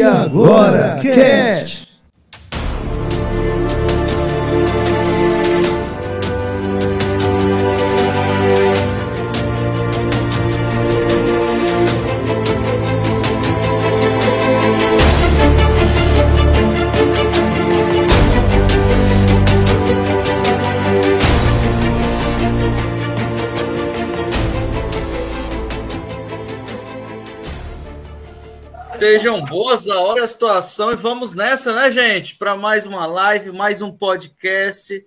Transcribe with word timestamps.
E 0.00 0.02
agora, 0.02 0.98
Cast! 1.02 1.79
Sejam 29.70 29.76
boas 29.76 29.88
a 29.88 30.00
hora 30.00 30.24
a 30.24 30.28
situação 30.28 30.92
e 30.92 30.96
vamos 30.96 31.32
nessa, 31.32 31.72
né, 31.74 31.90
gente? 31.92 32.34
Para 32.36 32.56
mais 32.56 32.86
uma 32.86 33.06
live, 33.06 33.52
mais 33.52 33.80
um 33.80 33.92
podcast. 33.92 35.06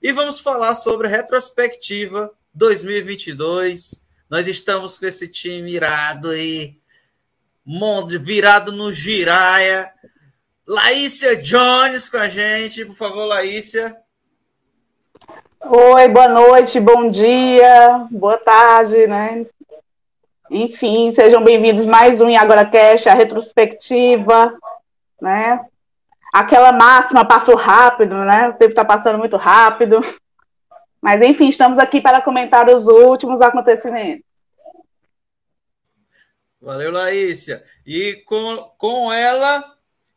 E 0.00 0.12
vamos 0.12 0.38
falar 0.38 0.76
sobre 0.76 1.08
retrospectiva 1.08 2.30
2022. 2.54 4.06
Nós 4.30 4.46
estamos 4.46 4.98
com 4.98 5.06
esse 5.06 5.26
time 5.26 5.72
irado 5.72 6.28
aí, 6.28 6.76
virado 8.20 8.70
no 8.70 8.92
giraia. 8.92 9.92
Laícia 10.66 11.34
Jones 11.34 12.08
com 12.08 12.18
a 12.18 12.28
gente, 12.28 12.84
por 12.84 12.94
favor, 12.94 13.24
Laícia. 13.24 13.96
Oi, 15.60 16.08
boa 16.08 16.28
noite, 16.28 16.78
bom 16.78 17.10
dia, 17.10 18.06
boa 18.10 18.38
tarde, 18.38 19.08
né? 19.08 19.44
Enfim, 20.50 21.12
sejam 21.12 21.44
bem-vindos 21.44 21.84
mais 21.84 22.22
um 22.22 22.28
em 22.28 22.36
Agora 22.38 22.64
Cash, 22.64 23.06
a 23.06 23.12
retrospectiva, 23.12 24.58
né? 25.20 25.62
Aquela 26.32 26.72
máxima 26.72 27.22
passou 27.22 27.54
rápido, 27.54 28.16
né? 28.24 28.48
O 28.48 28.54
tempo 28.54 28.70
está 28.70 28.82
passando 28.82 29.18
muito 29.18 29.36
rápido. 29.36 30.00
Mas, 31.02 31.20
enfim, 31.20 31.48
estamos 31.48 31.78
aqui 31.78 32.00
para 32.00 32.22
comentar 32.22 32.66
os 32.70 32.86
últimos 32.86 33.42
acontecimentos. 33.42 34.24
Valeu, 36.60 36.90
Laícia. 36.90 37.62
E 37.86 38.22
com, 38.26 38.56
com 38.78 39.12
ela, 39.12 39.62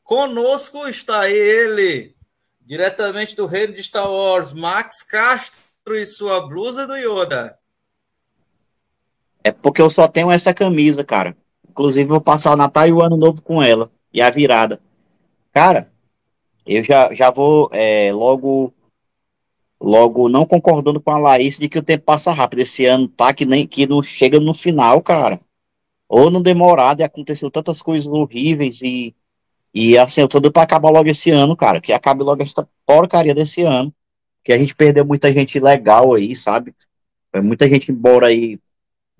conosco 0.02 0.88
está 0.88 1.30
ele, 1.30 2.16
diretamente 2.62 3.36
do 3.36 3.46
reino 3.46 3.74
de 3.74 3.84
Star 3.84 4.10
Wars, 4.10 4.54
Max 4.54 5.04
Castro 5.04 5.94
e 5.94 6.06
sua 6.06 6.48
blusa 6.48 6.88
do 6.88 6.96
Yoda. 6.96 7.61
É 9.44 9.52
porque 9.52 9.82
eu 9.82 9.90
só 9.90 10.08
tenho 10.08 10.32
essa 10.32 10.54
camisa, 10.54 11.04
cara. 11.04 11.36
Inclusive, 11.70 12.08
vou 12.08 12.22
passar 12.22 12.54
o 12.54 12.58
Natal 12.58 12.88
e 12.88 12.94
o 12.94 13.02
Ano 13.02 13.18
Novo 13.18 13.42
com 13.42 13.62
ela. 13.62 13.92
E 14.14 14.22
a 14.22 14.30
virada. 14.30 14.80
Cara, 15.54 15.92
eu 16.66 16.84
já, 16.84 17.14
já 17.14 17.32
vou 17.32 17.70
é, 17.72 18.12
logo 18.14 18.74
logo 19.80 20.30
não 20.30 20.46
concordando 20.46 21.02
com 21.02 21.10
a 21.10 21.18
Laís 21.18 21.58
de 21.58 21.68
que 21.68 21.80
o 21.80 21.84
tempo 21.84 22.06
passa 22.06 22.32
rápido. 22.32 22.60
Esse 22.60 22.86
ano 22.86 23.08
tá 23.08 23.34
que 23.34 23.46
nem 23.46 23.66
que 23.66 23.88
não 23.88 24.04
chega 24.04 24.40
no 24.40 24.54
final, 24.54 25.02
cara. 25.02 25.40
Ou 26.08 26.30
no 26.30 26.44
demorado 26.44 27.02
e 27.02 27.04
aconteceu 27.04 27.50
tantas 27.50 27.82
coisas 27.82 28.08
horríveis 28.08 28.82
e 28.82 29.16
e 29.74 29.98
assim, 29.98 30.22
eu 30.22 30.28
tô 30.28 30.52
pra 30.52 30.64
acabar 30.64 30.90
logo 30.90 31.10
esse 31.10 31.32
ano, 31.32 31.56
cara. 31.56 31.80
Que 31.82 31.94
acabe 31.94 32.24
logo 32.24 32.44
essa 32.44 32.68
porcaria 32.86 33.34
desse 33.34 33.62
ano. 33.64 33.94
Que 34.44 34.52
a 34.54 34.58
gente 34.58 34.76
perdeu 34.76 35.06
muita 35.06 35.32
gente 35.32 35.60
legal 35.60 36.14
aí, 36.14 36.36
sabe? 36.36 36.76
Muita 37.36 37.70
gente 37.70 37.92
embora 37.92 38.28
aí 38.28 38.60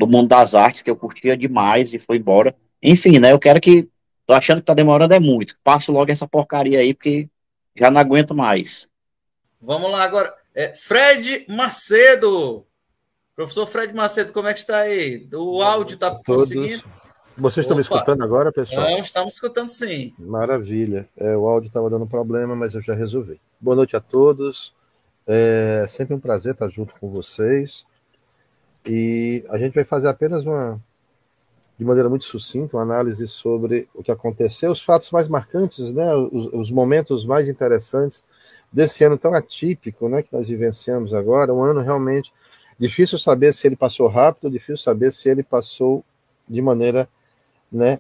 do 0.02 0.08
mundo 0.08 0.30
das 0.30 0.56
artes, 0.56 0.82
que 0.82 0.90
eu 0.90 0.96
curtia 0.96 1.38
demais 1.38 1.94
e 1.94 2.00
foi 2.00 2.18
embora. 2.18 2.56
Enfim, 2.82 3.20
né? 3.20 3.32
Eu 3.32 3.40
quero 3.40 3.62
que. 3.62 3.88
Tô 4.26 4.34
achando 4.34 4.60
que 4.60 4.66
tá 4.66 4.74
demorando 4.74 5.14
é 5.14 5.20
muito. 5.20 5.56
Passo 5.64 5.92
logo 5.92 6.12
essa 6.12 6.28
porcaria 6.28 6.80
aí, 6.80 6.94
porque 6.94 7.30
já 7.76 7.92
não 7.92 8.02
aguento 8.02 8.34
mais. 8.34 8.88
Vamos 9.62 9.92
lá 9.92 10.04
agora. 10.04 10.34
É, 10.56 10.74
Fred 10.74 11.46
Macedo. 11.48 12.66
Professor 13.36 13.68
Fred 13.68 13.94
Macedo, 13.94 14.32
como 14.32 14.48
é 14.48 14.54
que 14.54 14.60
está 14.60 14.80
aí? 14.80 15.28
O 15.34 15.62
áudio 15.62 15.94
está 15.94 16.20
conseguindo? 16.26 16.84
Vocês 17.38 17.64
estão 17.64 17.76
me 17.76 17.82
escutando 17.82 18.24
agora, 18.24 18.52
pessoal? 18.52 18.90
Não, 18.90 19.00
estamos 19.00 19.36
escutando 19.36 19.70
sim. 19.70 20.14
Maravilha. 20.18 21.08
É, 21.16 21.36
o 21.36 21.48
áudio 21.48 21.68
estava 21.68 21.90
dando 21.90 22.08
problema, 22.08 22.56
mas 22.56 22.74
eu 22.74 22.82
já 22.82 22.94
resolvi. 22.94 23.40
Boa 23.60 23.76
noite 23.76 23.96
a 23.96 24.00
todos. 24.00 24.74
É 25.28 25.86
sempre 25.88 26.16
um 26.16 26.20
prazer 26.20 26.54
estar 26.54 26.70
junto 26.70 26.94
com 27.00 27.10
vocês. 27.10 27.86
E 28.86 29.44
a 29.50 29.58
gente 29.58 29.74
vai 29.74 29.84
fazer 29.84 30.08
apenas 30.08 30.46
uma, 30.46 30.82
de 31.78 31.86
maneira 31.86 32.10
muito 32.10 32.26
sucinta, 32.26 32.78
uma 32.78 32.84
análise 32.84 33.28
sobre 33.28 33.88
o 33.94 34.04
que 34.04 34.12
aconteceu, 34.12 34.72
os 34.72 34.82
fatos 34.82 35.12
mais 35.12 35.28
marcantes, 35.28 35.92
né, 35.92 36.16
os, 36.16 36.48
os 36.54 36.72
momentos 36.72 37.26
mais 37.26 37.48
interessantes 37.48 38.24
desse 38.72 39.04
ano 39.04 39.18
tão 39.18 39.34
atípico 39.34 40.08
né, 40.08 40.22
que 40.22 40.34
nós 40.34 40.48
vivenciamos 40.48 41.14
agora. 41.14 41.54
Um 41.54 41.64
ano 41.64 41.82
realmente 41.82 42.34
difícil 42.80 43.18
saber 43.18 43.54
se 43.54 43.68
ele 43.68 43.76
passou 43.76 44.08
rápido, 44.08 44.50
difícil 44.50 44.78
saber 44.78 45.12
se 45.12 45.30
ele 45.30 45.44
passou 45.44 46.04
de 46.48 46.62
maneira 46.62 47.08
né, 47.72 48.00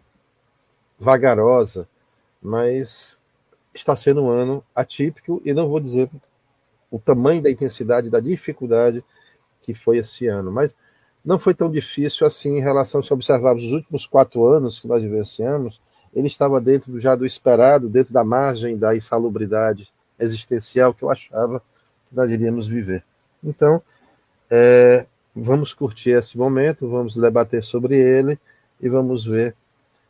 vagarosa, 0.99 1.87
mas 2.41 3.21
está 3.73 3.95
sendo 3.95 4.23
um 4.23 4.29
ano 4.29 4.63
atípico 4.75 5.41
e 5.45 5.53
não 5.53 5.69
vou 5.69 5.79
dizer 5.79 6.09
o 6.89 6.99
tamanho 6.99 7.41
da 7.41 7.49
intensidade 7.49 8.09
da 8.09 8.19
dificuldade 8.19 9.03
que 9.61 9.73
foi 9.73 9.97
esse 9.97 10.27
ano. 10.27 10.51
Mas 10.51 10.75
não 11.23 11.37
foi 11.37 11.53
tão 11.53 11.69
difícil 11.69 12.25
assim 12.25 12.57
em 12.57 12.61
relação, 12.61 13.01
se 13.01 13.13
observarmos 13.13 13.65
os 13.65 13.71
últimos 13.71 14.07
quatro 14.07 14.45
anos 14.45 14.79
que 14.79 14.87
nós 14.87 15.03
vivenciamos, 15.03 15.81
ele 16.13 16.27
estava 16.27 16.59
dentro 16.59 16.99
já 16.99 17.15
do 17.15 17.25
esperado, 17.25 17.87
dentro 17.87 18.13
da 18.13 18.23
margem 18.23 18.77
da 18.77 18.95
insalubridade 18.95 19.89
existencial 20.19 20.93
que 20.93 21.03
eu 21.03 21.09
achava 21.09 21.59
que 22.09 22.15
nós 22.15 22.29
iríamos 22.29 22.67
viver. 22.67 23.03
Então, 23.43 23.81
é, 24.49 25.05
vamos 25.35 25.73
curtir 25.73 26.11
esse 26.11 26.37
momento, 26.37 26.89
vamos 26.89 27.15
debater 27.15 27.63
sobre 27.63 27.95
ele 27.95 28.37
e 28.79 28.89
vamos 28.89 29.25
ver 29.25 29.55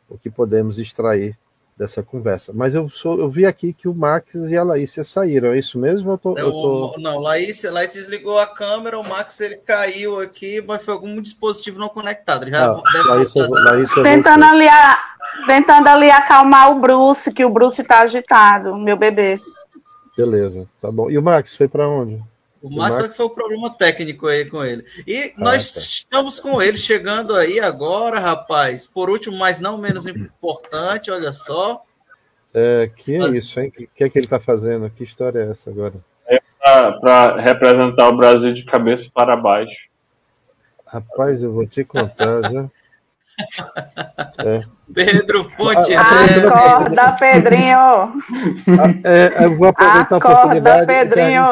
o 0.08 0.18
que 0.18 0.28
podemos 0.28 0.78
extrair 0.78 1.38
dessa 1.82 2.02
conversa. 2.02 2.52
Mas 2.54 2.74
eu, 2.74 2.88
sou, 2.88 3.18
eu 3.18 3.28
vi 3.28 3.44
aqui 3.44 3.72
que 3.72 3.88
o 3.88 3.94
Max 3.94 4.34
e 4.34 4.56
a 4.56 4.62
Laísa 4.62 5.02
saíram, 5.02 5.52
é 5.52 5.58
isso 5.58 5.78
mesmo? 5.78 6.12
Eu 6.12 6.18
tô, 6.18 6.38
eu 6.38 6.50
tô... 6.50 6.94
Não, 6.98 7.18
Laís, 7.18 7.62
Laís 7.64 7.92
desligou 7.92 8.38
a 8.38 8.46
câmera, 8.46 8.98
o 8.98 9.08
Max 9.08 9.40
ele 9.40 9.56
caiu 9.56 10.20
aqui, 10.20 10.62
mas 10.66 10.84
foi 10.84 10.94
algum 10.94 11.20
dispositivo 11.20 11.80
não 11.80 11.88
conectado. 11.88 12.48
já 12.48 12.70
ah, 12.70 12.82
Laísa, 13.06 13.48
Laísa 13.48 14.02
tentando, 14.02 14.44
ali, 14.44 14.66
tentando 15.46 15.88
ali 15.88 16.10
acalmar 16.10 16.70
o 16.70 16.80
Bruce, 16.80 17.32
que 17.32 17.44
o 17.44 17.50
Bruce 17.50 17.82
está 17.82 18.02
agitado, 18.02 18.76
meu 18.76 18.96
bebê. 18.96 19.40
Beleza, 20.16 20.68
tá 20.80 20.90
bom. 20.90 21.10
E 21.10 21.18
o 21.18 21.22
Max 21.22 21.56
foi 21.56 21.66
para 21.66 21.88
onde? 21.88 22.22
O 22.62 22.70
Márcio 22.70 23.02
Max... 23.02 23.16
foi 23.16 23.26
o 23.26 23.30
problema 23.30 23.74
técnico 23.74 24.28
aí 24.28 24.44
com 24.44 24.64
ele. 24.64 24.84
E 25.04 25.34
ah, 25.36 25.40
nós 25.40 25.72
tá. 25.72 25.80
estamos 25.80 26.38
com 26.38 26.62
ele 26.62 26.78
chegando 26.78 27.34
aí 27.34 27.58
agora, 27.58 28.20
rapaz. 28.20 28.86
Por 28.86 29.10
último, 29.10 29.36
mas 29.36 29.58
não 29.58 29.76
menos 29.76 30.06
importante, 30.06 31.10
olha 31.10 31.32
só. 31.32 31.82
É, 32.54 32.88
que 32.96 33.16
é 33.16 33.18
mas... 33.18 33.34
isso, 33.34 33.58
hein? 33.58 33.72
O 33.76 33.86
que 33.88 34.04
é 34.04 34.08
que 34.08 34.16
ele 34.16 34.26
está 34.26 34.38
fazendo? 34.38 34.88
Que 34.90 35.02
história 35.02 35.40
é 35.40 35.50
essa 35.50 35.70
agora? 35.70 35.94
É 36.28 36.40
para 37.00 37.40
representar 37.40 38.08
o 38.08 38.16
Brasil 38.16 38.54
de 38.54 38.64
cabeça 38.64 39.10
para 39.12 39.36
baixo. 39.36 39.90
Rapaz, 40.86 41.42
eu 41.42 41.52
vou 41.52 41.66
te 41.66 41.82
contar, 41.84 42.42
já. 42.42 42.70
É. 44.44 44.60
Pedro 44.92 45.42
Fonte. 45.42 45.94
Acorda, 45.94 47.12
Pedrinho. 47.12 47.78
Ah, 47.78 48.12
é, 49.04 49.46
eu 49.46 49.56
vou 49.56 49.68
aproveitar 49.68 50.16
Acorda, 50.16 50.28
a 50.28 50.32
oportunidade. 50.32 50.86
Pedrinho 50.86 51.42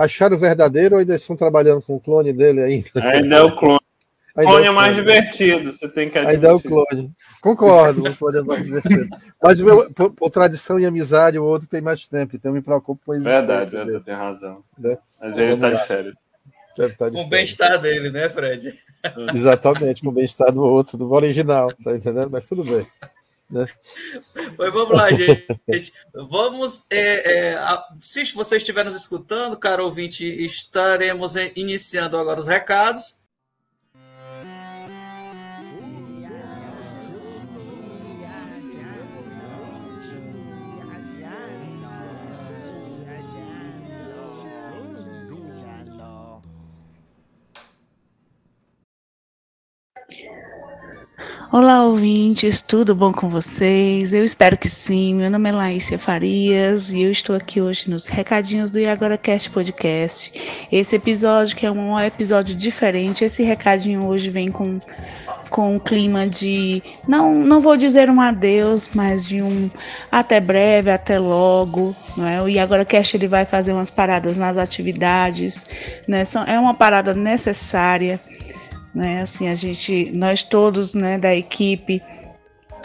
acharam 0.00 0.36
o 0.36 0.40
verdadeiro 0.40 0.94
ou 0.94 1.00
ainda 1.00 1.14
estão 1.14 1.36
trabalhando 1.36 1.82
com 1.82 1.94
o 1.94 2.00
clone 2.00 2.32
dele 2.32 2.62
ainda? 2.62 2.88
Ainda 2.96 3.36
é 3.36 3.42
o 3.42 3.56
clone. 3.56 3.80
O 4.36 4.42
clone 4.42 4.66
é, 4.66 4.70
o 4.70 4.74
mais 4.74 4.94
divertido, 4.94 5.72
você 5.72 5.88
tem 5.88 6.08
que 6.08 6.16
admitir. 6.16 6.36
Ainda 6.36 6.48
é 6.48 6.52
o 6.52 6.60
clone. 6.60 7.10
Concordo, 7.40 8.08
o 8.08 8.16
clone 8.16 8.38
é 8.38 8.42
mais 8.42 8.64
divertido. 8.64 9.08
Mas 9.42 9.60
meu, 9.60 9.92
por, 9.92 10.12
por, 10.12 10.30
tradição 10.30 10.78
e 10.78 10.86
amizade, 10.86 11.36
o 11.36 11.44
outro 11.44 11.68
tem 11.68 11.80
mais 11.80 12.06
tempo, 12.06 12.36
então 12.36 12.50
eu 12.50 12.54
me 12.54 12.62
preocupo 12.62 13.02
com 13.04 13.12
isso. 13.12 13.24
Verdade, 13.24 13.70
você 13.70 14.00
tem 14.00 14.14
razão. 14.14 14.62
Né? 14.78 14.96
Mas 15.20 15.36
ele 15.36 15.54
está 15.54 15.70
de 15.70 15.86
férias. 15.86 16.14
Tá 16.96 17.10
com 17.10 17.22
o 17.22 17.28
bem-estar 17.28 17.80
dele, 17.80 18.10
né, 18.10 18.30
Fred? 18.30 18.78
Exatamente, 19.34 20.00
com 20.00 20.08
o 20.08 20.12
bem-estar 20.12 20.52
do 20.52 20.62
outro, 20.62 20.96
do 20.96 21.10
original, 21.12 21.72
tá 21.82 21.92
entendendo? 21.92 22.30
Mas 22.30 22.46
tudo 22.46 22.62
bem. 22.62 22.86
Mas 24.58 24.72
vamos 24.72 24.96
lá, 24.96 25.10
gente. 25.10 25.92
Vamos. 26.14 26.86
É, 26.90 27.54
é, 27.54 27.58
se 28.00 28.24
você 28.32 28.56
estiver 28.56 28.84
nos 28.84 28.94
escutando, 28.94 29.56
caro 29.56 29.84
ouvinte, 29.84 30.24
estaremos 30.24 31.34
iniciando 31.56 32.16
agora 32.16 32.40
os 32.40 32.46
recados. 32.46 33.19
Olá, 51.52 51.84
ouvintes, 51.84 52.62
tudo 52.62 52.94
bom 52.94 53.12
com 53.12 53.28
vocês? 53.28 54.12
Eu 54.12 54.22
espero 54.22 54.56
que 54.56 54.68
sim. 54.68 55.16
Meu 55.16 55.28
nome 55.28 55.48
é 55.48 55.52
Laícia 55.52 55.98
Farias 55.98 56.92
e 56.92 57.02
eu 57.02 57.10
estou 57.10 57.34
aqui 57.34 57.60
hoje 57.60 57.90
nos 57.90 58.06
recadinhos 58.06 58.70
do 58.70 58.78
Agora 58.88 59.18
Cast 59.18 59.50
Podcast. 59.50 60.30
Esse 60.70 60.94
episódio 60.94 61.56
que 61.56 61.66
é 61.66 61.70
um 61.72 61.98
episódio 61.98 62.54
diferente. 62.54 63.24
Esse 63.24 63.42
recadinho 63.42 64.06
hoje 64.06 64.30
vem 64.30 64.48
com 64.48 64.78
com 65.50 65.74
um 65.74 65.80
clima 65.80 66.28
de 66.28 66.80
não 67.08 67.34
não 67.34 67.60
vou 67.60 67.76
dizer 67.76 68.08
um 68.08 68.20
adeus, 68.20 68.88
mas 68.94 69.26
de 69.26 69.42
um 69.42 69.68
até 70.08 70.38
breve, 70.38 70.88
até 70.92 71.18
logo, 71.18 71.96
não 72.16 72.28
é? 72.28 72.40
O 72.40 72.62
Agora 72.62 72.84
Cast 72.84 73.16
ele 73.16 73.26
vai 73.26 73.44
fazer 73.44 73.72
umas 73.72 73.90
paradas 73.90 74.36
nas 74.36 74.56
atividades, 74.56 75.66
né? 76.06 76.22
É 76.46 76.56
uma 76.60 76.74
parada 76.74 77.12
necessária 77.12 78.20
né? 78.94 79.22
Assim, 79.22 79.48
a 79.48 79.54
gente, 79.54 80.10
nós 80.12 80.42
todos, 80.42 80.94
né, 80.94 81.18
da 81.18 81.34
equipe, 81.34 82.02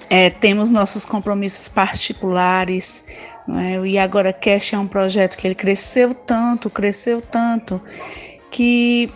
é, 0.09 0.29
temos 0.29 0.69
nossos 0.69 1.05
compromissos 1.05 1.67
particulares, 1.67 3.03
não 3.47 3.59
é? 3.59 3.87
E 3.87 3.97
agora 3.97 4.33
Cash 4.33 4.73
é 4.73 4.77
um 4.77 4.87
projeto 4.87 5.37
que 5.37 5.47
ele 5.47 5.55
cresceu 5.55 6.13
tanto, 6.13 6.69
cresceu 6.69 7.21
tanto, 7.21 7.81
que 8.51 9.09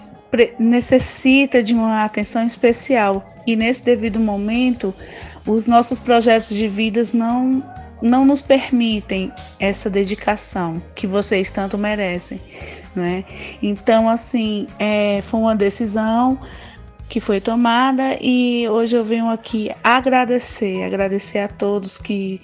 necessita 0.59 1.63
de 1.63 1.73
uma 1.73 2.03
atenção 2.03 2.45
especial. 2.45 3.33
E 3.47 3.55
nesse 3.55 3.83
devido 3.83 4.19
momento, 4.19 4.93
os 5.45 5.67
nossos 5.67 5.99
projetos 5.99 6.49
de 6.49 6.67
vidas 6.67 7.13
não 7.13 7.63
não 8.01 8.23
nos 8.23 8.41
permitem 8.41 9.29
essa 9.59 9.89
dedicação 9.89 10.81
que 10.95 11.05
vocês 11.05 11.51
tanto 11.51 11.77
merecem, 11.77 12.39
não 12.95 13.03
é? 13.03 13.25
Então, 13.61 14.07
assim, 14.07 14.67
é, 14.79 15.21
foi 15.21 15.41
uma 15.41 15.53
decisão 15.53 16.39
que 17.09 17.19
foi 17.19 17.41
tomada 17.41 18.17
e 18.21 18.69
hoje 18.69 18.95
eu 18.95 19.03
venho 19.03 19.29
aqui 19.29 19.71
agradecer, 19.83 20.83
agradecer 20.83 21.39
a 21.39 21.47
todos 21.47 21.97
que 21.97 22.39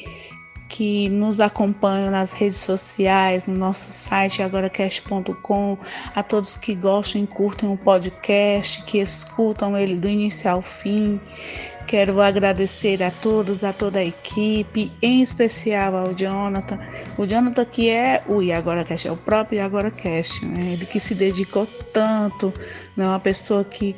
que 0.68 1.08
nos 1.10 1.40
acompanham 1.40 2.12
nas 2.12 2.34
redes 2.34 2.58
sociais, 2.58 3.48
no 3.48 3.56
nosso 3.56 3.92
site 3.94 4.42
agoracast.com, 4.42 5.78
a 6.14 6.24
todos 6.24 6.58
que 6.58 6.76
gostam 6.76 7.24
e 7.24 7.28
curtem 7.28 7.72
o 7.72 7.78
podcast, 7.78 8.82
que 8.84 8.98
escutam 8.98 9.78
ele 9.78 9.96
do 9.96 10.10
início 10.10 10.52
ao 10.52 10.62
fim. 10.62 11.22
Quero 11.88 12.20
agradecer 12.20 13.02
a 13.04 13.12
todos, 13.12 13.64
a 13.64 13.72
toda 13.72 14.00
a 14.00 14.04
equipe, 14.04 14.92
em 15.02 15.22
especial 15.22 15.96
ao 15.96 16.14
Jonathan. 16.14 16.80
O 17.16 17.26
Jonathan 17.28 17.64
que 17.64 17.90
é 17.90 18.24
o 18.28 18.42
IagoraCast, 18.42 19.08
é 19.08 19.12
o 19.12 19.18
próprio 19.18 19.60
IagoraCast, 19.60 20.44
né? 20.46 20.74
ele 20.74 20.86
que 20.86 21.00
se 21.00 21.14
dedicou 21.14 21.68
tanto, 21.94 22.52
né? 22.98 23.08
uma 23.08 23.20
pessoa 23.20 23.64
que 23.64 23.96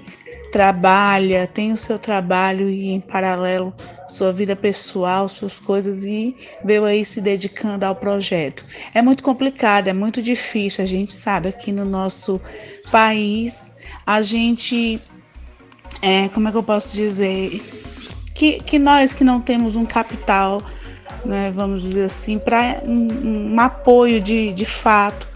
trabalha, 0.52 1.48
tem 1.48 1.72
o 1.72 1.78
seu 1.78 2.00
trabalho 2.00 2.70
e 2.70 2.90
em 2.90 3.00
paralelo 3.00 3.74
sua 4.08 4.32
vida 4.32 4.56
pessoal, 4.56 5.28
suas 5.28 5.60
coisas 5.60 6.04
e 6.04 6.36
veio 6.64 6.86
aí 6.86 7.04
se 7.04 7.22
dedicando 7.22 7.86
ao 7.86 7.96
projeto. 7.96 8.64
É 8.94 9.02
muito 9.02 9.24
complicado, 9.24 9.88
é 9.88 9.94
muito 9.94 10.22
difícil, 10.22 10.84
a 10.84 10.88
gente 10.88 11.14
sabe 11.14 11.50
aqui 11.50 11.72
no 11.72 11.86
nosso 11.86 12.40
país, 12.92 13.74
a 14.06 14.22
gente 14.22 15.02
é, 16.02 16.30
como 16.30 16.48
é 16.48 16.52
que 16.52 16.58
eu 16.58 16.64
posso 16.64 16.96
dizer 16.96 17.62
que, 18.34 18.62
que 18.62 18.80
nós 18.80 19.14
que 19.14 19.24
não 19.24 19.42
temos 19.42 19.76
um 19.76 19.86
capital, 19.86 20.62
né, 21.26 21.52
vamos 21.54 21.82
dizer 21.82 22.06
assim, 22.06 22.38
para 22.38 22.82
um, 22.86 23.54
um 23.54 23.60
apoio 23.60 24.22
de, 24.22 24.54
de 24.54 24.66
fato, 24.66 25.28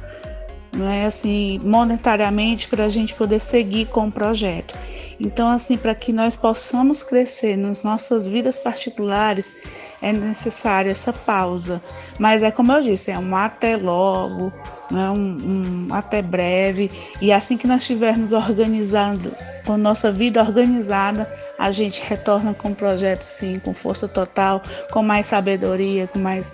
não 0.71 0.87
é 0.87 1.05
assim, 1.05 1.59
monetariamente 1.63 2.67
para 2.67 2.85
a 2.85 2.89
gente 2.89 3.13
poder 3.15 3.39
seguir 3.39 3.87
com 3.87 4.07
o 4.07 4.11
projeto. 4.11 4.75
Então, 5.19 5.51
assim, 5.51 5.77
para 5.77 5.93
que 5.93 6.11
nós 6.11 6.35
possamos 6.35 7.03
crescer 7.03 7.55
nas 7.55 7.83
nossas 7.83 8.27
vidas 8.27 8.57
particulares, 8.57 9.55
é 10.01 10.11
necessário 10.11 10.89
essa 10.89 11.13
pausa. 11.13 11.79
Mas 12.17 12.41
é 12.41 12.49
como 12.49 12.71
eu 12.71 12.81
disse, 12.81 13.11
é 13.11 13.19
um 13.19 13.35
até 13.35 13.77
logo, 13.77 14.51
né? 14.89 15.11
um, 15.11 15.87
um 15.89 15.93
até 15.93 16.23
breve. 16.23 16.89
E 17.21 17.31
assim 17.31 17.55
que 17.55 17.67
nós 17.67 17.81
estivermos 17.81 18.33
organizando, 18.33 19.31
com 19.63 19.77
nossa 19.77 20.11
vida 20.11 20.41
organizada, 20.41 21.31
a 21.59 21.69
gente 21.69 22.01
retorna 22.01 22.55
com 22.55 22.69
o 22.69 22.75
projeto 22.75 23.21
sim, 23.21 23.59
com 23.59 23.75
força 23.75 24.07
total, 24.07 24.61
com 24.91 25.03
mais 25.03 25.27
sabedoria, 25.27 26.07
com 26.07 26.17
mais 26.17 26.51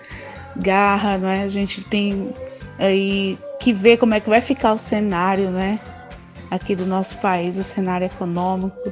garra, 0.58 1.18
não 1.18 1.30
é? 1.30 1.44
A 1.44 1.48
gente 1.48 1.86
tem 1.86 2.34
aí 2.78 3.38
que 3.60 3.74
ver 3.74 3.98
como 3.98 4.14
é 4.14 4.20
que 4.20 4.30
vai 4.30 4.42
ficar 4.42 4.74
o 4.74 4.78
cenário, 4.78 5.50
né? 5.50 5.80
aqui 6.50 6.76
do 6.76 6.86
nosso 6.86 7.18
país, 7.20 7.58
o 7.58 7.64
cenário 7.64 8.06
econômico. 8.06 8.92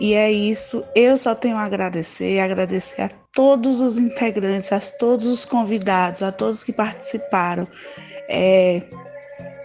E 0.00 0.14
é 0.14 0.30
isso, 0.30 0.84
eu 0.94 1.16
só 1.16 1.34
tenho 1.34 1.56
a 1.56 1.62
agradecer, 1.62 2.40
agradecer 2.40 3.02
a 3.02 3.10
todos 3.32 3.80
os 3.80 3.96
integrantes, 3.96 4.72
a 4.72 4.80
todos 4.80 5.26
os 5.26 5.44
convidados, 5.44 6.22
a 6.22 6.32
todos 6.32 6.64
que 6.64 6.72
participaram. 6.72 7.66
É, 8.28 8.82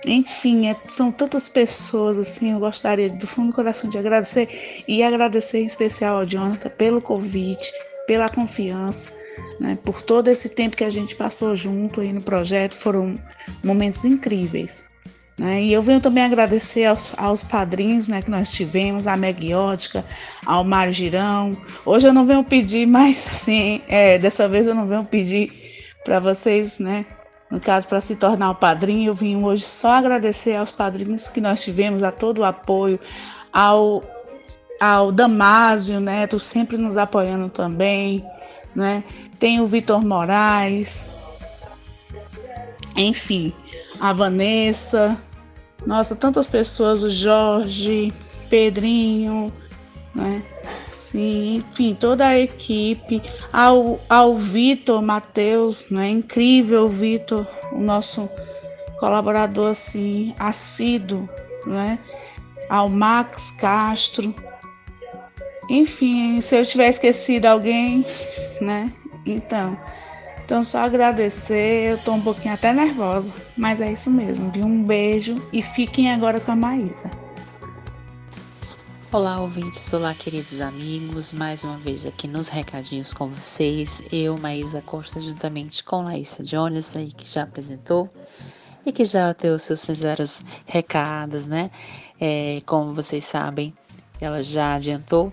enfim, 0.05 0.69
é, 0.69 0.75
são 0.87 1.11
tantas 1.11 1.49
pessoas 1.49 2.17
assim, 2.19 2.51
eu 2.51 2.59
gostaria 2.59 3.09
do 3.09 3.25
fundo 3.25 3.47
do 3.47 3.55
coração 3.55 3.89
de 3.89 3.97
agradecer 3.97 4.83
e 4.87 5.01
agradecer 5.01 5.59
em 5.59 5.65
especial 5.65 6.17
ao 6.17 6.25
Jonathan 6.25 6.69
pelo 6.69 7.01
convite, 7.01 7.71
pela 8.05 8.29
confiança, 8.29 9.09
né, 9.59 9.77
por 9.83 10.01
todo 10.01 10.27
esse 10.27 10.49
tempo 10.49 10.77
que 10.77 10.83
a 10.83 10.89
gente 10.89 11.15
passou 11.15 11.55
junto 11.55 12.01
aí 12.01 12.13
no 12.13 12.21
projeto, 12.21 12.73
foram 12.73 13.19
momentos 13.63 14.03
incríveis. 14.05 14.83
Né? 15.39 15.63
E 15.63 15.73
eu 15.73 15.81
venho 15.81 16.01
também 16.01 16.23
agradecer 16.23 16.85
aos, 16.85 17.13
aos 17.17 17.43
padrinhos 17.43 18.09
né, 18.09 18.21
que 18.21 18.29
nós 18.29 18.51
tivemos, 18.51 19.07
a 19.07 19.15
Megiótica, 19.15 20.03
ao 20.45 20.65
Mário 20.65 20.91
Girão. 20.91 21.55
Hoje 21.85 22.07
eu 22.07 22.13
não 22.13 22.25
venho 22.25 22.43
pedir, 22.43 22.85
mas 22.85 23.25
assim, 23.31 23.81
é, 23.87 24.17
dessa 24.17 24.49
vez 24.49 24.67
eu 24.67 24.75
não 24.75 24.85
venho 24.85 25.05
pedir 25.05 25.51
para 26.03 26.19
vocês, 26.19 26.79
né? 26.79 27.05
No 27.49 27.59
caso, 27.59 27.87
para 27.87 27.99
se 27.99 28.15
tornar 28.15 28.51
o 28.51 28.55
padrinho, 28.55 29.09
eu 29.09 29.13
vim 29.15 29.41
hoje 29.43 29.63
só 29.63 29.93
agradecer 29.93 30.55
aos 30.55 30.69
padrinhos 30.69 31.29
que 31.29 31.41
nós 31.41 31.63
tivemos, 31.63 32.03
a 32.03 32.11
todo 32.11 32.39
o 32.39 32.43
apoio, 32.43 32.99
ao, 33.51 34.03
ao 34.79 35.11
Damásio 35.11 35.99
Neto, 35.99 36.37
sempre 36.37 36.77
nos 36.77 36.95
apoiando 36.95 37.49
também, 37.49 38.23
né? 38.75 39.03
Tem 39.37 39.61
o 39.61 39.67
Vitor 39.67 40.05
Moraes, 40.05 41.07
enfim, 42.95 43.53
a 43.99 44.11
Vanessa, 44.11 45.17
nossa, 45.85 46.15
tantas 46.15 46.47
pessoas, 46.47 47.03
o 47.03 47.09
Jorge, 47.09 48.13
Pedrinho, 48.49 49.53
né? 50.13 50.43
Sim, 50.91 51.57
enfim, 51.57 51.95
toda 51.95 52.27
a 52.27 52.37
equipe, 52.37 53.21
ao, 53.53 53.99
ao 54.09 54.35
Vitor 54.35 55.01
Matheus, 55.01 55.89
né? 55.89 56.09
Incrível, 56.09 56.89
Vitor, 56.89 57.47
o 57.71 57.79
nosso 57.79 58.29
colaborador 58.99 59.71
assim, 59.71 60.35
assíduo, 60.37 61.29
né? 61.65 61.99
Ao 62.69 62.89
Max 62.89 63.51
Castro. 63.51 64.35
Enfim, 65.69 66.41
se 66.41 66.57
eu 66.59 66.65
tiver 66.65 66.89
esquecido 66.89 67.45
alguém, 67.45 68.05
né? 68.61 68.93
Então, 69.25 69.77
então, 70.49 70.63
só 70.63 70.79
agradecer, 70.79 71.91
eu 71.91 71.97
tô 71.99 72.13
um 72.13 72.21
pouquinho 72.21 72.55
até 72.55 72.73
nervosa, 72.73 73.31
mas 73.55 73.79
é 73.79 73.91
isso 73.91 74.09
mesmo, 74.09 74.49
viu? 74.51 74.65
Um 74.65 74.83
beijo 74.83 75.39
e 75.53 75.61
fiquem 75.61 76.11
agora 76.11 76.39
com 76.39 76.51
a 76.51 76.55
Maísa. 76.55 77.11
Olá, 79.11 79.39
ouvintes, 79.39 79.93
olá, 79.93 80.13
queridos 80.13 80.59
amigos, 80.59 81.31
mais 81.33 81.63
uma 81.63 81.77
vez 81.77 82.05
aqui 82.05 82.27
nos 82.27 82.47
recadinhos 82.47 83.13
com 83.13 83.27
vocês. 83.27 84.03
Eu, 84.11 84.39
Maísa 84.39 84.81
Costa, 84.81 85.19
juntamente 85.19 85.83
com 85.83 86.03
Laísa 86.03 86.41
Jones, 86.41 86.97
aí 86.97 87.11
que 87.11 87.27
já 87.27 87.43
apresentou 87.43 88.09
e 88.83 88.91
que 88.91 89.05
já 89.05 89.33
deu 89.33 89.57
seus 89.59 89.81
sinceros 89.81 90.43
recados, 90.65 91.45
né? 91.45 91.69
É, 92.19 92.61
como 92.65 92.93
vocês 92.93 93.23
sabem, 93.23 93.71
ela 94.19 94.43
já 94.43 94.75
adiantou, 94.75 95.31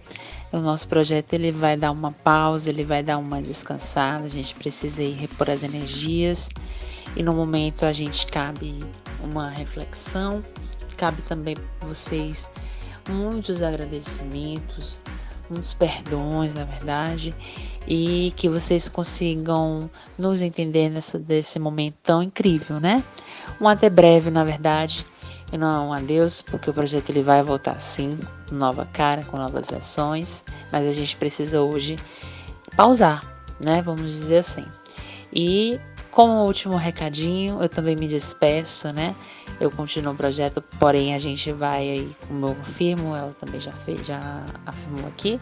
o 0.53 0.59
nosso 0.59 0.89
projeto 0.89 1.35
ele 1.35 1.53
vai 1.53 1.77
dar 1.77 1.91
uma 1.91 2.13
pausa, 2.13 2.71
ele 2.71 2.85
vai 2.85 3.03
dar 3.03 3.19
uma 3.19 3.43
descansada, 3.43 4.25
a 4.25 4.29
gente 4.29 4.55
precisa 4.55 5.03
ir 5.03 5.15
repor 5.15 5.51
as 5.51 5.63
energias. 5.63 6.49
E 7.17 7.23
no 7.23 7.33
momento 7.35 7.85
a 7.85 7.93
gente 7.93 8.27
cabe 8.27 8.85
uma 9.23 9.49
reflexão, 9.49 10.45
cabe 10.97 11.23
também 11.23 11.57
vocês 11.81 12.51
muitos 13.09 13.63
agradecimentos, 13.63 15.01
muitos 15.49 15.75
perdões, 15.75 16.55
na 16.55 16.65
verdade, 16.65 17.35
e 17.87 18.33
que 18.37 18.49
vocês 18.49 18.89
consigam 18.89 19.89
nos 20.19 20.43
entender 20.43 20.91
nessa 20.91 21.19
desse 21.19 21.59
momento 21.59 21.97
tão 22.03 22.23
incrível, 22.23 22.81
né? 22.81 23.03
Um 23.61 23.69
até 23.69 23.89
breve, 23.89 24.31
na 24.31 24.45
verdade, 24.45 25.07
e 25.53 25.59
não 25.59 25.93
adeus, 25.93 26.43
porque 26.43 26.71
o 26.71 26.75
projeto 26.75 27.11
ele 27.11 27.23
vai 27.23 27.43
voltar 27.43 27.79
sim, 27.79 28.19
nova 28.51 28.87
cara, 28.93 29.23
com 29.25 29.37
novas 29.37 29.73
ações, 29.73 30.45
mas 30.73 30.87
a 30.87 30.91
gente 30.91 31.17
precisa 31.17 31.63
hoje 31.63 31.97
pausar, 32.77 33.25
né? 33.65 33.81
Vamos 33.83 34.11
dizer 34.13 34.39
assim. 34.39 34.67
E 35.33 35.81
Como 36.17 36.47
último 36.47 36.77
recadinho, 36.77 37.63
eu 37.63 37.69
também 37.69 37.95
me 37.95 38.07
despeço, 38.07 38.91
né? 38.91 39.15
Eu 39.61 39.71
continuo 39.71 40.15
o 40.15 40.17
projeto, 40.17 40.63
porém 40.81 41.15
a 41.15 41.19
gente 41.19 41.53
vai 41.53 41.91
aí, 41.91 42.17
como 42.27 42.47
eu 42.47 42.57
afirmo, 42.63 43.15
ela 43.15 43.35
também 43.35 43.61
já 43.61 43.71
fez, 43.71 44.07
já 44.07 44.43
afirmou 44.65 45.07
aqui, 45.09 45.39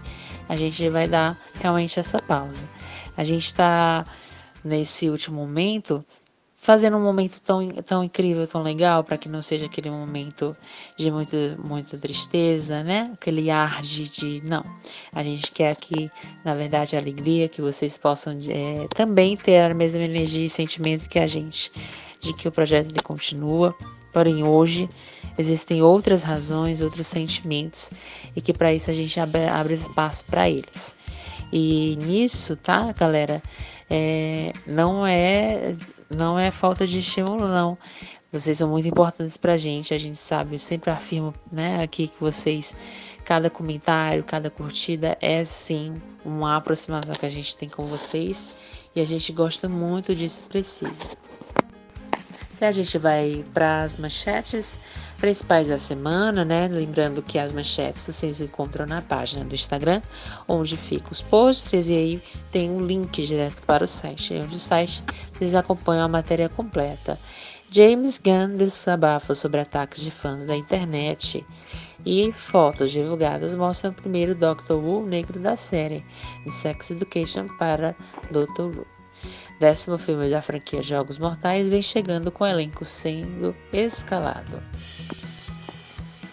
a 0.49 0.57
gente 0.57 0.89
vai 0.89 1.07
dar 1.07 1.39
realmente 1.61 2.01
essa 2.01 2.19
pausa. 2.19 2.69
A 3.17 3.23
gente 3.23 3.45
está 3.45 4.05
nesse 4.65 5.09
último 5.09 5.37
momento 5.37 6.05
fazendo 6.65 6.97
um 6.97 7.03
momento 7.03 7.43
tão, 7.43 7.69
tão 7.85 8.03
incrível, 8.03 8.47
tão 8.47 8.63
legal, 8.63 9.05
para 9.05 9.19
que 9.19 9.29
não 9.29 9.43
seja 9.43 9.67
aquele 9.67 9.91
momento 9.91 10.51
de 10.97 11.11
muito, 11.11 11.37
muita 11.63 11.99
tristeza, 11.99 12.83
né? 12.83 13.05
Aquele 13.13 13.51
ar 13.51 13.83
de, 13.83 14.09
de, 14.09 14.43
Não. 14.43 14.65
A 15.15 15.23
gente 15.23 15.53
quer 15.53 15.77
que, 15.77 16.11
na 16.43 16.55
verdade, 16.55 16.97
alegria, 16.97 17.51
que 17.51 17.61
vocês 17.61 17.99
possam 17.99 18.39
é, 18.49 18.89
também 18.95 19.37
ter 19.37 19.59
a 19.59 19.75
mesma 19.75 20.01
energia 20.01 20.47
e 20.47 20.49
sentimento 20.49 21.07
que 21.07 21.19
a 21.19 21.27
gente, 21.27 21.71
de 22.19 22.33
que 22.33 22.49
o 22.49 22.53
projeto 22.53 22.93
ele 22.93 23.03
continua. 23.03 23.77
Porém, 24.11 24.43
hoje 24.43 24.89
existem 25.37 25.83
outras 25.83 26.23
razões, 26.23 26.81
outros 26.81 27.07
sentimentos, 27.07 27.91
e 28.35 28.41
que 28.41 28.55
para 28.55 28.73
isso 28.73 28.91
a 28.91 28.95
gente 28.95 29.21
abre, 29.21 29.47
abre 29.49 29.75
espaço 29.75 30.25
para 30.25 30.49
eles. 30.49 30.97
E 31.53 31.97
nisso, 31.97 32.57
tá, 32.57 32.91
galera? 32.93 33.43
É, 33.91 34.51
não 34.67 35.07
é 35.07 35.75
não 36.15 36.39
é 36.39 36.51
falta 36.51 36.87
de 36.87 36.99
estímulo, 36.99 37.49
não. 37.49 37.77
Vocês 38.33 38.59
são 38.59 38.69
muito 38.69 38.89
importantes 38.89 39.37
pra 39.37 39.57
gente, 39.57 39.95
a 39.95 39.99
gente 39.99 40.19
sabe, 40.19 40.57
eu 40.57 40.59
sempre 40.59 40.91
afirmo, 40.91 41.33
né, 41.53 41.83
aqui 41.83 42.09
que 42.09 42.19
vocês, 42.19 42.77
cada 43.25 43.49
comentário, 43.49 44.25
cada 44.25 44.51
curtida 44.51 45.17
é 45.21 45.45
sim 45.45 46.03
uma 46.25 46.57
aproximação 46.57 47.15
que 47.15 47.27
a 47.27 47.29
gente 47.29 47.57
tem 47.57 47.69
com 47.69 47.85
vocês 47.85 48.51
e 48.93 49.01
a 49.01 49.05
gente 49.05 49.33
gosta 49.33 49.69
muito 49.69 50.15
disso, 50.17 50.43
precisa. 50.49 51.17
Se 52.53 52.65
a 52.65 52.73
gente 52.73 52.99
vai 52.99 53.45
para 53.55 53.83
as 53.83 53.97
manchetes 53.97 54.81
principais 55.25 55.69
da 55.69 55.79
semana, 55.79 56.45
né? 56.45 56.69
Lembrando 56.69 57.23
que 57.23 57.39
as 57.39 57.51
manchetes 57.51 58.05
vocês 58.05 58.43
encontram 58.43 58.85
na 58.85 59.01
página 59.01 59.43
do 59.43 59.55
Instagram, 59.55 60.03
onde 60.47 60.77
ficam 60.77 61.13
os 61.13 61.23
posts, 61.23 61.89
e 61.89 61.95
aí 61.95 62.23
tem 62.51 62.71
um 62.71 62.85
link 62.85 63.25
direto 63.25 63.63
para 63.63 63.85
o 63.85 63.89
site, 63.89 64.35
onde 64.35 64.57
o 64.57 64.59
site 64.59 65.03
vocês 65.33 65.55
acompanham 65.55 66.05
a 66.05 66.09
matéria 66.09 66.51
completa. 66.51 67.19
James 67.71 68.19
Gunn 68.19 68.59
desabafa 68.59 69.35
sobre 69.35 69.63
ataques 69.63 70.03
de 70.03 70.11
fãs 70.11 70.45
da 70.45 70.55
internet. 70.55 71.43
E 72.05 72.31
fotos 72.31 72.91
divulgadas 72.91 73.55
mostram 73.55 73.93
o 73.93 73.95
primeiro 73.95 74.35
Doctor 74.35 74.77
Who 74.77 75.07
negro 75.07 75.41
da 75.41 75.57
série, 75.57 76.05
de 76.45 76.53
Sex 76.53 76.91
Education 76.91 77.47
para 77.57 77.97
Dr. 78.31 78.77
Who 78.77 78.87
décimo 79.59 79.97
filme 79.97 80.29
da 80.29 80.43
franquia 80.43 80.83
Jogos 80.83 81.19
Mortais, 81.19 81.71
vem 81.71 81.81
chegando 81.81 82.31
com 82.31 82.45
o 82.45 82.47
elenco 82.47 82.85
sendo 82.85 83.57
escalado. 83.73 84.63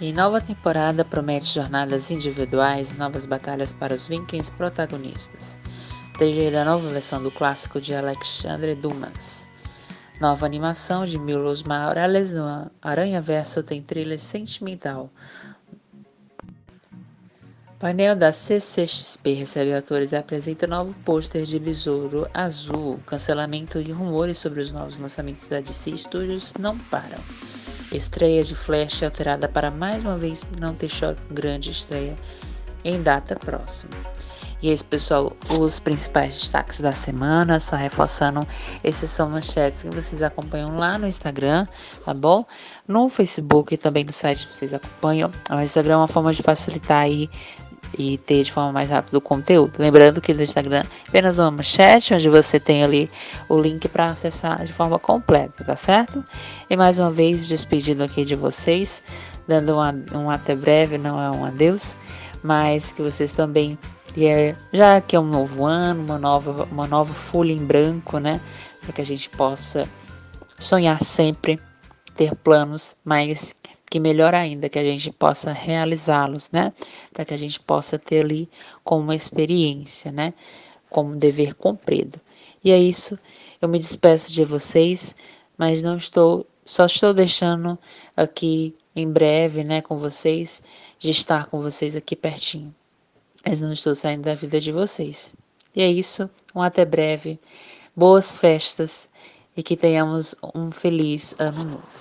E 0.01 0.12
nova 0.12 0.41
temporada 0.41 1.05
promete 1.05 1.46
jornadas 1.46 2.10
individuais 2.10 2.91
e 2.91 2.98
novas 2.98 3.27
batalhas 3.27 3.72
para 3.72 3.93
os 3.93 4.08
Vikings 4.08 4.51
protagonistas. 4.53 5.60
Trailer 6.17 6.51
da 6.51 6.65
nova 6.65 6.89
versão 6.89 7.22
do 7.22 7.29
clássico 7.29 7.79
de 7.79 7.93
Alexandre 7.93 8.74
Dumas. 8.74 9.48
Nova 10.20 10.43
animação 10.43 11.05
de 11.05 11.20
Milos 11.20 11.62
Morales 11.62 12.34
no 12.34 12.72
Aranha 12.81 13.22
Verso 13.22 13.62
tem 13.62 13.84
trilha 13.84 14.17
sentimental, 14.17 15.12
painel 17.81 18.15
da 18.15 18.31
CCXP 18.31 19.34
recebe 19.34 19.74
atores 19.74 20.12
e 20.12 20.15
apresenta 20.15 20.65
novo 20.67 20.96
pôster 21.05 21.43
de 21.43 21.60
Besouro 21.60 22.27
Azul. 22.34 23.00
Cancelamento 23.08 23.79
e 23.79 23.91
rumores 23.91 24.39
sobre 24.39 24.62
os 24.62 24.72
novos 24.72 24.98
lançamentos 24.98 25.46
da 25.46 25.60
DC 25.60 25.96
Studios 25.98 26.53
não 26.60 26.77
param. 26.77 27.17
Estreia 27.91 28.43
de 28.43 28.55
Flash 28.55 29.03
alterada 29.03 29.48
para 29.48 29.69
mais 29.69 30.03
uma 30.03 30.17
vez 30.17 30.45
não 30.60 30.74
ter 30.74 30.89
choque 30.89 31.21
grande 31.29 31.71
estreia 31.71 32.15
em 32.83 33.01
data 33.01 33.36
próxima. 33.36 33.95
E 34.62 34.69
esse 34.69 34.83
pessoal, 34.83 35.36
os 35.57 35.79
principais 35.79 36.39
destaques 36.39 36.79
da 36.79 36.93
semana, 36.93 37.60
só 37.60 37.75
reforçando, 37.75 38.48
esses 38.83 39.10
são 39.10 39.27
manchetes 39.27 39.81
que 39.81 39.89
vocês 39.89 40.21
acompanham 40.21 40.77
lá 40.77 41.00
no 41.00 41.07
Instagram, 41.07 41.65
tá 42.05 42.13
bom? 42.13 42.45
No 42.88 43.10
Facebook 43.10 43.74
e 43.74 43.77
também 43.77 44.03
no 44.03 44.13
site 44.13 44.48
vocês 44.48 44.71
acompanham. 44.71 45.31
O 45.50 45.60
Instagram 45.60 45.95
é 45.95 45.98
uma 45.98 46.07
forma 46.07 46.31
de 46.31 46.43
facilitar 46.43 47.01
aí 47.01 47.27
e 47.98 48.17
ter 48.17 48.43
de 48.43 48.51
forma 48.51 48.71
mais 48.71 48.89
rápida 48.89 49.17
o 49.17 49.21
conteúdo. 49.21 49.74
Lembrando 49.77 50.21
que 50.21 50.33
no 50.33 50.41
Instagram 50.41 50.83
apenas 51.07 51.38
uma 51.38 51.63
chat, 51.63 52.13
onde 52.13 52.29
você 52.29 52.60
tem 52.60 52.83
ali 52.83 53.10
o 53.50 53.60
link 53.60 53.88
para 53.88 54.07
acessar 54.07 54.63
de 54.63 54.74
forma 54.74 54.98
completa, 55.00 55.63
tá 55.63 55.75
certo? 55.75 56.24
E 56.69 56.75
mais 56.75 57.00
uma 57.00 57.12
vez, 57.12 57.48
despedindo 57.48 58.03
aqui 58.03 58.24
de 58.24 58.36
vocês, 58.36 59.03
dando 59.48 59.77
um, 59.77 60.19
um 60.19 60.29
até 60.29 60.55
breve, 60.55 60.98
não 60.98 61.21
é 61.21 61.29
um 61.31 61.45
adeus, 61.45 61.95
mas 62.43 62.91
que 62.91 63.01
vocês 63.01 63.33
também, 63.33 63.77
é, 64.17 64.55
já 64.71 65.01
que 65.01 65.15
é 65.15 65.19
um 65.19 65.27
novo 65.27 65.65
ano, 65.65 66.03
uma 66.03 66.17
nova, 66.17 66.67
uma 66.71 66.88
nova 66.88 67.13
folha 67.13 67.51
em 67.51 67.65
branco, 67.65 68.17
né? 68.17 68.39
Para 68.81 68.93
que 68.93 69.01
a 69.01 69.05
gente 69.05 69.29
possa 69.29 69.88
sonhar 70.57 71.01
sempre, 71.01 71.60
ter 72.15 72.36
planos, 72.36 72.95
mas 73.03 73.55
que 73.91 74.00
melhor 74.00 74.33
ainda 74.33 74.69
que 74.69 74.79
a 74.79 74.83
gente 74.86 75.12
possa 75.12 75.51
realizá-los, 75.51 76.50
né? 76.50 76.71
Para 77.13 77.25
que 77.25 77.33
a 77.33 77.38
gente 77.38 77.60
possa 77.60 78.00
ter 78.00 78.24
ali 78.24 78.50
como 78.86 79.03
uma 79.03 79.13
experiência, 79.13 80.13
né? 80.13 80.33
Como 80.89 81.12
um 81.12 81.17
dever 81.17 81.53
cumprido. 81.55 82.17
E 82.63 82.71
é 82.71 82.79
isso. 82.79 83.19
Eu 83.62 83.67
me 83.67 83.77
despeço 83.77 84.31
de 84.31 84.45
vocês, 84.45 85.13
mas 85.57 85.83
não 85.83 85.98
estou, 85.98 86.48
só 86.63 86.86
estou 86.86 87.13
deixando 87.13 87.77
aqui 88.15 88.74
em 88.95 89.12
breve, 89.12 89.62
né, 89.62 89.81
com 89.81 89.98
vocês, 89.98 90.63
de 90.98 91.12
estar 91.12 91.48
com 91.48 91.60
vocês 91.60 91.93
aqui 91.93 92.15
pertinho. 92.15 92.74
Mas 93.45 93.60
não 93.60 93.74
estou 93.74 93.93
saindo 93.93 94.24
da 94.24 94.36
vida 94.36 94.57
de 94.57 94.71
vocês. 94.71 95.33
E 95.75 95.81
é 95.81 95.91
isso. 95.91 96.29
Um 96.55 96.62
até 96.62 96.86
breve. 96.86 97.38
Boas 97.93 98.38
festas 98.38 99.10
e 99.57 99.62
que 99.62 99.75
tenhamos 99.75 100.33
um 100.55 100.71
feliz 100.71 101.36
ano 101.38 101.65
novo. 101.65 102.00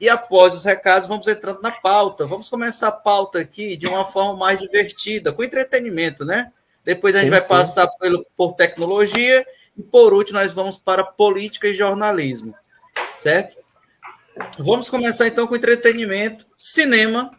E 0.00 0.08
após 0.08 0.54
os 0.54 0.64
recados, 0.64 1.08
vamos 1.08 1.26
entrando 1.28 1.60
na 1.62 1.70
pauta. 1.70 2.24
Vamos 2.24 2.48
começar 2.48 2.88
a 2.88 2.92
pauta 2.92 3.38
aqui 3.38 3.76
de 3.76 3.86
uma 3.86 4.04
forma 4.04 4.36
mais 4.36 4.58
divertida, 4.58 5.32
com 5.32 5.44
entretenimento, 5.44 6.24
né? 6.24 6.52
Depois 6.84 7.14
a 7.14 7.18
gente 7.18 7.28
sim, 7.28 7.30
vai 7.30 7.40
sim. 7.40 7.48
passar 7.48 7.88
pelo, 7.98 8.26
por 8.36 8.54
tecnologia 8.54 9.46
e 9.76 9.82
por 9.82 10.12
último 10.12 10.38
nós 10.38 10.52
vamos 10.52 10.78
para 10.78 11.02
política 11.02 11.66
e 11.66 11.74
jornalismo, 11.74 12.54
certo? 13.16 13.56
Vamos 14.58 14.88
começar 14.88 15.26
então 15.26 15.46
com 15.46 15.56
entretenimento, 15.56 16.46
cinema. 16.58 17.30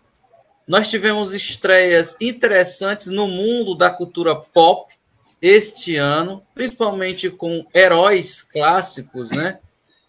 Nós 0.67 0.89
tivemos 0.89 1.33
estreias 1.33 2.15
interessantes 2.19 3.07
no 3.07 3.27
mundo 3.27 3.75
da 3.75 3.89
cultura 3.89 4.35
pop 4.35 4.93
este 5.41 5.95
ano, 5.95 6.41
principalmente 6.55 7.29
com 7.29 7.65
heróis 7.73 8.41
clássicos, 8.41 9.31
né? 9.31 9.59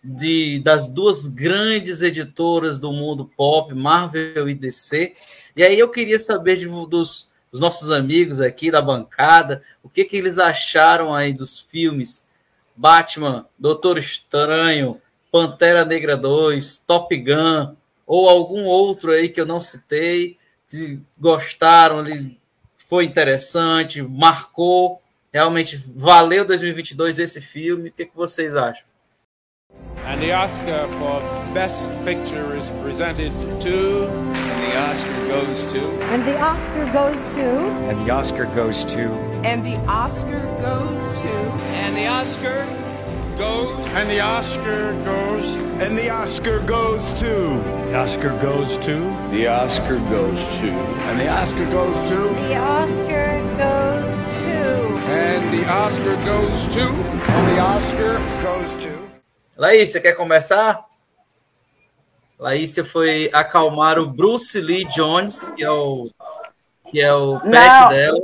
De, 0.06 0.60
das 0.60 0.86
duas 0.86 1.26
grandes 1.26 2.00
editoras 2.00 2.78
do 2.78 2.92
mundo 2.92 3.30
pop, 3.36 3.74
Marvel 3.74 4.48
e 4.48 4.54
DC. 4.54 5.12
E 5.56 5.64
aí 5.64 5.78
eu 5.78 5.88
queria 5.88 6.18
saber 6.18 6.56
de, 6.56 6.66
dos, 6.66 7.30
dos, 7.50 7.60
nossos 7.60 7.90
amigos 7.90 8.40
aqui 8.40 8.70
da 8.70 8.80
bancada, 8.80 9.62
o 9.82 9.88
que, 9.88 10.04
que 10.04 10.16
eles 10.16 10.38
acharam 10.38 11.12
aí 11.12 11.32
dos 11.32 11.58
filmes 11.58 12.26
Batman, 12.76 13.46
Doutor 13.58 13.98
Estranho, 13.98 15.00
Pantera 15.32 15.84
Negra 15.84 16.16
2, 16.16 16.78
Top 16.86 17.16
Gun, 17.16 17.74
ou 18.06 18.28
algum 18.28 18.64
outro 18.64 19.10
aí 19.10 19.28
que 19.28 19.40
eu 19.40 19.46
não 19.46 19.58
citei, 19.58 20.38
se 20.66 21.00
gostaram, 21.18 22.04
foi 22.76 23.04
interessante, 23.04 24.02
marcou, 24.02 25.02
realmente 25.32 25.76
valeu 25.76 26.44
2022 26.44 27.18
esse 27.18 27.40
filme, 27.40 27.88
o 27.88 27.92
que, 27.92 28.06
que 28.06 28.16
vocês 28.16 28.54
acham? 28.54 28.84
And 30.04 30.22
the 30.22 30.32
Oscar 30.32 30.86
for 30.98 31.20
Best 31.52 31.90
Picture 32.04 32.56
is 32.56 32.70
presented 32.82 33.32
to. 33.60 34.06
And 34.08 34.72
the 34.72 34.78
Oscar 34.78 35.28
goes 35.28 35.72
to. 35.72 35.80
And 36.04 36.24
the 36.24 36.40
Oscar 36.40 36.86
goes 36.92 37.34
to. 37.34 37.48
And 37.88 38.06
the 38.06 38.12
Oscar 38.12 38.46
goes 38.54 38.84
to. 38.84 39.10
And 39.44 39.66
the 39.66 39.76
Oscar 39.86 40.46
goes 40.60 41.20
to. 41.20 41.28
And 41.28 41.96
the 41.96 42.06
Oscar 42.06 42.64
goes. 43.36 43.86
And 43.88 44.08
the 44.08 44.20
Oscar 44.20 44.92
goes. 45.04 45.56
And 45.82 45.98
the 45.98 46.08
Oscar 46.10 46.60
goes 46.60 47.12
to. 47.14 47.26
The 47.90 47.96
Oscar 47.96 48.30
goes 48.40 48.78
to. 48.78 48.94
The 49.32 49.48
Oscar 49.48 49.98
goes 50.08 50.38
to. 50.60 50.70
And 50.70 51.20
the 51.20 51.28
Oscar 51.28 51.64
goes 51.66 52.10
to. 52.10 52.16
The 52.48 52.56
Oscar 52.56 53.42
goes 53.58 54.12
to. 54.38 54.56
And 55.08 55.52
the 55.52 55.66
the 55.66 55.72
Oscar 55.72 56.14
goes 56.24 56.68
to. 56.68 56.82
And 56.82 57.48
the 57.48 57.60
Oscar 57.60 58.18
goes 58.42 58.84
to. 58.84 58.85
Laís, 59.56 59.90
você 59.90 60.00
quer 60.00 60.12
começar? 60.12 60.84
Laís 62.38 62.76
foi 62.90 63.30
acalmar 63.32 63.98
o 63.98 64.06
Bruce 64.06 64.60
Lee 64.60 64.84
Jones, 64.84 65.50
que 65.56 65.64
é 65.64 65.70
o, 65.70 66.10
que 66.88 67.00
é 67.00 67.12
o 67.14 67.40
pet 67.40 67.52
Não. 67.52 67.88
dela, 67.88 68.20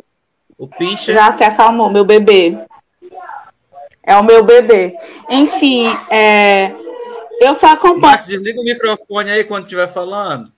o 0.58 0.68
Pincher. 0.68 1.14
Já 1.14 1.32
se 1.32 1.42
acalmou, 1.42 1.88
meu 1.88 2.04
bebê. 2.04 2.58
É 4.02 4.14
o 4.16 4.22
meu 4.22 4.44
bebê. 4.44 4.94
Enfim, 5.30 5.86
é, 6.10 6.74
eu 7.40 7.54
só 7.54 7.68
acompanho. 7.68 8.00
Max, 8.00 8.26
desliga 8.26 8.60
o 8.60 8.64
microfone 8.64 9.30
aí 9.30 9.44
quando 9.44 9.64
estiver 9.64 9.88
falando. 9.88 10.52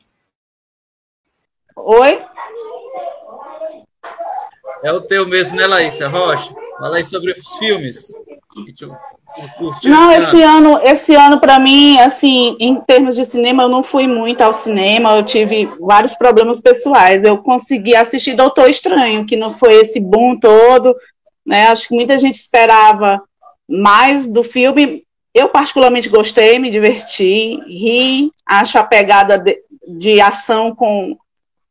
Oi? 1.76 2.24
É 4.82 4.92
o 4.92 5.00
teu 5.00 5.26
mesmo, 5.26 5.56
né, 5.56 5.66
Laísa 5.66 6.08
Rocha? 6.08 6.52
Fala 6.78 6.96
aí 6.96 7.04
sobre 7.04 7.32
os 7.32 7.54
filmes. 7.58 8.12
Não, 9.84 10.12
esse 10.12 10.34
esse 10.34 10.42
ano, 10.42 10.80
esse 10.82 11.14
ano 11.14 11.40
para 11.40 11.58
mim, 11.58 11.98
assim, 12.00 12.56
em 12.58 12.80
termos 12.80 13.16
de 13.16 13.24
cinema, 13.24 13.62
eu 13.62 13.68
não 13.68 13.82
fui 13.82 14.06
muito 14.06 14.40
ao 14.42 14.52
cinema, 14.52 15.16
eu 15.16 15.22
tive 15.22 15.68
vários 15.80 16.14
problemas 16.14 16.60
pessoais. 16.60 17.24
Eu 17.24 17.38
consegui 17.38 17.94
assistir 17.94 18.34
Doutor 18.34 18.68
Estranho, 18.68 19.26
que 19.26 19.36
não 19.36 19.54
foi 19.54 19.74
esse 19.74 20.00
boom 20.00 20.38
todo, 20.38 20.94
né? 21.46 21.66
Acho 21.66 21.88
que 21.88 21.94
muita 21.94 22.18
gente 22.18 22.36
esperava 22.36 23.22
mais 23.68 24.26
do 24.26 24.42
filme. 24.42 25.04
Eu 25.32 25.48
particularmente 25.48 26.08
gostei, 26.08 26.58
me 26.58 26.70
diverti, 26.70 27.58
ri, 27.66 28.30
acho 28.46 28.78
a 28.78 28.84
pegada 28.84 29.36
de, 29.36 29.58
de 29.86 30.20
ação 30.20 30.74
com 30.74 31.16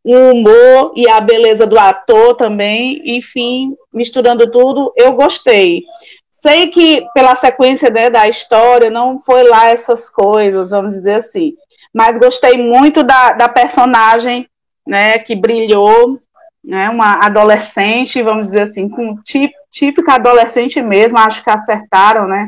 o 0.03 0.31
humor 0.31 0.91
e 0.97 1.09
a 1.09 1.21
beleza 1.21 1.65
do 1.65 1.79
ator 1.79 2.35
também, 2.35 3.01
enfim, 3.05 3.73
misturando 3.93 4.51
tudo, 4.51 4.91
eu 4.97 5.13
gostei. 5.13 5.83
Sei 6.43 6.67
que 6.67 7.07
pela 7.13 7.35
sequência 7.35 7.89
né, 7.89 8.09
da 8.09 8.27
história 8.27 8.89
não 8.89 9.17
foi 9.17 9.43
lá 9.43 9.69
essas 9.69 10.09
coisas, 10.09 10.71
vamos 10.71 10.91
dizer 10.91 11.13
assim, 11.13 11.53
mas 11.93 12.17
gostei 12.17 12.57
muito 12.57 13.01
da, 13.01 13.31
da 13.31 13.47
personagem 13.47 14.45
né, 14.85 15.17
que 15.19 15.37
brilhou, 15.37 16.19
né, 16.61 16.89
uma 16.89 17.25
adolescente, 17.25 18.21
vamos 18.21 18.47
dizer 18.47 18.63
assim, 18.63 18.89
com 18.89 19.15
tí- 19.23 19.53
típica 19.71 20.15
adolescente 20.15 20.81
mesmo, 20.81 21.17
acho 21.17 21.41
que 21.41 21.49
acertaram 21.49 22.27
né, 22.27 22.45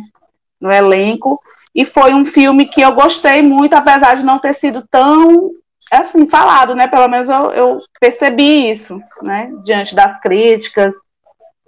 no 0.60 0.70
elenco, 0.70 1.40
e 1.74 1.86
foi 1.86 2.14
um 2.14 2.25
filme 2.25 2.66
que 2.66 2.82
eu 2.82 2.92
gostei 2.92 3.42
muito, 3.42 3.75
apesar 3.75 4.18
de 4.18 4.25
não 4.25 4.40
ter 4.40 4.52
sido 4.54 4.86
tão 4.92 5.52
assim, 5.90 6.28
falado, 6.28 6.75
né? 6.75 6.86
Pelo 6.88 7.08
menos 7.08 7.30
eu, 7.30 7.52
eu 7.54 7.78
percebi 7.98 8.70
isso, 8.70 9.00
né? 9.22 9.52
Diante 9.64 9.96
das 9.96 10.20
críticas 10.20 10.94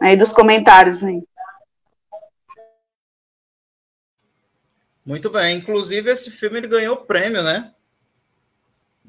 né, 0.01 0.11
e 0.11 0.17
dos 0.17 0.33
comentários. 0.33 1.03
Hein? 1.03 1.23
Muito 5.07 5.29
bem. 5.29 5.57
Inclusive, 5.57 6.11
esse 6.11 6.29
filme 6.29 6.57
ele 6.57 6.67
ganhou 6.67 6.97
prêmio, 6.97 7.41
né? 7.41 7.71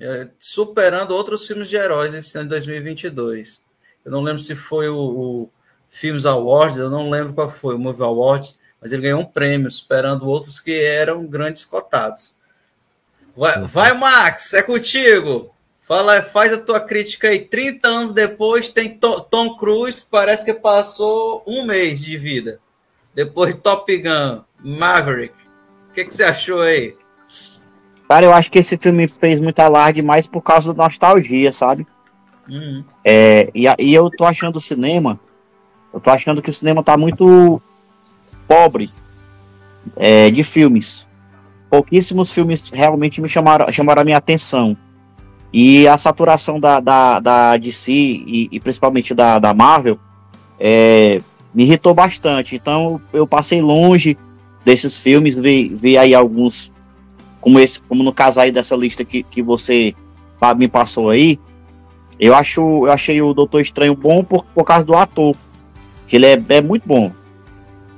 É, 0.01 0.29
superando 0.39 1.11
outros 1.11 1.45
filmes 1.45 1.69
de 1.69 1.75
heróis 1.75 2.15
esse 2.15 2.39
ano 2.39 2.45
de 2.45 2.51
2022. 2.51 3.65
Eu 4.05 4.13
não 4.13 4.21
lembro 4.23 4.41
se 4.41 4.55
foi 4.55 4.89
o, 4.89 4.97
o 4.97 5.51
Films 5.89 6.25
Awards, 6.25 6.79
eu 6.79 6.89
não 6.89 7.11
lembro 7.11 7.35
qual 7.35 7.51
foi, 7.51 7.75
o 7.75 7.79
Movie 7.81 8.05
Awards, 8.05 8.61
mas 8.81 8.93
ele 8.93 9.03
ganhou 9.03 9.23
um 9.23 9.27
prêmio, 9.27 9.69
superando 9.73 10.29
outros 10.29 10.61
que 10.61 10.73
eram 10.81 11.27
grandes 11.27 11.65
cotados. 11.65 12.37
Vai, 13.37 13.61
vai, 13.63 13.93
Max, 13.95 14.55
é 14.55 14.63
contigo. 14.63 15.53
Fala, 15.81 16.23
faz 16.23 16.53
a 16.53 16.65
tua 16.65 16.79
crítica 16.79 17.29
aí. 17.29 17.45
30 17.45 17.89
anos 17.89 18.13
depois 18.13 18.69
tem 18.69 18.97
To- 18.97 19.23
Tom 19.23 19.57
Cruise, 19.57 20.07
parece 20.09 20.45
que 20.45 20.55
passou 20.55 21.43
um 21.45 21.65
mês 21.65 22.01
de 22.01 22.17
vida. 22.17 22.61
Depois 23.13 23.57
Top 23.57 23.97
Gun, 23.97 24.45
Maverick. 24.61 25.35
O 25.99 26.01
que, 26.01 26.05
que 26.05 26.15
você 26.15 26.23
achou 26.23 26.61
aí? 26.61 26.95
Cara, 28.09 28.25
eu 28.25 28.33
acho 28.33 28.53
que 28.53 28.61
esse 28.61 28.77
filme 28.77 29.09
fez 29.09 29.41
muito 29.41 29.59
alarde 29.59 30.01
mais 30.01 30.29
por 30.29 30.41
causa 30.41 30.73
da 30.73 30.85
nostalgia, 30.85 31.51
sabe? 31.51 31.85
Uhum. 32.49 32.85
É, 33.05 33.51
e, 33.53 33.65
e 33.81 33.95
eu 33.95 34.09
tô 34.09 34.25
achando 34.25 34.59
o 34.59 34.61
cinema, 34.61 35.19
eu 35.93 35.99
tô 35.99 36.11
achando 36.11 36.41
que 36.41 36.51
o 36.51 36.53
cinema 36.53 36.85
tá 36.85 36.97
muito 36.97 37.61
pobre 38.47 38.89
é, 39.97 40.31
de 40.31 40.45
filmes. 40.45 41.05
Pouquíssimos 41.69 42.31
filmes 42.31 42.71
realmente 42.71 43.21
me 43.21 43.29
chamaram, 43.29 43.73
chamaram 43.73 44.03
a 44.03 44.05
minha 44.05 44.19
atenção. 44.19 44.77
E 45.53 45.89
a 45.89 45.99
saturação 45.99 46.61
da, 46.61 46.79
da, 46.79 47.19
da 47.19 47.57
DC 47.57 47.91
e, 47.91 48.49
e 48.53 48.61
principalmente 48.61 49.13
da, 49.15 49.41
da 49.41 49.53
Marvel 49.53 49.99
é, 50.61 51.21
me 51.53 51.65
irritou 51.65 51.93
bastante. 51.93 52.55
Então 52.55 53.01
eu 53.13 53.27
passei 53.27 53.61
longe 53.61 54.17
desses 54.69 54.99
filmes, 54.99 55.35
vi, 55.35 55.71
vi 55.71 55.97
aí 55.97 56.15
alguns, 56.15 56.71
como 57.41 57.59
esse, 57.59 57.81
como 57.81 58.03
no 58.03 58.13
caso 58.13 58.39
aí 58.39 58.53
dessa 58.53 58.77
lista 58.77 59.03
que, 59.03 59.23
que 59.23 59.41
você 59.41 59.95
me 60.59 60.69
passou 60.69 61.09
aí. 61.09 61.41
Eu 62.21 62.35
acho, 62.35 62.61
eu 62.61 62.93
achei 62.93 63.23
o 63.23 63.33
Doutor 63.33 63.63
Estranho 63.63 63.95
bom 63.95 64.23
por, 64.23 64.45
por 64.45 64.65
causa 64.65 64.85
do 64.85 64.95
ator, 64.95 65.35
que 66.07 66.17
ele 66.17 66.27
é, 66.27 66.39
é 66.51 66.61
muito 66.61 66.87
bom. 66.87 67.11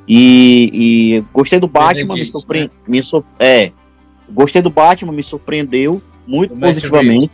E, 0.07 0.71
e 0.73 1.25
gostei 1.33 1.59
do 1.59 1.67
Batman, 1.67 2.03
me 2.03 2.07
Benedict, 2.07 2.31
surpre... 2.31 2.71
me 2.87 3.03
sur- 3.03 3.25
é, 3.41 3.73
gostei 4.31 4.63
do 4.63 4.71
Batman, 4.71 5.11
me 5.13 5.25
surpreendeu 5.25 6.01
muito 6.25 6.55
Do 6.55 6.61
positivamente. 6.61 7.33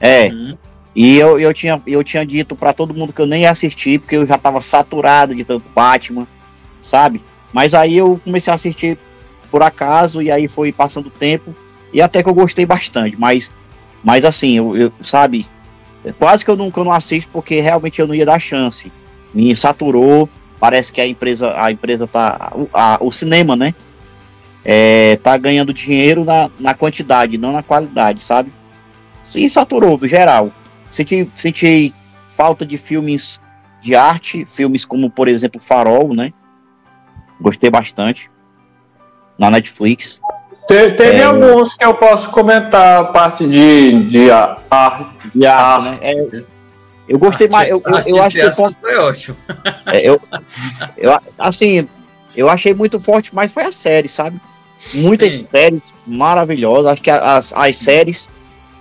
É. 0.00 0.28
Uhum. 0.28 0.56
E 0.96 1.18
eu, 1.18 1.38
eu, 1.38 1.52
tinha, 1.52 1.82
eu 1.86 2.02
tinha 2.02 2.24
dito 2.24 2.56
pra 2.56 2.72
todo 2.72 2.94
mundo 2.94 3.12
que 3.12 3.20
eu 3.20 3.26
nem 3.26 3.42
ia 3.42 3.50
assistir, 3.50 3.98
porque 4.00 4.16
eu 4.16 4.26
já 4.26 4.38
tava 4.38 4.62
saturado 4.62 5.34
de 5.34 5.44
tanto 5.44 5.68
Batman, 5.74 6.26
sabe? 6.80 7.20
Mas 7.54 7.72
aí 7.72 7.96
eu 7.96 8.20
comecei 8.24 8.50
a 8.50 8.56
assistir 8.56 8.98
por 9.48 9.62
acaso, 9.62 10.20
e 10.20 10.28
aí 10.28 10.48
foi 10.48 10.72
passando 10.72 11.06
o 11.06 11.10
tempo, 11.10 11.54
e 11.92 12.02
até 12.02 12.20
que 12.20 12.28
eu 12.28 12.34
gostei 12.34 12.66
bastante. 12.66 13.16
Mas, 13.16 13.52
mas 14.02 14.24
assim, 14.24 14.56
eu, 14.58 14.76
eu- 14.76 14.92
sabe? 15.00 15.46
Quase 16.18 16.44
que 16.44 16.50
eu 16.50 16.58
eu 16.58 16.84
não 16.84 16.90
assisto, 16.92 17.30
porque 17.32 17.60
realmente 17.60 18.00
eu 18.00 18.08
não 18.08 18.14
ia 18.14 18.26
dar 18.26 18.40
chance. 18.40 18.92
Me 19.32 19.56
saturou, 19.56 20.28
parece 20.58 20.92
que 20.92 21.00
a 21.00 21.06
empresa, 21.06 21.54
a 21.56 21.70
empresa 21.70 22.08
tá. 22.08 22.52
O, 22.56 22.68
a- 22.74 22.98
o 23.00 23.12
cinema, 23.12 23.54
né? 23.54 23.72
É, 24.64 25.16
tá 25.22 25.36
ganhando 25.36 25.72
dinheiro 25.72 26.24
na, 26.24 26.50
na 26.58 26.74
quantidade, 26.74 27.38
não 27.38 27.52
na 27.52 27.62
qualidade, 27.62 28.20
sabe? 28.20 28.52
Se 29.22 29.48
saturou, 29.48 29.96
no 29.96 30.08
geral. 30.08 30.50
Senti, 30.90 31.30
senti 31.36 31.94
falta 32.36 32.66
de 32.66 32.76
filmes 32.76 33.40
de 33.80 33.94
arte, 33.94 34.44
filmes 34.44 34.84
como, 34.84 35.08
por 35.08 35.28
exemplo, 35.28 35.60
Farol, 35.60 36.14
né? 36.14 36.32
Gostei 37.40 37.70
bastante. 37.70 38.30
Na 39.38 39.50
Netflix. 39.50 40.20
Te- 40.68 40.92
teve 40.92 41.18
É. 41.18 41.24
alguns 41.24 41.74
que 41.74 41.84
eu 41.84 41.94
posso 41.94 42.30
comentar 42.30 43.00
a 43.00 43.04
parte 43.04 43.46
de, 43.46 44.08
de 44.10 44.30
a- 44.30 44.56
arte. 44.70 45.30
De 45.34 45.46
arte, 45.46 45.84
né? 45.84 45.98
É, 46.00 46.44
eu 47.08 47.18
gostei 47.18 47.48
mais. 47.48 47.68
Eu, 47.68 47.82
eu, 47.84 48.16
eu 48.16 48.22
acho 48.22 48.38
que 48.38 48.52
foi 48.80 48.96
ótimo. 48.96 49.36
É, 49.86 50.08
eu, 50.08 50.20
eu, 50.96 51.18
assim, 51.38 51.86
eu 52.34 52.48
achei 52.48 52.72
muito 52.72 52.98
forte, 52.98 53.34
mas 53.34 53.52
foi 53.52 53.64
a 53.64 53.72
série, 53.72 54.08
sabe? 54.08 54.40
Muitas 54.94 55.34
Sim. 55.34 55.46
séries 55.54 55.92
maravilhosas. 56.06 56.92
Acho 56.92 57.02
que 57.02 57.10
as, 57.10 57.52
as 57.52 57.76
séries 57.76 58.28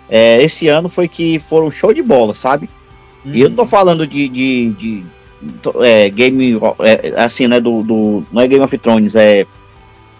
é, 0.09 0.41
esse 0.41 0.67
ano 0.67 0.87
foi 0.87 1.07
que 1.07 1.39
foram 1.39 1.69
show 1.71 1.93
de 1.93 2.01
bola, 2.01 2.33
sabe? 2.33 2.69
E 3.25 3.41
eu 3.41 3.49
não 3.49 3.55
tô 3.57 3.65
falando 3.65 4.05
de, 4.05 4.27
de, 4.27 4.69
de, 4.71 5.03
é, 5.83 6.09
game, 6.09 6.57
é, 6.79 7.13
assim, 7.21 7.47
né? 7.47 7.59
Do, 7.59 7.83
do, 7.83 8.23
não 8.31 8.41
é 8.41 8.47
Game 8.47 8.63
of 8.63 8.77
Thrones, 8.77 9.15
é 9.15 9.45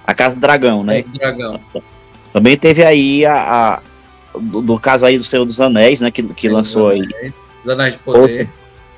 a 0.05 0.13
Casa 0.13 0.35
do 0.35 0.41
Dragão, 0.41 0.83
né? 0.83 0.99
Esse 0.99 1.09
dragão. 1.09 1.59
Também 2.31 2.57
teve 2.57 2.83
aí 2.83 3.25
a, 3.25 3.35
a- 3.35 3.79
do, 4.39 4.61
do 4.61 4.79
caso 4.79 5.05
aí 5.05 5.17
do 5.17 5.23
Senhor 5.23 5.45
dos 5.45 5.61
Anéis, 5.61 6.01
né? 6.01 6.09
Que, 6.11 6.23
que 6.23 6.49
lançou 6.49 6.89
aí 6.89 7.07
Os 7.63 7.69
Anéis 7.69 7.93
de 7.93 7.99
Poder. 7.99 8.49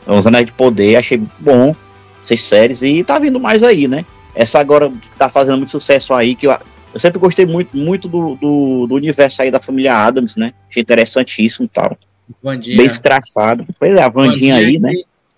os 0.08 0.26
Anéis 0.28 0.46
de 0.46 0.52
Poder, 0.54 0.96
achei 0.96 1.22
bom 1.40 1.76
essas 2.24 2.42
séries 2.42 2.82
e 2.82 3.04
tá 3.04 3.20
vindo 3.20 3.40
mais 3.40 3.62
aí, 3.62 3.88
né? 3.88 4.06
Essa 4.34 4.60
agora 4.60 4.90
que 4.90 5.10
tá 5.18 5.30
fazendo 5.30 5.58
muito 5.58 5.72
sucesso 5.72 6.14
aí, 6.14 6.36
que 6.36 6.48
eu, 6.48 6.58
eu 6.94 7.00
sempre 7.00 7.20
gostei 7.20 7.46
muito, 7.46 7.76
muito 7.78 8.08
do, 8.08 8.36
do, 8.36 8.88
do 8.88 8.96
universo 8.96 9.42
aí 9.42 9.52
da 9.52 9.60
família 9.60 9.96
Adams, 9.96 10.36
né? 10.36 10.54
Achei 10.70 10.82
interessantíssimo 10.82 11.66
e 11.66 11.70
tal. 11.70 11.98
Vandinha. 12.42 12.78
Bem 12.78 12.88
escrachado. 12.88 13.66
Pois 13.80 13.94
é, 13.96 14.02
a 14.02 14.10
Vandinha 14.10 14.56
aí, 14.56 14.80
né? 14.80 14.92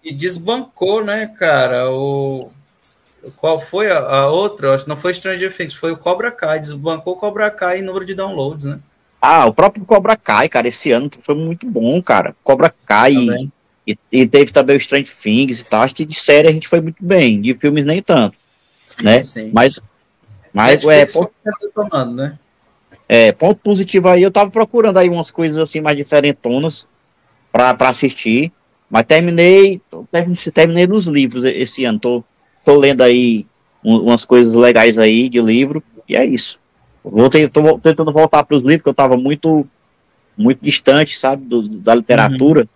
E, 0.08 0.12
e 0.12 0.14
desbancou, 0.14 1.04
né, 1.04 1.28
cara? 1.28 1.90
O. 1.90 2.48
Qual 3.38 3.60
foi 3.60 3.92
a, 3.92 3.98
a 3.98 4.32
outra? 4.32 4.74
Acho 4.74 4.84
que 4.84 4.90
não 4.90 4.98
foi 4.98 5.14
Stranger 5.14 5.56
Things, 5.56 5.74
foi 5.74 5.92
o 5.92 5.98
Cobra 5.98 6.32
Kai. 6.32 6.60
Desbancou 6.60 7.14
o 7.14 7.18
Cobra 7.18 7.52
Kai 7.52 7.80
em 7.80 7.84
número 7.84 8.06
de 8.06 8.14
downloads, 8.14 8.66
né? 8.66 8.80
Ah, 9.22 9.46
o 9.46 9.54
próprio 9.54 9.84
Cobra 9.84 10.16
Kai, 10.16 10.48
cara, 10.48 10.68
esse 10.68 10.92
ano 10.92 11.10
foi 11.22 11.36
muito 11.36 11.68
bom, 11.70 12.02
cara. 12.02 12.36
Cobra 12.44 12.74
Kai 12.86 13.14
Também. 13.14 13.52
e, 13.86 13.98
e 14.12 14.28
teve 14.28 14.52
também 14.52 14.76
o 14.76 14.80
Strange 14.80 15.12
Things 15.22 15.60
e 15.60 15.64
tal. 15.66 15.82
Acho 15.82 15.96
que 15.96 16.06
de 16.06 16.18
série 16.18 16.48
a 16.48 16.52
gente 16.52 16.68
foi 16.68 16.80
muito 16.80 17.04
bem, 17.04 17.42
de 17.42 17.54
filmes 17.56 17.86
nem 17.86 18.02
tanto, 18.02 18.38
né? 19.02 19.24
sim. 19.24 19.52
Mas, 19.52 19.80
mas 20.54 20.86
é, 20.86 21.06
ponto, 21.06 21.32
foi 21.44 21.54
retomando, 21.62 22.16
né? 22.16 22.40
é, 23.10 23.32
ponto 23.32 23.60
positivo 23.62 24.10
aí, 24.10 24.22
eu 24.22 24.32
tava 24.32 24.52
procurando 24.52 24.98
aí 24.98 25.10
umas 25.10 25.32
coisas 25.32 25.58
assim 25.58 25.82
mais 25.82 25.98
diferentonas 25.98 26.88
pra 27.52 27.76
assistir, 27.80 28.52
mas 28.90 29.06
terminei, 29.06 29.82
terminei, 30.54 30.88
nos 30.88 31.06
livros 31.08 31.44
esse 31.44 31.84
ano, 31.84 32.00
tô, 32.00 32.24
tô 32.64 32.78
lendo 32.78 33.02
aí 33.02 33.46
um, 33.84 33.98
umas 33.98 34.24
coisas 34.24 34.54
legais 34.54 34.98
aí 34.98 35.28
de 35.28 35.42
livro, 35.42 35.84
e 36.08 36.16
é 36.16 36.26
isso. 36.26 36.60
Voltei, 37.04 37.48
tô 37.48 37.78
tentando 37.80 38.12
voltar 38.12 38.44
para 38.44 38.56
os 38.56 38.64
livros, 38.64 38.80
porque 38.80 38.90
eu 38.90 38.92
estava 38.92 39.18
muito, 39.18 39.68
muito 40.38 40.64
distante, 40.64 41.18
sabe, 41.18 41.44
do, 41.46 41.68
da 41.68 41.96
literatura. 41.96 42.62
Uhum. 42.62 42.68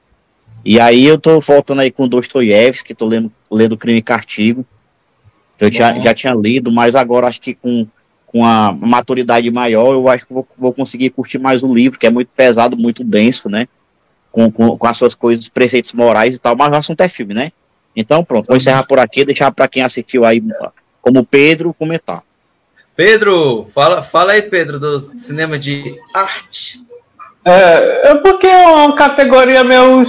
E 0.64 0.80
aí 0.80 1.06
eu 1.06 1.18
tô 1.18 1.40
voltando 1.40 1.82
aí 1.82 1.92
com 1.92 2.08
Dostoiévski, 2.08 2.94
tô 2.94 3.08
lendo, 3.08 3.32
lendo 3.50 3.78
Crime 3.78 4.00
e 4.00 4.04
Castigo. 4.04 4.66
Eu 5.60 5.72
já, 5.72 5.98
já 6.00 6.14
tinha 6.14 6.34
lido, 6.34 6.72
mas 6.72 6.96
agora 6.96 7.28
acho 7.28 7.40
que 7.40 7.54
com, 7.54 7.86
com 8.26 8.46
a 8.46 8.74
maturidade 8.74 9.50
maior, 9.52 9.94
eu 9.94 10.08
acho 10.08 10.26
que 10.26 10.34
vou, 10.34 10.48
vou 10.58 10.74
conseguir 10.74 11.12
curtir 11.12 11.38
mais 11.38 11.62
o 11.62 11.74
livro, 11.74 12.00
que 12.00 12.08
é 12.08 12.10
muito 12.10 12.30
pesado, 12.36 12.76
muito 12.76 13.04
denso, 13.04 13.48
né? 13.48 13.68
Com, 14.32 14.50
com, 14.50 14.78
com 14.78 14.88
as 14.88 14.98
suas 14.98 15.14
coisas, 15.14 15.50
preceitos 15.50 15.92
morais 15.92 16.36
e 16.36 16.40
tal, 16.40 16.56
mas 16.56 16.70
o 16.70 16.76
assunto 16.76 17.02
é 17.02 17.10
filme, 17.10 17.34
né? 17.34 17.52
Então 17.96 18.24
pronto, 18.24 18.48
vou 18.48 18.56
encerrar 18.56 18.84
por 18.84 18.98
aqui, 19.00 19.26
deixar 19.26 19.52
para 19.52 19.68
quem 19.68 19.84
assistiu 19.84 20.24
aí, 20.24 20.42
como 21.02 21.26
Pedro, 21.26 21.74
comentar. 21.74 22.24
Pedro, 22.96 23.66
fala, 23.66 24.02
fala 24.02 24.34
aí, 24.34 24.42
Pedro, 24.42 24.80
do 24.80 25.00
cinema 25.00 25.58
de 25.58 26.00
arte. 26.14 26.80
É, 27.44 28.10
é 28.10 28.16
porque 28.16 28.48
é 28.48 28.68
uma 28.68 28.96
categoria 28.96 29.64
meio 29.64 30.06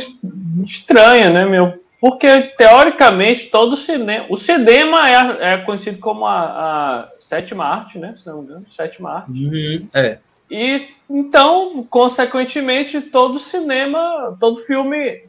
estranha, 0.65 1.31
né, 1.31 1.45
meu? 1.47 1.81
Porque 2.01 2.27
teoricamente 2.59 3.49
todo 3.49 3.77
cinema, 3.77 4.27
o 4.29 4.37
cinema 4.37 4.99
é, 5.09 5.55
é 5.55 5.59
conhecido 5.59 5.99
como 5.99 6.27
a, 6.27 6.41
a, 6.43 7.09
sétima 7.21 7.65
arte, 7.65 7.99
né? 7.99 8.15
Se 8.19 8.27
não 8.27 8.39
me 8.39 8.45
engano, 8.45 8.67
sétima 8.77 9.11
arte. 9.19 9.31
Uhum, 9.31 9.89
é. 9.95 10.19
E 10.53 10.91
então, 11.09 11.83
consequentemente, 11.89 13.01
todo 13.01 13.39
cinema, 13.39 14.37
todo 14.39 14.61
filme 14.61 15.25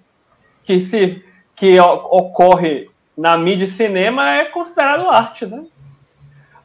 que 0.65 0.81
se 0.81 1.23
que 1.55 1.79
ocorre 1.79 2.89
na 3.17 3.37
mídia 3.37 3.67
cinema 3.67 4.29
é 4.31 4.45
considerado 4.45 5.09
arte, 5.09 5.45
né? 5.45 5.63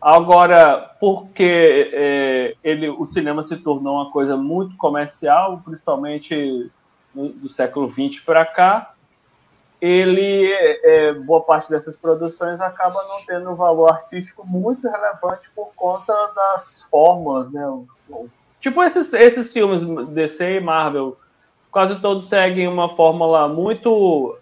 Agora, 0.01 0.91
porque 0.99 1.91
é, 1.93 2.57
ele, 2.65 2.89
o 2.89 3.07
cinema 3.07 3.45
se 3.45 3.57
tornou 3.59 3.95
uma 3.95 4.11
coisa 4.11 4.37
muito 4.37 4.77
comercial, 4.77 5.63
principalmente 5.65 6.69
no, 7.15 7.29
do 7.29 7.49
século 7.49 7.89
XX 7.89 8.25
para 8.25 8.45
cá, 8.45 8.93
ele, 9.81 10.51
é, 10.53 11.13
boa 11.13 11.43
parte 11.43 11.71
dessas 11.71 11.95
produções 11.97 12.61
acaba 12.61 13.01
não 13.05 13.25
tendo 13.25 13.51
um 13.51 13.55
valor 13.55 13.93
artístico 13.93 14.45
muito 14.45 14.89
relevante 14.89 15.49
por 15.55 15.71
conta 15.77 16.13
das 16.35 16.83
fórmulas, 16.91 17.53
né? 17.53 17.63
Tipo 18.61 18.83
esses, 18.83 19.13
esses 19.13 19.53
filmes 19.53 19.83
DC 20.09 20.57
e 20.57 20.61
Marvel, 20.61 21.17
quase 21.71 22.01
todos 22.01 22.29
seguem 22.29 22.67
uma 22.67 22.95
fórmula 22.97 23.49
muito 23.49 24.37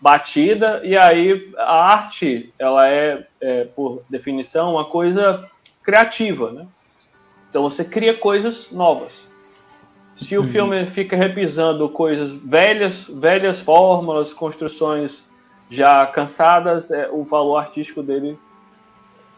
batida 0.00 0.80
e 0.82 0.96
aí 0.96 1.52
a 1.58 1.94
arte 1.94 2.52
ela 2.58 2.88
é, 2.88 3.26
é, 3.40 3.64
por 3.64 4.02
definição 4.08 4.72
uma 4.72 4.86
coisa 4.86 5.46
criativa 5.82 6.50
né? 6.52 6.66
Então 7.50 7.62
você 7.62 7.84
cria 7.84 8.16
coisas 8.16 8.70
novas. 8.70 9.28
Se 10.16 10.36
o 10.36 10.42
uhum. 10.42 10.48
filme 10.48 10.86
fica 10.86 11.16
repisando 11.16 11.88
coisas 11.88 12.30
velhas 12.32 13.08
velhas 13.08 13.60
fórmulas 13.60 14.32
construções 14.32 15.24
já 15.70 16.06
cansadas 16.06 16.90
é, 16.90 17.08
o 17.10 17.22
valor 17.22 17.58
artístico 17.58 18.02
dele 18.02 18.38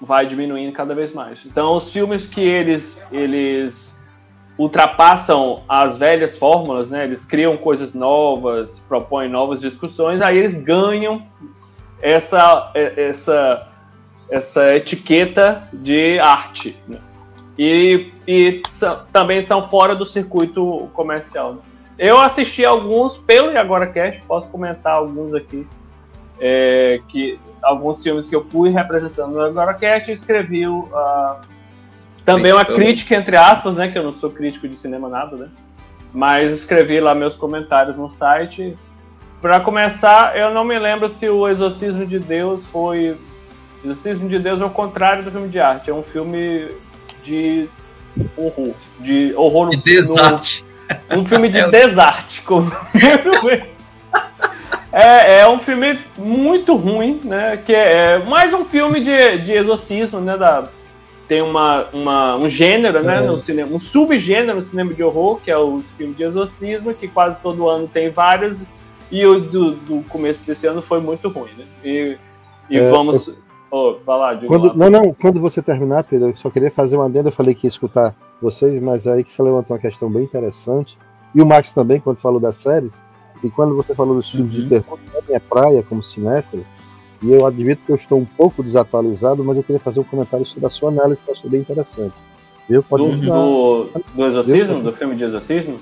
vai 0.01 0.27
diminuindo 0.27 0.73
cada 0.73 0.95
vez 0.95 1.13
mais. 1.13 1.45
Então 1.45 1.75
os 1.75 1.93
filmes 1.93 2.29
que 2.29 2.41
eles 2.41 3.03
eles 3.11 3.92
ultrapassam 4.63 5.63
as 5.69 5.99
velhas 5.99 6.39
fórmulas, 6.39 6.89
né? 6.89 7.05
Eles 7.05 7.25
criam 7.25 7.57
coisas 7.57 7.93
novas, 7.93 8.79
propõem 8.89 9.29
novas 9.29 9.61
discussões, 9.61 10.21
aí 10.21 10.39
eles 10.39 10.63
ganham 10.63 11.23
essa 12.01 12.71
essa 12.75 13.69
essa 14.31 14.67
etiqueta 14.77 15.69
de 15.73 16.19
arte, 16.21 16.77
né? 16.89 16.99
E, 17.59 18.11
e 18.27 18.63
são, 18.71 19.03
também 19.13 19.43
são 19.43 19.69
fora 19.69 19.95
do 19.95 20.07
circuito 20.07 20.89
comercial. 20.95 21.55
Né? 21.55 21.61
Eu 21.99 22.19
assisti 22.19 22.65
alguns 22.65 23.19
pelo 23.19 23.53
e 23.53 23.59
agora 23.59 23.93
posso 24.27 24.49
comentar 24.49 24.95
alguns 24.95 25.35
aqui, 25.35 25.67
é, 26.41 27.01
que 27.09 27.39
alguns 27.63 28.03
filmes 28.03 28.27
que 28.27 28.35
eu 28.35 28.43
fui 28.45 28.71
representando 28.71 29.33
no 29.33 29.43
agora 29.43 29.75
Cast, 29.75 30.11
escrevi 30.11 30.67
uh, 30.67 31.37
também 32.25 32.53
uma 32.53 32.65
crítica, 32.65 33.17
entre 33.17 33.37
aspas, 33.37 33.77
né? 33.77 33.89
Que 33.89 33.99
eu 33.99 34.05
não 34.05 34.15
sou 34.15 34.31
crítico 34.31 34.69
de 34.69 34.77
cinema 34.77 35.09
nada, 35.09 35.37
né? 35.37 35.49
Mas 36.13 36.53
escrevi 36.53 37.01
lá 37.01 37.15
meus 37.15 37.37
comentários 37.37 37.97
no 37.97 38.09
site. 38.09 38.77
Para 39.41 39.61
começar, 39.61 40.37
eu 40.37 40.55
não 40.55 40.65
me 40.65 40.79
lembro 40.79 41.09
se 41.09 41.29
o 41.29 41.49
Exorcismo 41.49 42.07
de 42.07 42.19
Deus 42.19 42.67
foi. 42.67 43.17
Exorcismo 43.85 44.29
de 44.29 44.39
Deus 44.39 44.61
é 44.61 44.65
o 44.65 44.71
contrário 44.71 45.25
do 45.25 45.31
filme 45.31 45.49
de 45.49 45.59
arte. 45.59 45.91
É 45.91 45.95
um 45.95 46.03
filme 46.03 46.69
de 47.25 47.69
horror. 48.37 48.75
De 49.01 49.33
horror 49.35 49.71
de 49.71 49.79
desarte. 49.79 50.65
Um 51.11 51.25
filme 51.25 51.49
de 51.49 51.59
é. 51.59 51.69
desarte. 51.69 52.43
Como... 52.43 52.71
é, 54.93 55.41
é 55.41 55.49
um 55.49 55.59
filme 55.59 55.99
muito 56.17 56.77
ruim, 56.77 57.21
né? 57.25 57.57
Que 57.57 57.75
é 57.75 58.19
mais 58.19 58.55
um 58.55 58.65
filme 58.65 59.01
de, 59.01 59.39
de 59.39 59.55
exorcismo, 59.55 60.21
né? 60.21 60.37
Da 60.37 60.69
tem 61.33 61.41
uma, 61.41 61.87
uma, 61.95 62.37
um 62.37 62.47
gênero, 62.47 63.03
né, 63.03 63.25
é. 63.25 63.27
no 63.27 63.39
cinema, 63.39 63.75
um 63.75 63.81
subgênero 63.81 64.57
no 64.57 64.61
cinema 64.61 64.93
de 64.93 65.03
horror, 65.03 65.41
que 65.41 65.51
é 65.51 65.57
os 65.57 65.91
filmes 65.93 66.15
de 66.15 66.25
exorcismo, 66.25 66.93
que 66.93 67.09
quase 67.09 67.41
todo 67.41 67.71
ano 67.71 67.89
tem 67.89 68.11
vários, 68.11 68.59
e 69.11 69.25
o 69.25 69.41
do, 69.41 69.71
do 69.71 70.03
começo 70.11 70.47
desse 70.47 70.67
ano 70.67 70.83
foi 70.83 71.01
muito 71.01 71.31
ruim, 71.31 71.53
né? 71.57 71.65
E, 71.83 72.19
e 72.69 72.79
é, 72.79 72.91
vamos. 72.91 73.29
Eu... 73.29 73.35
Oh, 73.71 73.97
vai 74.05 74.19
lá, 74.19 74.37
quando, 74.47 74.75
Não, 74.75 74.91
não, 74.91 75.15
quando 75.15 75.41
você 75.41 75.63
terminar, 75.63 76.05
Pedro, 76.05 76.29
eu 76.29 76.37
só 76.37 76.51
queria 76.51 76.71
fazer 76.71 76.97
uma 76.97 77.07
adenda, 77.07 77.31
eu 77.31 77.33
falei 77.33 77.55
que 77.55 77.67
ia 77.67 77.71
escutar 77.71 78.15
vocês, 78.39 78.83
mas 78.83 79.07
aí 79.07 79.25
que 79.25 79.33
você 79.33 79.43
levantou 79.43 79.75
uma 79.75 79.81
questão 79.81 80.11
bem 80.11 80.25
interessante, 80.25 80.99
e 81.35 81.41
o 81.41 81.47
Max 81.47 81.73
também, 81.73 81.99
quando 81.99 82.19
falou 82.19 82.39
das 82.39 82.57
séries, 82.57 83.03
e 83.43 83.49
quando 83.49 83.75
você 83.75 83.95
falou 83.95 84.17
dos 84.17 84.31
filmes 84.31 84.55
uhum. 84.55 84.63
de 84.65 84.69
terror, 84.69 84.99
é 85.15 85.23
minha 85.27 85.41
praia 85.41 85.83
como 85.83 86.03
cinéfilo, 86.03 86.67
e 87.23 87.33
eu 87.33 87.47
admito 87.47 87.83
que 87.87 87.93
eu 87.93 87.97
estou 87.97 88.19
um 88.19 88.25
pouco 88.25 88.63
desatualizado, 88.63 89.45
mas 89.45 89.57
eu 89.57 89.63
queria 89.63 89.81
fazer 89.81 90.01
um 90.01 90.05
comentário 90.05 90.45
sobre 90.45 90.67
a 90.67 90.71
sua 90.71 90.91
análise, 90.91 91.23
que 91.23 91.31
eu 91.31 91.35
achei 91.35 91.49
bem 91.49 91.61
interessante. 91.61 92.15
Viu? 92.69 92.83
Pode 92.83 93.05
do, 93.05 93.21
do, 93.21 93.91
do 94.15 94.27
exorcismo? 94.27 94.75
Viu? 94.75 94.83
Do 94.83 94.93
filme 94.93 95.15
de 95.15 95.25
exorcismo? 95.25 95.79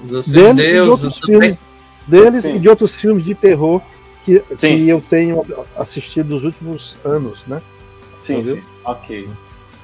Deles, 0.00 0.32
Deus, 0.32 0.56
de 0.56 0.80
outros 0.80 1.18
filmes, 1.20 1.66
deles 2.06 2.44
e 2.44 2.58
de 2.58 2.68
outros 2.68 3.00
filmes 3.00 3.24
de 3.24 3.34
terror 3.34 3.80
que, 4.24 4.40
que 4.58 4.88
eu 4.88 5.00
tenho 5.00 5.44
assistido 5.76 6.30
nos 6.30 6.44
últimos 6.44 6.98
anos, 7.04 7.46
né? 7.46 7.62
Sim, 8.22 8.42
viu? 8.42 8.62
ok. 8.84 9.28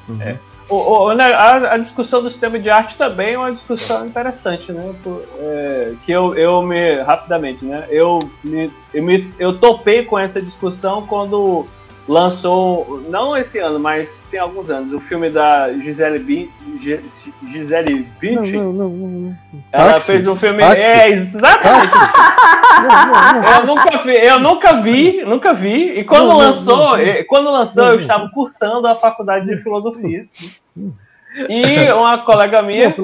Uhum. 0.09 0.23
É. 0.23 0.39
O, 0.69 0.75
o, 0.75 1.15
né, 1.15 1.33
a, 1.33 1.75
a, 1.75 1.79
discussão 1.79 2.23
do 2.23 2.29
sistema 2.29 2.59
de 2.59 2.69
arte 2.69 2.97
também 2.97 3.33
é 3.33 3.39
uma 3.39 3.53
discussão 3.53 4.07
interessante, 4.07 4.71
né? 4.71 4.95
Por, 5.03 5.25
é, 5.39 5.95
que 6.05 6.13
eu, 6.13 6.35
eu 6.35 6.61
me 6.63 7.01
rapidamente, 7.01 7.65
né? 7.65 7.87
Eu 7.89 8.19
me, 8.45 8.71
eu 8.93 9.03
me 9.03 9.33
eu 9.39 9.59
topei 9.59 10.05
com 10.05 10.19
essa 10.19 10.43
discussão 10.43 11.07
quando 11.07 11.67
lançou, 12.09 13.05
não 13.09 13.37
esse 13.37 13.59
ano, 13.59 13.79
mas 13.79 14.21
tem 14.31 14.41
alguns 14.41 14.71
anos, 14.71 14.93
o 14.93 15.01
filme 15.01 15.29
da 15.29 15.73
Gisele, 15.75 16.19
B, 16.19 16.49
Gisele 17.47 18.07
Bündchen. 18.19 18.53
Não, 18.53 18.73
não, 18.73 18.89
não, 18.89 19.09
não. 19.09 19.39
Ela 19.71 19.93
táxi, 19.93 20.13
fez 20.13 20.27
um 20.27 20.35
filme. 20.35 20.59
Táxi. 20.59 20.81
É, 20.81 21.11
exatamente. 21.11 21.93
eu, 23.53 23.67
nunca 23.67 23.99
vi, 23.99 24.27
eu 24.27 24.41
nunca 24.41 24.81
vi, 24.81 25.25
nunca 25.25 25.55
vi. 25.55 25.99
E 25.99 26.05
quando 26.05 26.35
lançou, 26.35 26.97
não, 26.97 27.25
quando 27.29 27.51
lançou, 27.51 27.89
eu 27.89 27.97
estava 27.97 28.29
cursando 28.31 28.89
a 28.89 28.95
faculdade 28.95 29.47
de 29.47 29.59
filosofia. 29.59 30.27
E 31.49 31.93
uma 31.93 32.19
colega 32.19 32.63
minha 32.63 32.95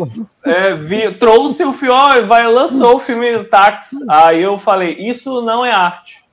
é, 0.45 0.75
vi, 0.75 1.15
trouxe 1.19 1.63
o 1.63 1.73
filme, 1.75 2.23
vai 2.27 2.51
lançou 2.51 2.97
o 2.97 3.01
filme 3.01 3.45
Táxi. 3.45 3.97
Aí 4.09 4.43
eu 4.43 4.59
falei, 4.59 4.95
isso 4.99 5.43
não 5.43 5.65
é 5.65 5.71
arte. 5.71 6.24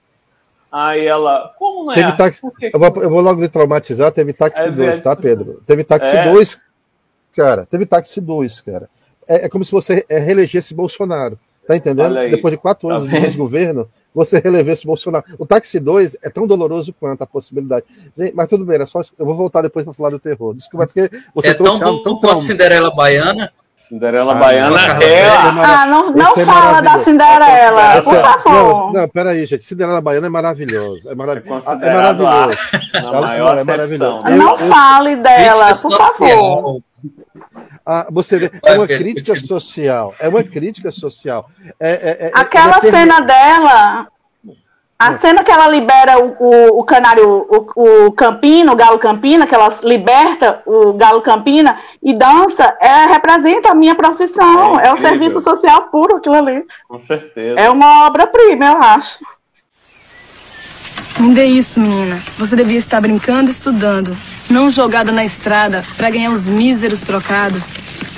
Aí 0.72 1.06
ela, 1.06 1.54
como 1.60 1.86
não 1.86 1.92
é? 1.92 1.96
Teve 1.96 2.14
táxi, 2.14 2.42
eu, 2.44 2.80
vou, 2.80 3.04
eu, 3.04 3.10
vou, 3.10 3.20
logo 3.22 3.42
lhe 3.42 3.50
traumatizar, 3.50 4.12
teve 4.12 4.32
táxi 4.32 4.68
é 4.68 4.72
2, 4.72 5.02
tá, 5.02 5.16
Pedro? 5.18 5.62
Teve 5.68 5.84
táxi 5.84 6.16
é. 6.16 6.32
2, 6.32 6.60
cara. 7.36 7.66
Teve 7.66 7.86
táxi 7.86 8.22
2, 8.22 8.62
cara. 8.62 8.90
É, 9.28 9.46
é, 9.46 9.50
como 9.50 9.66
se 9.66 9.72
você 9.72 10.06
é, 10.08 10.18
reelegesse 10.18 10.74
Bolsonaro. 10.74 11.38
Tá 11.68 11.76
entendendo? 11.76 12.16
Depois 12.30 12.52
de 12.52 12.58
quatro 12.58 12.90
anos 12.90 13.10
tá 13.10 13.18
de 13.18 13.26
desgoverno, 13.26 13.88
você 14.14 14.40
relevesse 14.40 14.86
Bolsonaro. 14.86 15.26
O 15.38 15.46
táxi 15.46 15.80
2 15.80 16.18
é 16.24 16.30
tão 16.30 16.48
doloroso 16.48 16.94
quanto 16.94 17.22
a 17.22 17.28
possibilidade. 17.28 17.86
Gente, 18.18 18.34
mas 18.34 18.48
tudo 18.48 18.66
bem, 18.66 18.76
era 18.76 18.86
só, 18.86 19.02
eu 19.18 19.26
vou 19.26 19.36
voltar 19.36 19.62
depois 19.62 19.86
para 19.86 19.94
falar 19.94 20.10
do 20.10 20.20
terror. 20.20 20.54
Desculpa, 20.54 20.88
porque 20.88 21.10
você 21.34 21.50
é 21.50 21.54
tão 21.54 21.80
bom 21.80 22.04
tão 22.04 22.20
quanto 22.20 22.42
Cinderela 22.42 22.94
Baiana. 22.94 23.52
Cinderela 23.92 24.32
ah, 24.32 24.36
Baiana 24.36 25.04
é. 25.04 25.28
Ah, 25.28 25.86
não, 25.86 26.12
não 26.12 26.32
é 26.38 26.46
fala 26.46 26.80
da 26.80 26.98
Cinderela, 27.00 27.98
esse 27.98 28.06
por 28.06 28.16
é- 28.16 28.22
favor. 28.22 28.54
Não, 28.54 28.92
não, 28.94 29.10
peraí, 29.10 29.46
gente. 29.46 29.66
Cinderela 29.66 30.00
Baiana 30.00 30.28
é 30.28 30.30
maravilhoso. 30.30 31.10
É, 31.10 31.14
marav 31.14 31.40
é, 31.40 31.88
é 31.88 31.94
maravilhoso. 31.94 32.58
Ela, 32.94 33.38
não, 33.38 33.50
é 33.50 33.64
maravilhoso. 33.66 34.26
Não 34.30 34.52
eu, 34.52 34.58
fale 34.58 35.18
dela, 35.18 35.74
por 35.76 35.92
favor. 35.92 36.82
Ah, 37.86 38.08
você 38.10 38.40
vê, 38.40 38.52
é 38.66 38.78
uma 38.78 38.88
crítica 38.88 39.36
social. 39.36 40.16
É 40.22 40.30
uma 40.30 40.44
crítica 40.44 40.90
social. 40.90 41.50
É, 41.78 42.28
é, 42.28 42.32
Aquela 42.34 42.80
cena 42.80 43.20
dela 43.20 44.08
A 45.02 45.18
cena 45.18 45.44
que 45.44 45.50
ela 45.50 45.68
libera 45.68 46.24
o, 46.24 46.36
o, 46.40 46.80
o 46.80 46.84
canário, 46.84 47.48
o, 47.50 48.06
o 48.06 48.12
campino, 48.12 48.72
o 48.72 48.76
galo 48.76 49.00
campina, 49.00 49.48
que 49.48 49.56
ela 49.56 49.68
liberta 49.82 50.62
o 50.64 50.94
galo 50.94 51.22
campina 51.22 51.76
e 52.04 52.14
dança, 52.14 52.78
é, 52.80 53.08
representa 53.08 53.72
a 53.72 53.74
minha 53.74 53.96
profissão. 53.96 54.80
É, 54.80 54.90
é 54.90 54.94
o 54.94 54.98
serviço 54.98 55.42
social 55.42 55.88
puro 55.88 56.18
aquilo 56.18 56.36
ali. 56.36 56.64
Com 56.88 57.00
certeza. 57.00 57.60
É 57.60 57.68
uma 57.72 58.06
obra-prima, 58.06 58.66
eu 58.66 58.78
acho. 58.78 59.26
Não 61.20 61.34
dê 61.34 61.46
isso, 61.46 61.80
menina. 61.80 62.22
Você 62.38 62.56
devia 62.56 62.78
estar 62.78 63.02
brincando 63.02 63.50
e 63.50 63.54
estudando, 63.54 64.16
não 64.52 64.70
jogada 64.70 65.12
na 65.12 65.26
estrada 65.26 65.84
para 65.98 66.12
ganhar 66.12 66.30
os 66.30 66.46
míseros 66.46 67.02
trocados 67.02 67.64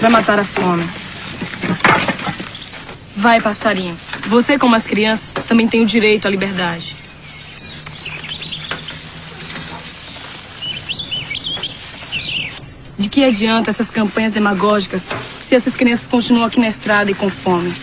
para 0.02 0.10
matar 0.10 0.38
a 0.38 0.44
fome. 0.44 0.84
Vai, 3.16 3.40
passarinho. 3.40 3.98
Você, 4.28 4.58
como 4.58 4.76
as 4.76 4.86
crianças, 4.86 5.34
também 5.46 5.68
tem 5.68 5.82
o 5.82 5.86
direito 5.86 6.28
à 6.28 6.32
liberdade. 6.32 6.96
De 12.98 13.10
que 13.10 13.24
adianta 13.24 13.70
essas 13.70 13.90
campanhas 13.90 14.32
demagógicas 14.32 15.06
se 15.42 15.56
essas 15.56 15.76
crianças 15.76 16.08
continuam 16.08 16.46
aqui 16.46 16.60
na 16.60 16.68
estrada 16.68 17.12
e 17.12 17.14
com 17.14 17.30
fome? 17.30 17.74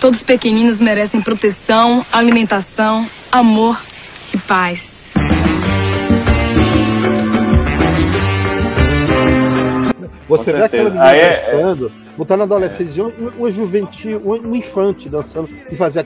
Todos 0.00 0.20
os 0.20 0.26
pequeninos 0.26 0.80
merecem 0.80 1.20
proteção, 1.20 2.04
alimentação, 2.12 3.08
amor 3.30 3.80
e 4.32 4.38
paz. 4.38 5.12
Você 10.28 10.52
vê 10.52 10.62
aquela 10.62 10.90
menina 10.90 11.10
é, 11.10 11.32
dançando, 11.32 11.92
é 12.04 12.07
botar 12.18 12.36
na 12.36 12.42
adolescência, 12.42 13.04
um, 13.04 13.12
um 13.38 13.50
juventil, 13.50 14.20
um, 14.24 14.48
um 14.48 14.54
infante 14.56 15.08
dançando, 15.08 15.48
e 15.70 15.76
fazer 15.76 16.00
a 16.00 16.04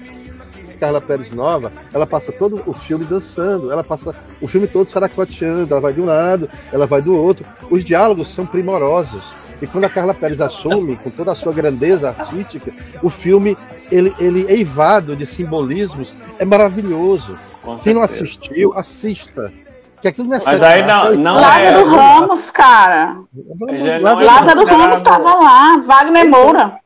Carla 0.78 1.00
Pérez 1.00 1.32
nova, 1.32 1.72
ela 1.92 2.06
passa 2.06 2.30
todo 2.30 2.60
o 2.66 2.74
filme 2.74 3.06
dançando, 3.06 3.72
ela 3.72 3.82
passa 3.82 4.14
o 4.40 4.46
filme 4.46 4.66
todo 4.66 4.86
saracoteando, 4.86 5.72
ela 5.72 5.80
vai 5.80 5.92
de 5.92 6.00
um 6.00 6.04
lado, 6.04 6.50
ela 6.70 6.86
vai 6.86 7.00
do 7.00 7.16
outro. 7.16 7.46
Os 7.70 7.82
diálogos 7.82 8.28
são 8.28 8.44
primorosos. 8.44 9.34
E 9.62 9.66
quando 9.66 9.84
a 9.84 9.88
Carla 9.88 10.12
Pérez 10.12 10.40
assume, 10.40 10.96
com 10.96 11.08
toda 11.08 11.30
a 11.30 11.36
sua 11.36 11.52
grandeza 11.52 12.08
artística, 12.08 12.72
o 13.00 13.08
filme, 13.08 13.56
ele, 13.90 14.12
ele 14.18 14.44
é 14.48 14.54
eivado 14.54 15.14
de 15.16 15.24
simbolismos, 15.24 16.14
é 16.38 16.44
maravilhoso. 16.44 17.38
Quem 17.84 17.94
não 17.94 18.02
assistiu, 18.02 18.74
assista. 18.76 19.52
Que 20.02 20.08
aquilo 20.08 20.26
não 20.26 20.36
é 20.36 20.40
Mas 20.44 20.62
aí 20.62 20.82
não, 20.84 21.14
não 21.14 21.34
Lázaro 21.34 21.78
é, 21.78 21.84
Ramos, 21.84 22.50
cara. 22.50 23.16
Lázaro, 24.00 24.26
Lázaro 24.26 24.64
Ramos 24.64 24.96
estava 24.96 25.34
lá, 25.34 25.76
Wagner 25.78 26.28
Moura. 26.28 26.78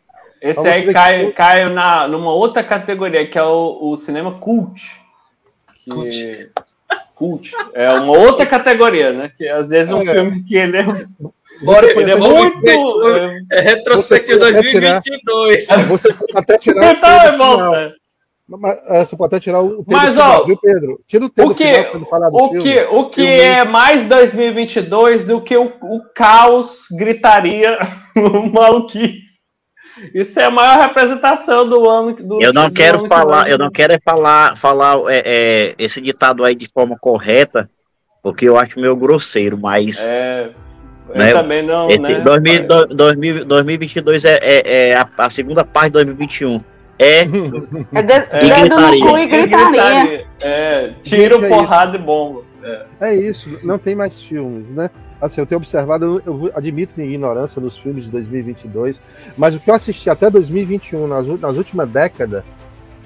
Esse 0.42 0.68
aí 0.68 0.92
cai, 0.92 1.32
cai 1.32 1.68
na, 1.70 2.06
numa 2.06 2.34
outra 2.34 2.62
categoria, 2.62 3.26
que 3.26 3.38
é 3.38 3.42
o, 3.42 3.78
o 3.80 3.96
cinema 3.96 4.32
cult. 4.32 4.82
Que... 5.82 5.90
Cult. 5.90 6.50
Cult. 7.14 7.52
É 7.72 7.90
uma 7.90 8.12
outra 8.12 8.44
categoria, 8.44 9.14
né? 9.14 9.32
Que 9.34 9.48
às 9.48 9.70
vezes 9.70 9.90
um 9.90 10.02
é. 10.02 10.12
filme 10.12 10.44
que 10.44 10.54
ele 10.54 10.76
é. 10.76 10.84
Bora, 11.62 11.90
ele 11.90 12.12
é 12.12 12.16
muito. 12.16 12.68
É, 13.50 13.58
é 13.58 13.60
retrospectivo 13.62 14.38
2022. 14.38 15.66
Você 15.88 16.14
até 16.34 16.58
tirar. 16.58 16.92
Então, 16.92 17.10
é 17.10 17.36
volta. 17.38 17.94
Mas, 18.48 18.80
é, 18.88 19.04
você 19.04 19.16
pode 19.16 19.34
até 19.34 19.42
tirar 19.42 19.60
o 19.60 19.78
tempo 19.78 19.92
Mas, 19.92 20.10
final, 20.10 20.42
ó, 20.42 20.44
viu, 20.44 20.56
Pedro? 20.56 21.00
Tira 21.06 21.24
o 21.24 21.28
tempo 21.28 21.50
o 21.50 21.54
que, 21.54 21.64
final 21.64 21.90
quando 21.90 22.06
falar 22.06 22.30
do 22.30 22.36
o 22.36 22.48
filme. 22.50 22.62
Que, 22.62 22.82
o 22.82 23.08
que 23.08 23.22
filme. 23.22 23.38
é 23.38 23.64
mais 23.64 24.06
2022 24.08 25.24
do 25.24 25.40
que 25.40 25.56
o, 25.56 25.72
o 25.82 26.02
caos, 26.14 26.82
gritaria, 26.92 27.78
maluquice. 28.52 29.26
Isso 30.14 30.38
é 30.38 30.44
a 30.44 30.50
maior 30.50 30.78
representação 30.78 31.68
do 31.68 31.88
ano. 31.88 32.14
Do, 32.14 32.40
eu 32.40 32.52
não 32.52 32.70
quero 32.70 33.06
falar, 33.06 33.50
eu 33.50 33.58
não 33.58 33.70
quero 33.70 33.94
é 33.94 33.98
falar, 33.98 34.56
falar 34.56 34.96
é, 35.08 35.22
é, 35.24 35.74
esse 35.78 36.00
ditado 36.00 36.44
aí 36.44 36.54
de 36.54 36.68
forma 36.68 36.96
correta, 36.98 37.68
porque 38.22 38.46
eu 38.46 38.56
acho 38.58 38.78
meio 38.78 38.94
grosseiro, 38.94 39.58
mas. 39.58 39.98
É, 40.00 40.50
eu 41.08 41.14
né, 41.14 41.32
também 41.32 41.62
não. 41.64 41.88
Esse, 41.88 41.98
né, 41.98 42.20
2000, 42.20 42.66
2000, 42.88 43.44
2022 43.46 44.24
é, 44.24 44.38
é, 44.42 44.90
é 44.90 44.98
a, 44.98 45.08
a, 45.16 45.30
segunda 45.30 45.64
parte 45.64 45.86
de 45.86 45.92
2021. 45.92 46.62
É. 46.98 47.20
É, 47.20 47.24
de, 47.24 48.14
e 48.46 48.48
gritaria. 48.48 49.20
E 49.20 49.26
gritaria. 49.28 50.26
É, 50.42 50.94
tiro, 51.02 51.40
porrada 51.48 51.96
e 51.96 52.00
bomba. 52.00 52.42
É. 52.62 52.86
é 53.00 53.14
isso, 53.14 53.60
não 53.62 53.78
tem 53.78 53.94
mais 53.94 54.20
filmes, 54.20 54.72
né? 54.72 54.90
Assim, 55.20 55.40
eu 55.40 55.46
tenho 55.46 55.58
observado, 55.58 56.22
eu 56.26 56.50
admito 56.54 56.94
minha 56.96 57.08
ignorância 57.08 57.60
nos 57.60 57.78
filmes 57.78 58.04
de 58.04 58.10
2022, 58.10 59.00
mas 59.36 59.54
o 59.54 59.60
que 59.60 59.70
eu 59.70 59.74
assisti 59.74 60.10
até 60.10 60.28
2021, 60.28 61.06
nas, 61.06 61.26
nas 61.26 61.56
últimas 61.56 61.88
décadas, 61.88 62.42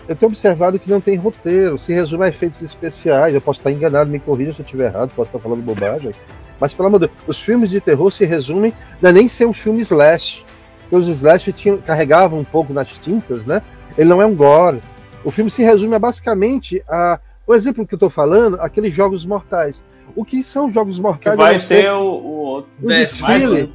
eu 0.08 0.16
tenho 0.16 0.30
observado 0.30 0.78
que 0.78 0.90
não 0.90 1.00
tem 1.00 1.16
roteiro, 1.16 1.78
se 1.78 1.92
resume 1.92 2.24
a 2.24 2.28
efeitos 2.28 2.62
especiais. 2.62 3.32
Eu 3.32 3.40
posso 3.40 3.60
estar 3.60 3.70
enganado, 3.70 4.10
me 4.10 4.18
corrija 4.18 4.52
se 4.52 4.60
eu 4.60 4.64
estiver 4.64 4.86
errado, 4.86 5.12
posso 5.14 5.28
estar 5.28 5.38
falando 5.38 5.62
bobagem. 5.62 6.10
Mas, 6.58 6.74
pelo 6.74 6.88
amor 6.88 6.98
de 6.98 7.06
Deus, 7.06 7.18
os 7.28 7.38
filmes 7.38 7.70
de 7.70 7.80
terror 7.80 8.10
se 8.10 8.24
resumem, 8.24 8.72
não 9.00 9.10
é 9.10 9.12
nem 9.12 9.28
ser 9.28 9.46
um 9.46 9.52
filme 9.52 9.80
slash. 9.80 10.44
Os 10.90 11.06
slash 11.06 11.52
tinham, 11.52 11.78
carregavam 11.78 12.40
um 12.40 12.44
pouco 12.44 12.72
nas 12.72 12.88
tintas, 12.88 13.46
né? 13.46 13.62
Ele 13.96 14.08
não 14.08 14.20
é 14.20 14.26
um 14.26 14.34
gore. 14.34 14.82
O 15.24 15.30
filme 15.30 15.50
se 15.50 15.62
resume 15.62 15.94
a, 15.94 15.98
basicamente 15.98 16.82
a. 16.88 17.20
O 17.46 17.54
exemplo 17.54 17.86
que 17.86 17.94
eu 17.94 17.96
estou 17.96 18.10
falando, 18.10 18.60
aqueles 18.60 18.92
jogos 18.92 19.24
mortais. 19.24 19.82
O 20.14 20.24
que 20.24 20.42
são 20.42 20.70
jogos 20.70 20.98
mortais? 20.98 21.36
Que 21.36 21.42
vai 21.42 21.58
ser 21.58 21.90
o, 21.92 22.04
o 22.04 22.64
um 22.82 22.86
desfile, 22.86 23.72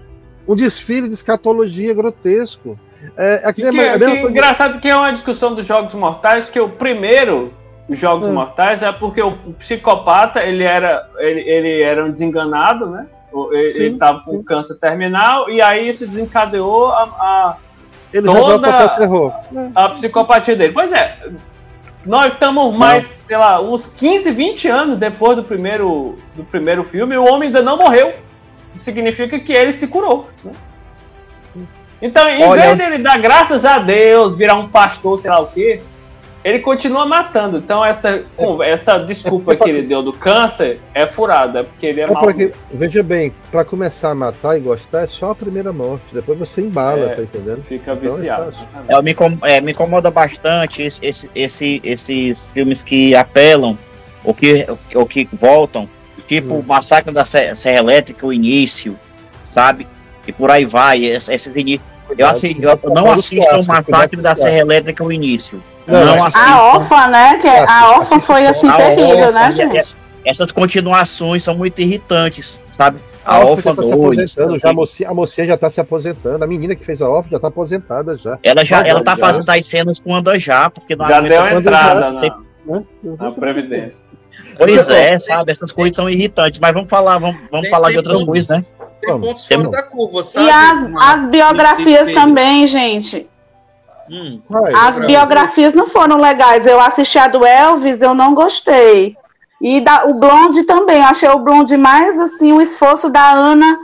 um 0.48 0.56
desfile 0.56 1.08
de 1.08 1.14
escatologia 1.14 1.94
grotesco. 1.94 2.80
É, 3.18 3.42
aqui 3.48 3.64
é, 3.64 3.72
que, 3.72 3.80
é, 3.80 4.00
que 4.00 4.28
engraçado 4.28 4.80
que 4.80 4.90
é 4.90 4.96
uma 4.96 5.12
discussão 5.12 5.54
dos 5.54 5.66
jogos 5.66 5.94
mortais 5.94 6.50
que 6.50 6.60
o 6.60 6.70
primeiro 6.70 7.54
os 7.88 8.00
jogos 8.00 8.28
é. 8.28 8.32
mortais 8.32 8.82
é 8.82 8.92
porque 8.92 9.22
o, 9.22 9.30
o, 9.46 9.54
psicopata 9.54 10.42
ele 10.42 10.64
era 10.64 11.08
ele, 11.18 11.42
ele 11.42 11.82
era 11.82 12.04
um 12.04 12.10
desenganado, 12.10 12.88
né? 12.88 13.08
Ele 13.52 13.88
estava 13.88 14.22
com 14.24 14.42
câncer 14.42 14.76
terminal 14.76 15.50
e 15.50 15.62
aí 15.62 15.90
isso 15.90 16.08
desencadeou 16.08 16.88
a, 16.88 17.04
a 17.04 17.58
ele 18.18 18.28
toda 18.28 18.98
a 19.76 19.90
psicopatia 19.90 20.56
dele. 20.56 20.72
Pois 20.74 20.92
é, 20.92 21.18
nós 22.06 22.28
estamos 22.28 22.76
mais, 22.76 23.24
sei 23.28 23.38
lá, 23.38 23.60
uns 23.60 23.88
15, 23.88 24.32
20 24.32 24.68
anos 24.68 25.00
depois 25.00 25.36
do 25.36 25.44
primeiro, 25.44 26.16
do 26.36 26.44
primeiro 26.44 26.84
filme 26.84 27.16
e 27.16 27.18
o 27.18 27.26
homem 27.26 27.48
ainda 27.48 27.62
não 27.62 27.78
morreu. 27.78 28.14
Significa 28.80 29.40
que 29.40 29.52
ele 29.52 29.74
se 29.74 29.88
curou. 29.88 30.30
Né? 30.44 30.52
Então, 32.02 32.28
em 32.30 32.44
Olha, 32.44 32.76
vez 32.76 32.78
dele 32.78 33.04
dar 33.04 33.18
graças 33.18 33.66
a 33.66 33.80
Deus, 33.80 34.38
virar 34.38 34.56
um 34.56 34.68
pastor, 34.68 35.20
sei 35.20 35.32
lá 35.32 35.40
o 35.40 35.48
quê, 35.48 35.82
ele 36.46 36.60
continua 36.60 37.08
matando. 37.08 37.58
Então, 37.58 37.84
essa, 37.84 38.24
essa 38.64 39.00
desculpa 39.00 39.54
é, 39.54 39.56
que 39.56 39.68
ele 39.68 39.82
deu 39.82 40.04
do 40.04 40.14
câncer 40.14 40.80
é 40.94 41.08
furada, 41.08 41.62
é 41.62 41.64
porque 41.64 41.88
ele 41.88 42.02
é, 42.02 42.04
é 42.04 42.08
mal. 42.08 42.24
Veja 42.72 43.02
bem, 43.02 43.34
para 43.52 43.66
começar 43.66 44.12
a 44.12 44.16
matar 44.16 44.56
e 44.56 44.60
gostar 44.60 45.02
é 45.02 45.08
só 45.08 45.32
a 45.32 45.36
primeira 45.36 45.74
morte, 45.74 46.04
depois 46.14 46.38
você 46.38 46.62
embala, 46.62 47.08
é, 47.08 47.16
tá 47.16 47.22
entendendo? 47.24 47.64
Fica 47.64 47.94
então, 47.94 48.18
viciado. 48.18 48.54
É, 48.88 49.02
me, 49.02 49.16
é, 49.42 49.60
me 49.60 49.72
incomoda 49.72 50.12
bastante 50.12 50.84
esse, 50.84 51.00
esse, 51.02 51.32
esse, 51.34 51.82
esses 51.84 52.52
filmes 52.52 52.84
que 52.84 53.16
apelam, 53.16 53.76
ou 54.24 54.32
que, 54.32 54.68
ou 54.94 55.08
que 55.08 55.28
voltam, 55.34 55.90
tipo 56.28 56.54
hum. 56.54 56.64
Massacre 56.64 57.12
da 57.12 57.26
Serra 57.26 57.78
Elétrica, 57.78 58.24
o 58.24 58.32
início, 58.32 58.96
sabe? 59.52 59.88
E 60.28 60.32
por 60.32 60.52
aí 60.52 60.66
vai, 60.66 61.06
esses 61.06 61.48
inícios. 61.48 61.82
Eu, 62.16 62.28
assim, 62.28 62.56
eu 62.62 62.94
não 62.94 63.12
assisto 63.12 63.44
o 63.44 63.66
Massacre 63.66 64.22
da 64.22 64.36
Serra 64.36 64.60
Elétrica, 64.60 65.04
o 65.04 65.12
início 65.12 65.60
não, 65.88 66.16
não 66.16 66.26
a 66.34 66.64
órfã, 66.74 67.08
né? 67.08 67.38
Que 67.38 67.48
a 67.48 67.92
órfã 67.98 68.20
foi 68.20 68.46
assim 68.46 68.70
terrível, 68.72 69.32
né, 69.32 69.52
gente? 69.52 69.96
Essas 70.26 70.52
continuações 70.52 71.44
são 71.44 71.56
muito 71.56 71.80
irritantes, 71.82 72.60
sabe? 72.76 73.00
A, 73.24 73.38
a 73.38 73.46
órfã 73.46 73.74
tá 73.76 73.82
se 73.82 73.94
aposentando, 73.94 74.60
já 74.60 74.70
a 74.70 74.74
mocinha, 74.74 75.10
a 75.10 75.14
mocinha 75.14 75.48
já 75.48 75.58
tá 75.58 75.70
se 75.70 75.82
aposentando. 75.82 76.44
A 76.44 76.48
menina 76.48 76.76
que 76.76 76.86
fez 76.86 77.02
a 77.02 77.10
órfã 77.10 77.30
já 77.32 77.40
tá 77.40 77.48
aposentada 77.48 78.18
já. 78.18 78.38
Ela 78.44 78.66
já, 78.66 78.88
ela 78.88 79.04
tá 79.04 79.16
fazendo 79.18 79.50
as 79.50 79.66
cenas 79.66 80.00
com 80.00 80.14
anda 80.14 80.38
já, 80.38 80.70
porque 80.70 80.96
não 80.96 81.08
Já 81.08 81.22
deu 81.22 81.44
a 81.44 81.54
entrada 81.54 82.12
na, 82.12 82.22
tem... 82.22 82.32
na 83.04 83.32
Previdência. 83.32 84.06
Pois 84.58 84.90
é, 84.90 85.18
sabe? 85.20 85.52
Essas 85.52 85.72
coisas 85.72 85.96
são 85.96 86.10
irritantes. 86.10 86.60
Mas 86.60 86.74
vamos 86.74 86.90
falar, 86.90 87.18
vamos, 87.18 87.38
vamos 87.52 87.62
tem, 87.62 87.72
falar 87.72 87.88
tem 87.88 87.94
de 87.94 87.98
outras 87.98 88.18
pontos, 88.18 88.28
coisas, 88.28 88.50
né? 88.50 88.88
Tem 89.02 89.20
pontos 89.20 89.46
fora 89.46 89.70
da 89.70 89.84
curva, 89.84 90.24
sabe? 90.24 90.46
E 90.46 90.50
as, 90.50 90.84
as 90.98 91.28
biografias 91.30 92.12
também, 92.14 92.68
gente. 92.68 93.28
Hum, 94.10 94.42
As 94.76 95.00
biografias 95.00 95.74
não 95.74 95.88
foram 95.88 96.18
legais. 96.18 96.66
Eu 96.66 96.80
assisti 96.80 97.18
a 97.18 97.28
do 97.28 97.46
Elvis, 97.46 98.02
eu 98.02 98.14
não 98.14 98.34
gostei. 98.34 99.16
E 99.62 99.82
da, 99.82 100.06
o 100.06 100.14
Blonde 100.14 100.64
também. 100.64 101.04
Achei 101.04 101.30
o 101.30 101.40
Blonde 101.40 101.78
mais 101.78 102.20
assim 102.20 102.54
o 102.54 102.62
esforço 102.62 103.10
da 103.10 103.32
Ana 103.32 103.78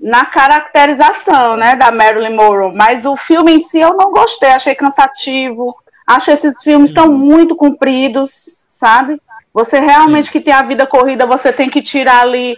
na 0.00 0.26
caracterização, 0.26 1.56
né, 1.56 1.76
da 1.76 1.90
Marilyn 1.90 2.36
Monroe. 2.36 2.74
Mas 2.74 3.06
o 3.06 3.16
filme 3.16 3.54
em 3.54 3.60
si 3.60 3.80
eu 3.80 3.94
não 3.94 4.10
gostei. 4.10 4.50
Achei 4.50 4.74
cansativo. 4.74 5.74
Acho 6.06 6.30
esses 6.30 6.62
filmes 6.62 6.92
tão 6.92 7.06
hum. 7.06 7.16
muito 7.16 7.56
compridos, 7.56 8.66
sabe? 8.68 9.20
Você 9.52 9.78
realmente 9.78 10.30
que 10.30 10.40
tem 10.40 10.52
a 10.52 10.62
vida 10.62 10.86
corrida, 10.86 11.26
você 11.26 11.52
tem 11.52 11.70
que 11.70 11.80
tirar 11.80 12.22
ali 12.22 12.56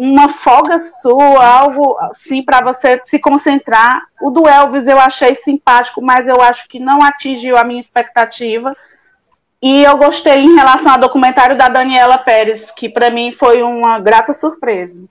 uma 0.00 0.28
folga 0.28 0.78
sua, 0.78 1.44
algo 1.44 1.98
assim 2.02 2.40
para 2.40 2.62
você 2.62 3.00
se 3.04 3.18
concentrar. 3.18 4.00
O 4.22 4.30
do 4.30 4.48
Elvis 4.48 4.86
eu 4.86 4.96
achei 4.96 5.34
simpático, 5.34 6.00
mas 6.00 6.28
eu 6.28 6.40
acho 6.40 6.68
que 6.68 6.78
não 6.78 7.02
atingiu 7.02 7.56
a 7.56 7.64
minha 7.64 7.80
expectativa. 7.80 8.72
E 9.60 9.82
eu 9.82 9.98
gostei 9.98 10.38
em 10.38 10.54
relação 10.54 10.92
ao 10.92 11.00
documentário 11.00 11.58
da 11.58 11.68
Daniela 11.68 12.16
Pérez, 12.16 12.70
que 12.70 12.88
para 12.88 13.10
mim 13.10 13.32
foi 13.32 13.60
uma 13.60 13.98
grata 13.98 14.32
surpresa. 14.32 15.04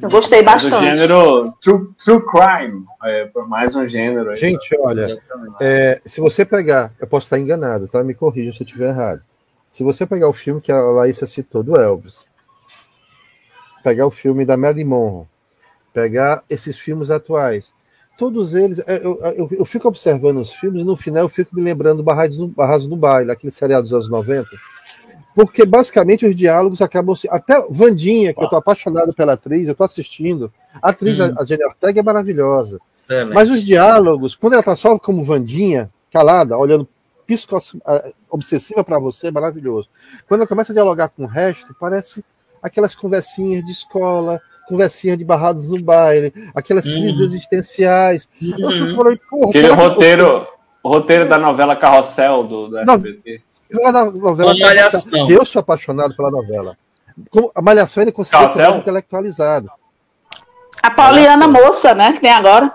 Eu 0.00 0.08
gostei 0.08 0.42
bastante. 0.44 0.76
Do 0.76 0.96
gênero 0.96 1.52
true, 1.60 1.88
true 2.04 2.22
crime, 2.24 2.84
é, 3.02 3.24
por 3.26 3.48
mais 3.48 3.74
um 3.74 3.84
gênero. 3.84 4.30
Aí. 4.30 4.36
Gente, 4.36 4.76
olha, 4.78 5.20
é, 5.60 6.00
se 6.06 6.20
você 6.20 6.44
pegar, 6.44 6.92
eu 7.00 7.06
posso 7.08 7.26
estar 7.26 7.38
enganado, 7.38 7.88
tá? 7.88 8.04
Me 8.04 8.14
corrija 8.14 8.52
se 8.52 8.62
eu 8.62 8.64
estiver 8.64 8.90
errado. 8.90 9.22
Se 9.70 9.82
você 9.82 10.06
pegar 10.06 10.28
o 10.28 10.32
filme 10.32 10.60
que 10.60 10.70
a 10.70 10.80
Laísa 10.80 11.26
citou 11.26 11.64
do 11.64 11.76
Elvis, 11.76 12.24
pegar 13.84 14.06
o 14.06 14.10
filme 14.10 14.46
da 14.46 14.56
Marilyn 14.56 14.86
Monroe, 14.86 15.26
pegar 15.92 16.42
esses 16.48 16.78
filmes 16.78 17.10
atuais, 17.10 17.72
todos 18.16 18.54
eles, 18.54 18.78
é, 18.86 18.96
eu, 18.96 19.20
eu, 19.36 19.48
eu, 19.58 19.64
fico 19.66 19.86
observando 19.86 20.38
os 20.38 20.54
filmes 20.54 20.80
e 20.80 20.84
no 20.84 20.96
final 20.96 21.24
eu 21.24 21.28
fico 21.28 21.54
me 21.54 21.62
lembrando 21.62 22.02
Barrados 22.02 22.38
no, 22.38 22.48
Barrados 22.48 22.88
no 22.88 22.96
Baile, 22.96 23.30
aquele 23.30 23.52
seriado 23.52 23.82
dos 23.82 23.92
anos 23.92 24.08
90, 24.08 24.48
porque 25.34 25.66
basicamente 25.66 26.24
os 26.24 26.34
diálogos 26.34 26.80
acabam 26.80 27.14
se. 27.14 27.28
Até 27.28 27.60
Vandinha, 27.68 28.32
que 28.32 28.42
eu 28.42 28.48
tô 28.48 28.56
apaixonado 28.56 29.12
pela 29.12 29.34
atriz, 29.34 29.68
eu 29.68 29.74
tô 29.74 29.82
assistindo. 29.84 30.52
A 30.80 30.90
atriz, 30.90 31.18
hum. 31.18 31.34
a 31.36 31.44
Jenny 31.44 31.64
Ortega, 31.64 32.00
é 32.00 32.02
maravilhosa. 32.02 32.78
Excelente. 32.92 33.34
Mas 33.34 33.50
os 33.50 33.62
diálogos, 33.62 34.36
quando 34.36 34.54
ela 34.54 34.62
tá 34.62 34.76
só 34.76 34.98
como 34.98 35.24
Vandinha, 35.24 35.90
calada, 36.12 36.56
olhando 36.56 36.88
pisco, 37.26 37.58
obsessiva 38.30 38.84
para 38.84 38.98
você, 38.98 39.26
é 39.26 39.30
maravilhoso. 39.30 39.88
Quando 40.28 40.40
ela 40.40 40.48
começa 40.48 40.72
a 40.72 40.74
dialogar 40.74 41.08
com 41.08 41.24
o 41.24 41.26
resto, 41.26 41.74
parece 41.80 42.24
aquelas 42.64 42.94
conversinhas 42.94 43.62
de 43.62 43.70
escola, 43.70 44.40
conversinhas 44.66 45.18
de 45.18 45.24
barrados 45.24 45.68
no 45.68 45.80
baile, 45.82 46.32
aquelas 46.54 46.86
hum. 46.86 46.92
crises 46.92 47.20
existenciais. 47.20 48.28
Hum. 48.42 48.54
Eu 48.58 48.96
falando, 48.96 49.20
porra, 49.28 49.50
Aquele 49.50 49.68
roteiro, 49.68 50.48
o 50.82 50.88
roteiro 50.88 51.28
da 51.28 51.36
novela 51.36 51.76
Carrossel 51.76 52.44
do, 52.44 52.68
do 52.68 52.78
SBT. 52.78 53.42
Pela 53.68 54.04
novela 54.10 54.54
Malhação. 54.58 55.28
Eu 55.28 55.44
sou 55.44 55.60
apaixonado 55.60 56.16
pela 56.16 56.30
novela. 56.30 56.76
Como 57.30 57.52
a 57.54 57.60
Malhação 57.60 58.02
ele 58.02 58.12
conseguiu 58.12 58.48
ser 58.48 58.62
mais 58.62 58.76
intelectualizado. 58.76 59.70
A 60.82 60.90
Pauliana 60.90 61.46
Moça, 61.46 61.94
né? 61.94 62.12
Que 62.12 62.20
tem 62.20 62.30
agora. 62.30 62.72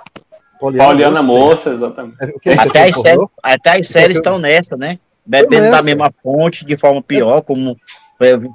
Pauliana, 0.60 0.86
Pauliana 0.86 1.24
Moça, 1.24 1.46
Moça 1.46 1.70
exatamente. 1.72 2.18
É, 2.46 2.54
até, 2.54 2.90
as 2.90 3.02
séries, 3.02 3.28
até 3.42 3.80
as 3.80 3.88
séries 3.88 4.18
estão 4.18 4.38
nessa, 4.38 4.76
né? 4.76 5.00
Bebendo 5.26 5.72
da 5.72 5.82
mesma 5.82 6.12
fonte, 6.24 6.66
de 6.66 6.76
forma 6.76 7.02
pior, 7.02 7.42
como 7.42 7.78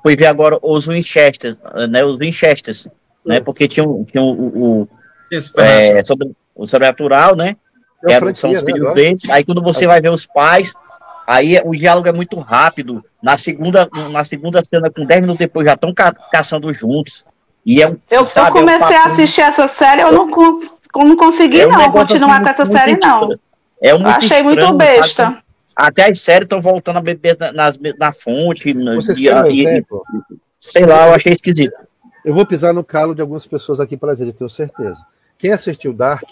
fui 0.03 0.17
ver 0.17 0.27
agora 0.27 0.59
os 0.63 0.87
Winchesters, 0.87 1.59
né? 1.89 2.05
Os 2.05 2.19
Winchesters, 2.19 2.89
né? 3.25 3.41
Porque 3.41 3.67
tinha, 3.67 3.87
tinha 4.07 4.23
o, 4.23 4.31
o, 4.31 4.81
o 4.83 4.89
Sim, 5.23 5.39
é, 5.59 6.05
sobre, 6.05 6.33
o 6.55 6.67
sobrenatural, 6.67 7.35
né? 7.35 7.57
Que 8.07 8.13
era, 8.13 8.35
são 8.35 8.51
os 8.53 8.63
né, 8.63 8.73
filhos 8.73 8.95
deles. 8.95 9.23
Aí 9.31 9.45
quando 9.45 9.63
você 9.63 9.87
vai 9.87 10.01
ver 10.01 10.11
os 10.11 10.27
pais, 10.27 10.75
Aí 11.27 11.59
o 11.65 11.73
diálogo 11.73 12.09
é 12.09 12.13
muito 12.13 12.39
rápido. 12.39 13.03
Na 13.23 13.39
segunda, 13.39 13.89
na 14.11 14.25
segunda 14.25 14.63
cena, 14.63 14.91
com 14.91 15.05
10 15.07 15.21
minutos 15.23 15.39
depois, 15.39 15.67
já 15.67 15.73
estão 15.73 15.93
ca 15.93 16.13
caçando 16.13 16.73
juntos. 16.73 17.25
E 17.65 17.81
é 17.81 17.89
um, 17.89 17.97
eu, 18.11 18.25
sabe, 18.27 18.49
eu 18.49 18.53
comecei 18.53 18.97
é 18.97 19.01
um 19.01 19.03
a 19.03 19.07
assistir 19.07 19.41
essa 19.41 19.67
série, 19.67 20.03
eu 20.03 20.13
não, 20.13 20.31
cons 20.31 20.71
não 20.95 21.17
consegui 21.17 21.63
é 21.63 21.67
um 21.67 21.71
não 21.71 21.91
continuar 21.91 22.43
com 22.43 22.49
essa 22.51 22.67
série, 22.67 22.99
não. 23.01 23.39
É 23.83 23.95
um 23.95 24.07
achei 24.07 24.39
estranho, 24.39 24.45
muito 24.45 24.75
besta. 24.75 25.25
Sabe? 25.25 25.44
Até 25.77 26.11
as 26.11 26.21
séries 26.21 26.45
estão 26.45 26.61
voltando 26.61 26.99
a 26.99 27.03
beber 27.03 27.37
na, 27.39 27.53
nas, 27.53 27.79
na 27.99 28.13
fonte. 28.13 28.73
Vocês 28.73 29.19
e, 29.19 29.31
um 29.31 29.51
e? 29.51 29.85
Sei 30.61 30.85
lá, 30.87 31.09
eu 31.09 31.15
achei 31.15 31.33
esquisito. 31.33 31.75
Eu 32.25 32.33
vou 32.33 32.47
pisar 32.47 32.73
no 32.73 32.83
calo 32.83 33.15
de 33.15 33.21
algumas 33.21 33.47
pessoas 33.47 33.81
aqui 33.81 33.97
para 33.97 34.13
dizer, 34.13 34.27
eu 34.27 34.33
tenho 34.33 34.49
certeza. 34.49 35.05
Quem 35.37 35.53
assistiu 35.53 35.93
Dark, 35.93 36.31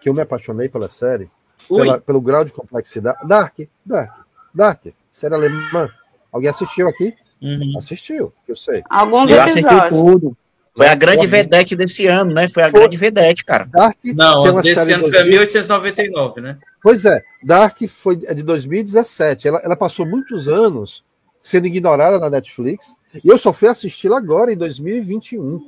que 0.00 0.08
eu 0.08 0.12
me 0.12 0.20
apaixonei 0.20 0.68
pela 0.68 0.88
série, 0.88 1.30
pela, 1.66 2.00
pelo 2.00 2.20
grau 2.20 2.44
de 2.44 2.52
complexidade. 2.52 3.26
Dark, 3.26 3.56
Dark, 3.84 4.20
Dark, 4.54 4.86
série 5.10 5.34
alemã. 5.34 5.88
Alguém 6.30 6.50
assistiu 6.50 6.88
aqui? 6.88 7.14
Uhum. 7.40 7.74
Assistiu, 7.78 8.32
eu 8.46 8.56
sei. 8.56 8.82
Alguns 8.90 9.30
eu 9.30 9.40
episódios. 9.40 9.88
tudo. 9.88 10.36
Foi 10.78 10.86
a 10.86 10.94
grande 10.94 11.26
vedete 11.26 11.74
desse 11.74 12.06
ano, 12.06 12.32
né? 12.32 12.48
Foi 12.48 12.62
a 12.62 12.70
foi. 12.70 12.78
grande 12.78 12.96
vedete, 12.96 13.44
cara. 13.44 13.64
Dark, 13.64 13.98
Não, 14.04 14.62
desse 14.62 14.92
ano 14.92 15.10
foi 15.10 15.24
1899, 15.24 16.40
né? 16.40 16.56
Pois 16.80 17.04
é, 17.04 17.20
Dark 17.42 17.76
foi 17.88 18.20
é 18.26 18.32
de 18.32 18.44
2017. 18.44 19.48
Ela, 19.48 19.60
ela 19.64 19.76
passou 19.76 20.06
muitos 20.06 20.46
anos 20.46 21.02
sendo 21.42 21.66
ignorada 21.66 22.20
na 22.20 22.30
Netflix. 22.30 22.94
E 23.24 23.28
eu 23.28 23.36
só 23.36 23.52
fui 23.52 23.68
assisti-la 23.68 24.18
agora, 24.18 24.52
em 24.52 24.56
2021. 24.56 25.60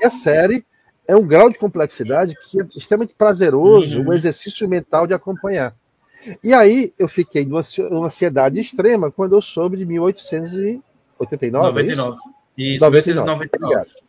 E 0.00 0.06
a 0.06 0.10
série 0.10 0.64
é 1.08 1.16
um 1.16 1.26
grau 1.26 1.50
de 1.50 1.58
complexidade 1.58 2.36
que 2.48 2.60
é 2.60 2.64
extremamente 2.76 3.14
prazeroso, 3.18 4.02
uhum. 4.02 4.10
um 4.10 4.12
exercício 4.12 4.68
mental 4.68 5.04
de 5.04 5.14
acompanhar. 5.14 5.74
E 6.44 6.54
aí 6.54 6.92
eu 6.96 7.08
fiquei 7.08 7.44
numa 7.44 8.06
ansiedade 8.06 8.60
extrema 8.60 9.10
quando 9.10 9.34
eu 9.34 9.42
soube 9.42 9.76
de 9.76 9.84
1889. 9.84 11.66
99. 11.66 12.18
Isso, 12.56 12.84
99. 12.84 13.48
1999. 13.50 14.03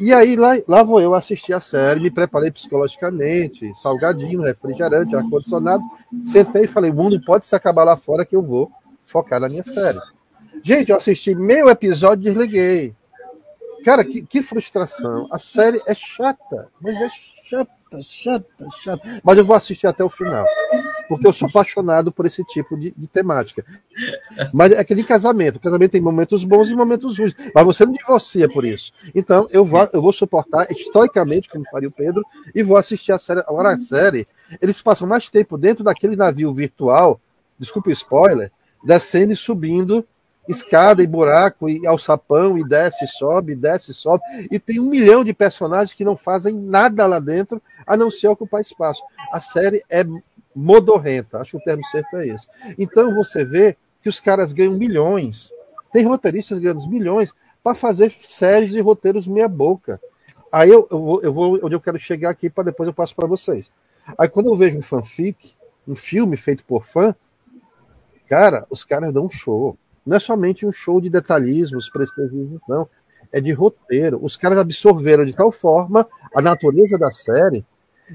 E 0.00 0.12
aí 0.12 0.36
lá, 0.36 0.56
lá 0.66 0.82
vou 0.82 1.00
eu 1.00 1.14
assistir 1.14 1.52
a 1.52 1.60
série, 1.60 2.00
me 2.00 2.10
preparei 2.10 2.50
psicologicamente, 2.50 3.72
salgadinho, 3.80 4.42
refrigerante, 4.42 5.14
ar-condicionado, 5.14 5.84
sentei 6.24 6.64
e 6.64 6.68
falei: 6.68 6.90
o 6.90 6.94
mundo 6.94 7.20
pode 7.24 7.46
se 7.46 7.54
acabar 7.54 7.84
lá 7.84 7.96
fora 7.96 8.24
que 8.24 8.34
eu 8.34 8.42
vou 8.42 8.70
focar 9.04 9.40
na 9.40 9.48
minha 9.48 9.62
série. 9.62 10.00
Gente, 10.62 10.90
eu 10.90 10.96
assisti 10.96 11.34
meio 11.34 11.70
episódio 11.70 12.22
e 12.22 12.32
desliguei. 12.32 12.94
Cara, 13.84 14.04
que, 14.04 14.22
que 14.22 14.42
frustração. 14.42 15.28
A 15.30 15.38
série 15.38 15.80
é 15.86 15.94
chata, 15.94 16.68
mas 16.80 17.00
é 17.00 17.08
chata, 17.44 17.70
chata, 18.02 18.68
chata. 18.82 19.20
Mas 19.24 19.38
eu 19.38 19.44
vou 19.44 19.56
assistir 19.56 19.86
até 19.86 20.04
o 20.04 20.08
final. 20.08 20.46
Porque 21.08 21.26
eu 21.26 21.32
sou 21.32 21.48
apaixonado 21.48 22.12
por 22.12 22.26
esse 22.26 22.44
tipo 22.44 22.76
de, 22.76 22.92
de 22.96 23.08
temática. 23.08 23.64
Mas 24.52 24.72
é 24.72 24.78
aquele 24.78 25.02
casamento. 25.02 25.56
O 25.56 25.60
casamento 25.60 25.92
tem 25.92 26.00
momentos 26.00 26.44
bons 26.44 26.68
e 26.70 26.74
momentos 26.74 27.18
ruins. 27.18 27.34
Mas 27.54 27.64
você 27.64 27.86
não 27.86 27.92
divorcia 27.92 28.48
por 28.48 28.64
isso. 28.64 28.92
Então, 29.14 29.48
eu 29.50 29.64
vou, 29.64 29.88
eu 29.92 30.02
vou 30.02 30.12
suportar 30.12 30.70
estoicamente, 30.70 31.48
como 31.48 31.64
faria 31.70 31.88
o 31.88 31.92
Pedro, 31.92 32.22
e 32.54 32.62
vou 32.62 32.76
assistir 32.76 33.12
a 33.12 33.18
série. 33.18 33.40
Agora, 33.40 33.70
a 33.70 33.78
série, 33.78 34.26
eles 34.60 34.82
passam 34.82 35.08
mais 35.08 35.30
tempo 35.30 35.56
dentro 35.56 35.82
daquele 35.82 36.16
navio 36.16 36.52
virtual, 36.52 37.20
desculpa 37.58 37.88
o 37.88 37.92
spoiler, 37.92 38.52
descendo 38.84 39.32
e 39.32 39.36
subindo 39.36 40.06
escada 40.48 41.02
e 41.02 41.06
buraco 41.06 41.68
e 41.68 41.86
alçapão 41.86 42.56
e 42.56 42.66
desce, 42.66 43.06
sobe, 43.06 43.54
desce, 43.54 43.92
sobe. 43.92 44.22
E 44.50 44.58
tem 44.58 44.80
um 44.80 44.88
milhão 44.88 45.22
de 45.22 45.34
personagens 45.34 45.94
que 45.94 46.04
não 46.04 46.16
fazem 46.16 46.56
nada 46.56 47.06
lá 47.06 47.18
dentro 47.18 47.62
a 47.86 47.96
não 47.96 48.10
ser 48.10 48.28
ocupar 48.28 48.62
espaço. 48.62 49.02
A 49.30 49.40
série 49.40 49.82
é 49.90 50.04
modorrenta, 50.56 51.38
acho 51.38 51.52
que 51.52 51.56
o 51.58 51.64
termo 51.64 51.84
certo 51.86 52.16
é 52.16 52.28
esse. 52.28 52.48
Então 52.78 53.14
você 53.14 53.44
vê 53.44 53.76
que 54.02 54.08
os 54.08 54.18
caras 54.18 54.52
ganham 54.52 54.74
milhões. 54.74 55.52
Tem 55.92 56.04
roteiristas 56.04 56.58
ganhando 56.58 56.88
milhões 56.88 57.34
para 57.62 57.74
fazer 57.74 58.10
séries 58.10 58.72
e 58.72 58.80
roteiros 58.80 59.26
meia 59.26 59.48
boca. 59.48 60.00
Aí 60.50 60.70
eu, 60.70 60.88
eu, 60.90 61.20
eu 61.22 61.32
vou 61.32 61.60
onde 61.62 61.74
eu 61.74 61.80
quero 61.80 61.98
chegar 61.98 62.30
aqui 62.30 62.48
para 62.48 62.64
depois 62.64 62.86
eu 62.86 62.94
passo 62.94 63.14
para 63.14 63.26
vocês. 63.26 63.70
Aí 64.16 64.28
quando 64.28 64.46
eu 64.46 64.56
vejo 64.56 64.78
um 64.78 64.82
fanfic, 64.82 65.52
um 65.86 65.94
filme 65.94 66.36
feito 66.36 66.64
por 66.64 66.86
fã, 66.86 67.14
cara, 68.26 68.66
os 68.70 68.84
caras 68.84 69.12
dão 69.12 69.26
um 69.26 69.30
show 69.30 69.76
não 70.08 70.16
é 70.16 70.20
somente 70.20 70.64
um 70.64 70.72
show 70.72 71.02
de 71.02 71.10
detalhismos, 71.10 71.90
preciosismos, 71.90 72.60
não. 72.66 72.88
É 73.30 73.42
de 73.42 73.52
roteiro. 73.52 74.18
Os 74.22 74.38
caras 74.38 74.56
absorveram 74.56 75.26
de 75.26 75.34
tal 75.34 75.52
forma 75.52 76.08
a 76.34 76.40
natureza 76.40 76.96
da 76.96 77.10
série 77.10 77.62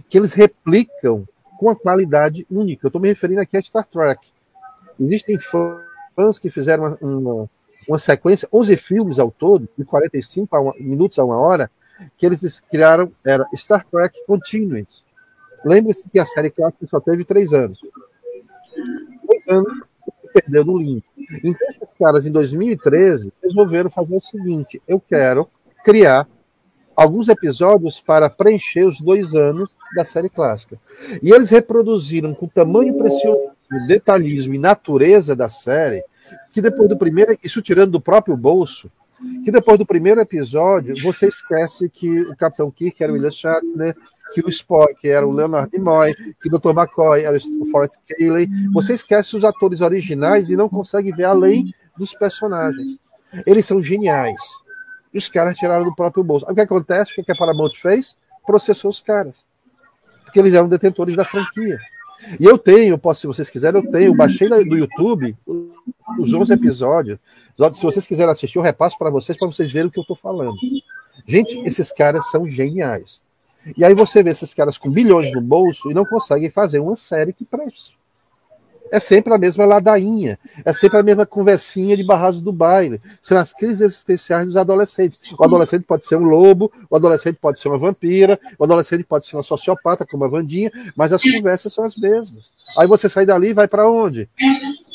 que 0.10 0.17
eles 0.17 0.34
replicam 0.34 1.23
com 1.60 1.67
uma 1.67 1.75
qualidade 1.75 2.47
única. 2.49 2.88
Eu 2.88 2.89
estou 2.89 2.99
me 2.99 3.10
referindo 3.10 3.41
aqui 3.41 3.56
a 3.58 3.62
Star 3.62 3.86
Trek. 3.86 4.27
Existem 4.99 5.38
fãs 5.38 6.39
que 6.39 6.49
fizeram 6.49 6.97
uma, 6.99 7.49
uma, 7.88 7.99
sequência, 7.99 8.49
11 8.51 8.75
filmes 8.77 9.19
ao 9.19 9.29
todo, 9.29 9.69
de 9.77 9.86
45 9.86 10.56
a 10.56 10.60
uma, 10.60 10.73
minutos 10.79 11.19
a 11.19 11.23
uma 11.23 11.38
hora, 11.38 11.69
que 12.17 12.25
eles 12.25 12.60
criaram, 12.60 13.12
era 13.23 13.45
Star 13.56 13.86
Trek 13.86 14.19
Continuous. 14.25 15.03
Lembre-se 15.63 16.10
que 16.10 16.17
a 16.17 16.25
série 16.25 16.49
clássica 16.49 16.88
só 16.88 16.99
teve 16.99 17.23
três 17.23 17.53
anos. 17.53 17.79
Três 19.27 19.47
anos 19.47 19.84
perdeu 20.34 20.65
no 20.65 20.77
limpo. 20.77 21.08
Então, 21.43 21.83
caras, 21.97 22.25
em 22.25 22.32
2013, 22.32 23.32
resolveram 23.41 23.89
fazer 23.89 24.15
o 24.15 24.22
seguinte: 24.22 24.82
eu 24.88 24.99
quero 24.99 25.47
criar 25.84 26.28
alguns 26.95 27.28
episódios 27.28 27.99
para 27.99 28.30
preencher 28.30 28.86
os 28.86 29.01
dois 29.01 29.34
anos 29.34 29.70
da 29.95 30.05
série 30.05 30.30
clássica. 30.30 30.80
E 31.22 31.32
eles 31.32 31.49
reproduziram 31.49 32.34
com 32.34 32.47
tamanho 32.47 32.97
precioso, 32.97 33.51
detalhismo 33.88 34.53
e 34.55 34.59
natureza 34.59 35.36
da 35.36 35.49
série, 35.49 36.03
que 36.53 36.61
depois 36.61 36.89
do 36.89 36.97
primeiro, 36.97 37.36
isso 37.43 37.61
tirando 37.61 37.91
do 37.91 38.01
próprio 38.01 38.36
bolso, 38.38 38.89
que 39.43 39.51
depois 39.51 39.78
do 39.78 39.86
primeiro 39.86 40.20
episódio, 40.20 40.95
você 41.01 41.28
esquece 41.28 41.89
que 41.89 42.22
o 42.22 42.36
Capitão 42.36 42.70
Kirk 42.70 43.01
era 43.01 43.11
o 43.11 43.15
William 43.15 43.32
Shatner, 43.32 43.95
que 44.34 44.41
o 44.41 44.49
Spock 44.49 45.07
era 45.07 45.26
o 45.26 45.32
Leonard 45.32 45.70
Nimoy, 45.72 46.13
que 46.41 46.49
o 46.49 46.59
Dr. 46.59 46.72
McCoy 46.72 47.24
era 47.24 47.38
o 47.38 47.65
Forrest 47.68 47.97
Cayley. 48.07 48.49
Você 48.74 48.93
esquece 48.93 49.38
os 49.38 49.45
atores 49.45 49.80
originais 49.82 50.49
e 50.49 50.57
não 50.57 50.68
consegue 50.68 51.11
ver 51.11 51.26
além 51.26 51.74
dos 51.98 52.14
personagens. 52.14 53.00
Eles 53.46 53.66
são 53.66 53.82
geniais. 53.82 54.41
E 55.14 55.18
os 55.18 55.28
caras 55.28 55.58
tiraram 55.58 55.84
do 55.84 55.96
próprio 55.96 56.24
bolso. 56.24 56.46
O 56.50 56.54
que 56.54 56.62
acontece? 56.62 57.20
O 57.20 57.24
que 57.24 57.32
a 57.32 57.36
Paramount 57.36 57.72
fez? 57.72 58.18
Processou 58.46 58.89
os 58.89 59.02
caras. 59.02 59.46
Porque 60.24 60.39
eles 60.39 60.54
eram 60.54 60.68
detentores 60.68 61.16
da 61.16 61.24
franquia. 61.24 61.80
E 62.39 62.46
eu 62.46 62.58
tenho, 62.58 62.98
posso, 62.98 63.22
se 63.22 63.28
vocês 63.28 63.50
quiserem, 63.50 63.84
eu 63.84 63.91
tenho, 63.91 64.16
baixei 64.16 64.48
do 64.48 64.78
YouTube 64.78 65.36
os 66.18 66.34
11 66.34 66.54
episódios. 66.54 67.20
Se 67.74 67.84
vocês 67.84 68.08
quiserem 68.08 68.32
assistir, 68.32 68.58
eu 68.58 68.64
repasso 68.64 68.98
para 68.98 69.10
vocês, 69.10 69.38
para 69.38 69.48
vocês 69.48 69.72
verem 69.72 69.89
o 69.89 69.91
que 69.91 70.00
eu 70.00 70.04
estou 70.04 70.16
falando. 70.16 70.56
Gente, 71.28 71.60
esses 71.60 71.91
caras 71.91 72.30
são 72.32 72.46
geniais. 72.46 73.22
E 73.78 73.84
aí 73.84 73.94
você 73.94 74.24
vê 74.24 74.32
esses 74.32 74.54
caras 74.54 74.78
com 74.78 74.89
bilhões 74.89 75.32
no 75.32 75.41
bolso 75.41 75.89
e 75.89 75.94
não 75.94 76.06
conseguem 76.06 76.50
fazer 76.50 76.80
uma 76.80 76.96
série 76.96 77.32
que 77.32 77.46
preste 77.46 77.98
é 78.94 79.00
sempre 79.00 79.34
a 79.34 79.39
mesma 79.39 79.66
ladainha, 79.66 80.38
é 80.64 80.72
sempre 80.72 81.00
a 81.00 81.04
mesma 81.04 81.26
conversinha 81.26 81.98
de 81.98 82.04
barrados 82.04 82.44
do 82.44 82.54
baile. 82.54 83.02
São 83.24 83.36
as 83.39 83.52
crises 83.52 83.82
existenciais 83.82 84.46
dos 84.46 84.56
adolescentes. 84.56 85.20
O 85.36 85.44
adolescente 85.44 85.84
pode 85.84 86.06
ser 86.06 86.16
um 86.16 86.26
lobo, 86.26 86.72
o 86.91 86.96
adolescente 86.96 87.39
pode 87.41 87.60
ser 87.60 87.70
uma 87.70 87.78
vampira, 87.80 88.39
o 88.56 88.64
adolescente 88.64 89.04
pode 89.04 89.26
ser 89.26 89.36
uma 89.36 89.41
sociopata, 89.41 90.06
como 90.06 90.26
a 90.26 90.28
Vandinha, 90.28 90.70
mas 90.96 91.12
as 91.12 91.24
conversas 91.24 91.74
são 91.74 91.84
as 91.84 91.98
mesmas. 91.98 92.52
Aí 92.78 92.86
você 92.86 93.10
sai 93.10 93.26
dali 93.26 93.48
e 93.48 93.54
vai 93.54 93.68
para 93.68 93.89
onde? 93.89 94.30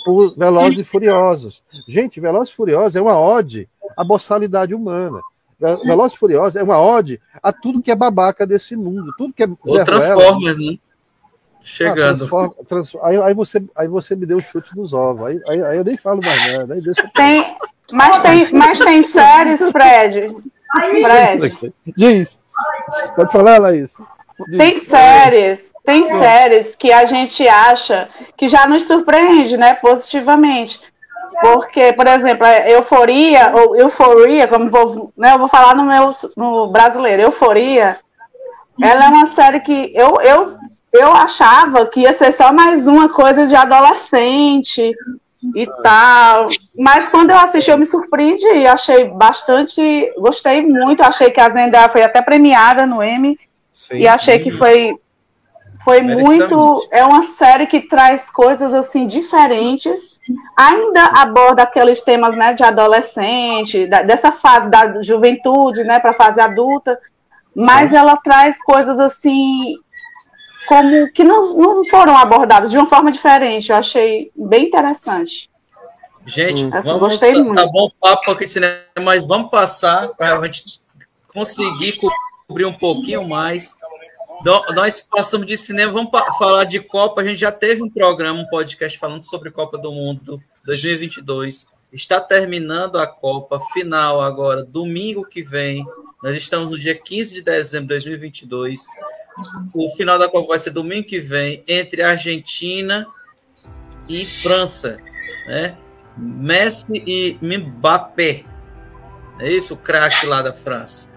Por 0.05 0.33
Velozes 0.39 0.79
e 0.79 0.85
Furiosos. 0.85 1.65
Gente, 1.89 2.21
Velozes 2.21 2.53
e 2.53 2.57
Furiosos 2.57 2.95
é 2.95 3.03
uma 3.03 3.19
ode 3.19 3.69
à 3.97 4.05
boçalidade 4.05 4.77
humana. 4.77 5.21
Velozes 5.59 6.17
e 6.17 6.21
Furiosos 6.21 6.55
é 6.55 6.63
uma 6.63 6.81
ode 6.81 7.21
a 7.43 7.53
tudo 7.53 7.83
que 7.83 7.91
é 7.91 7.97
babaca 7.97 8.47
desse 8.47 8.77
mundo, 8.77 9.13
tudo 9.19 9.35
que 9.35 9.43
é 9.43 9.49
Zé 9.49 9.85
Transformers, 9.85 10.61
né? 10.61 10.79
Chegando. 11.63 12.01
Ah, 12.01 12.17
transforma, 12.17 12.55
transforma, 12.67 13.09
aí, 13.09 13.17
aí, 13.23 13.35
você, 13.35 13.63
aí 13.77 13.89
você 13.89 14.17
me 14.17 14.27
deu 14.27 14.39
um 14.39 14.41
chute 14.41 14.77
nos 14.77 14.93
ovos. 14.93 15.27
Aí, 15.29 15.41
aí, 15.49 15.63
aí 15.63 15.77
eu 15.79 15.85
nem 15.85 15.97
falo 15.97 16.21
mais 16.25 16.59
nada. 16.59 16.75
Aí 16.75 16.81
deixa 16.81 17.11
tem, 17.15 17.57
mas, 17.93 18.19
tem, 18.19 18.53
mas 18.53 18.79
tem 18.79 19.03
séries, 19.03 19.71
Fred. 19.71 20.37
Fred. 21.03 21.75
Diz. 21.97 22.39
Pode 23.15 23.33
falar, 23.33 23.61
Laís. 23.61 23.95
Diz. 24.49 24.59
Tem 24.59 24.77
séries, 24.77 25.71
tem 25.85 26.05
séries 26.05 26.75
que 26.75 26.93
a 26.93 27.05
gente 27.07 27.47
acha 27.47 28.09
que 28.37 28.49
já 28.49 28.67
nos 28.67 28.85
surpreende, 28.85 29.57
né? 29.57 29.75
Positivamente. 29.75 30.81
Porque, 31.41 31.93
por 31.93 32.07
exemplo, 32.07 32.45
a 32.45 32.69
euforia, 32.69 33.53
ou 33.55 33.77
euforia, 33.77 34.49
como 34.49 34.71
vou, 34.71 35.13
né, 35.17 35.35
eu 35.35 35.39
vou 35.39 35.49
falar 35.49 35.75
no 35.75 35.85
meu 35.85 36.11
no 36.37 36.69
brasileiro, 36.69 37.23
euforia 37.23 37.99
ela 38.81 39.07
é 39.07 39.09
uma 39.09 39.27
série 39.35 39.61
que 39.61 39.91
eu, 39.95 40.21
eu, 40.21 40.57
eu 40.93 41.13
achava 41.13 41.87
que 41.87 42.01
ia 42.01 42.13
ser 42.13 42.33
só 42.33 42.53
mais 42.53 42.87
uma 42.87 43.09
coisa 43.09 43.47
de 43.47 43.55
adolescente 43.55 44.95
e 45.55 45.67
tal. 45.83 46.47
Mas 46.77 47.09
quando 47.09 47.31
eu 47.31 47.39
assisti, 47.39 47.71
eu 47.71 47.79
me 47.79 47.87
surpreendi. 47.87 48.67
Achei 48.67 49.07
bastante. 49.07 49.83
Gostei 50.19 50.63
muito. 50.63 51.03
Achei 51.03 51.31
que 51.31 51.41
a 51.41 51.51
Zendaya 51.51 51.89
foi 51.89 52.03
até 52.03 52.23
premiada 52.23 52.87
no 52.87 53.03
Emmy. 53.03 53.39
Sim, 53.73 53.99
e 53.99 54.09
achei 54.09 54.39
que 54.39 54.53
foi. 54.53 54.97
Foi 55.85 56.03
muito. 56.03 56.87
É 56.91 57.05
uma 57.05 57.23
série 57.23 57.67
que 57.67 57.81
traz 57.81 58.31
coisas 58.31 58.75
assim 58.75 59.07
diferentes. 59.07 60.21
Ainda 60.57 61.05
aborda 61.05 61.63
aqueles 61.63 62.01
temas 62.03 62.37
né, 62.37 62.53
de 62.53 62.63
adolescente, 62.63 63.87
da, 63.87 64.03
dessa 64.03 64.31
fase 64.31 64.69
da 64.69 65.01
juventude 65.01 65.85
né, 65.85 65.99
para 65.99 66.11
a 66.11 66.15
fase 66.15 66.41
adulta 66.41 66.99
mas 67.55 67.93
ela 67.93 68.17
traz 68.17 68.57
coisas 68.63 68.99
assim 68.99 69.77
como 70.69 71.11
que 71.13 71.25
não, 71.25 71.57
não 71.57 71.85
foram 71.87 72.17
abordadas 72.17 72.71
de 72.71 72.77
uma 72.77 72.87
forma 72.87 73.11
diferente. 73.11 73.71
Eu 73.71 73.77
achei 73.77 74.31
bem 74.37 74.67
interessante. 74.67 75.51
Gente, 76.27 76.65
hum. 76.65 76.71
vamos, 76.71 77.01
gostei 77.01 77.33
tá, 77.33 77.39
muito. 77.39 77.55
tá 77.55 77.67
bom 77.67 77.87
o 77.87 77.91
papo 77.91 78.31
aqui 78.31 78.45
de 78.45 78.51
cinema, 78.51 78.83
mas 79.01 79.27
vamos 79.27 79.51
passar 79.51 80.09
para 80.09 80.39
a 80.39 80.45
gente 80.45 80.79
conseguir 81.33 81.99
cobrir 82.47 82.67
um 82.67 82.75
pouquinho 82.75 83.27
mais. 83.27 83.77
Nós 84.75 85.01
passamos 85.11 85.47
de 85.47 85.57
cinema, 85.57 85.91
vamos 85.91 86.11
falar 86.39 86.65
de 86.65 86.81
Copa. 86.81 87.23
A 87.23 87.25
gente 87.25 87.41
já 87.41 87.51
teve 87.51 87.83
um 87.83 87.91
programa, 87.91 88.41
um 88.41 88.47
podcast 88.47 88.99
falando 88.99 89.23
sobre 89.23 89.51
Copa 89.51 89.79
do 89.79 89.91
Mundo 89.91 90.41
2022. 90.65 91.67
Está 91.91 92.21
terminando 92.21 92.99
a 92.99 93.07
Copa 93.07 93.59
final 93.73 94.21
agora, 94.21 94.63
domingo 94.63 95.25
que 95.25 95.43
vem, 95.43 95.85
nós 96.23 96.37
estamos 96.37 96.71
no 96.71 96.79
dia 96.79 96.95
15 96.95 97.35
de 97.35 97.43
dezembro 97.43 97.87
de 97.87 97.95
2022. 97.95 98.81
O 99.75 99.89
final 99.97 100.19
da 100.19 100.29
Copa 100.29 100.49
vai 100.49 100.59
ser 100.59 100.71
domingo 100.71 101.07
que 101.07 101.21
vem, 101.21 101.63
entre 101.69 102.03
Argentina 102.03 103.07
e 104.09 104.27
França. 104.27 104.97
Né? 105.47 105.77
Messi 106.17 106.87
e 107.07 107.39
Mbappé. 107.41 108.45
É 109.39 109.53
isso, 109.53 109.75
o 109.75 109.77
craque 109.77 110.27
lá 110.27 110.43
da 110.43 110.53
França. 110.53 111.09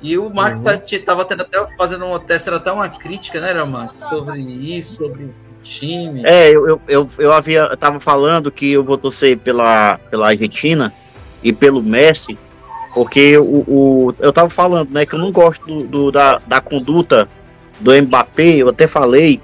E 0.00 0.16
o 0.16 0.30
Max 0.30 0.64
estava 0.90 1.22
uhum. 1.22 1.28
até 1.40 1.76
fazendo 1.76 2.06
uma 2.06 2.20
testa, 2.20 2.54
até 2.54 2.72
uma 2.72 2.88
crítica, 2.88 3.40
né, 3.40 3.52
Max, 3.64 3.98
sobre 3.98 4.40
isso, 4.40 4.94
sobre 4.94 5.24
o 5.24 5.34
time. 5.62 6.22
É, 6.24 6.50
eu, 6.50 6.80
eu, 6.86 7.10
eu, 7.18 7.32
havia, 7.32 7.62
eu 7.62 7.76
tava 7.76 7.98
falando 7.98 8.50
que 8.50 8.70
eu 8.70 8.84
vou 8.84 8.96
torcer 8.96 9.36
pela, 9.38 9.98
pela 10.10 10.28
Argentina 10.28 10.92
e 11.42 11.52
pelo 11.52 11.82
Messi, 11.82 12.38
porque 12.94 13.36
o, 13.36 13.64
o, 13.66 14.14
eu 14.18 14.32
tava 14.32 14.50
falando, 14.50 14.90
né, 14.90 15.04
que 15.04 15.14
eu 15.14 15.18
não 15.18 15.30
gosto 15.30 15.66
do, 15.66 15.86
do, 15.86 16.12
da, 16.12 16.40
da 16.46 16.60
conduta 16.60 17.28
do 17.80 17.92
Mbappé, 17.94 18.56
eu 18.56 18.68
até 18.68 18.86
falei 18.86 19.40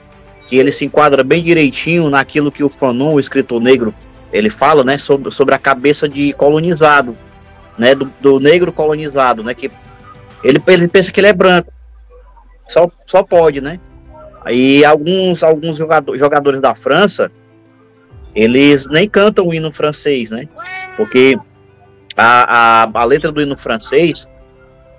que 0.46 0.56
ele 0.56 0.72
se 0.72 0.84
enquadra 0.84 1.22
bem 1.22 1.42
direitinho 1.42 2.10
naquilo 2.10 2.52
que 2.52 2.64
o 2.64 2.68
Fanon, 2.68 3.14
o 3.14 3.20
escritor 3.20 3.60
negro, 3.60 3.94
ele 4.32 4.50
fala, 4.50 4.82
né, 4.82 4.98
sobre, 4.98 5.30
sobre 5.30 5.54
a 5.54 5.58
cabeça 5.58 6.08
de 6.08 6.32
colonizado, 6.32 7.16
né, 7.78 7.94
do, 7.94 8.10
do 8.20 8.40
negro 8.40 8.72
colonizado, 8.72 9.42
né, 9.42 9.54
que 9.54 9.70
ele, 10.42 10.60
ele 10.66 10.88
pensa 10.88 11.12
que 11.12 11.20
ele 11.20 11.28
é 11.28 11.32
branco, 11.32 11.72
só, 12.66 12.90
só 13.06 13.22
pode, 13.22 13.60
né, 13.60 13.78
aí 14.44 14.84
alguns, 14.84 15.42
alguns 15.42 15.76
jogador, 15.76 16.16
jogadores 16.18 16.60
da 16.60 16.74
França, 16.74 17.30
eles 18.34 18.86
nem 18.86 19.08
cantam 19.08 19.46
o 19.46 19.54
hino 19.54 19.70
francês, 19.70 20.30
né, 20.30 20.48
porque 20.96 21.38
a, 22.16 22.84
a, 22.84 22.90
a 22.92 23.04
letra 23.04 23.32
do 23.32 23.42
hino 23.42 23.56
francês, 23.56 24.28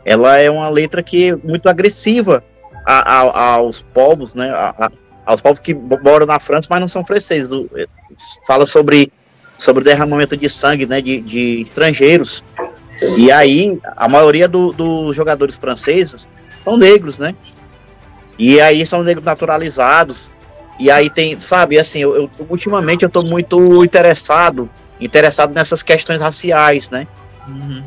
ela 0.04 0.38
é 0.38 0.50
uma 0.50 0.70
letra 0.70 1.02
que 1.02 1.30
é 1.30 1.36
muito 1.36 1.68
agressiva 1.68 2.44
a, 2.86 3.22
a, 3.22 3.54
aos 3.54 3.82
povos, 3.82 4.34
né? 4.34 4.50
A, 4.52 4.92
aos 5.26 5.42
povos 5.42 5.60
que 5.60 5.74
moram 5.74 6.28
na 6.28 6.40
França, 6.40 6.68
mas 6.70 6.80
não 6.80 6.88
são 6.88 7.04
franceses. 7.04 7.50
Do, 7.50 7.70
fala 8.46 8.68
sobre, 8.68 9.12
sobre 9.58 9.82
o 9.82 9.86
derramamento 9.86 10.38
de 10.38 10.48
sangue, 10.48 10.86
né? 10.86 11.02
De, 11.02 11.20
de 11.22 11.62
estrangeiros. 11.62 12.44
E 13.18 13.32
aí, 13.32 13.80
a 13.98 14.08
maioria 14.08 14.48
dos 14.48 14.76
do 14.76 15.12
jogadores 15.12 15.56
franceses 15.56 16.30
são 16.64 16.78
negros, 16.78 17.18
né? 17.18 17.36
E 18.38 18.60
aí 18.62 18.86
são 18.86 19.04
negros 19.04 19.26
naturalizados. 19.26 20.32
E 20.78 20.92
aí 20.92 21.10
tem, 21.10 21.40
sabe, 21.40 21.80
assim, 21.80 22.00
eu, 22.00 22.16
eu 22.16 22.30
ultimamente 22.50 23.04
eu 23.04 23.10
tô 23.10 23.22
muito 23.22 23.84
interessado 23.84 24.70
interessado 25.00 25.54
nessas 25.54 25.84
questões 25.84 26.22
raciais, 26.22 26.90
né? 26.90 27.08
Uhum. 27.48 27.84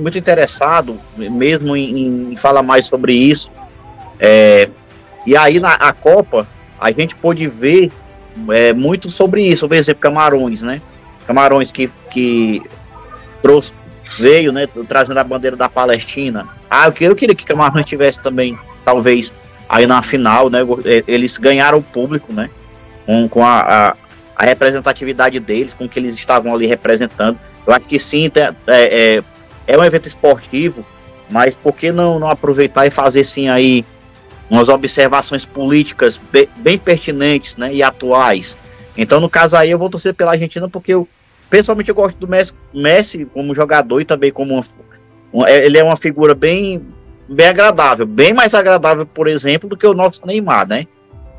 Muito 0.00 0.16
interessado 0.16 0.98
mesmo 1.16 1.76
em, 1.76 2.32
em, 2.32 2.36
falar 2.36 2.62
mais 2.62 2.86
sobre 2.86 3.12
isso. 3.12 3.50
É, 4.18 4.68
e 5.26 5.36
aí 5.36 5.60
na 5.60 5.74
a 5.74 5.92
Copa 5.92 6.46
a 6.80 6.90
gente 6.90 7.14
pôde 7.14 7.46
ver 7.48 7.90
é, 8.50 8.72
muito 8.72 9.10
sobre 9.10 9.46
isso, 9.46 9.68
por 9.68 9.76
exemplo, 9.76 10.00
Camarões, 10.00 10.62
né? 10.62 10.80
Camarões 11.26 11.70
que, 11.70 11.90
que 12.10 12.62
trouxe, 13.42 13.72
veio, 14.18 14.52
né, 14.52 14.68
trazendo 14.88 15.18
a 15.18 15.24
bandeira 15.24 15.56
da 15.56 15.68
Palestina. 15.68 16.46
Ah, 16.70 16.86
eu 16.86 16.92
queria, 16.92 17.08
eu 17.08 17.16
queria 17.16 17.34
que 17.34 17.44
Camarões 17.44 17.86
tivesse 17.86 18.20
também, 18.20 18.58
talvez, 18.84 19.32
aí 19.68 19.86
na 19.86 20.02
final, 20.02 20.50
né? 20.50 20.60
Eles 21.06 21.36
ganharam 21.38 21.78
o 21.78 21.82
público, 21.82 22.32
né? 22.32 22.50
Com, 23.06 23.28
com 23.28 23.44
a, 23.44 23.60
a 23.60 23.96
a 24.36 24.44
representatividade 24.44 25.38
deles, 25.38 25.74
com 25.74 25.88
que 25.88 25.98
eles 25.98 26.14
estavam 26.14 26.54
ali 26.54 26.66
representando. 26.66 27.38
Eu 27.66 27.72
acho 27.72 27.86
que 27.86 27.98
sim, 27.98 28.30
é, 28.34 28.52
é, 28.66 29.22
é 29.66 29.78
um 29.78 29.84
evento 29.84 30.08
esportivo, 30.08 30.84
mas 31.30 31.54
por 31.54 31.74
que 31.74 31.92
não, 31.92 32.18
não 32.18 32.28
aproveitar 32.28 32.86
e 32.86 32.90
fazer 32.90 33.24
sim 33.24 33.48
aí 33.48 33.84
umas 34.50 34.68
observações 34.68 35.44
políticas 35.44 36.20
bem, 36.30 36.48
bem 36.56 36.78
pertinentes 36.78 37.56
né, 37.56 37.72
e 37.72 37.82
atuais? 37.82 38.56
Então, 38.96 39.20
no 39.20 39.28
caso 39.28 39.56
aí, 39.56 39.70
eu 39.70 39.78
vou 39.78 39.90
torcer 39.90 40.14
pela 40.14 40.32
Argentina 40.32 40.68
porque 40.68 40.94
eu, 40.94 41.08
pessoalmente, 41.48 41.88
eu 41.88 41.94
gosto 41.94 42.16
do 42.16 42.28
Messi, 42.28 42.52
Messi 42.72 43.24
como 43.24 43.54
jogador 43.54 44.00
e 44.00 44.04
também 44.04 44.30
como 44.30 44.54
uma, 44.54 44.64
uma, 45.32 45.48
é, 45.48 45.64
ele 45.64 45.78
é 45.78 45.82
uma 45.82 45.96
figura 45.96 46.34
bem, 46.34 46.84
bem 47.28 47.46
agradável, 47.46 48.06
bem 48.06 48.32
mais 48.32 48.54
agradável, 48.54 49.06
por 49.06 49.26
exemplo, 49.26 49.68
do 49.68 49.76
que 49.76 49.86
o 49.86 49.94
nosso 49.94 50.24
Neymar, 50.26 50.68
né? 50.68 50.86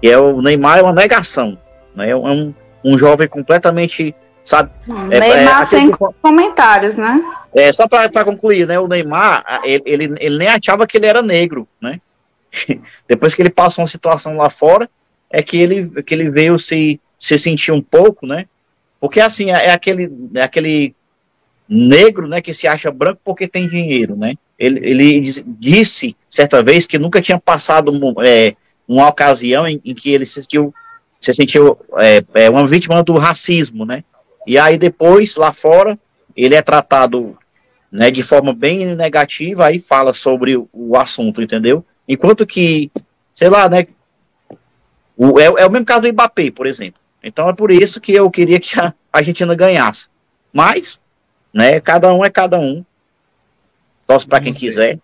E 0.02 0.10
é 0.10 0.18
o 0.18 0.42
Neymar 0.42 0.80
é 0.80 0.82
uma 0.82 0.94
negação, 0.94 1.58
né? 1.96 2.10
É 2.10 2.16
um, 2.16 2.54
um 2.86 2.98
jovem 3.00 3.28
completamente, 3.28 4.14
sabe? 4.44 4.70
É, 5.10 5.20
Neymar 5.20 5.64
é, 5.64 5.66
sem 5.66 5.92
comentários, 6.22 6.96
né? 6.96 7.20
É, 7.54 7.74
só 7.74 7.88
para 7.88 8.24
concluir, 8.24 8.68
né? 8.68 8.80
O 8.80 8.88
Neymar, 8.88 9.44
ele, 9.64 9.84
ele, 9.86 10.16
ele, 10.20 10.38
nem 10.38 10.48
achava 10.48 10.86
que 10.86 10.98
ele 10.98 11.08
era 11.08 11.24
negro, 11.24 11.68
né? 11.82 12.00
Depois 13.10 13.34
que 13.34 13.42
ele 13.42 13.50
passou 13.50 13.84
uma 13.84 13.90
situação 13.90 14.38
lá 14.38 14.52
fora, 14.52 14.88
é 15.32 15.42
que 15.42 15.58
ele, 15.58 16.04
que 16.04 16.14
ele 16.14 16.30
veio 16.30 16.60
se, 16.60 17.02
se 17.18 17.40
sentir 17.40 17.72
um 17.72 17.82
pouco, 17.82 18.28
né? 18.28 18.46
Porque 19.00 19.20
assim, 19.20 19.52
é, 19.52 19.68
é 19.68 19.72
aquele, 19.72 20.12
é 20.36 20.42
aquele 20.44 20.96
negro, 21.68 22.28
né, 22.28 22.42
que 22.42 22.54
se 22.54 22.68
acha 22.68 22.92
branco 22.92 23.20
porque 23.26 23.48
tem 23.48 23.68
dinheiro, 23.68 24.16
né? 24.16 24.36
Ele, 24.58 24.80
ele 24.88 25.22
disse 25.60 26.16
certa 26.30 26.62
vez 26.62 26.86
que 26.86 27.00
nunca 27.00 27.22
tinha 27.22 27.40
passado 27.40 27.92
é, 28.24 28.56
uma 28.88 29.08
ocasião 29.08 29.68
em, 29.68 29.82
em 29.84 29.94
que 29.96 30.12
ele 30.12 30.26
se 30.26 30.36
sentiu 30.36 30.74
se 31.26 31.34
sentiu 31.34 31.78
é, 31.98 32.24
é, 32.34 32.50
uma 32.50 32.68
vítima 32.68 33.04
do 33.04 33.18
racismo, 33.18 33.86
né? 33.86 34.04
E 34.46 34.58
aí 34.58 34.78
depois, 34.78 35.36
lá 35.36 35.52
fora, 35.52 35.98
ele 36.36 36.56
é 36.56 36.62
tratado 36.62 37.38
né, 37.92 38.12
de 38.12 38.22
forma 38.22 38.54
bem 38.54 38.96
negativa, 38.96 39.66
aí 39.66 39.80
fala 39.80 40.14
sobre 40.14 40.56
o, 40.56 40.70
o 40.72 40.98
assunto, 40.98 41.42
entendeu? 41.42 41.84
Enquanto 42.08 42.46
que, 42.46 42.92
sei 43.34 43.50
lá, 43.50 43.68
né? 43.68 43.88
O, 45.18 45.40
é, 45.40 45.46
é, 45.46 45.66
o 45.66 45.72
mesmo 45.72 45.86
caso 45.86 46.02
do 46.02 46.14
Mbappé, 46.14 46.52
por 46.52 46.68
exemplo. 46.68 47.00
Então 47.24 47.50
é 47.50 47.54
por 47.54 47.72
isso 47.72 48.00
que 48.00 48.14
eu 48.14 48.30
queria 48.30 48.60
que 48.60 48.80
a 48.80 48.94
Argentina 49.12 49.56
ganhasse. 49.56 50.08
Mas, 50.54 51.00
né, 51.54 51.80
cada 51.80 52.14
um 52.14 52.24
é 52.24 52.30
cada 52.30 52.60
um. 52.60 52.86
Torce 54.06 54.28
para 54.28 54.42
quem 54.42 54.54
quiser. 54.54 55.00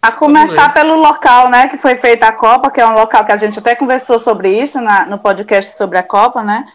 A 0.00 0.12
começar 0.12 0.72
pelo 0.72 0.94
local, 0.94 1.50
né, 1.50 1.66
que 1.66 1.76
foi 1.76 1.96
feita 1.96 2.26
a 2.26 2.32
Copa, 2.32 2.70
que 2.70 2.80
é 2.80 2.86
um 2.86 2.94
local 2.94 3.24
que 3.24 3.32
a 3.32 3.36
gente 3.36 3.58
até 3.58 3.74
conversou 3.74 4.18
sobre 4.18 4.50
isso 4.50 4.80
na, 4.80 5.04
no 5.06 5.18
podcast 5.18 5.76
sobre 5.76 5.98
a 5.98 6.04
Copa, 6.04 6.42
né? 6.42 6.66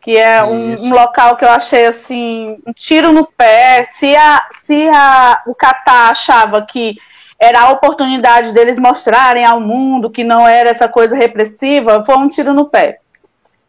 Que 0.00 0.16
é 0.16 0.42
um, 0.42 0.74
um, 0.86 0.90
local 0.90 1.36
que 1.36 1.44
eu 1.44 1.50
achei 1.50 1.86
assim, 1.86 2.58
um 2.66 2.72
tiro 2.72 3.12
no 3.12 3.26
pé. 3.26 3.84
Se, 3.84 4.16
a, 4.16 4.42
se 4.62 4.88
a, 4.88 5.42
o 5.46 5.54
Catar 5.54 6.10
achava 6.10 6.62
que 6.62 6.96
era 7.38 7.60
a 7.60 7.70
oportunidade 7.70 8.52
deles 8.52 8.78
mostrarem 8.78 9.44
ao 9.44 9.60
mundo 9.60 10.10
que 10.10 10.24
não 10.24 10.48
era 10.48 10.70
essa 10.70 10.88
coisa 10.88 11.14
repressiva, 11.14 12.02
foi 12.04 12.16
um 12.16 12.28
tiro 12.28 12.54
no 12.54 12.64
pé. 12.64 12.98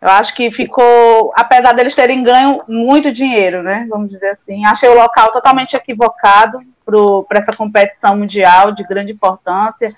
Eu 0.01 0.09
acho 0.09 0.33
que 0.33 0.49
ficou, 0.49 1.31
apesar 1.35 1.73
deles 1.73 1.93
terem 1.93 2.23
ganho 2.23 2.63
muito 2.67 3.11
dinheiro, 3.11 3.61
né? 3.61 3.85
Vamos 3.89 4.11
dizer 4.11 4.31
assim, 4.31 4.65
achei 4.65 4.89
o 4.89 4.95
local 4.95 5.31
totalmente 5.31 5.75
equivocado 5.75 6.59
para 6.85 7.39
essa 7.39 7.53
competição 7.53 8.17
mundial 8.17 8.71
de 8.71 8.83
grande 8.83 9.11
importância. 9.11 9.93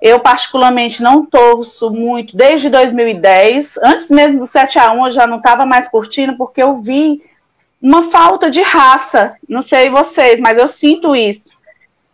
Eu, 0.00 0.18
particularmente, 0.18 1.02
não 1.02 1.24
torço 1.24 1.90
muito 1.90 2.36
desde 2.36 2.68
2010. 2.68 3.78
Antes 3.82 4.08
mesmo 4.08 4.40
do 4.40 4.46
7 4.46 4.78
a 4.78 4.92
1 4.92 5.06
eu 5.06 5.10
já 5.12 5.26
não 5.26 5.36
estava 5.36 5.64
mais 5.64 5.88
curtindo, 5.88 6.36
porque 6.36 6.62
eu 6.62 6.82
vi 6.82 7.22
uma 7.80 8.10
falta 8.10 8.50
de 8.50 8.60
raça. 8.60 9.34
Não 9.48 9.62
sei 9.62 9.90
vocês, 9.90 10.40
mas 10.40 10.58
eu 10.58 10.66
sinto 10.66 11.14
isso. 11.14 11.50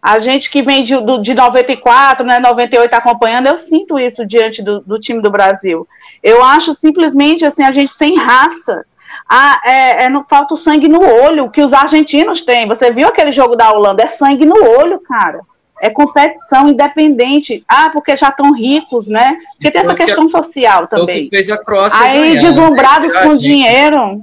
A 0.01 0.19
gente 0.19 0.51
que 0.51 0.63
vem 0.63 0.83
de, 0.83 0.95
de 1.23 1.35
94, 1.35 2.25
né, 2.25 2.39
98 2.39 2.95
acompanhando, 2.95 3.49
eu 3.49 3.57
sinto 3.57 3.99
isso 3.99 4.25
diante 4.25 4.63
do, 4.63 4.81
do 4.81 4.99
time 4.99 5.21
do 5.21 5.31
Brasil. 5.31 5.89
Eu 6.23 6.45
acho 6.45 6.75
simplesmente 6.75 7.45
assim, 7.45 7.63
a 7.63 7.73
gente 7.73 7.93
sem 7.93 8.17
raça. 8.17 8.85
Ah, 9.29 9.61
é, 9.63 10.05
é, 10.05 10.09
não 10.09 10.25
falta 10.25 10.55
o 10.55 10.57
sangue 10.57 10.89
no 10.89 11.03
olho, 11.03 11.51
que 11.51 11.63
os 11.63 11.75
argentinos 11.75 12.41
têm. 12.41 12.67
Você 12.67 12.91
viu 12.91 13.09
aquele 13.09 13.31
jogo 13.31 13.55
da 13.55 13.71
Holanda? 13.71 14.03
É 14.03 14.07
sangue 14.07 14.47
no 14.47 14.57
olho, 14.57 14.99
cara. 15.01 15.41
É 15.81 15.91
competição 15.91 16.69
independente. 16.69 17.63
Ah, 17.69 17.91
porque 17.91 18.17
já 18.17 18.29
estão 18.29 18.53
ricos, 18.53 19.07
né? 19.07 19.37
Porque 19.53 19.71
tem 19.71 19.83
essa 19.83 19.95
questão 19.95 20.25
a, 20.25 20.29
social 20.29 20.87
também. 20.89 21.25
Que 21.25 21.37
fez 21.37 21.51
a 21.51 21.59
Croácia 21.63 22.01
Aí, 22.01 22.21
ganhar, 22.21 22.41
deslumbrados 22.41 23.13
né? 23.13 23.23
com 23.23 23.37
dinheiro. 23.37 24.23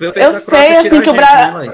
Eu 0.00 0.34
sei, 0.40 0.76
assim, 0.76 1.00
que 1.02 1.10
o 1.10 1.12
Brasil. 1.12 1.72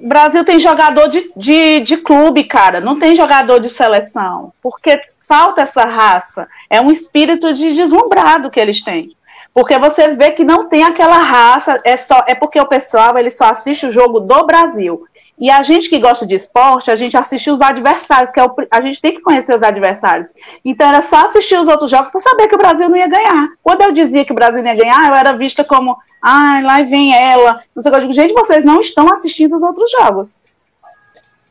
Brasil 0.00 0.44
tem 0.44 0.58
jogador 0.58 1.08
de, 1.08 1.30
de, 1.36 1.80
de 1.80 1.96
clube, 1.96 2.44
cara. 2.44 2.80
Não 2.80 2.98
tem 2.98 3.14
jogador 3.14 3.58
de 3.58 3.68
seleção. 3.68 4.52
Porque 4.62 5.00
falta 5.28 5.62
essa 5.62 5.84
raça. 5.84 6.48
É 6.70 6.80
um 6.80 6.90
espírito 6.90 7.52
de 7.52 7.74
deslumbrado 7.74 8.50
que 8.50 8.60
eles 8.60 8.80
têm. 8.80 9.14
Porque 9.54 9.78
você 9.78 10.08
vê 10.08 10.30
que 10.30 10.44
não 10.44 10.68
tem 10.68 10.82
aquela 10.82 11.18
raça, 11.18 11.80
é 11.84 11.96
só 11.96 12.24
é 12.26 12.34
porque 12.34 12.60
o 12.60 12.66
pessoal 12.66 13.18
ele 13.18 13.30
só 13.30 13.46
assiste 13.46 13.86
o 13.86 13.90
jogo 13.90 14.20
do 14.20 14.46
Brasil. 14.46 15.06
E 15.38 15.50
a 15.50 15.60
gente 15.60 15.88
que 15.88 15.98
gosta 15.98 16.26
de 16.26 16.36
esporte, 16.36 16.90
a 16.90 16.94
gente 16.94 17.16
assiste 17.16 17.50
os 17.50 17.60
adversários, 17.60 18.30
que 18.30 18.38
é 18.38 18.44
o, 18.44 18.54
a 18.70 18.80
gente 18.80 19.00
tem 19.00 19.14
que 19.14 19.20
conhecer 19.20 19.56
os 19.56 19.62
adversários. 19.62 20.32
Então 20.64 20.88
era 20.88 21.00
só 21.00 21.26
assistir 21.26 21.58
os 21.58 21.68
outros 21.68 21.90
jogos 21.90 22.12
para 22.12 22.20
saber 22.20 22.48
que 22.48 22.54
o 22.54 22.58
Brasil 22.58 22.88
não 22.88 22.96
ia 22.96 23.08
ganhar. 23.08 23.48
Quando 23.62 23.82
eu 23.82 23.92
dizia 23.92 24.24
que 24.24 24.32
o 24.32 24.36
Brasil 24.36 24.62
não 24.62 24.70
ia 24.70 24.76
ganhar, 24.76 25.08
eu 25.08 25.16
era 25.16 25.32
vista 25.32 25.64
como, 25.64 25.98
ai, 26.22 26.62
ah, 26.62 26.66
lá 26.66 26.82
vem 26.82 27.14
ela. 27.14 27.62
Não 27.74 27.82
sei 27.82 27.90
o 27.90 27.92
que 27.92 27.98
eu 27.98 28.02
digo, 28.02 28.12
gente, 28.12 28.34
vocês 28.34 28.64
não 28.64 28.80
estão 28.80 29.12
assistindo 29.12 29.56
os 29.56 29.62
outros 29.62 29.90
jogos. 29.90 30.40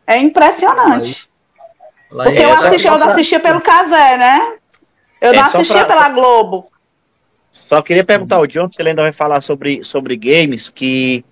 É 0.07 0.17
impressionante. 0.17 1.27
Lá 2.11 2.23
Porque 2.25 2.39
eu, 2.41 2.53
assisti, 2.53 2.87
eu 2.87 2.93
assistia 2.95 3.39
pelo 3.39 3.61
Casé, 3.61 4.17
né? 4.17 4.53
Eu 5.19 5.31
é, 5.31 5.35
não 5.35 5.45
assistia 5.45 5.85
pra... 5.85 5.95
pela 5.95 6.09
Globo. 6.09 6.70
Só 7.51 7.81
queria 7.81 8.03
perguntar 8.03 8.37
ao 8.37 8.47
John 8.47 8.69
se 8.71 8.81
ele 8.81 8.89
ainda 8.89 9.01
vai 9.01 9.11
falar 9.11 9.41
sobre, 9.41 9.83
sobre 9.83 10.15
games, 10.15 10.69
que 10.69 11.25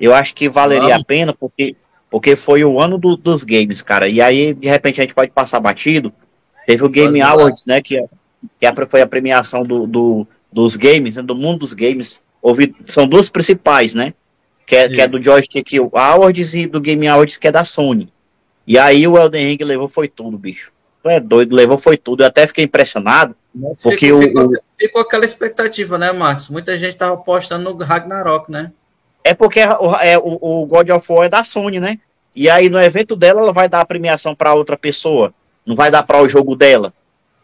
eu 0.00 0.14
acho 0.14 0.34
que 0.34 0.48
valeria 0.48 0.88
Vamos. 0.88 1.02
a 1.02 1.04
pena, 1.04 1.34
porque, 1.34 1.76
porque 2.10 2.34
foi 2.34 2.64
o 2.64 2.80
ano 2.80 2.96
do, 2.96 3.16
dos 3.16 3.44
games, 3.44 3.82
cara. 3.82 4.08
E 4.08 4.20
aí, 4.20 4.54
de 4.54 4.68
repente, 4.68 5.00
a 5.00 5.04
gente 5.04 5.14
pode 5.14 5.30
passar 5.30 5.60
batido. 5.60 6.12
Teve 6.66 6.84
o 6.84 6.88
Game 6.88 7.18
Nossa, 7.18 7.32
Awards, 7.32 7.66
né? 7.66 7.82
Que, 7.82 8.02
que 8.58 8.86
foi 8.88 9.02
a 9.02 9.06
premiação 9.06 9.62
do, 9.62 9.86
do, 9.86 10.26
dos 10.50 10.76
games, 10.76 11.16
né, 11.16 11.22
do 11.22 11.36
mundo 11.36 11.60
dos 11.60 11.74
games. 11.74 12.20
Houve, 12.40 12.74
são 12.86 13.06
duas 13.06 13.28
principais, 13.28 13.94
né? 13.94 14.14
Que 14.66 14.76
é, 14.76 14.88
que 14.88 15.00
é 15.00 15.06
do 15.06 15.20
Joystick 15.20 15.78
Awards 15.92 16.54
e 16.54 16.66
do 16.66 16.80
Game 16.80 17.06
Awards, 17.06 17.36
que 17.36 17.46
é 17.46 17.52
da 17.52 17.64
Sony. 17.64 18.12
E 18.66 18.78
aí 18.78 19.06
o 19.06 19.16
Elden 19.16 19.46
Ring 19.46 19.64
levou 19.64 19.88
foi 19.88 20.08
tudo, 20.08 20.36
bicho. 20.36 20.72
Tu 21.02 21.08
é 21.08 21.20
doido, 21.20 21.54
levou 21.54 21.78
foi 21.78 21.96
tudo. 21.96 22.22
Eu 22.22 22.26
até 22.26 22.46
fiquei 22.46 22.64
impressionado. 22.64 23.36
Porque 23.82 24.06
ficou, 24.06 24.18
o, 24.18 24.22
ficou, 24.22 24.50
ficou, 24.78 25.02
aquela 25.02 25.24
expectativa, 25.24 25.98
né, 25.98 26.12
Marcos? 26.12 26.50
Muita 26.50 26.78
gente 26.78 26.96
tava 26.96 27.14
apostando 27.14 27.72
no 27.72 27.84
Ragnarok, 27.84 28.50
né? 28.50 28.72
É 29.24 29.34
porque 29.34 29.60
é, 29.60 30.18
o, 30.18 30.38
o 30.40 30.66
God 30.66 30.90
of 30.90 31.12
War 31.12 31.26
é 31.26 31.28
da 31.28 31.42
Sony, 31.42 31.80
né? 31.80 31.98
E 32.34 32.50
aí 32.50 32.68
no 32.68 32.80
evento 32.80 33.16
dela 33.16 33.40
ela 33.40 33.52
vai 33.52 33.68
dar 33.68 33.80
a 33.80 33.86
premiação 33.86 34.34
para 34.34 34.54
outra 34.54 34.76
pessoa. 34.76 35.32
Não 35.66 35.74
vai 35.74 35.90
dar 35.90 36.02
para 36.02 36.22
o 36.22 36.28
jogo 36.28 36.54
dela. 36.54 36.92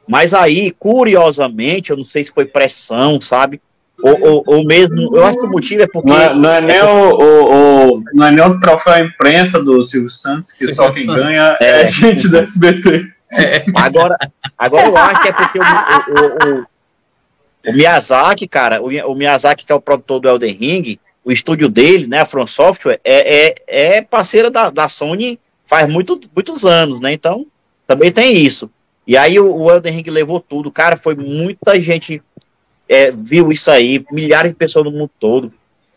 Mas 0.06 0.34
aí, 0.34 0.70
curiosamente, 0.72 1.90
eu 1.90 1.96
não 1.96 2.04
sei 2.04 2.24
se 2.24 2.32
foi 2.32 2.44
pressão, 2.44 3.20
sabe? 3.20 3.60
Ou, 4.02 4.20
ou, 4.20 4.44
ou, 4.46 4.64
mesmo, 4.64 5.16
eu 5.16 5.24
acho 5.24 5.38
que 5.38 5.46
o 5.46 5.50
motivo 5.50 5.82
é 5.82 5.86
porque. 5.86 6.10
Não 6.10 6.20
é, 6.20 6.34
não 6.34 6.50
é 6.50 6.60
nem, 6.60 6.82
o, 6.82 7.10
o, 7.14 7.94
o, 7.94 8.02
não 8.14 8.26
é 8.26 8.30
nem 8.32 8.44
o 8.44 8.60
troféu 8.60 9.04
imprensa 9.04 9.62
do 9.62 9.82
Silvio 9.84 10.10
Santos, 10.10 10.50
que 10.50 10.56
Silvio 10.58 10.74
só 10.74 10.90
quem 10.90 11.04
Santos. 11.04 11.22
ganha 11.22 11.56
é, 11.60 11.82
é 11.82 11.88
gente 11.88 12.28
do 12.28 12.36
SBT. 12.38 13.12
É. 13.32 13.64
Agora, 13.74 14.16
agora 14.58 14.86
eu 14.86 14.96
acho 14.96 15.22
que 15.22 15.28
é 15.28 15.32
porque 15.32 15.58
o, 15.58 16.60
o, 16.60 16.66
o 17.70 17.72
Miyazaki, 17.74 18.46
cara, 18.46 18.82
o, 18.82 19.14
Miyazaki, 19.14 19.64
que 19.64 19.72
é 19.72 19.74
o 19.74 19.80
produtor 19.80 20.20
do 20.20 20.28
Elden 20.28 20.54
Ring, 20.54 20.98
o 21.24 21.32
estúdio 21.32 21.68
dele, 21.68 22.06
né, 22.06 22.20
a 22.20 22.26
From 22.26 22.46
Software, 22.46 23.00
é, 23.04 23.46
é, 23.46 23.96
é 23.96 24.02
parceira 24.02 24.50
da, 24.50 24.70
da 24.70 24.88
Sony 24.88 25.38
faz 25.66 25.88
muito, 25.88 26.20
muitos 26.34 26.64
anos, 26.64 27.00
né? 27.00 27.12
Então, 27.12 27.46
também 27.86 28.12
tem 28.12 28.36
isso. 28.36 28.70
E 29.06 29.16
aí 29.16 29.38
o, 29.38 29.54
o 29.54 29.70
Elden 29.70 29.94
Ring 29.94 30.10
levou 30.10 30.40
tudo, 30.40 30.70
cara, 30.70 30.96
foi 30.96 31.14
muita 31.14 31.80
gente 31.80 32.22
é, 32.88 33.10
viu 33.10 33.50
isso 33.50 33.70
aí, 33.70 34.04
milhares 34.10 34.52
de 34.52 34.58
pessoas 34.58 34.84
no 34.84 34.90
mundo 34.90 35.10
todo. 35.18 35.52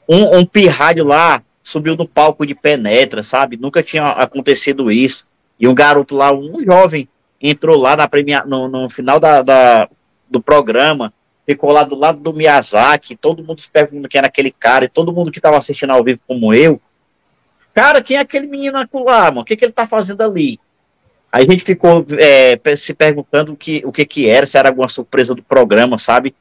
Um, 0.08 0.38
um 0.38 0.46
pirralho 0.46 1.04
lá 1.04 1.44
subiu 1.64 1.96
no 1.96 2.08
palco 2.08 2.46
de 2.46 2.56
penetra, 2.56 3.24
sabe? 3.24 3.58
Nunca 3.58 3.82
tinha 3.82 4.12
acontecido 4.12 4.92
isso. 4.92 5.26
E 5.60 5.68
um 5.68 5.74
garoto 5.74 6.16
lá, 6.16 6.32
um 6.32 6.64
jovem, 6.64 7.10
entrou 7.42 7.78
lá 7.78 7.96
na 7.96 8.08
premia, 8.08 8.44
no, 8.46 8.68
no 8.68 8.90
final 8.90 9.20
da, 9.20 9.42
da, 9.42 9.90
do 10.30 10.42
programa, 10.42 11.14
ficou 11.46 11.72
lá 11.72 11.84
do 11.84 11.96
lado 11.96 12.20
do 12.20 12.34
Miyazaki, 12.34 13.16
todo 13.16 13.44
mundo 13.44 13.62
se 13.62 13.70
perguntando 13.70 14.10
quem 14.10 14.20
era 14.20 14.28
aquele 14.28 14.52
cara, 14.52 14.86
e 14.86 14.90
todo 14.90 15.14
mundo 15.14 15.32
que 15.32 15.40
estava 15.40 15.58
assistindo 15.58 15.92
ao 15.92 16.04
vivo 16.04 16.20
como 16.28 16.54
eu. 16.54 16.82
Cara, 17.74 18.02
quem 18.02 18.18
é 18.18 18.22
aquele 18.22 18.48
menino 18.48 18.78
lá, 18.94 19.26
mano? 19.26 19.42
O 19.42 19.46
que, 19.46 19.56
que 19.56 19.66
ele 19.66 19.74
tá 19.74 19.86
fazendo 19.86 20.22
ali? 20.22 20.60
Aí 21.32 21.46
a 21.46 21.52
gente 21.52 21.66
ficou 21.66 22.06
é, 22.18 22.76
se 22.78 22.94
perguntando 22.94 23.52
o 23.52 23.58
que, 23.58 23.82
o 23.86 23.92
que 23.92 24.06
que 24.06 24.30
era, 24.30 24.48
se 24.48 24.58
era 24.58 24.70
alguma 24.70 24.88
surpresa 24.88 25.36
do 25.36 25.44
programa, 25.44 25.98
sabe? 25.98 26.34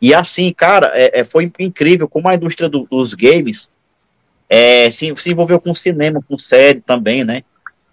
E 0.00 0.14
assim, 0.14 0.52
cara, 0.52 0.90
é, 0.94 1.20
é, 1.20 1.24
foi 1.24 1.52
incrível 1.58 2.08
como 2.08 2.28
a 2.28 2.34
indústria 2.34 2.68
do, 2.68 2.86
dos 2.90 3.12
games 3.12 3.68
é, 4.48 4.90
se, 4.90 5.14
se, 5.16 5.30
envolveu 5.30 5.60
com 5.60 5.74
cinema, 5.74 6.24
com 6.26 6.38
série 6.38 6.80
também, 6.80 7.24
né? 7.24 7.44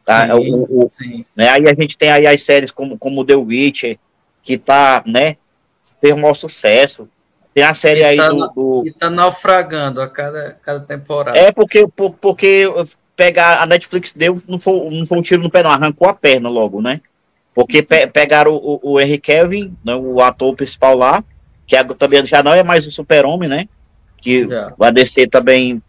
Ah, 0.07 0.25
sim, 0.25 0.31
ah, 0.31 0.35
o, 0.35 0.83
o, 0.83 0.87
né? 1.35 1.49
Aí 1.49 1.63
a 1.67 1.73
gente 1.73 1.97
tem 1.97 2.09
aí 2.09 2.27
as 2.27 2.43
séries 2.43 2.71
como, 2.71 2.97
como 2.97 3.25
The 3.25 3.35
Witcher, 3.35 3.97
que 4.43 4.57
tá, 4.57 5.03
né? 5.05 5.37
Tem 5.99 6.13
um 6.13 6.21
maior 6.21 6.35
sucesso. 6.35 7.09
Tem 7.53 7.63
a 7.63 7.73
série 7.73 8.03
aí 8.03 8.17
tá, 8.17 8.29
do, 8.29 8.47
do. 8.49 8.83
E 8.85 8.91
tá 8.91 9.09
naufragando 9.09 10.01
a 10.01 10.09
cada, 10.09 10.57
cada 10.61 10.81
temporada. 10.81 11.37
É 11.37 11.51
porque, 11.51 11.87
por, 11.87 12.13
porque 12.13 12.65
pegar 13.15 13.61
a 13.61 13.65
Netflix 13.65 14.11
deu, 14.11 14.41
não 14.47 14.59
foi, 14.59 14.89
não 14.91 15.05
foi 15.07 15.17
um 15.17 15.21
tiro 15.21 15.41
no 15.41 15.49
pé, 15.49 15.63
não, 15.63 15.71
arrancou 15.71 16.07
a 16.07 16.13
perna 16.13 16.49
logo, 16.49 16.81
né? 16.81 17.01
Porque 17.53 17.81
pe, 17.81 18.05
pegaram 18.07 18.53
o, 18.53 18.79
o, 18.83 18.91
o 18.91 18.99
Henry 18.99 19.17
Kevin, 19.17 19.75
né, 19.83 19.95
o 19.95 20.21
ator 20.21 20.53
principal 20.55 20.97
lá, 20.97 21.23
que 21.65 21.81
também 21.95 22.25
já 22.25 22.43
não 22.43 22.51
é 22.51 22.61
mais 22.61 22.85
o 22.85 22.91
super-homem, 22.91 23.47
né? 23.47 23.67
Que 24.17 24.45
o 24.77 24.83
ADC 24.83 25.27
também, 25.27 25.81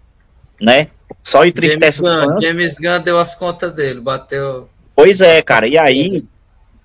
né? 0.61 0.89
Só 1.27 1.45
entristece 1.45 1.97
James 1.97 2.29
Gunn, 2.29 2.41
James 2.41 2.79
Gunn 2.79 3.03
deu 3.03 3.19
as 3.19 3.35
contas 3.35 3.75
dele, 3.75 4.01
bateu. 4.01 4.69
Pois 4.95 5.21
é, 5.21 5.43
cara, 5.43 5.67
e 5.67 5.77
aí, 5.77 6.25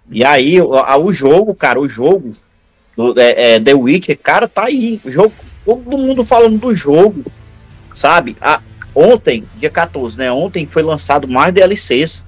e 0.10 0.26
aí, 0.26 0.60
o, 0.60 0.72
o 0.72 1.14
jogo, 1.14 1.54
cara, 1.54 1.80
o 1.80 1.88
jogo 1.88 2.36
do 2.98 3.14
é, 3.20 3.54
é, 3.54 3.60
The 3.60 3.76
Witcher, 3.76 4.18
cara, 4.18 4.48
tá 4.48 4.66
aí. 4.66 5.00
O 5.06 5.12
jogo, 5.12 5.32
todo 5.64 5.96
mundo 5.96 6.26
falando 6.26 6.58
do 6.58 6.74
jogo, 6.74 7.24
sabe? 7.94 8.36
A, 8.42 8.60
ontem, 8.96 9.46
dia 9.58 9.70
14, 9.70 10.18
né? 10.18 10.32
Ontem 10.32 10.66
foi 10.66 10.82
lançado 10.82 11.28
mais 11.28 11.54
DLCs, 11.54 12.24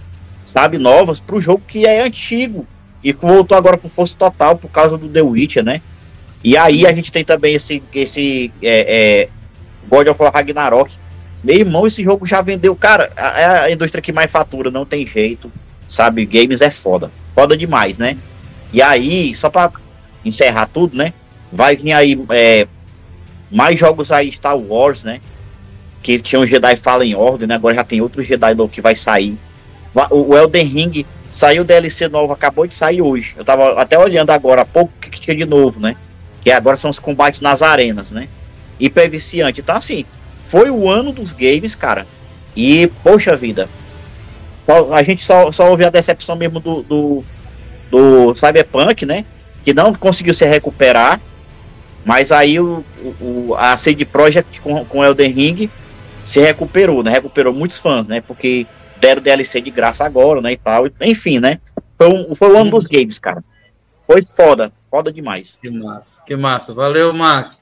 sabe? 0.45 0.78
Novas 0.78 1.20
pro 1.20 1.41
jogo 1.41 1.64
que 1.68 1.88
é 1.88 2.03
antigo 2.03 2.68
e 3.03 3.11
voltou 3.11 3.57
agora 3.57 3.76
com 3.76 3.89
força 3.89 4.16
total 4.16 4.55
por 4.55 4.70
causa 4.70 4.99
do 4.99 5.09
The 5.09 5.24
Witcher, 5.24 5.64
né? 5.64 5.82
E 6.43 6.55
aí 6.55 6.86
a 6.86 6.93
gente 6.93 7.11
tem 7.11 7.26
também 7.26 7.55
esse, 7.55 7.82
esse 7.91 8.53
é, 8.61 9.24
é, 9.24 9.30
God 9.89 10.07
of 10.09 10.22
War 10.22 10.32
Ragnarok. 10.32 11.01
Meu 11.44 11.58
irmão, 11.58 11.86
esse 11.86 12.02
jogo 12.02 12.26
já 12.26 12.41
vendeu, 12.41 12.74
cara, 12.76 13.12
é 13.16 13.46
a 13.46 13.72
indústria 13.72 14.02
que 14.02 14.14
mais 14.14 14.32
fatura, 14.32 14.72
não 14.72 14.86
tem 14.86 15.06
jeito, 15.06 15.52
sabe? 15.88 16.26
Games 16.26 16.62
é 16.62 16.70
foda, 16.70 17.12
foda 17.36 17.58
demais, 17.58 17.98
né? 17.98 18.18
E 18.72 18.82
aí, 18.82 19.36
só 19.36 19.50
pra 19.50 19.72
encerrar 20.24 20.68
tudo, 20.68 20.96
né? 20.96 21.14
Vai 21.52 21.76
vir 21.76 21.91
aí 21.91 22.18
é, 22.30 22.66
mais 23.52 23.78
jogos 23.78 24.12
aí 24.12 24.32
Star 24.32 24.58
Wars, 24.58 25.04
né? 25.04 25.20
Que 26.02 26.18
tinha 26.20 26.39
um 26.39 26.46
Jedi 26.46 26.78
Fallen 26.78 27.16
Order, 27.16 27.48
né? 27.48 27.56
Agora 27.56 27.76
já 27.76 27.84
tem 27.84 28.02
outro 28.02 28.24
Jedi 28.24 28.54
novo 28.56 28.72
que 28.72 28.82
vai 28.82 28.96
sair. 28.96 29.38
O 30.10 30.36
Elden 30.36 30.66
Ring 30.66 31.06
saiu 31.30 31.64
DLC 31.64 32.08
novo, 32.08 32.34
acabou 32.34 32.66
de 32.66 32.76
sair 32.76 33.02
hoje. 33.02 33.36
Eu 33.38 33.44
tava 33.46 33.80
até 33.80 33.98
olhando 33.98 34.32
agora 34.32 34.62
há 34.62 34.66
pouco 34.66 34.94
o 34.96 35.00
que, 35.00 35.10
que 35.10 35.20
tinha 35.20 35.36
de 35.36 35.46
novo, 35.46 35.80
né? 35.80 35.96
Que 36.41 36.52
agora 36.52 36.78
são 36.78 36.89
os 36.89 37.00
combates 37.00 37.41
nas 37.41 37.62
arenas, 37.62 38.12
né? 38.12 38.28
Hiper 38.80 39.10
viciante. 39.10 39.62
Então, 39.62 39.76
assim, 39.76 40.06
foi 40.54 40.70
o 40.70 40.88
ano 40.88 41.12
dos 41.12 41.34
games, 41.34 41.74
cara. 41.74 42.06
E, 42.56 42.86
poxa 43.04 43.36
vida, 43.36 43.68
a 44.93 45.01
gente 45.01 45.26
só, 45.26 45.51
só 45.51 45.74
a 45.74 45.89
decepção 45.89 46.36
mesmo 46.36 46.60
do, 46.60 46.84
do, 46.84 47.24
do 47.89 48.36
Cyberpunk, 48.36 49.04
né? 49.04 49.26
Que 49.64 49.74
não 49.74 49.95
conseguiu 49.95 50.32
se 50.36 50.45
recuperar. 50.45 51.20
Mas 52.06 52.32
aí 52.32 52.60
o, 52.60 52.86
o, 53.20 53.56
a 53.58 53.76
CD 53.78 54.06
Projekt 54.06 54.62
com, 54.62 54.86
com 54.86 55.04
Elden 55.04 55.32
Ring 55.32 55.72
se 56.24 56.39
recuperou, 56.39 57.01
né? 57.01 57.10
Recuperou 57.10 57.51
muitos 57.51 57.80
fãs, 57.80 58.08
né? 58.08 58.22
Porque 58.22 58.68
deram 58.97 59.24
DLC 59.24 59.60
de 59.60 59.72
graça 59.72 60.06
agora, 60.06 60.39
né? 60.39 60.51
E 60.51 60.58
tal. 60.58 60.86
Enfim, 61.01 61.39
né? 61.39 61.60
Foi, 61.97 62.36
foi 62.36 62.51
o 62.51 62.60
ano 62.60 62.70
dos 62.70 62.86
games, 62.86 63.18
cara. 63.18 63.43
Foi 64.06 64.22
foda, 64.22 64.72
foda 64.91 65.12
demais. 65.12 65.58
Que 65.60 65.72
massa, 65.72 66.22
que 66.24 66.36
massa. 66.36 66.76
Valeu, 66.76 67.12
Max. 67.12 67.60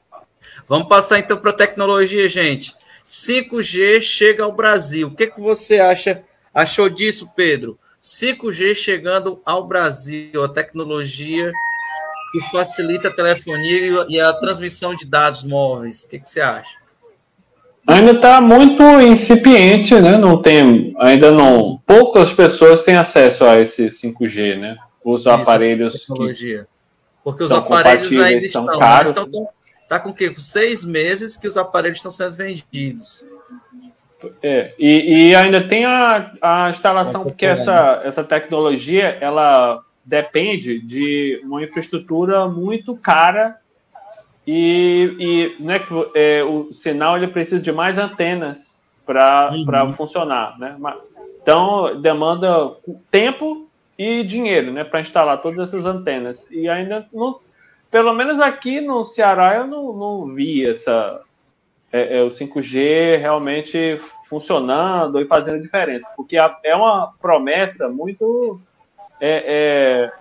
Vamos 0.67 0.89
passar 0.89 1.19
então 1.19 1.37
para 1.37 1.53
tecnologia, 1.53 2.27
gente. 2.27 2.80
5G 3.11 4.01
chega 4.01 4.45
ao 4.45 4.53
Brasil. 4.53 5.09
O 5.09 5.15
que, 5.15 5.27
que 5.27 5.41
você 5.41 5.81
acha? 5.81 6.23
Achou 6.53 6.89
disso, 6.89 7.29
Pedro? 7.35 7.77
5G 8.01 8.73
chegando 8.73 9.41
ao 9.45 9.67
Brasil, 9.67 10.41
a 10.41 10.47
tecnologia 10.47 11.51
que 12.31 12.39
facilita 12.49 13.09
a 13.09 13.13
telefonia 13.13 14.05
e 14.07 14.17
a 14.17 14.31
transmissão 14.31 14.95
de 14.95 15.05
dados 15.05 15.43
móveis. 15.43 16.03
O 16.03 16.09
que, 16.09 16.19
que 16.19 16.29
você 16.29 16.39
acha? 16.39 16.71
Ainda 17.85 18.11
está 18.11 18.39
muito 18.39 18.81
incipiente, 19.01 19.93
né? 19.99 20.17
Não 20.17 20.41
tem, 20.41 20.95
ainda 20.97 21.31
não. 21.31 21.81
Poucas 21.85 22.31
pessoas 22.31 22.85
têm 22.85 22.95
acesso 22.95 23.43
a 23.43 23.59
esse 23.59 23.87
5G, 23.87 24.57
né? 24.57 24.77
Os 25.03 25.21
Isso, 25.21 25.29
aparelhos. 25.29 26.05
Tecnologia. 26.05 26.65
Porque 27.23 27.43
os 27.43 27.51
aparelhos 27.51 28.17
ainda 28.17 28.45
estão 28.45 28.65
caros. 28.67 29.11
Estão 29.11 29.49
com, 29.91 29.95
tá 29.95 29.99
com 29.99 30.09
o 30.09 30.13
quê? 30.13 30.29
Com 30.29 30.39
seis 30.39 30.85
meses 30.85 31.35
que 31.35 31.47
os 31.47 31.57
aparelhos 31.57 31.97
estão 31.97 32.11
sendo 32.11 32.35
vendidos. 32.35 33.25
É, 34.41 34.73
e, 34.77 35.29
e 35.29 35.35
ainda 35.35 35.67
tem 35.67 35.83
a, 35.83 36.31
a 36.41 36.69
instalação, 36.69 37.23
porque 37.23 37.45
essa, 37.45 38.01
essa 38.03 38.23
tecnologia 38.23 39.17
ela 39.19 39.83
depende 40.05 40.79
de 40.79 41.41
uma 41.43 41.63
infraestrutura 41.63 42.47
muito 42.47 42.95
cara 42.95 43.57
e, 44.45 45.55
e 45.59 45.63
né, 45.63 45.81
é, 46.13 46.43
o 46.43 46.71
sinal 46.71 47.17
ele 47.17 47.27
precisa 47.27 47.59
de 47.59 47.71
mais 47.71 47.97
antenas 47.97 48.81
para 49.05 49.51
uhum. 49.51 49.93
funcionar. 49.93 50.57
Né? 50.59 50.75
Então, 51.41 51.99
demanda 51.99 52.71
tempo 53.09 53.67
e 53.97 54.23
dinheiro 54.23 54.71
né, 54.71 54.83
para 54.83 55.01
instalar 55.01 55.41
todas 55.41 55.67
essas 55.67 55.85
antenas. 55.85 56.45
E 56.51 56.69
ainda, 56.69 57.07
não, 57.11 57.39
pelo 57.91 58.13
menos 58.13 58.39
aqui 58.39 58.79
no 58.79 59.03
Ceará, 59.03 59.57
eu 59.57 59.67
não, 59.67 59.93
não 59.93 60.25
vi 60.33 60.65
essa, 60.65 61.21
é, 61.91 62.19
é, 62.19 62.23
o 62.23 62.29
5G 62.29 63.19
realmente 63.19 63.99
funcionando 64.23 65.19
e 65.19 65.25
fazendo 65.25 65.61
diferença, 65.61 66.09
porque 66.15 66.37
é 66.63 66.75
uma 66.75 67.13
promessa 67.21 67.89
muito 67.89 68.59
é, 69.19 70.09
é, 70.09 70.11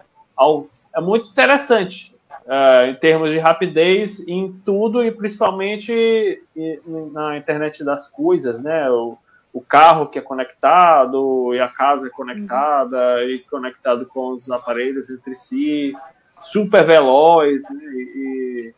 é 0.95 1.01
muito 1.01 1.31
interessante 1.31 2.15
uh, 2.45 2.91
em 2.91 2.95
termos 2.97 3.31
de 3.31 3.39
rapidez 3.39 4.27
em 4.27 4.53
tudo 4.65 5.03
e 5.03 5.13
principalmente 5.13 6.43
na 7.13 7.39
internet 7.39 7.85
das 7.85 8.09
coisas, 8.09 8.61
né? 8.61 8.91
O, 8.91 9.17
o 9.53 9.61
carro 9.61 10.07
que 10.07 10.19
é 10.19 10.23
conectado 10.23 11.55
e 11.55 11.61
a 11.61 11.69
casa 11.69 12.07
é 12.07 12.11
conectada 12.11 13.17
uhum. 13.17 13.29
e 13.31 13.39
conectado 13.51 14.07
com 14.07 14.31
os 14.31 14.51
aparelhos 14.51 15.09
entre 15.09 15.35
si, 15.35 15.95
super 16.43 16.85
veloz 16.85 17.63
né? 17.71 17.81
e, 17.93 18.75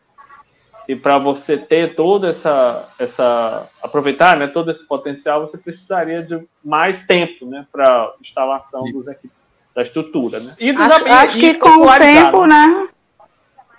e 0.89 0.95
para 0.95 1.17
você 1.17 1.57
ter 1.57 1.95
toda 1.95 2.29
essa 2.29 2.89
essa 2.99 3.67
aproveitar 3.81 4.37
né 4.37 4.47
todo 4.47 4.71
esse 4.71 4.85
potencial 4.85 5.41
você 5.41 5.57
precisaria 5.57 6.21
de 6.21 6.39
mais 6.63 7.05
tempo 7.05 7.45
né 7.45 7.65
para 7.71 8.13
instalação 8.21 8.83
dos 8.91 9.07
equipamentos 9.07 9.43
da 9.75 9.81
estrutura 9.81 10.39
né 10.39 10.53
e 10.59 10.71
dos, 10.71 10.81
acho, 10.81 11.07
acho 11.07 11.37
que 11.37 11.53
com 11.55 11.85
o 11.85 11.97
tempo 11.97 12.45
né 12.45 12.87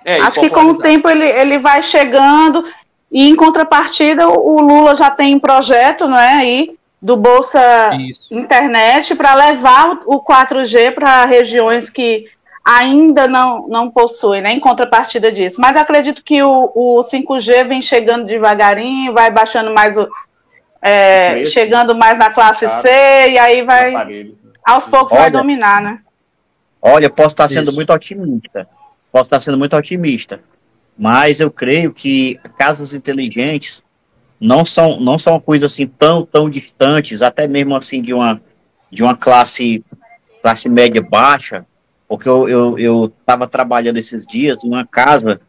é, 0.04 0.20
Acho 0.20 0.40
que 0.40 0.50
com 0.50 0.66
o 0.66 0.78
tempo 0.78 1.08
ele, 1.08 1.24
ele 1.24 1.58
vai 1.58 1.82
chegando 1.82 2.64
e 3.10 3.28
em 3.28 3.34
contrapartida 3.34 4.28
o 4.28 4.60
Lula 4.60 4.94
já 4.94 5.10
tem 5.10 5.34
um 5.34 5.40
projeto, 5.40 6.06
não 6.06 6.18
é, 6.18 6.34
aí 6.34 6.76
do 7.00 7.16
Bolsa 7.16 7.94
Isso. 7.96 8.34
Internet 8.34 9.14
para 9.14 9.34
levar 9.34 10.00
o 10.04 10.22
4G 10.22 10.92
para 10.92 11.24
regiões 11.24 11.88
que 11.88 12.26
ainda 12.64 13.26
não, 13.28 13.68
não 13.68 13.90
possuem, 13.90 14.40
né, 14.40 14.52
em 14.52 14.60
contrapartida 14.60 15.30
disso. 15.30 15.60
Mas 15.60 15.76
acredito 15.76 16.24
que 16.24 16.42
o, 16.42 16.72
o 16.74 17.00
5G 17.02 17.68
vem 17.68 17.82
chegando 17.82 18.26
devagarinho, 18.26 19.12
vai 19.12 19.30
baixando 19.30 19.72
mais 19.72 19.96
o. 19.96 20.08
É, 20.80 21.44
chegando 21.46 21.94
mais 21.94 22.18
na 22.18 22.30
classe 22.30 22.68
C 22.80 22.88
e 23.30 23.38
aí 23.38 23.62
vai. 23.62 24.32
Aos 24.64 24.86
poucos 24.86 25.12
Olha, 25.12 25.22
vai 25.22 25.30
dominar, 25.30 25.80
né? 25.82 26.00
Olha, 26.80 27.08
posso 27.08 27.30
estar 27.30 27.48
sendo 27.48 27.68
Isso. 27.68 27.74
muito 27.74 27.92
otimista 27.92 28.68
Posso 29.14 29.26
estar 29.26 29.38
sendo 29.38 29.56
muito 29.56 29.76
otimista, 29.76 30.40
mas 30.98 31.38
eu 31.38 31.48
creio 31.48 31.92
que 31.92 32.36
casas 32.58 32.92
inteligentes 32.92 33.84
não 34.40 34.66
são 34.66 34.98
não 34.98 35.20
são 35.20 35.38
coisas 35.38 35.70
assim 35.70 35.86
tão 35.86 36.26
tão 36.26 36.50
distantes, 36.50 37.22
até 37.22 37.46
mesmo 37.46 37.76
assim 37.76 38.02
de 38.02 38.12
uma 38.12 38.42
de 38.90 39.04
uma 39.04 39.16
classe 39.16 39.84
classe 40.42 40.68
média 40.68 41.00
baixa, 41.00 41.64
porque 42.08 42.28
eu 42.28 42.78
eu 42.78 43.12
estava 43.20 43.48
trabalhando 43.48 43.98
esses 43.98 44.26
dias 44.26 44.62
em 44.64 44.68
uma 44.68 44.86
casa 44.86 45.40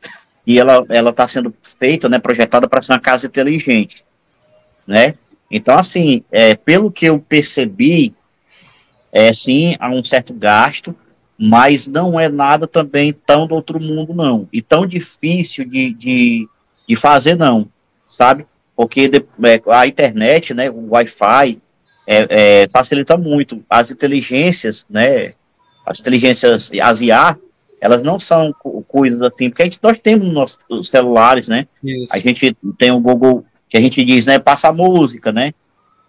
e 0.45 0.59
ela 0.59 0.85
ela 0.89 1.09
está 1.09 1.27
sendo 1.27 1.53
feita, 1.79 2.07
né, 2.07 2.19
projetada 2.19 2.67
para 2.67 2.81
ser 2.81 2.93
uma 2.93 2.99
casa 2.99 3.27
inteligente, 3.27 4.03
né? 4.87 5.15
Então 5.49 5.77
assim, 5.77 6.23
é, 6.31 6.55
pelo 6.55 6.91
que 6.91 7.05
eu 7.05 7.19
percebi, 7.19 8.15
é 9.11 9.31
sim 9.33 9.75
há 9.79 9.89
um 9.89 10.03
certo 10.03 10.33
gasto, 10.33 10.95
mas 11.37 11.85
não 11.87 12.19
é 12.19 12.29
nada 12.29 12.67
também 12.67 13.13
tão 13.13 13.45
do 13.45 13.55
outro 13.55 13.81
mundo, 13.81 14.13
não. 14.13 14.47
E 14.51 14.61
tão 14.61 14.85
difícil 14.85 15.65
de, 15.65 15.93
de, 15.93 16.47
de 16.87 16.95
fazer, 16.95 17.35
não, 17.35 17.67
sabe? 18.09 18.45
Porque 18.75 19.07
de, 19.07 19.17
é, 19.43 19.61
a 19.71 19.87
internet, 19.87 20.53
né, 20.53 20.69
o 20.69 20.89
Wi-Fi, 20.91 21.61
é, 22.07 22.27
é, 22.63 22.65
facilita 22.69 23.17
muito. 23.17 23.63
As 23.69 23.91
inteligências, 23.91 24.85
né, 24.89 25.33
as 25.85 25.99
inteligências, 25.99 26.71
as 26.81 27.01
IA, 27.01 27.37
elas 27.79 28.01
não 28.01 28.19
são 28.19 28.53
coisas 28.87 29.21
assim, 29.21 29.49
porque 29.49 29.61
a 29.61 29.65
gente, 29.65 29.79
nós 29.81 29.97
temos 29.97 30.33
nossos 30.33 30.57
celulares, 30.83 31.47
né? 31.47 31.67
Isso. 31.83 32.13
A 32.13 32.17
gente 32.17 32.55
tem 32.79 32.91
o 32.91 32.99
Google, 32.99 33.45
que 33.69 33.77
a 33.77 33.81
gente 33.81 34.03
diz, 34.03 34.25
né, 34.25 34.39
passa 34.39 34.71
música, 34.71 35.31
né? 35.31 35.53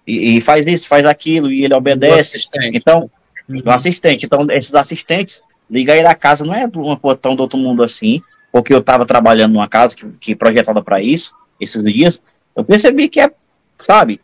E, 0.07 0.37
e 0.37 0.41
faz 0.41 0.65
isso, 0.67 0.87
faz 0.87 1.05
aquilo, 1.05 1.51
e 1.51 1.65
ele 1.65 1.75
obedece. 1.75 2.39
Então, 2.73 3.11
uhum. 3.49 3.61
do 3.61 3.71
assistente. 3.71 4.25
Então, 4.25 4.47
esses 4.51 4.75
assistentes, 4.75 5.43
liga 5.71 5.93
aí 5.93 6.03
da 6.03 6.15
casa, 6.15 6.45
não 6.45 6.55
é 6.55 6.67
uma 6.75 7.17
tão 7.17 7.35
do 7.35 7.43
outro 7.43 7.59
mundo 7.59 7.83
assim, 7.83 8.23
porque 8.53 8.73
eu 8.73 8.79
estava 8.79 9.05
trabalhando 9.05 9.53
numa 9.53 9.69
casa 9.69 9.95
que, 9.95 10.07
que 10.19 10.35
projetada 10.35 10.83
para 10.83 11.03
isso, 11.03 11.35
esses 11.61 11.83
dias, 11.85 12.23
eu 12.55 12.65
percebi 12.65 13.09
que 13.09 13.21
é, 13.21 13.31
sabe, 13.79 14.21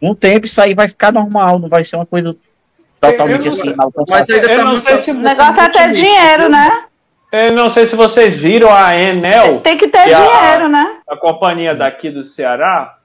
um 0.00 0.14
tempo 0.14 0.46
isso 0.46 0.60
aí 0.60 0.74
vai 0.74 0.88
ficar 0.88 1.12
normal, 1.12 1.58
não 1.58 1.68
vai 1.68 1.82
ser 1.82 1.96
uma 1.96 2.06
coisa 2.06 2.36
totalmente 3.12 3.46
eu, 3.46 3.52
assim. 3.52 3.74
Mas 4.08 4.30
ainda 4.30 4.48
tá 4.48 4.64
não 4.64 4.76
sei 4.76 4.98
se 4.98 5.10
o 5.10 5.14
negócio 5.14 5.60
é 5.60 5.68
ter 5.68 5.92
dinheiro, 5.92 6.48
né? 6.48 6.82
Eu 7.32 7.52
não 7.52 7.68
sei 7.68 7.86
se 7.86 7.96
vocês 7.96 8.38
viram 8.38 8.72
a 8.72 8.94
Enel. 8.98 9.60
Tem 9.60 9.76
que 9.76 9.88
ter 9.88 10.04
que 10.04 10.14
dinheiro, 10.14 10.66
a, 10.66 10.68
né? 10.68 10.96
A 11.08 11.16
companhia 11.16 11.74
daqui 11.74 12.10
do 12.10 12.24
Ceará, 12.24 12.96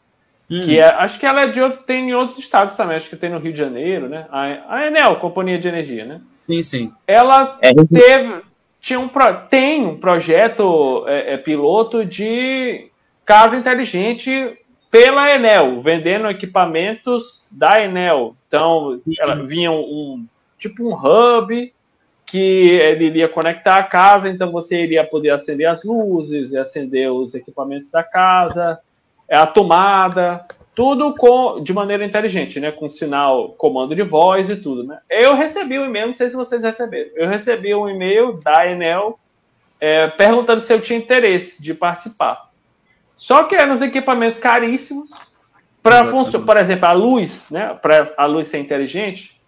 Hum. 0.51 0.63
Que 0.65 0.79
é, 0.79 0.85
acho 0.85 1.17
que 1.17 1.25
ela 1.25 1.43
é 1.43 1.47
de 1.47 1.61
outro, 1.61 1.81
tem 1.83 2.09
em 2.09 2.13
outros 2.13 2.37
estados 2.37 2.75
também, 2.75 2.97
acho 2.97 3.09
que 3.09 3.15
tem 3.15 3.29
no 3.29 3.39
Rio 3.39 3.53
de 3.53 3.59
Janeiro, 3.59 4.09
né? 4.09 4.25
A, 4.29 4.75
a 4.75 4.87
Enel, 4.87 5.15
Companhia 5.15 5.57
de 5.57 5.69
Energia, 5.69 6.03
né? 6.03 6.19
Sim, 6.35 6.61
sim. 6.61 6.91
Ela 7.07 7.57
é. 7.61 7.73
teve, 7.73 8.41
tinha 8.81 8.99
um, 8.99 9.09
tem 9.49 9.85
um 9.85 9.97
projeto 9.97 11.05
é, 11.07 11.35
é, 11.35 11.37
piloto 11.37 12.03
de 12.03 12.89
casa 13.25 13.55
inteligente 13.55 14.57
pela 14.91 15.33
Enel, 15.33 15.81
vendendo 15.81 16.29
equipamentos 16.29 17.47
da 17.49 17.81
Enel. 17.81 18.35
Então, 18.47 19.01
ela 19.19 19.35
vinha 19.47 19.71
um, 19.71 20.27
tipo 20.59 20.83
um 20.83 20.93
hub 20.93 21.73
que 22.25 22.37
ele 22.37 23.05
iria 23.05 23.27
conectar 23.27 23.75
a 23.75 23.83
casa, 23.83 24.29
então 24.29 24.51
você 24.51 24.83
iria 24.83 25.03
poder 25.03 25.31
acender 25.31 25.67
as 25.67 25.83
luzes, 25.83 26.53
acender 26.53 27.11
os 27.11 27.33
equipamentos 27.33 27.89
da 27.89 28.03
casa, 28.03 28.79
é, 29.27 29.35
a 29.35 29.45
tomada, 29.47 30.45
tudo 30.75 31.13
com, 31.15 31.61
de 31.61 31.73
maneira 31.73 32.05
inteligente, 32.05 32.59
né? 32.59 32.71
Com 32.71 32.89
sinal, 32.89 33.49
comando 33.57 33.95
de 33.95 34.03
voz 34.03 34.49
e 34.49 34.55
tudo, 34.55 34.83
né? 34.83 34.99
Eu 35.09 35.35
recebi 35.35 35.79
um 35.79 35.85
e-mail, 35.85 36.07
não 36.07 36.13
sei 36.13 36.29
se 36.29 36.35
vocês 36.35 36.63
receberam. 36.63 37.11
Eu 37.15 37.27
recebi 37.27 37.73
um 37.75 37.89
e-mail 37.89 38.39
da 38.41 38.69
Enel 38.69 39.19
é, 39.79 40.07
perguntando 40.07 40.61
se 40.61 40.73
eu 40.73 40.81
tinha 40.81 40.99
interesse 40.99 41.61
de 41.61 41.73
participar. 41.73 42.50
Só 43.21 43.43
que 43.43 43.53
eram 43.53 43.75
os 43.75 43.83
equipamentos 43.83 44.39
caríssimos 44.39 45.11
para 45.83 46.07
funcionar. 46.07 46.43
Por 46.43 46.57
exemplo, 46.57 46.87
a 46.87 46.91
luz, 46.91 47.45
né? 47.51 47.77
Para 47.79 48.11
a 48.17 48.25
luz 48.25 48.47
ser 48.47 48.57
inteligente, 48.57 49.39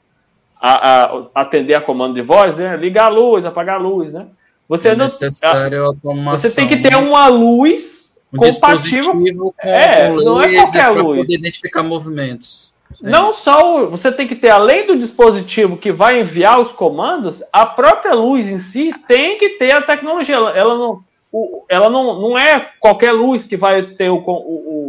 a, 0.61 1.15
a, 1.15 1.21
atender 1.34 1.74
a 1.74 1.82
comando 1.82 2.13
de 2.13 2.21
voz, 2.21 2.57
né? 2.57 2.78
Ligar 2.78 3.05
a 3.05 3.09
luz, 3.09 3.47
apagar 3.47 3.78
a 3.78 3.80
luz, 3.80 4.13
né? 4.13 4.28
Você 4.69 4.89
É 4.89 4.95
não, 4.95 5.09
você 5.09 6.53
tem 6.53 6.67
que 6.67 6.84
ter 6.84 6.91
né? 6.91 6.97
uma 6.97 7.28
luz 7.30 8.15
um 8.32 8.38
compatível. 8.38 9.19
é, 9.57 10.07
não 10.07 10.39
é 10.39 10.53
qualquer 10.53 10.89
luz. 10.89 11.21
poder 11.21 11.34
identificar 11.34 11.82
movimentos. 11.82 12.71
Não 13.01 13.34
só 13.34 13.88
você 13.88 14.11
tem 14.11 14.28
que 14.28 14.36
ter, 14.36 14.51
além 14.51 14.86
do 14.86 14.95
dispositivo 14.95 15.78
que 15.78 15.91
vai 15.91 16.19
enviar 16.19 16.59
os 16.59 16.71
comandos, 16.71 17.43
a 17.51 17.65
própria 17.65 18.13
luz 18.13 18.47
em 18.47 18.59
si 18.59 18.93
tem 19.07 19.39
que 19.39 19.57
ter 19.57 19.74
a 19.76 19.82
tecnologia. 19.82 20.36
Ela, 20.36 20.51
ela 20.51 20.78
não, 20.78 21.03
o- 21.34 21.65
ela 21.67 21.89
não, 21.89 22.21
não 22.21 22.38
é 22.38 22.69
qualquer 22.79 23.11
luz 23.11 23.45
que 23.47 23.57
vai 23.57 23.81
ter 23.81 24.09
o, 24.09 24.17
o- 24.17 24.21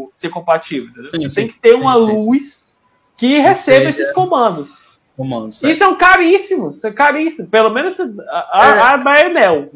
o- 0.05 0.11
ser 0.13 0.29
compatível. 0.29 0.91
Sim, 1.09 1.29
sim. 1.29 1.35
tem 1.35 1.49
que 1.49 1.59
ter 1.59 1.75
uma 1.75 1.97
Sim, 1.97 2.03
luz 2.29 2.77
que 3.17 3.39
receba 3.39 3.89
esses 3.89 4.13
comandos. 4.13 4.69
Comandos, 5.17 5.63
E 5.63 5.75
são 5.77 5.95
caríssimos, 5.95 6.81
são 6.81 6.93
caríssimos. 6.93 7.49
Pelo 7.51 7.71
menos 7.71 7.99
a, 8.01 8.05
a, 8.51 8.91
a 8.91 8.97
da 8.97 9.21
Enel. 9.21 9.71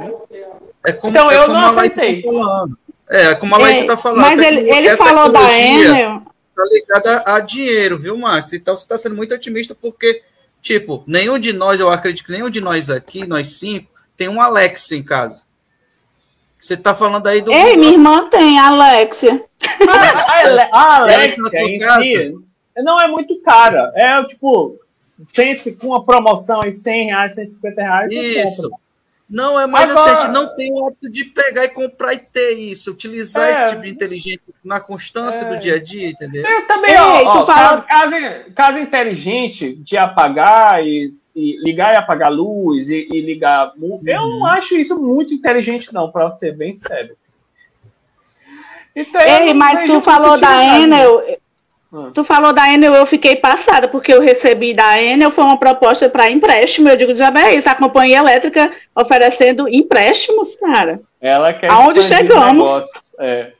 É 0.84 0.92
como, 0.92 1.10
Então 1.12 1.30
é 1.30 1.36
eu 1.36 1.42
como 1.46 1.54
não 1.60 1.78
aceitei. 1.78 2.22
tá 2.22 2.28
falando. 2.32 2.78
É, 3.10 3.34
como 3.36 3.54
a 3.54 3.58
Laís 3.58 3.78
É, 3.78 3.80
está 3.80 3.96
falando. 3.96 4.20
mas 4.20 4.40
ele- 4.40 4.68
ele 4.70 4.96
falou 4.96 5.30
da 5.30 5.52
Enel. 5.58 6.22
Tá 6.54 6.64
ligada 6.72 7.22
a 7.24 7.38
dinheiro, 7.40 7.96
viu, 7.96 8.18
Max? 8.18 8.52
Então 8.52 8.76
você 8.76 8.82
está 8.82 8.98
sendo 8.98 9.14
muito 9.14 9.32
otimista 9.32 9.76
porque, 9.76 10.22
tipo, 10.60 11.04
nenhum 11.06 11.38
de 11.38 11.52
nós, 11.52 11.78
eu 11.78 11.88
acredito 11.88 12.26
que 12.26 12.32
nenhum 12.32 12.50
de 12.50 12.60
nós 12.60 12.90
aqui, 12.90 13.24
nós 13.24 13.50
cinco, 13.60 13.88
tem 14.16 14.28
um 14.28 14.40
Alexa 14.40 14.96
em 14.96 15.02
casa. 15.04 15.44
Você 16.60 16.76
tá 16.76 16.94
falando 16.94 17.26
aí 17.26 17.40
do. 17.40 17.52
Ei, 17.52 17.76
minha 17.76 17.92
irmã 17.92 18.28
tem, 18.28 18.58
a 18.58 18.68
Alexia. 18.68 19.44
A, 20.72 20.78
a, 20.78 20.96
Alexia 20.96 21.62
em 21.62 21.78
casa? 21.78 22.02
si 22.02 22.48
não 22.82 23.00
é 23.00 23.08
muito 23.08 23.40
cara. 23.40 23.92
É 23.94 24.22
tipo, 24.24 24.78
100, 25.04 25.74
com 25.76 25.88
uma 25.88 26.04
promoção 26.04 26.64
em 26.64 26.72
100 26.72 27.06
reais, 27.06 27.34
150 27.34 27.82
reais. 27.82 28.12
Isso. 28.12 28.62
compra. 28.62 28.87
Não, 29.30 29.60
é 29.60 29.66
mais 29.66 29.90
Agora- 29.90 30.10
assim, 30.12 30.16
a 30.16 30.20
gente 30.22 30.32
não 30.32 30.54
tem 30.54 30.72
o 30.72 30.86
hábito 30.86 31.10
de 31.10 31.24
pegar 31.26 31.64
e 31.64 31.68
comprar 31.68 32.14
e 32.14 32.18
ter 32.18 32.52
isso, 32.52 32.90
utilizar 32.90 33.46
É. 33.46 33.52
esse 33.52 33.68
tipo 33.70 33.82
de 33.82 33.90
inteligência 33.90 34.54
na 34.64 34.80
constância 34.80 35.44
do 35.46 35.58
dia 35.58 35.74
a 35.74 35.78
dia, 35.82 36.08
entendeu? 36.08 36.46
Eu 36.46 36.66
também, 36.66 36.92
Ei, 36.92 36.96
ó, 36.98 37.32
tu 37.32 37.38
ó, 37.40 37.44
fala- 37.46 37.82
casa, 37.82 38.46
casa, 38.54 38.80
inteligente 38.80 39.74
de 39.74 39.98
apagar 39.98 40.82
e, 40.82 41.10
e 41.36 41.58
ligar 41.62 41.92
e 41.94 41.98
apagar 41.98 42.28
a 42.28 42.34
luz 42.34 42.88
e, 42.88 43.06
e 43.12 43.20
ligar. 43.20 43.72
mu- 43.76 44.00
Eu 44.06 44.22
Uhum. 44.22 44.38
não 44.40 44.46
acho 44.46 44.74
isso 44.76 44.98
muito 44.98 45.34
inteligente, 45.34 45.92
não, 45.92 46.10
para 46.10 46.30
ser 46.32 46.56
bem 46.56 46.74
sério. 46.74 47.14
Então, 48.96 49.20
Ei, 49.20 49.52
mas 49.52 49.88
tu 49.90 50.00
falou 50.00 50.40
da. 50.40 50.78
Enel. 50.78 51.22
Hum. 51.92 52.10
Tu 52.12 52.22
falou 52.22 52.52
da 52.52 52.70
Enel, 52.72 52.94
eu 52.94 53.06
fiquei 53.06 53.36
passada, 53.36 53.88
porque 53.88 54.12
eu 54.12 54.20
recebi 54.20 54.74
da 54.74 55.00
Enel, 55.02 55.30
foi 55.30 55.44
uma 55.44 55.58
proposta 55.58 56.08
para 56.08 56.30
empréstimo. 56.30 56.88
Eu 56.88 56.96
digo, 56.96 57.16
já 57.16 57.32
é 57.40 57.54
isso, 57.54 57.68
a 57.68 57.74
companhia 57.74 58.18
elétrica 58.18 58.70
oferecendo 58.94 59.68
empréstimos, 59.68 60.54
cara. 60.56 61.00
Ela 61.20 61.52
quer 61.52 61.70
Aonde 61.70 62.02
chegamos? 62.02 62.84
é. 63.18 63.52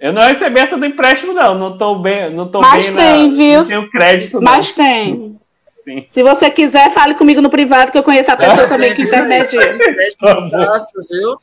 Eu 0.00 0.14
não 0.14 0.22
recebi 0.22 0.58
essa 0.58 0.78
do 0.78 0.86
empréstimo, 0.86 1.34
não. 1.34 1.54
Não 1.54 1.76
tô 1.76 1.96
bem, 1.96 2.32
não 2.32 2.48
tô 2.48 2.60
Mas 2.62 2.88
bem 2.88 2.96
tem, 2.96 3.28
na, 3.28 3.36
viu? 3.36 3.60
Não 3.60 3.68
tenho 3.68 3.90
crédito, 3.90 4.40
não. 4.40 4.42
Mas 4.52 4.72
tem. 4.72 5.38
Sim. 5.84 6.04
Se 6.06 6.22
você 6.22 6.50
quiser, 6.50 6.90
fale 6.90 7.14
comigo 7.14 7.40
no 7.40 7.50
privado, 7.50 7.92
que 7.92 7.98
eu 7.98 8.02
conheço 8.02 8.30
a 8.30 8.36
pessoa 8.36 8.66
também 8.66 8.94
que 8.94 9.02
intermedia. 9.02 9.78
De 9.78 10.50
graça, 10.50 11.04
viu? 11.10 11.36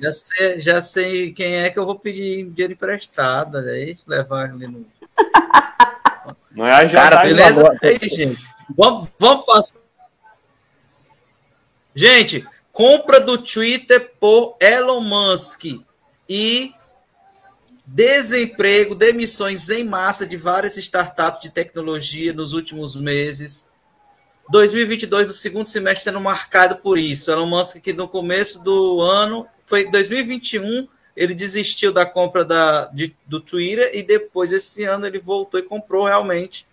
Já 0.00 0.12
sei, 0.12 0.60
já 0.60 0.80
sei 0.80 1.32
quem 1.32 1.56
é 1.56 1.70
que 1.70 1.78
eu 1.78 1.84
vou 1.84 1.96
pedir 1.96 2.44
dinheiro 2.44 2.72
emprestado, 2.72 3.58
aí 3.58 3.96
levar 4.06 4.50
ali 4.50 4.66
no. 4.66 4.84
Não 6.52 6.66
é 6.66 6.74
a 6.74 6.88
Cara, 6.88 7.22
beleza? 7.22 7.60
agora. 7.60 7.78
É 7.82 7.92
isso, 7.92 8.08
gente. 8.08 8.42
Vamos, 8.76 9.08
vamos 9.18 9.46
passar. 9.46 9.78
Gente, 11.94 12.46
compra 12.72 13.20
do 13.20 13.38
Twitter 13.38 14.12
por 14.20 14.56
Elon 14.60 15.00
Musk 15.00 15.64
e 16.28 16.70
desemprego, 17.86 18.94
demissões 18.94 19.70
em 19.70 19.82
massa 19.82 20.26
de 20.26 20.36
várias 20.36 20.76
startups 20.76 21.40
de 21.40 21.50
tecnologia 21.50 22.32
nos 22.32 22.52
últimos 22.52 22.94
meses. 22.94 23.68
2022, 24.50 25.26
no 25.26 25.32
segundo 25.32 25.66
semestre, 25.66 26.04
sendo 26.04 26.20
marcado 26.20 26.76
por 26.76 26.98
isso. 26.98 27.30
Elon 27.30 27.46
Musk, 27.46 27.78
que 27.80 27.92
no 27.92 28.08
começo 28.08 28.62
do 28.62 29.00
ano, 29.00 29.46
foi 29.64 29.90
2021, 29.90 30.86
ele 31.18 31.34
desistiu 31.34 31.92
da 31.92 32.06
compra 32.06 32.44
da, 32.44 32.86
de- 32.86 33.14
do 33.26 33.40
Twitter 33.40 33.90
e 33.92 34.02
depois, 34.02 34.52
esse 34.52 34.84
ano, 34.84 35.04
ele 35.06 35.18
voltou 35.18 35.58
e 35.58 35.64
comprou 35.64 36.04
realmente. 36.04 36.64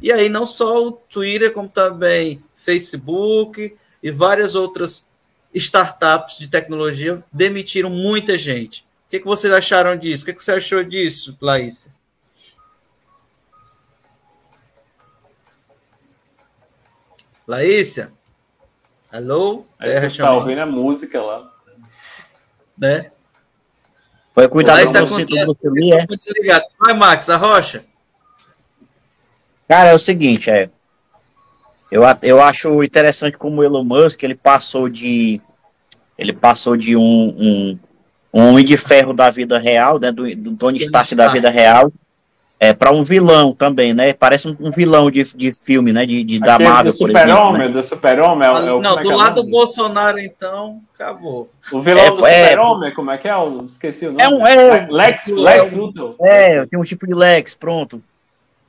E 0.00 0.10
aí, 0.10 0.28
não 0.28 0.46
só 0.46 0.86
o 0.86 0.92
Twitter, 0.92 1.52
como 1.52 1.68
também 1.68 2.42
Facebook 2.54 3.76
e 4.02 4.10
várias 4.10 4.54
outras 4.54 5.06
startups 5.54 6.38
de 6.38 6.48
tecnologia 6.48 7.22
demitiram 7.30 7.90
muita 7.90 8.38
gente. 8.38 8.80
O 9.06 9.10
que, 9.10 9.20
que 9.20 9.26
vocês 9.26 9.52
acharam 9.52 9.94
disso? 9.96 10.22
O 10.22 10.26
que, 10.26 10.32
que 10.32 10.42
você 10.42 10.52
achou 10.52 10.82
disso, 10.82 11.36
Laís? 11.40 11.90
Laísa? 17.46 18.12
Alô? 19.10 19.66
Aí 19.78 19.90
você 20.00 20.18
tá 20.18 20.32
ouvindo 20.34 20.60
a 20.60 20.66
música 20.66 21.20
lá. 21.22 21.52
né? 22.78 23.11
Foi 24.32 24.48
cuidado 24.48 25.08
com 25.08 25.14
cinto 25.16 25.34
o 25.34 25.46
do 25.46 25.54
Fili, 25.54 25.92
é? 25.92 26.06
desligado. 26.06 26.64
Vai, 26.80 26.94
Max, 26.94 27.28
a 27.28 27.36
rocha. 27.36 27.84
Cara, 29.68 29.90
é 29.90 29.94
o 29.94 29.98
seguinte, 29.98 30.50
é. 30.50 30.70
Eu, 31.90 32.02
eu 32.22 32.40
acho 32.40 32.82
interessante 32.82 33.36
como 33.36 33.60
o 33.60 33.64
Elon 33.64 33.84
Musk 33.84 34.22
ele 34.22 34.34
passou 34.34 34.88
de. 34.88 35.40
Ele 36.16 36.32
passou 36.32 36.76
de 36.76 36.96
um, 36.96 37.02
um, 37.02 37.78
um 38.32 38.48
homem 38.48 38.64
de 38.64 38.78
ferro 38.78 39.12
da 39.12 39.28
vida 39.28 39.58
real, 39.58 39.98
né? 39.98 40.10
Do, 40.10 40.34
do 40.34 40.56
Tony 40.56 40.78
Stark 40.78 41.14
da 41.14 41.28
vida 41.28 41.50
real. 41.50 41.92
É, 42.64 42.72
para 42.72 42.92
um 42.92 43.02
vilão 43.02 43.52
também, 43.52 43.92
né? 43.92 44.12
Parece 44.12 44.46
um, 44.46 44.56
um 44.60 44.70
vilão 44.70 45.10
de, 45.10 45.24
de 45.34 45.52
filme, 45.52 45.92
né? 45.92 46.06
De, 46.06 46.22
de 46.22 46.38
da 46.38 46.54
Aquele 46.54 46.68
Marvel, 46.68 46.92
do 46.92 46.98
por 46.98 47.10
exemplo. 47.10 47.28
Super-Homem, 47.34 47.58
Né? 47.66 47.68
do 47.74 47.82
Super-Homem. 47.82 48.48
É, 48.48 48.52
o- 48.52 48.56
é 48.56 48.80
não, 48.80 48.98
é 49.00 49.02
do 49.02 49.10
é 49.10 49.16
lado 49.16 49.34
do 49.34 49.40
nome? 49.40 49.50
Bolsonaro, 49.50 50.18
então, 50.20 50.80
acabou. 50.94 51.50
O 51.72 51.80
vilão 51.80 52.04
É, 52.04 52.10
do 52.12 52.24
é, 52.24 52.42
Super-Homem, 52.50 52.94
como 52.94 53.10
é 53.10 53.18
que 53.18 53.26
é? 53.26 53.32
Eu 53.32 53.64
esqueci 53.66 54.06
o 54.06 54.12
nome. 54.12 54.22
É 54.22 54.28
um- 54.28 54.46
é- 54.46 54.86
Lex, 54.88 55.28
é 55.28 55.32
Lex 55.32 55.72
Luthor. 55.72 56.14
É, 56.20 56.64
tem 56.66 56.78
um 56.78 56.84
tipo 56.84 57.04
de 57.04 57.14
Lex, 57.14 57.52
pronto. 57.56 58.00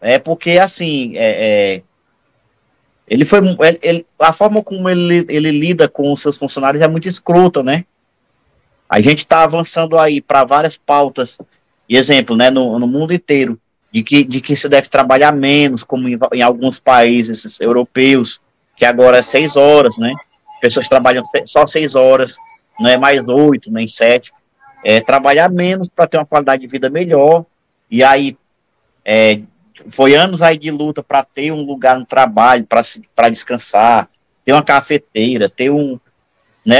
É 0.01 0.17
porque, 0.17 0.57
assim, 0.57 1.15
é, 1.15 1.75
é, 1.75 1.81
ele 3.07 3.25
foi. 3.25 3.41
ele- 3.83 4.07
a 4.17 4.33
forma 4.33 4.63
como 4.63 4.89
ele, 4.89 5.23
ele 5.29 5.51
lida 5.51 5.87
com 5.87 6.11
os 6.11 6.19
seus 6.19 6.35
funcionários 6.35 6.81
é 6.83 6.87
muito 6.87 7.07
escrota, 7.07 7.61
né? 7.61 7.85
A 8.89 8.99
gente 9.01 9.19
está 9.19 9.43
avançando 9.43 9.99
aí 9.99 10.19
para 10.19 10.43
várias 10.43 10.75
pautas, 10.77 11.37
e 11.87 11.95
exemplo, 11.95 12.35
né, 12.35 12.49
no, 12.49 12.79
no 12.79 12.87
mundo 12.87 13.13
inteiro, 13.13 13.59
de 13.93 14.01
que, 14.01 14.23
de 14.23 14.41
que 14.41 14.55
se 14.55 14.67
deve 14.67 14.87
trabalhar 14.89 15.31
menos, 15.31 15.83
como 15.83 16.09
em, 16.09 16.17
em 16.33 16.41
alguns 16.41 16.79
países 16.79 17.59
europeus, 17.61 18.41
que 18.75 18.85
agora 18.85 19.19
é 19.19 19.21
seis 19.21 19.55
horas, 19.55 19.99
né? 19.99 20.11
Pessoas 20.59 20.87
trabalham 20.87 21.23
só 21.45 21.67
seis 21.67 21.93
horas, 21.93 22.35
não 22.79 22.89
é 22.89 22.97
mais 22.97 23.23
oito, 23.27 23.71
nem 23.71 23.87
sete. 23.87 24.33
É, 24.83 24.99
trabalhar 24.99 25.47
menos 25.47 25.87
para 25.87 26.07
ter 26.07 26.17
uma 26.17 26.25
qualidade 26.25 26.63
de 26.63 26.67
vida 26.67 26.89
melhor, 26.89 27.45
e 27.89 28.03
aí 28.03 28.35
é, 29.05 29.41
foi 29.87 30.15
anos 30.15 30.41
aí 30.41 30.57
de 30.57 30.71
luta 30.71 31.03
para 31.03 31.23
ter 31.23 31.51
um 31.51 31.61
lugar 31.61 31.99
no 31.99 32.05
trabalho, 32.05 32.65
para 32.65 33.29
descansar, 33.29 34.09
ter 34.43 34.53
uma 34.53 34.63
cafeteira, 34.63 35.47
ter 35.47 35.69
um, 35.69 35.99
né, 36.65 36.79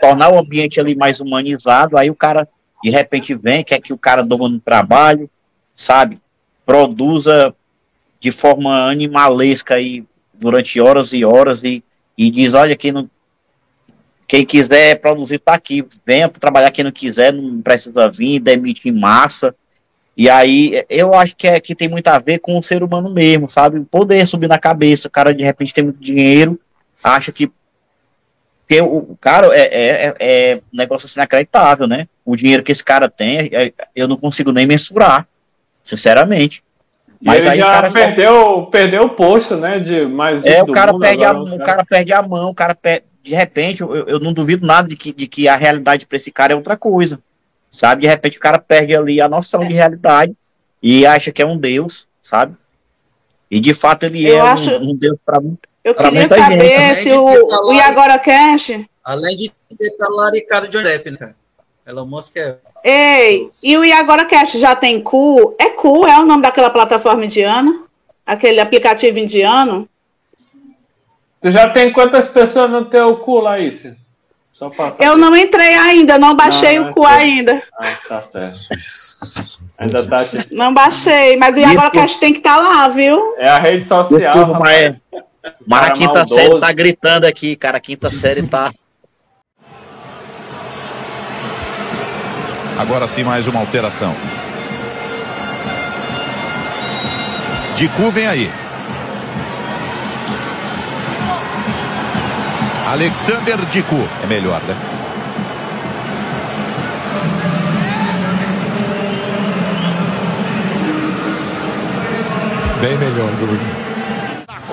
tornar 0.00 0.30
o 0.30 0.38
ambiente 0.38 0.78
ali 0.78 0.94
mais 0.94 1.18
humanizado, 1.18 1.98
aí 1.98 2.08
o 2.10 2.14
cara 2.14 2.48
de 2.82 2.90
repente 2.90 3.34
vem, 3.34 3.64
quer 3.64 3.80
que 3.80 3.92
o 3.92 3.98
cara 3.98 4.22
durma 4.22 4.48
no 4.48 4.60
trabalho, 4.60 5.28
sabe, 5.74 6.20
produza 6.68 7.54
de 8.20 8.30
forma 8.30 8.90
animalesca 8.90 9.76
aí 9.76 10.04
durante 10.34 10.78
horas 10.78 11.14
e 11.14 11.24
horas 11.24 11.64
e, 11.64 11.82
e 12.16 12.30
diz, 12.30 12.52
olha, 12.52 12.76
quem, 12.76 12.92
não, 12.92 13.08
quem 14.26 14.44
quiser 14.44 15.00
produzir 15.00 15.38
tá 15.38 15.54
aqui, 15.54 15.82
venha 16.04 16.28
trabalhar, 16.28 16.70
quem 16.70 16.84
não 16.84 16.92
quiser 16.92 17.32
não 17.32 17.62
precisa 17.62 18.10
vir, 18.10 18.38
demite 18.38 18.86
em 18.86 18.92
massa, 18.92 19.54
e 20.14 20.28
aí, 20.28 20.84
eu 20.90 21.14
acho 21.14 21.34
que, 21.34 21.46
é, 21.46 21.58
que 21.58 21.74
tem 21.74 21.88
muito 21.88 22.08
a 22.08 22.18
ver 22.18 22.38
com 22.40 22.58
o 22.58 22.62
ser 22.62 22.82
humano 22.82 23.08
mesmo, 23.08 23.48
sabe? 23.48 23.78
O 23.78 23.84
poder 23.86 24.26
subir 24.26 24.48
na 24.48 24.58
cabeça, 24.58 25.08
o 25.08 25.10
cara 25.10 25.32
de 25.32 25.42
repente 25.42 25.72
tem 25.72 25.84
muito 25.84 26.02
dinheiro, 26.02 26.60
acha 27.02 27.32
que 27.32 27.50
Porque 28.66 28.82
o 28.82 29.16
cara 29.18 29.56
é, 29.56 29.62
é, 29.62 30.14
é, 30.18 30.52
é 30.52 30.56
um 30.56 30.76
negócio 30.76 31.06
assim 31.06 31.18
inacreditável, 31.18 31.86
né? 31.86 32.06
O 32.26 32.36
dinheiro 32.36 32.62
que 32.62 32.72
esse 32.72 32.84
cara 32.84 33.08
tem, 33.08 33.48
é, 33.54 33.72
eu 33.96 34.06
não 34.06 34.18
consigo 34.18 34.52
nem 34.52 34.66
mensurar, 34.66 35.26
sinceramente. 35.88 36.62
Mas 37.20 37.38
ele 37.38 37.48
aí 37.48 37.58
já 37.58 37.66
cara 37.66 37.90
perdeu, 37.90 38.32
só... 38.32 38.62
perdeu 38.66 39.02
o 39.02 39.10
posto, 39.10 39.56
né? 39.56 39.78
De 39.80 40.06
mais 40.06 40.44
é, 40.44 40.62
o 40.62 40.70
cara 40.70 40.96
perde 40.96 41.24
agora, 41.24 41.38
a, 41.38 41.42
o 41.42 41.58
cara... 41.58 41.64
cara 41.64 41.84
perde 41.84 42.12
a 42.12 42.22
mão, 42.22 42.50
o 42.50 42.54
cara 42.54 42.74
perde, 42.74 43.06
de 43.24 43.34
repente, 43.34 43.80
eu, 43.80 43.94
eu 44.06 44.20
não 44.20 44.32
duvido 44.32 44.66
nada 44.66 44.86
de 44.88 44.96
que, 44.96 45.12
de 45.12 45.26
que 45.26 45.48
a 45.48 45.56
realidade 45.56 46.06
para 46.06 46.16
esse 46.16 46.30
cara 46.30 46.52
é 46.52 46.56
outra 46.56 46.76
coisa. 46.76 47.18
Sabe? 47.70 48.02
De 48.02 48.06
repente 48.06 48.38
o 48.38 48.40
cara 48.40 48.58
perde 48.58 48.94
ali 48.94 49.20
a 49.20 49.28
noção 49.28 49.66
de 49.66 49.74
realidade 49.74 50.34
e 50.82 51.04
acha 51.04 51.32
que 51.32 51.42
é 51.42 51.46
um 51.46 51.56
deus, 51.56 52.06
sabe? 52.22 52.54
E 53.50 53.60
de 53.60 53.74
fato 53.74 54.04
ele 54.04 54.28
eu 54.28 54.38
é 54.38 54.40
acho... 54.40 54.70
um, 54.70 54.90
um 54.90 54.96
deus 54.96 55.18
para 55.24 55.40
muito 55.40 55.68
eu 55.84 55.94
queria 55.94 56.28
saber 56.28 56.60
gente. 56.60 57.02
se 57.04 57.12
o, 57.12 57.24
o 57.24 57.72
E 57.72 57.80
Agora 57.80 58.18
Cash. 58.18 58.72
Além 59.02 59.36
de 59.36 59.52
ter 59.76 59.90
talaricado 59.96 60.68
de 60.68 60.82
Depp, 60.82 61.10
né? 61.12 61.34
Elon 61.86 62.04
Musk 62.04 62.36
é. 62.36 62.58
Ei, 62.84 63.48
e 63.62 63.76
o 63.76 63.84
E 63.84 63.92
Agora 63.92 64.24
Cash 64.24 64.52
já 64.52 64.74
tem 64.76 65.00
cu? 65.00 65.54
É 65.58 65.70
cu, 65.70 66.06
é 66.06 66.18
o 66.18 66.24
nome 66.24 66.42
daquela 66.42 66.70
plataforma 66.70 67.24
indiana? 67.24 67.82
Aquele 68.24 68.60
aplicativo 68.60 69.18
indiano? 69.18 69.88
Tu 71.40 71.50
já 71.50 71.68
tem 71.70 71.92
quantas 71.92 72.28
pessoas 72.28 72.70
no 72.70 72.84
teu 72.86 73.16
cu, 73.16 73.40
Laís? 73.40 73.86
Só 74.52 74.70
passar. 74.70 75.04
Eu 75.04 75.16
não 75.16 75.36
entrei 75.36 75.74
ainda, 75.74 76.18
não 76.18 76.34
baixei 76.34 76.80
não, 76.80 76.90
o 76.90 76.94
cu 76.94 77.06
é 77.06 77.12
ainda. 77.12 77.62
Ah, 77.78 77.92
tá 78.08 78.20
certo. 78.22 78.58
Ainda 79.78 80.04
tá. 80.04 80.20
Não 80.50 80.74
baixei, 80.74 81.36
mas 81.36 81.56
o 81.56 81.60
E 81.60 81.64
Agora 81.64 81.90
Cash 81.92 82.16
tem 82.16 82.32
que 82.32 82.38
estar 82.40 82.56
tá 82.56 82.60
lá, 82.60 82.88
viu? 82.88 83.36
É 83.38 83.48
a 83.48 83.58
rede 83.58 83.84
social. 83.84 84.58
Mas, 84.58 84.96
mas 85.64 85.86
a 85.86 85.90
quinta 85.92 86.12
maldoso. 86.12 86.34
série 86.34 86.60
tá 86.60 86.72
gritando 86.72 87.24
aqui, 87.24 87.54
cara. 87.54 87.78
A 87.78 87.80
quinta 87.80 88.08
série 88.08 88.42
tá. 88.48 88.72
Agora 92.78 93.08
sim, 93.08 93.24
mais 93.24 93.48
uma 93.48 93.58
alteração. 93.58 94.14
Dicu 97.74 98.08
vem 98.08 98.28
aí. 98.28 98.50
Alexander 102.86 103.56
Dicu. 103.66 104.08
É 104.22 104.26
melhor, 104.28 104.60
né? 104.62 104.76
Bem 112.80 112.96
melhor, 112.96 113.30
Bruno 113.32 113.77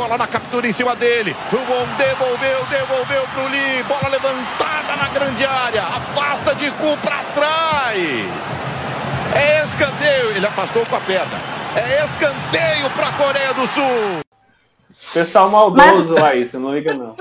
bola 0.06 0.20
na 0.20 0.28
captura 0.28 0.68
em 0.68 0.72
cima 0.72 0.95
dele. 0.95 1.36
O 1.51 1.56
Won 1.56 1.88
devolveu, 1.97 2.66
devolveu 2.70 3.24
pro 3.34 3.47
Lee. 3.47 3.84
Bola 3.88 4.08
levantada 4.10 4.95
na 4.95 5.10
grande 5.10 5.43
área. 5.43 5.82
Afasta 5.82 6.53
de 6.53 6.70
cu 6.72 6.95
para 6.97 7.18
trás. 7.34 8.64
É 9.34 9.64
escanteio. 9.64 10.32
Ele 10.36 10.45
afastou 10.45 10.86
com 10.86 10.95
a 10.95 10.99
perna. 11.01 11.38
É 11.76 12.03
escanteio 12.03 12.89
para 12.95 13.08
a 13.08 13.14
Coreia 13.14 13.53
do 13.53 13.68
Sul. 13.68 14.22
Pessoal 15.14 15.49
maldoso, 15.49 16.14
mas... 16.14 16.22
Laís, 16.22 16.53
não 16.53 16.74
liga 16.74 16.93
não. 16.93 17.16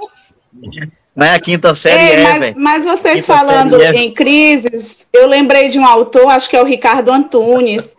Não 1.16 1.24
é 1.28 1.36
a 1.36 1.38
quinta 1.38 1.72
série, 1.76 2.02
Ei, 2.02 2.24
é, 2.24 2.38
mas, 2.38 2.54
mas, 2.56 2.84
vocês 2.84 3.24
quinta 3.24 3.26
falando 3.38 3.80
é. 3.80 3.92
em 3.92 4.12
crises, 4.12 5.06
eu 5.12 5.28
lembrei 5.28 5.68
de 5.68 5.78
um 5.78 5.86
autor, 5.86 6.28
acho 6.30 6.50
que 6.50 6.56
é 6.56 6.60
o 6.60 6.64
Ricardo 6.64 7.12
Antunes, 7.12 7.94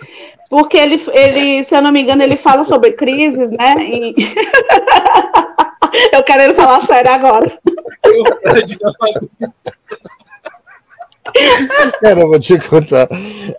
porque 0.50 0.78
ele, 0.78 1.02
ele, 1.12 1.64
se 1.64 1.76
eu 1.76 1.82
não 1.82 1.92
me 1.92 2.02
engano, 2.02 2.24
ele 2.24 2.38
fala 2.38 2.64
sobre 2.64 2.94
crises, 2.94 3.52
né? 3.52 3.76
E... 3.80 4.14
eu 6.14 6.24
quero 6.24 6.44
ele 6.44 6.54
falar 6.54 6.82
sério 6.86 7.12
agora. 7.12 7.60
Cara, 12.02 12.20
eu 12.20 12.28
vou 12.28 12.40
te 12.40 12.58
contar. 12.60 13.08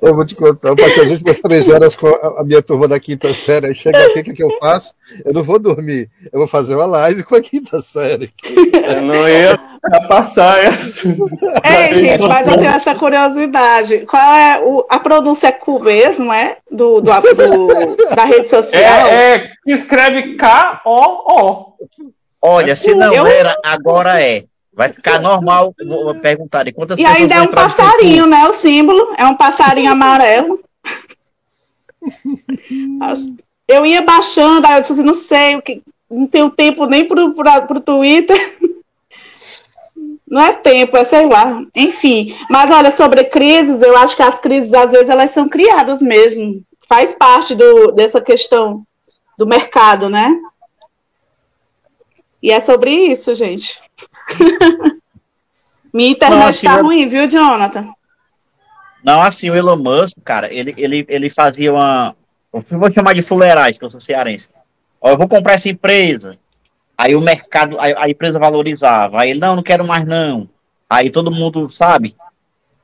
Eu 0.01 0.15
vou 0.15 0.25
te 0.25 0.35
contar. 0.35 0.69
Eu 0.69 0.77
passei 0.77 1.03
as 1.03 1.11
últimas 1.11 1.41
três 1.41 1.69
horas 1.69 1.97
com 1.97 2.09
a 2.09 2.45
minha 2.45 2.63
turma 2.63 2.87
da 2.87 3.01
quinta 3.01 3.33
série. 3.35 3.67
Aí 3.67 3.75
chega 3.75 3.99
aqui, 4.07 4.21
o 4.21 4.25
que, 4.25 4.35
que 4.35 4.43
eu 4.43 4.57
faço? 4.61 4.95
Eu 5.25 5.33
não 5.33 5.43
vou 5.43 5.59
dormir. 5.59 6.09
Eu 6.33 6.39
vou 6.39 6.47
fazer 6.47 6.77
uma 6.77 6.87
live 6.87 7.25
com 7.25 7.35
a 7.35 7.41
quinta 7.41 7.81
série. 7.81 8.33
Eu 8.45 9.03
não 9.03 9.29
ia 9.29 9.59
passar 10.07 10.63
essa. 10.65 11.09
Ei, 11.09 11.95
gente, 11.95 12.27
mas 12.27 12.47
eu 12.47 12.57
tenho 12.57 12.71
essa 12.71 12.95
curiosidade. 12.95 14.07
Qual 14.07 14.35
é 14.35 14.61
o, 14.63 14.87
a 14.89 14.99
pronúncia 14.99 15.49
é 15.49 15.53
Q 15.53 15.81
mesmo, 15.81 16.33
é? 16.33 16.59
Do, 16.71 17.01
do, 17.01 17.11
do 17.11 18.15
da 18.15 18.25
rede 18.25 18.49
social? 18.49 19.07
É, 19.07 19.35
é 19.35 19.51
escreve 19.67 20.37
K-O-O. 20.37 21.75
Olha, 22.41 22.77
se 22.77 22.95
não 22.95 23.13
eu... 23.13 23.27
era, 23.27 23.57
agora 23.65 24.23
é. 24.23 24.45
Vai 24.77 24.93
ficar 24.93 25.23
normal. 25.23 25.75
Vou 25.87 26.15
perguntar 26.21 26.65
de 26.65 26.73
quantas 26.73 26.99
E 26.99 27.05
ainda 27.05 27.37
é 27.37 27.41
um 27.41 27.49
passarinho, 27.49 28.27
né? 28.27 28.47
O 28.47 28.53
símbolo 28.53 29.15
é 29.17 29.25
um 29.25 29.35
passarinho 29.35 29.91
amarelo. 29.91 30.61
Eu 33.67 33.85
ia 33.85 34.03
baixando, 34.03 34.65
aí 34.65 34.77
eu 34.77 34.81
disse 34.81 34.93
assim, 34.93 35.03
não 35.03 35.13
sei, 35.13 35.57
o 35.57 35.63
que, 35.63 35.83
não 36.09 36.25
tenho 36.29 36.49
tempo 36.51 36.87
nem 36.87 37.05
pro, 37.05 37.35
pro, 37.35 37.67
pro 37.67 37.81
Twitter. 37.81 38.57
Não 40.29 40.41
é 40.41 40.53
tempo, 40.53 40.97
é 40.97 41.05
sei 41.05 41.27
lá. 41.27 41.63
Enfim, 41.75 42.37
mas 42.51 42.69
olha, 42.71 42.91
sobre 42.91 43.23
crises, 43.25 43.81
eu 43.81 43.97
acho 43.97 44.17
que 44.17 44.23
as 44.23 44.41
crises, 44.41 44.75
às 44.75 44.91
vezes, 44.91 45.09
elas 45.09 45.31
são 45.31 45.49
criadas 45.49 46.03
mesmo. 46.03 46.63
Faz 46.89 47.15
parte 47.15 47.55
do, 47.55 47.93
dessa 47.93 48.21
questão 48.21 48.85
do 49.39 49.47
mercado, 49.47 50.09
né? 50.09 50.37
E 52.43 52.51
é 52.51 52.59
sobre 52.59 52.91
isso, 52.91 53.35
gente. 53.37 53.81
Minha 55.93 56.11
internet 56.11 56.41
não, 56.41 56.49
assim, 56.49 56.67
tá 56.67 56.77
ruim, 56.83 57.09
viu, 57.09 57.29
Jonathan? 57.29 57.89
Não, 59.03 59.23
assim, 59.23 59.49
o 59.49 59.55
Elon 59.55 59.77
Musk, 59.77 60.19
cara, 60.25 60.53
ele, 60.53 60.75
ele, 60.77 61.07
ele 61.09 61.31
fazia 61.31 61.73
uma. 61.73 62.15
Eu 62.53 62.61
vou 62.79 62.93
chamar 62.93 63.15
de 63.15 63.23
fuleiragem, 63.23 63.79
que 63.79 63.85
eu 63.85 63.91
sou 63.91 64.01
cearense. 64.01 64.55
Ó, 65.01 65.11
eu 65.11 65.17
vou 65.17 65.29
comprar 65.29 65.55
essa 65.55 65.69
empresa. 65.69 66.37
Aí 66.99 67.15
o 67.15 67.21
mercado, 67.21 67.79
a, 67.79 68.05
a 68.05 68.11
empresa 68.11 68.39
valorizava. 68.39 69.21
Aí 69.21 69.31
ele, 69.31 69.41
não, 69.41 69.57
não 69.57 69.63
quero 69.63 69.87
mais 69.87 70.07
não. 70.07 70.49
Aí 70.89 71.11
todo 71.11 71.31
mundo, 71.31 71.69
sabe? 71.69 72.17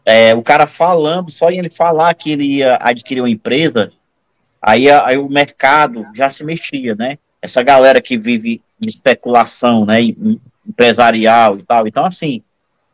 É, 0.05 0.35
o 0.35 0.43
cara 0.43 0.67
falando, 0.67 1.31
só 1.31 1.51
em 1.51 1.59
ele 1.59 1.71
falar 1.71 2.15
que 2.15 2.33
ele 2.33 2.45
ia 2.45 2.79
adquirir 2.81 3.21
uma 3.21 3.31
empresa, 3.31 3.93
aí, 4.61 4.91
aí 4.91 5.17
o 5.17 5.29
mercado 5.29 6.07
já 6.15 6.29
se 6.31 6.43
mexia, 6.45 6.95
né? 6.95 7.19
Essa 7.41 7.63
galera 7.63 8.01
que 8.01 8.17
vive 8.17 8.61
de 8.79 8.89
especulação, 8.89 9.85
né? 9.85 10.01
Empresarial 10.67 11.59
e 11.59 11.63
tal. 11.63 11.87
Então, 11.87 12.05
assim, 12.05 12.43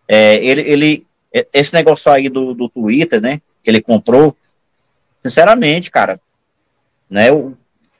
é, 0.07 0.37
ele, 0.45 0.61
ele, 0.63 1.07
esse 1.53 1.73
negócio 1.75 2.11
aí 2.11 2.29
do, 2.29 2.55
do 2.55 2.69
Twitter, 2.69 3.21
né, 3.21 3.41
que 3.63 3.71
ele 3.71 3.83
comprou, 3.83 4.37
sinceramente, 5.23 5.91
cara, 5.91 6.21
né, 7.09 7.31
o, 7.31 7.57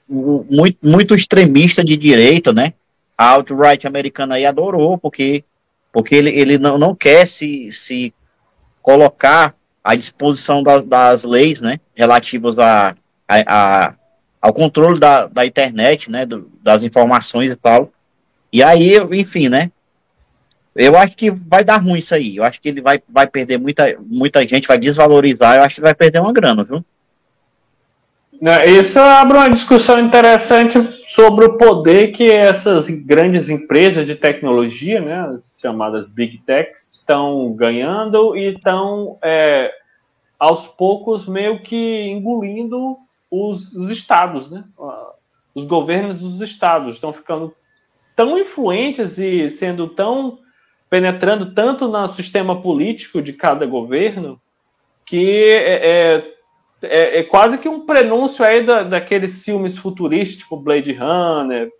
o, 0.09 0.45
muito, 0.49 0.77
muito 0.81 1.15
extremista 1.15 1.83
de 1.83 1.95
direita, 1.95 2.51
né, 2.51 2.73
a 3.17 3.29
alt-right 3.31 3.85
americana 3.85 4.35
aí 4.35 4.45
adorou, 4.45 4.97
porque, 4.97 5.43
porque 5.91 6.15
ele, 6.15 6.29
ele 6.29 6.57
não, 6.57 6.77
não 6.77 6.95
quer 6.95 7.27
se, 7.27 7.71
se 7.71 8.13
colocar 8.81 9.55
à 9.83 9.95
disposição 9.95 10.63
das, 10.63 10.85
das 10.85 11.23
leis, 11.23 11.61
né, 11.61 11.79
relativas 11.95 12.57
a, 12.57 12.95
a, 13.27 13.35
a, 13.47 13.93
ao 14.41 14.53
controle 14.53 14.99
da, 14.99 15.27
da 15.27 15.45
internet, 15.45 16.09
né, 16.09 16.25
do, 16.25 16.49
das 16.63 16.81
informações 16.81 17.51
e 17.51 17.55
tal, 17.55 17.91
e 18.51 18.63
aí, 18.63 18.97
enfim, 19.11 19.49
né? 19.49 19.71
Eu 20.75 20.97
acho 20.97 21.15
que 21.15 21.29
vai 21.29 21.63
dar 21.63 21.77
ruim 21.77 21.99
isso 21.99 22.15
aí. 22.15 22.37
Eu 22.37 22.43
acho 22.43 22.61
que 22.61 22.69
ele 22.69 22.81
vai, 22.81 23.01
vai 23.09 23.27
perder 23.27 23.59
muita, 23.59 23.97
muita 23.99 24.47
gente, 24.47 24.67
vai 24.67 24.77
desvalorizar. 24.77 25.55
Eu 25.55 25.63
acho 25.63 25.75
que 25.75 25.81
vai 25.81 25.93
perder 25.93 26.21
uma 26.21 26.31
grana, 26.31 26.63
viu? 26.63 26.83
É, 28.41 28.69
isso 28.69 28.97
abre 28.99 29.37
uma 29.37 29.49
discussão 29.49 29.99
interessante 29.99 30.79
sobre 31.09 31.45
o 31.45 31.57
poder 31.57 32.13
que 32.13 32.31
essas 32.31 32.89
grandes 32.89 33.49
empresas 33.49 34.05
de 34.05 34.15
tecnologia, 34.15 35.01
né, 35.01 35.19
as 35.35 35.59
chamadas 35.59 36.09
Big 36.09 36.37
Techs, 36.45 36.99
estão 36.99 37.51
ganhando 37.53 38.37
e 38.37 38.53
estão, 38.53 39.17
é, 39.21 39.73
aos 40.39 40.67
poucos, 40.67 41.27
meio 41.27 41.61
que 41.61 42.03
engolindo 42.03 42.97
os, 43.29 43.73
os 43.75 43.89
estados, 43.89 44.49
né? 44.49 44.63
Os 45.53 45.65
governos 45.65 46.17
dos 46.17 46.39
estados 46.41 46.95
estão 46.95 47.11
ficando 47.11 47.53
tão 48.19 48.37
influentes 48.37 49.17
e 49.17 49.49
sendo 49.49 49.87
tão 49.87 50.39
penetrando 50.89 51.53
tanto 51.53 51.87
no 51.87 52.07
sistema 52.09 52.61
político 52.61 53.21
de 53.21 53.31
cada 53.31 53.65
governo 53.65 54.41
que 55.05 55.45
é, 55.45 56.15
é, 56.17 56.33
é, 56.81 57.19
é 57.19 57.23
quase 57.23 57.57
que 57.59 57.69
um 57.69 57.85
prenúncio 57.85 58.43
aí 58.43 58.65
da, 58.65 58.83
daqueles 58.83 59.41
filmes 59.41 59.77
futurísticos, 59.77 60.61
Blade 60.61 60.91
Runner, 60.91 61.71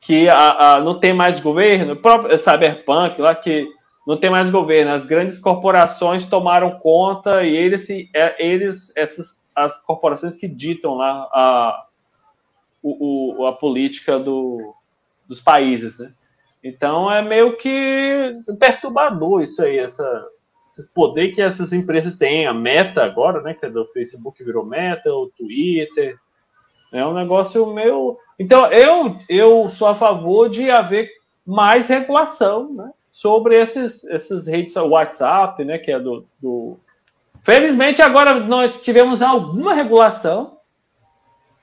que 0.00 0.28
a, 0.28 0.72
a, 0.72 0.80
não 0.80 0.98
tem 0.98 1.14
mais 1.14 1.38
governo, 1.38 1.94
próprio 1.94 2.36
Cyberpunk 2.36 3.20
lá 3.20 3.36
que 3.36 3.68
não 4.04 4.16
tem 4.16 4.28
mais 4.28 4.50
governo, 4.50 4.90
as 4.90 5.06
grandes 5.06 5.38
corporações 5.38 6.28
tomaram 6.28 6.80
conta 6.80 7.44
e 7.44 7.54
eles, 7.54 7.88
é, 8.12 8.44
eles 8.44 8.92
essas 8.96 9.40
as 9.54 9.80
corporações 9.84 10.36
que 10.36 10.48
ditam 10.48 10.96
lá 10.96 11.28
a, 11.32 11.86
o, 12.82 13.46
a 13.46 13.52
política 13.52 14.18
do, 14.18 14.74
dos 15.28 15.40
países, 15.40 15.98
né? 15.98 16.12
Então 16.62 17.10
é 17.10 17.22
meio 17.22 17.56
que 17.56 18.32
perturbador 18.58 19.42
isso 19.42 19.62
aí, 19.62 19.78
essa, 19.78 20.26
esse 20.68 20.92
poder 20.92 21.32
que 21.32 21.40
essas 21.40 21.72
empresas 21.72 22.18
têm. 22.18 22.46
A 22.46 22.52
Meta 22.52 23.04
agora, 23.04 23.40
né? 23.40 23.54
Que 23.54 23.66
é 23.66 23.70
do 23.70 23.84
Facebook 23.86 24.42
virou 24.42 24.66
Meta, 24.66 25.12
o 25.12 25.30
Twitter. 25.36 26.16
É 26.92 27.04
um 27.06 27.14
negócio 27.14 27.66
meio. 27.72 28.18
Então 28.38 28.66
eu, 28.66 29.16
eu 29.28 29.68
sou 29.70 29.88
a 29.88 29.94
favor 29.94 30.48
de 30.48 30.70
haver 30.70 31.10
mais 31.46 31.88
regulação, 31.88 32.72
né? 32.74 32.90
Sobre 33.10 33.60
esses, 33.60 34.04
essas 34.04 34.46
redes, 34.46 34.74
WhatsApp, 34.76 35.64
né? 35.64 35.78
Que 35.78 35.92
é 35.92 36.00
do, 36.00 36.26
do... 36.40 36.78
Felizmente 37.42 38.02
agora 38.02 38.40
nós 38.40 38.82
tivemos 38.82 39.22
alguma 39.22 39.72
regulação. 39.72 40.55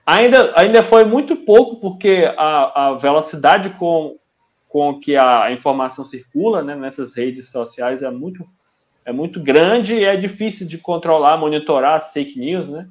Ainda, 0.06 0.54
ainda 0.56 0.84
foi 0.84 1.06
muito 1.06 1.36
pouco, 1.36 1.78
porque 1.78 2.30
a, 2.38 2.90
a 2.90 2.94
velocidade 2.96 3.70
com, 3.72 4.18
com 4.68 5.00
que 5.00 5.16
a 5.16 5.52
informação 5.52 6.04
circula 6.04 6.62
né, 6.62 6.76
nessas 6.76 7.16
redes 7.16 7.50
sociais 7.50 8.04
é 8.04 8.12
muito, 8.12 8.46
é 9.06 9.14
muito 9.14 9.40
grande 9.40 9.96
e 9.96 10.04
é 10.04 10.18
difícil 10.18 10.68
de 10.68 10.78
controlar, 10.78 11.38
monitorar 11.38 11.96
as 11.96 12.12
fake 12.12 12.38
news, 12.38 12.68
né? 12.68 12.88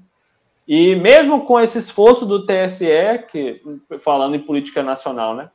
E 0.67 0.95
mesmo 0.95 1.45
com 1.45 1.61
esse 1.61 1.79
esforço 1.79 2.25
do 2.25 2.47
TSE, 2.47 3.27
que, 3.31 3.61
falando 4.01 4.37
em 4.37 4.41
política 4.41 4.83
nacional, 4.83 5.35
né, 5.35 5.51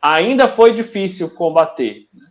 ainda 0.00 0.48
foi 0.48 0.72
difícil 0.72 1.30
combater. 1.30 2.06
Né? 2.14 2.26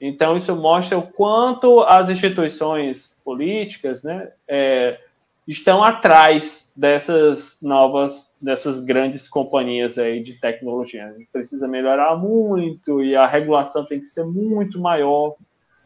Então, 0.00 0.36
isso 0.36 0.54
mostra 0.54 0.98
o 0.98 1.06
quanto 1.06 1.80
as 1.80 2.10
instituições 2.10 3.20
políticas 3.24 4.02
né, 4.02 4.30
é, 4.46 5.00
estão 5.46 5.82
atrás 5.82 6.72
dessas 6.76 7.58
novas, 7.62 8.25
dessas 8.40 8.84
grandes 8.84 9.28
companhias 9.28 9.98
aí 9.98 10.22
de 10.22 10.38
tecnologia. 10.40 11.06
A 11.06 11.12
gente 11.12 11.30
precisa 11.32 11.66
melhorar 11.66 12.16
muito 12.16 13.02
e 13.02 13.16
a 13.16 13.26
regulação 13.26 13.84
tem 13.84 13.98
que 13.98 14.06
ser 14.06 14.24
muito 14.24 14.80
maior 14.80 15.34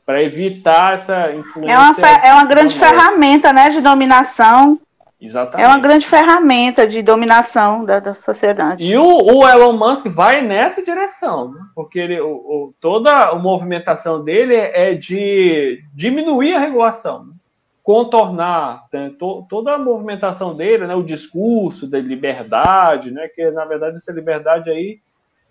para 0.05 0.22
evitar 0.22 0.94
essa 0.94 1.32
influência. 1.32 1.72
É 1.72 1.78
uma, 1.78 2.26
é 2.26 2.32
uma 2.32 2.44
grande 2.44 2.78
ferramenta 2.78 3.53
né, 3.53 3.70
de 3.70 3.80
dominação 3.80 4.78
Exatamente. 5.20 5.66
É 5.66 5.68
uma 5.68 5.78
grande 5.78 6.07
ferramenta 6.07 6.86
de 6.86 7.03
dominação 7.03 7.84
da, 7.84 8.01
da 8.01 8.14
sociedade. 8.14 8.86
E 8.86 8.96
o, 8.96 9.05
o, 9.05 9.46
Elon 9.46 9.74
Musk 9.74 10.07
vai 10.07 10.40
nessa 10.40 10.82
direção, 10.82 11.53
né? 11.53 11.61
porque 11.74 11.98
ele, 11.98 12.18
o, 12.20 12.30
o, 12.30 12.74
toda 12.80 13.14
a 13.14 13.34
movimentação 13.34 14.24
dele 14.24 14.55
é 14.55 14.94
de 14.94 15.82
diminuir 15.94 16.55
a 16.55 16.61
regulação, 16.61 17.26
né? 17.26 17.34
Contornar 17.82 18.86
né? 18.92 19.10
to, 19.18 19.46
toda 19.48 19.74
a 19.74 19.78
movimentação 19.78 20.54
dele, 20.54 20.86
né? 20.86 20.94
o 20.94 21.02
discurso 21.02 21.86
da 21.86 21.98
liberdade, 21.98 23.10
né? 23.10 23.28
que 23.28 23.50
na 23.50 23.64
verdade 23.64 23.96
essa 23.96 24.12
liberdade 24.12 24.70
aí 24.70 25.00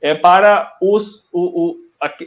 é 0.01 0.15
para 0.15 0.77
os, 0.81 1.27
o, 1.33 1.75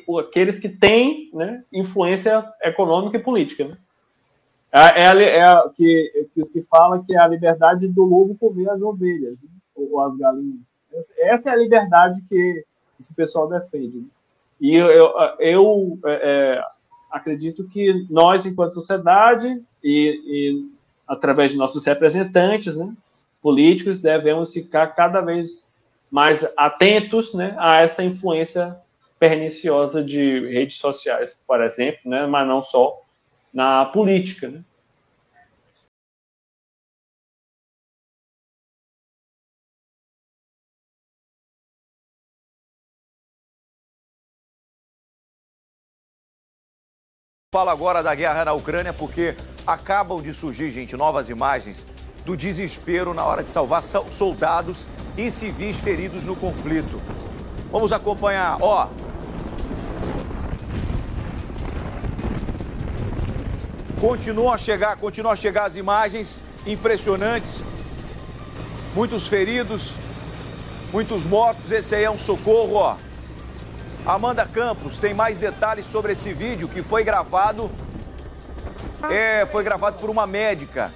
o, 0.06 0.18
aqueles 0.18 0.58
que 0.58 0.68
têm 0.68 1.30
né? 1.32 1.62
influência 1.72 2.46
econômica 2.62 3.16
e 3.16 3.22
política. 3.22 3.64
Né? 3.64 3.76
É, 4.72 5.02
é, 5.02 5.38
é 5.38 5.68
que, 5.74 6.28
que 6.34 6.44
se 6.44 6.66
fala 6.66 7.02
que 7.04 7.14
é 7.14 7.18
a 7.18 7.28
liberdade 7.28 7.88
do 7.88 8.02
lobo 8.02 8.36
comer 8.36 8.68
as 8.70 8.82
ovelhas, 8.82 9.42
né? 9.42 9.50
ou 9.74 10.00
as 10.00 10.16
galinhas. 10.16 10.72
Essa 11.18 11.50
é 11.50 11.52
a 11.54 11.56
liberdade 11.56 12.20
que 12.28 12.64
esse 13.00 13.14
pessoal 13.14 13.48
defende. 13.48 13.98
Né? 13.98 14.06
E 14.60 14.74
eu, 14.74 14.86
eu, 14.86 15.12
eu 15.40 15.98
é, 16.04 16.12
é, 16.12 16.64
acredito 17.10 17.66
que 17.66 18.06
nós, 18.10 18.46
enquanto 18.46 18.74
sociedade, 18.74 19.62
e, 19.82 20.22
e, 20.26 20.72
através 21.06 21.52
de 21.52 21.56
nossos 21.56 21.84
representantes 21.84 22.76
né, 22.76 22.92
políticos, 23.40 24.00
devemos 24.00 24.52
ficar 24.52 24.88
cada 24.88 25.20
vez 25.20 25.68
mais 26.10 26.46
atentos 26.56 27.34
né, 27.34 27.54
a 27.58 27.80
essa 27.80 28.04
influência 28.04 28.76
perniciosa 29.18 30.02
de 30.02 30.46
redes 30.48 30.76
sociais, 30.76 31.38
por 31.46 31.62
exemplo, 31.62 32.00
né, 32.04 32.26
mas 32.26 32.46
não 32.46 32.62
só 32.62 33.00
na 33.52 33.84
política. 33.86 34.48
Né? 34.48 34.62
Fala 47.54 47.70
agora 47.70 48.02
da 48.02 48.14
guerra 48.14 48.46
na 48.46 48.54
Ucrânia 48.54 48.94
porque 48.94 49.36
acabam 49.66 50.20
de 50.20 50.32
surgir, 50.34 50.70
gente, 50.70 50.96
novas 50.96 51.28
imagens 51.28 51.86
do 52.24 52.36
desespero 52.36 53.12
na 53.12 53.24
hora 53.24 53.42
de 53.42 53.50
salvar 53.50 53.82
soldados 53.82 54.86
e 55.16 55.30
civis 55.30 55.76
feridos 55.78 56.24
no 56.24 56.36
conflito. 56.36 57.00
Vamos 57.70 57.92
acompanhar, 57.92 58.58
ó, 58.60 58.88
Continuam 64.02 64.52
a 64.52 64.58
chegar, 64.58 64.96
continuam 64.96 65.32
a 65.32 65.36
chegar 65.36 65.64
as 65.64 65.76
imagens 65.76 66.40
impressionantes. 66.66 67.62
Muitos 68.96 69.28
feridos, 69.28 69.94
muitos 70.92 71.24
mortos. 71.24 71.70
Esse 71.70 71.94
aí 71.94 72.02
é 72.02 72.10
um 72.10 72.18
socorro, 72.18 72.74
ó. 72.74 72.96
Amanda 74.04 74.44
Campos 74.44 74.98
tem 74.98 75.14
mais 75.14 75.38
detalhes 75.38 75.86
sobre 75.86 76.14
esse 76.14 76.32
vídeo 76.32 76.68
que 76.68 76.82
foi 76.82 77.04
gravado. 77.04 77.70
É, 79.10 79.46
foi 79.46 79.64
gravado 79.64 79.98
por 79.98 80.10
uma 80.10 80.26
médica. 80.26 80.92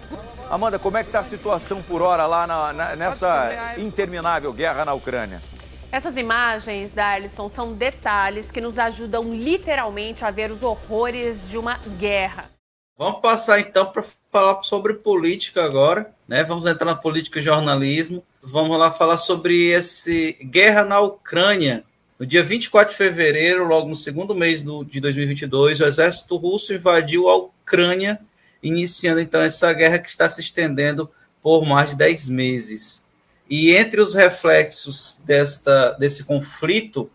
Amanda, 0.51 0.79
como 0.79 0.97
é 0.97 1.03
que 1.03 1.09
está 1.09 1.21
a 1.21 1.25
situação 1.25 1.83
por 1.83 2.03
hora 2.03 2.27
lá 2.27 2.47
na, 2.47 2.73
na, 2.73 2.97
nessa 2.97 3.75
interminável 3.79 4.53
guerra 4.53 4.85
na 4.85 4.95
Ucrânia? 4.95 5.43
Essas 5.91 6.17
imagens, 6.17 6.93
Darlison, 6.93 7.49
são 7.49 7.73
detalhes 7.73 8.51
que 8.51 8.61
nos 8.61 8.79
ajudam 8.79 9.35
literalmente 9.35 10.25
a 10.25 10.31
ver 10.31 10.51
os 10.51 10.63
horrores 10.63 11.49
de 11.49 11.59
uma 11.59 11.79
guerra. 11.99 12.51
Vamos 12.99 13.21
passar 13.21 13.61
então 13.61 13.87
para 13.87 14.05
falar 14.33 14.63
sobre 14.63 14.95
política 14.95 15.65
agora, 15.65 16.11
né? 16.27 16.43
Vamos 16.45 16.65
entrar 16.67 16.87
na 16.87 16.97
política 16.97 17.39
e 17.39 17.43
jornalismo. 17.43 18.25
Vamos 18.43 18.79
lá 18.79 18.91
falar 18.91 19.19
sobre 19.19 19.69
esse 19.71 20.33
guerra 20.43 20.85
na 20.85 21.01
Ucrânia. 21.01 21.85
No 22.19 22.25
dia 22.25 22.43
24 22.43 22.93
de 22.93 22.97
fevereiro, 22.97 23.67
logo 23.67 23.89
no 23.89 23.97
segundo 23.97 24.35
mês 24.35 24.63
do, 24.63 24.83
de 24.83 25.01
2022, 25.01 25.81
o 25.81 25.85
exército 25.85 26.37
russo 26.37 26.73
invadiu 26.73 27.29
a 27.29 27.37
Ucrânia, 27.67 28.21
iniciando 28.63 29.19
então 29.21 29.41
essa 29.41 29.73
guerra 29.73 29.99
que 29.99 30.09
está 30.09 30.29
se 30.29 30.41
estendendo 30.41 31.11
por 31.43 31.67
mais 31.67 31.91
de 31.91 31.97
10 31.97 32.29
meses. 32.29 33.05
E 33.51 33.75
entre 33.75 34.01
os 34.01 34.15
reflexos 34.15 35.19
desta, 35.25 35.91
desse 35.93 36.23
conflito, 36.23 37.11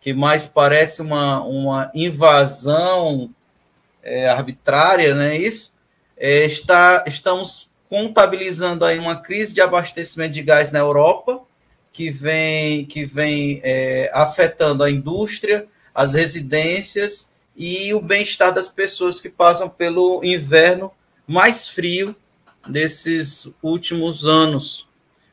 que 0.00 0.14
mais 0.14 0.46
parece 0.46 1.02
uma, 1.02 1.42
uma 1.42 1.90
invasão 1.92 3.34
é, 4.02 4.28
arbitrária, 4.28 5.14
né? 5.14 5.36
Isso 5.36 5.72
é, 6.16 6.46
está, 6.46 7.04
estamos 7.06 7.68
contabilizando 7.88 8.84
aí 8.84 8.98
uma 8.98 9.16
crise 9.16 9.52
de 9.52 9.60
abastecimento 9.60 10.32
de 10.32 10.42
gás 10.42 10.70
na 10.70 10.78
Europa 10.78 11.42
que 11.92 12.10
vem 12.10 12.86
que 12.86 13.04
vem 13.04 13.60
é, 13.64 14.08
afetando 14.14 14.84
a 14.84 14.90
indústria, 14.90 15.66
as 15.92 16.14
residências 16.14 17.32
e 17.60 17.92
o 17.92 18.00
bem-estar 18.00 18.54
das 18.54 18.70
pessoas 18.70 19.20
que 19.20 19.28
passam 19.28 19.68
pelo 19.68 20.24
inverno 20.24 20.90
mais 21.26 21.68
frio 21.68 22.16
desses 22.66 23.50
últimos 23.62 24.24
anos. 24.24 24.88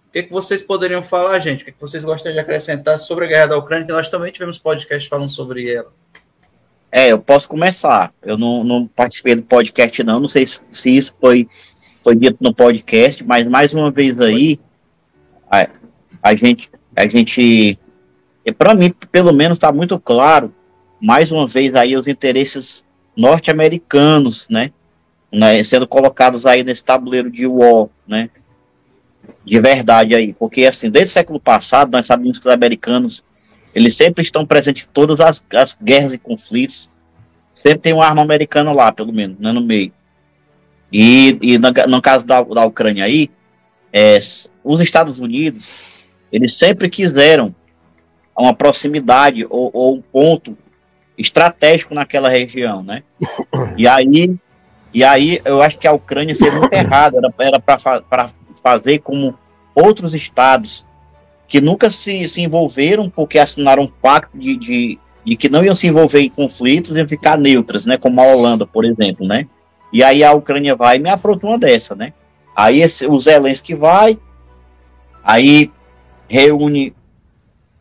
O 0.09 0.11
que, 0.11 0.19
é 0.19 0.23
que 0.23 0.31
vocês 0.33 0.61
poderiam 0.61 1.01
falar, 1.01 1.39
gente? 1.39 1.61
O 1.61 1.63
que, 1.63 1.69
é 1.69 1.73
que 1.73 1.79
vocês 1.79 2.03
gostariam 2.03 2.35
de 2.35 2.41
acrescentar 2.41 2.99
sobre 2.99 3.23
a 3.23 3.27
guerra 3.29 3.47
da 3.47 3.57
Ucrânia? 3.57 3.85
Que 3.85 3.93
nós 3.93 4.09
também 4.09 4.29
tivemos 4.29 4.59
podcast 4.59 5.07
falando 5.07 5.29
sobre 5.29 5.73
ela. 5.73 5.89
É, 6.91 7.13
eu 7.13 7.19
posso 7.19 7.47
começar. 7.47 8.13
Eu 8.21 8.37
não, 8.37 8.61
não 8.61 8.85
participei 8.87 9.35
do 9.35 9.43
podcast, 9.43 10.03
não. 10.03 10.19
Não 10.19 10.27
sei 10.27 10.45
se 10.45 10.97
isso 10.97 11.15
foi, 11.21 11.47
foi 12.03 12.13
dito 12.13 12.39
no 12.41 12.53
podcast, 12.53 13.23
mas 13.23 13.47
mais 13.47 13.73
uma 13.73 13.89
vez 13.89 14.19
aí, 14.19 14.59
a, 15.49 15.69
a 16.21 16.35
gente, 16.35 16.69
a 16.93 17.07
gente, 17.07 17.79
para 18.57 18.73
mim, 18.73 18.93
pelo 19.13 19.31
menos, 19.31 19.55
está 19.55 19.71
muito 19.71 19.97
claro, 19.97 20.53
mais 21.01 21.31
uma 21.31 21.47
vez 21.47 21.75
aí, 21.75 21.95
os 21.95 22.07
interesses 22.07 22.85
norte-americanos, 23.15 24.47
né, 24.49 24.71
né, 25.31 25.61
sendo 25.63 25.87
colocados 25.87 26.45
aí 26.45 26.63
nesse 26.63 26.83
tabuleiro 26.83 27.29
de 27.29 27.45
war, 27.45 27.87
né, 28.07 28.29
de 29.43 29.59
verdade 29.59 30.15
aí, 30.15 30.33
porque 30.33 30.65
assim, 30.65 30.89
desde 30.89 31.11
o 31.11 31.13
século 31.13 31.39
passado, 31.39 31.91
nós 31.91 32.05
sabemos 32.05 32.39
que 32.39 32.47
os 32.47 32.53
americanos 32.53 33.23
eles 33.77 33.95
sempre 33.95 34.23
estão 34.23 34.43
presentes 34.43 34.85
em 34.85 34.91
todas 34.91 35.19
as, 35.19 35.45
as 35.53 35.77
guerras 35.79 36.11
e 36.11 36.17
conflitos. 36.17 36.89
Sempre 37.53 37.77
tem 37.77 37.93
uma 37.93 38.07
arma 38.07 38.23
americana 38.23 38.71
lá, 38.71 38.91
pelo 38.91 39.13
menos, 39.13 39.37
né, 39.37 39.51
no 39.51 39.61
meio. 39.61 39.91
E, 40.91 41.37
e 41.41 41.57
no, 41.59 41.69
no 41.87 42.01
caso 42.01 42.25
da, 42.25 42.41
da 42.41 42.65
Ucrânia 42.65 43.05
aí, 43.05 43.29
é, 43.93 44.17
os 44.63 44.79
Estados 44.79 45.19
Unidos, 45.19 46.09
eles 46.31 46.57
sempre 46.57 46.89
quiseram 46.89 47.53
uma 48.35 48.51
proximidade 48.51 49.45
ou, 49.47 49.69
ou 49.71 49.95
um 49.95 50.01
ponto 50.01 50.57
estratégico 51.17 51.93
naquela 51.93 52.29
região, 52.29 52.83
né? 52.83 53.03
E 53.75 53.87
aí, 53.87 54.35
e 54.93 55.03
aí 55.03 55.41
eu 55.43 55.61
acho 55.61 55.77
que 55.77 55.87
a 55.87 55.93
Ucrânia 55.93 56.35
fez 56.35 56.53
muito 56.53 56.71
errado, 56.73 57.17
era 57.39 57.59
para 57.59 58.29
fazer 58.61 58.99
como 58.99 59.37
outros 59.73 60.13
estados 60.13 60.85
que 61.47 61.61
nunca 61.61 61.89
se, 61.89 62.27
se 62.27 62.41
envolveram 62.41 63.09
porque 63.09 63.39
assinaram 63.39 63.83
um 63.83 63.87
pacto 63.87 64.37
de, 64.37 64.55
de, 64.57 64.99
de 65.23 65.35
que 65.35 65.49
não 65.49 65.63
iam 65.63 65.75
se 65.75 65.87
envolver 65.87 66.19
em 66.19 66.29
conflitos 66.29 66.95
e 66.95 67.07
ficar 67.07 67.37
neutras, 67.37 67.85
né? 67.85 67.97
Como 67.97 68.19
a 68.21 68.25
Holanda, 68.25 68.65
por 68.67 68.83
exemplo, 68.85 69.25
né? 69.25 69.47
E 69.91 70.03
aí 70.03 70.23
a 70.23 70.33
Ucrânia 70.33 70.75
vai 70.75 70.97
e 70.97 70.99
me 70.99 71.09
apronta 71.09 71.47
uma 71.47 71.57
dessa, 71.57 71.95
né? 71.95 72.13
Aí 72.55 72.81
esse, 72.81 73.05
o 73.05 73.17
Zelensky 73.19 73.73
vai, 73.73 74.19
aí 75.23 75.71
reúne, 76.27 76.93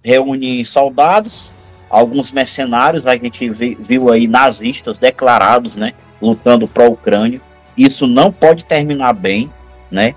reúne 0.03 0.65
soldados, 0.65 1.51
alguns 1.89 2.31
mercenários, 2.31 3.07
a 3.07 3.17
gente 3.17 3.49
viu 3.49 4.13
aí 4.13 4.27
nazistas 4.27 4.99
declarados, 4.99 5.77
né? 5.77 5.93
Lutando 6.21 6.67
para 6.67 6.85
a 6.85 6.89
Ucrânia. 6.89 7.41
Isso 7.77 8.07
não 8.07 8.33
pode 8.33 8.65
terminar 8.65 9.13
bem, 9.13 9.51
né? 9.91 10.15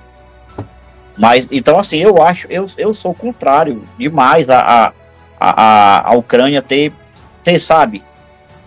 Mas, 1.17 1.47
então, 1.51 1.78
assim, 1.78 1.97
eu 1.97 2.22
acho, 2.24 2.47
eu, 2.49 2.65
eu 2.78 2.93
sou 2.93 3.13
contrário 3.13 3.84
demais 3.97 4.49
a, 4.49 4.59
a, 4.59 4.93
a, 5.39 6.11
a 6.11 6.13
Ucrânia 6.15 6.61
ter 6.61 6.93
ter, 7.43 7.59
sabe, 7.59 8.03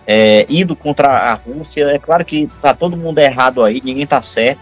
é, 0.05 0.45
ido 0.49 0.75
contra 0.75 1.07
a 1.07 1.33
Rússia. 1.33 1.85
É 1.85 1.99
claro 1.99 2.25
que 2.25 2.49
tá 2.61 2.73
todo 2.73 2.97
mundo 2.97 3.19
errado 3.19 3.63
aí, 3.63 3.81
ninguém 3.83 4.05
tá 4.05 4.21
certo, 4.21 4.61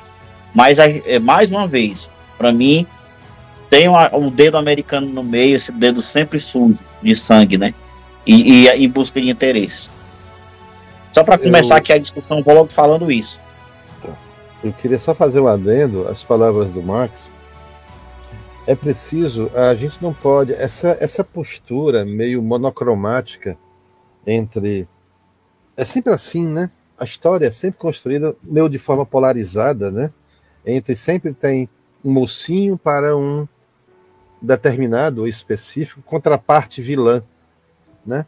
mas 0.53 0.77
é, 0.79 1.19
mais 1.19 1.49
uma 1.49 1.67
vez, 1.67 2.09
para 2.37 2.51
mim, 2.51 2.85
tem 3.69 3.87
uma, 3.87 4.13
um 4.15 4.29
dedo 4.29 4.57
americano 4.57 5.07
no 5.07 5.23
meio, 5.23 5.55
esse 5.55 5.71
dedo 5.71 6.01
sempre 6.01 6.39
sujo 6.39 6.83
de 7.01 7.15
sangue, 7.15 7.57
né? 7.57 7.73
E, 8.25 8.65
e 8.65 8.69
em 8.69 8.89
busca 8.89 9.19
de 9.19 9.29
interesse. 9.29 9.89
Só 11.11 11.23
para 11.23 11.37
começar 11.37 11.75
eu... 11.75 11.77
aqui 11.77 11.91
a 11.93 11.97
discussão, 11.97 12.41
vou 12.41 12.53
logo 12.53 12.71
falando 12.71 13.11
isso. 13.11 13.39
Eu 14.63 14.71
queria 14.71 14.99
só 14.99 15.15
fazer 15.15 15.39
um 15.39 15.47
adendo 15.47 16.07
às 16.07 16.23
palavras 16.23 16.71
do 16.71 16.83
Marx. 16.83 17.31
É 18.67 18.75
preciso, 18.75 19.49
a 19.55 19.73
gente 19.73 20.01
não 20.01 20.13
pode, 20.13 20.53
essa, 20.53 20.95
essa 20.99 21.23
postura 21.23 22.05
meio 22.05 22.41
monocromática 22.43 23.57
entre. 24.25 24.87
É 25.75 25.83
sempre 25.83 26.13
assim, 26.13 26.45
né? 26.45 26.69
A 26.97 27.03
história 27.03 27.47
é 27.47 27.51
sempre 27.51 27.79
construída 27.79 28.35
meio 28.43 28.69
de 28.69 28.77
forma 28.77 29.03
polarizada, 29.03 29.91
né? 29.91 30.11
Entre 30.63 30.95
sempre 30.95 31.33
tem 31.33 31.67
um 32.05 32.11
mocinho 32.11 32.77
para 32.77 33.17
um 33.17 33.47
determinado 34.39 35.21
ou 35.21 35.27
específico 35.27 36.03
contraparte 36.03 36.83
vilã, 36.83 37.23
né? 38.05 38.25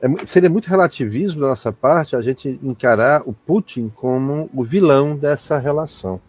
É, 0.00 0.26
seria 0.26 0.50
muito 0.50 0.68
relativismo 0.68 1.40
da 1.40 1.48
nossa 1.48 1.72
parte 1.72 2.14
a 2.14 2.22
gente 2.22 2.60
encarar 2.62 3.22
o 3.26 3.32
Putin 3.32 3.88
como 3.88 4.50
o 4.54 4.62
vilão 4.62 5.16
dessa 5.16 5.58
relação. 5.58 6.20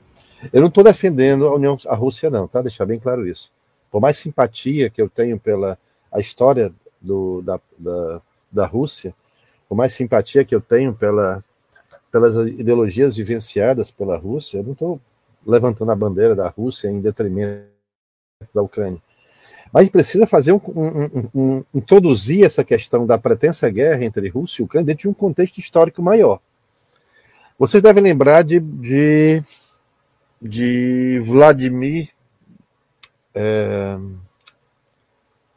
Eu 0.54 0.62
não 0.62 0.68
estou 0.68 0.84
defendendo 0.84 1.48
a 1.48 1.56
União, 1.56 1.78
a 1.88 1.96
Rússia 1.96 2.30
não, 2.30 2.48
tá? 2.48 2.62
Deixar 2.62 2.86
bem 2.86 3.00
claro 3.00 3.28
isso. 3.28 3.52
Por 3.92 4.00
mais 4.00 4.18
simpatia 4.18 4.90
que 4.90 5.02
eu 5.02 5.10
tenho 5.10 5.40
pela 5.40 5.78
a 6.12 6.20
história 6.20 6.74
do, 7.02 7.42
da, 7.42 7.60
da, 7.78 8.22
da 8.52 8.66
Rússia, 8.66 9.14
por 9.68 9.76
mais 9.76 9.94
simpatia 9.94 10.46
que 10.46 10.56
eu 10.56 10.62
tenho 10.62 10.94
pela, 10.94 11.44
pelas 12.12 12.36
ideologias 12.48 13.16
vivenciadas 13.16 13.92
pela 13.92 14.18
Rússia, 14.18 14.60
eu 14.60 14.64
não 14.64 14.72
estou 14.72 15.02
levantando 15.46 15.92
a 15.92 15.96
bandeira 15.96 16.36
da 16.36 16.48
Rússia 16.48 16.88
em 16.88 17.02
detrimento 17.02 17.68
da 18.54 18.62
Ucrânia. 18.62 19.02
Mas 19.72 19.90
precisa 19.90 20.26
fazer 20.26 20.52
um, 20.52 20.62
um, 20.68 21.30
um, 21.34 21.64
introduzir 21.74 22.46
essa 22.46 22.64
questão 22.64 23.06
da 23.06 23.18
pretensa 23.18 23.70
guerra 23.70 24.04
entre 24.04 24.30
Rússia 24.30 24.62
e 24.62 24.66
Ucrânia 24.66 24.88
dentro 24.88 25.04
de 25.04 25.10
um 25.10 25.14
contexto 25.14 25.60
histórico 25.60 26.02
maior. 26.02 26.40
Vocês 27.60 27.82
devem 27.82 28.04
lembrar 28.04 28.44
de, 28.44 28.60
de, 28.60 29.42
de 30.42 31.20
Vladimir. 31.26 32.10
É, 33.34 33.98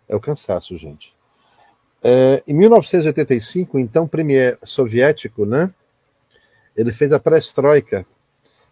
é 0.09 0.17
o 0.17 0.21
cansaço, 0.21 0.77
gente. 0.77 1.15
É, 2.03 2.43
em 2.49 2.55
1985, 2.55 3.79
então 3.79 4.09
premier 4.09 4.59
soviético, 4.65 5.45
né? 5.45 5.71
Ele 6.75 6.93
fez 6.93 7.13
a 7.13 7.21
perestroika, 7.21 8.07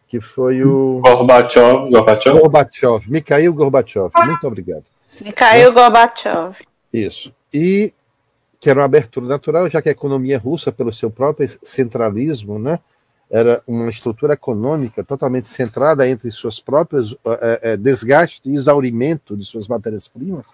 que 0.06 0.20
foi 0.20 0.64
o 0.64 1.00
Gorbachev, 1.02 1.90
Gorbachev, 1.90 2.38
Gorbachev 2.38 3.10
Mikhail 3.10 3.52
Gorbachev. 3.52 4.10
Muito 4.24 4.46
obrigado. 4.46 4.84
Mikhail 5.20 5.72
Gorbachev. 5.72 6.56
Isso. 6.92 7.32
E 7.52 7.92
que 8.60 8.68
era 8.68 8.80
uma 8.80 8.86
abertura 8.86 9.26
natural, 9.26 9.70
já 9.70 9.80
que 9.80 9.88
a 9.88 9.92
economia 9.92 10.38
russa, 10.38 10.72
pelo 10.72 10.92
seu 10.92 11.10
próprio 11.10 11.48
centralismo, 11.62 12.58
né, 12.58 12.80
era 13.30 13.62
uma 13.66 13.90
estrutura 13.90 14.34
econômica 14.34 15.04
totalmente 15.04 15.46
centrada 15.46 16.08
entre 16.08 16.30
suas 16.30 16.58
próprias 16.58 17.14
é, 17.24 17.72
é, 17.72 17.76
desgaste 17.76 18.40
e 18.44 18.54
exaurimento 18.54 19.36
de 19.36 19.44
suas 19.44 19.68
matérias-primas, 19.68 20.46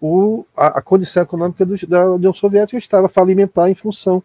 o, 0.00 0.44
a, 0.56 0.78
a, 0.78 0.82
condição 0.82 1.22
econômica 1.22 1.64
do, 1.64 1.74
da 1.86 2.12
União 2.12 2.32
Soviética 2.32 2.76
estava 2.76 3.08
falimentar 3.08 3.70
em 3.70 3.74
função 3.74 4.22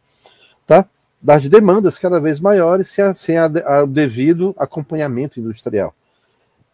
tá, 0.65 0.86
das 1.21 1.47
demandas 1.47 1.97
cada 1.97 2.19
vez 2.19 2.39
maiores 2.39 2.88
sem, 2.88 3.03
a, 3.03 3.15
sem 3.15 3.38
a, 3.38 3.47
o 3.84 3.88
devido 3.88 4.53
acompanhamento 4.57 5.39
industrial. 5.39 5.95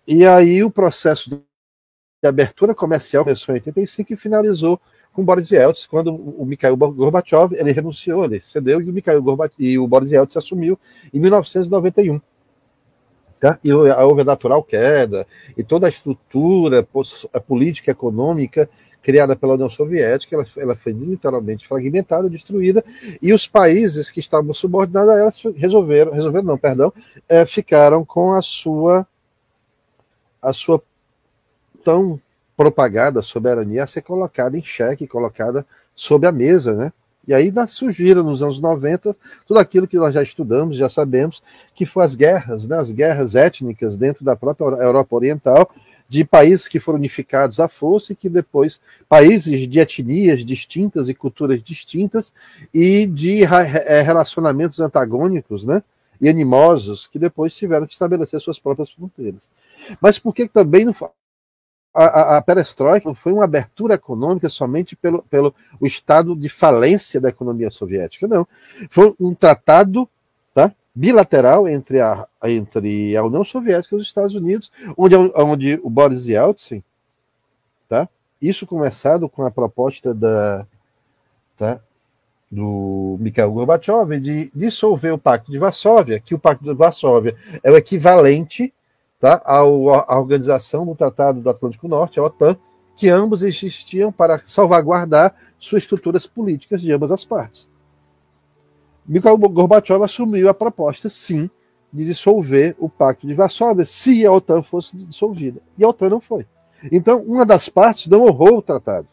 E 0.08 0.26
aí 0.26 0.64
o 0.64 0.72
processo 0.72 1.30
de 2.22 2.28
abertura 2.28 2.76
comercial 2.76 3.24
começou 3.24 3.54
em 3.54 3.58
85 3.60 4.14
e 4.14 4.16
finalizou 4.16 4.80
com 5.14 5.24
Boris 5.24 5.52
Yeltsin, 5.52 5.88
quando 5.90 6.14
o 6.14 6.46
Mikhail 6.46 6.78
Gorbachev 6.78 7.56
ele 7.56 7.72
renunciou, 7.72 8.26
ele 8.26 8.40
cedeu 8.40 8.82
e 8.82 8.90
o 8.90 8.94
Mikhail 8.94 9.22
Gorbachev, 9.22 9.56
e 9.58 9.80
o 9.80 9.88
Boris 9.88 10.12
Yeltsin 10.12 10.38
assumiu 10.38 10.80
em 11.14 11.20
1991. 11.20 12.22
Tá? 13.40 13.58
E 13.64 13.72
houve 13.72 14.22
a 14.22 14.26
natural 14.26 14.62
queda, 14.62 15.26
e 15.58 15.64
toda 15.64 15.88
a 15.88 15.90
estrutura 15.90 16.86
a 17.34 17.40
política 17.40 17.92
econômica 17.92 18.70
criada 19.02 19.34
pela 19.34 19.54
União 19.54 19.70
Soviética, 19.70 20.36
ela, 20.36 20.46
ela 20.58 20.76
foi 20.76 20.92
literalmente 20.92 21.66
fragmentada, 21.66 22.30
destruída, 22.30 22.84
e 23.22 23.32
os 23.32 23.48
países 23.48 24.12
que 24.12 24.20
estavam 24.20 24.54
subordinados 24.54 25.10
a 25.10 25.18
ela 25.18 25.32
resolveram, 25.56 26.12
resolveram 26.12 26.48
não, 26.48 26.58
perdão, 26.58 26.94
é, 27.30 27.46
ficaram 27.46 28.04
com 28.04 28.34
a 28.34 28.42
sua 28.42 29.08
a 30.42 30.54
sua 30.54 30.82
tão 31.90 32.22
propagada 32.56 33.24
soberania 33.24 33.84
a 33.84 33.88
ser 33.88 34.04
colocada 34.04 34.56
em 34.56 34.62
xeque, 34.62 35.08
colocada 35.08 35.66
sobre 35.96 36.28
a 36.28 36.32
mesa, 36.32 36.76
né? 36.76 36.94
E 37.28 37.34
aí 37.34 37.52
surgiram 37.68 38.24
nos 38.24 38.44
anos 38.44 38.60
90 38.60 39.16
tudo 39.48 39.60
aquilo 39.60 39.88
que 39.88 39.98
nós 39.98 40.14
já 40.14 40.22
estudamos, 40.22 40.76
já 40.76 40.88
sabemos, 40.88 41.42
que 41.74 41.86
foram 41.86 42.06
as 42.06 42.16
guerras, 42.16 42.68
né, 42.68 42.78
as 42.78 42.92
guerras 42.92 43.34
étnicas 43.34 43.98
dentro 43.98 44.24
da 44.24 44.36
própria 44.36 44.66
Europa 44.84 45.16
Oriental, 45.16 45.72
de 46.08 46.24
países 46.24 46.68
que 46.68 46.80
foram 46.80 47.00
unificados 47.00 47.60
à 47.60 47.68
força 47.68 48.14
e 48.14 48.16
que 48.16 48.30
depois, 48.30 48.80
países 49.08 49.68
de 49.68 49.80
etnias 49.80 50.46
distintas 50.46 51.10
e 51.10 51.14
culturas 51.16 51.62
distintas 51.64 52.32
e 52.74 53.08
de 53.08 53.44
é, 53.44 54.02
relacionamentos 54.02 54.80
antagônicos, 54.80 55.66
né? 55.66 55.84
E 56.22 56.28
animosos, 56.28 57.08
que 57.08 57.18
depois 57.18 57.56
tiveram 57.56 57.88
que 57.88 57.94
estabelecer 57.94 58.40
suas 58.42 58.60
próprias 58.60 58.92
fronteiras. 58.92 59.50
Mas 60.02 60.20
por 60.20 60.36
que 60.36 60.48
também 60.48 60.84
não 60.84 60.94
a, 61.94 62.38
a, 62.38 62.42
perestroika 62.42 63.14
foi 63.14 63.34
uma 63.34 63.44
abertura 63.44 63.96
econômica 63.96 64.48
somente 64.48 64.96
pelo, 64.96 65.24
pelo 65.24 65.54
o 65.80 65.86
estado 65.86 66.36
de 66.36 66.48
falência 66.48 67.20
da 67.20 67.30
economia 67.30 67.72
soviética, 67.72 68.28
não. 68.28 68.48
Foi 68.90 69.14
um 69.20 69.34
tratado 69.34 70.08
tá, 70.54 70.74
bilateral 70.94 71.68
entre 71.68 72.00
a, 72.00 72.28
entre 72.46 73.18
a 73.18 73.24
União 73.24 73.44
Soviética 73.44 73.96
e 73.96 73.98
os 73.98 74.06
Estados 74.06 74.36
Unidos, 74.36 74.72
onde, 74.96 75.16
onde 75.16 75.80
o 75.84 75.90
Boris 75.90 76.28
Yeltsin, 76.28 76.84
tá, 77.88 78.08
isso 78.42 78.68
começado 78.68 79.28
com 79.28 79.44
a 79.46 79.52
proposta 79.52 80.14
da, 80.14 80.66
tá, 81.58 81.80
do 82.52 83.18
Mikhail 83.20 83.52
Gorbachev 83.52 84.20
de 84.20 84.52
dissolver 84.56 85.14
o 85.14 85.18
Pacto 85.18 85.52
de 85.52 85.58
Varsóvia, 85.58 86.20
que 86.20 86.34
o 86.34 86.40
Pacto 86.40 86.64
de 86.64 86.74
Varsóvia 86.74 87.36
é 87.64 87.72
o 87.72 87.78
equivalente 87.78 88.74
tá, 89.20 89.42
à 89.46 89.64
organização 90.18 90.86
do 90.86 90.96
Tratado 90.96 91.42
do 91.42 91.50
Atlântico 91.50 91.88
Norte, 91.88 92.20
a 92.20 92.24
OTAN, 92.24 92.58
que 92.96 93.10
ambos 93.10 93.44
existiam 93.44 94.12
para 94.12 94.40
salvaguardar 94.40 95.36
suas 95.58 95.84
estruturas 95.84 96.26
políticas 96.26 96.82
de 96.82 96.92
ambas 96.92 97.12
as 97.12 97.26
partes. 97.26 97.70
Mikhail 99.06 99.38
Gorbachev 99.38 100.04
assumiu 100.04 100.50
a 100.50 100.54
proposta, 100.54 101.10
sim, 101.10 101.50
de 101.92 102.06
dissolver 102.06 102.76
o 102.78 102.88
Pacto 102.88 103.26
de 103.26 103.34
Varsóvia 103.34 103.84
se 103.84 104.26
a 104.26 104.32
OTAN 104.32 104.62
fosse 104.62 104.96
dissolvida. 104.96 105.60
E 105.78 105.84
a 105.84 105.88
OTAN 105.90 106.10
não 106.10 106.22
foi. 106.22 106.46
Então, 106.92 107.22
uma 107.24 107.46
das 107.46 107.68
partes 107.68 108.08
não 108.08 108.26
honrou 108.26 108.60
o 108.60 108.62
tratado. 108.62 109.08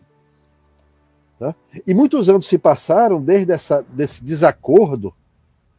Tá? 1.39 1.55
E 1.87 1.95
muitos 1.95 2.29
anos 2.29 2.47
se 2.47 2.59
passaram 2.59 3.21
desde 3.21 3.53
essa, 3.53 3.85
desse 3.91 4.23
desacordo 4.23 5.15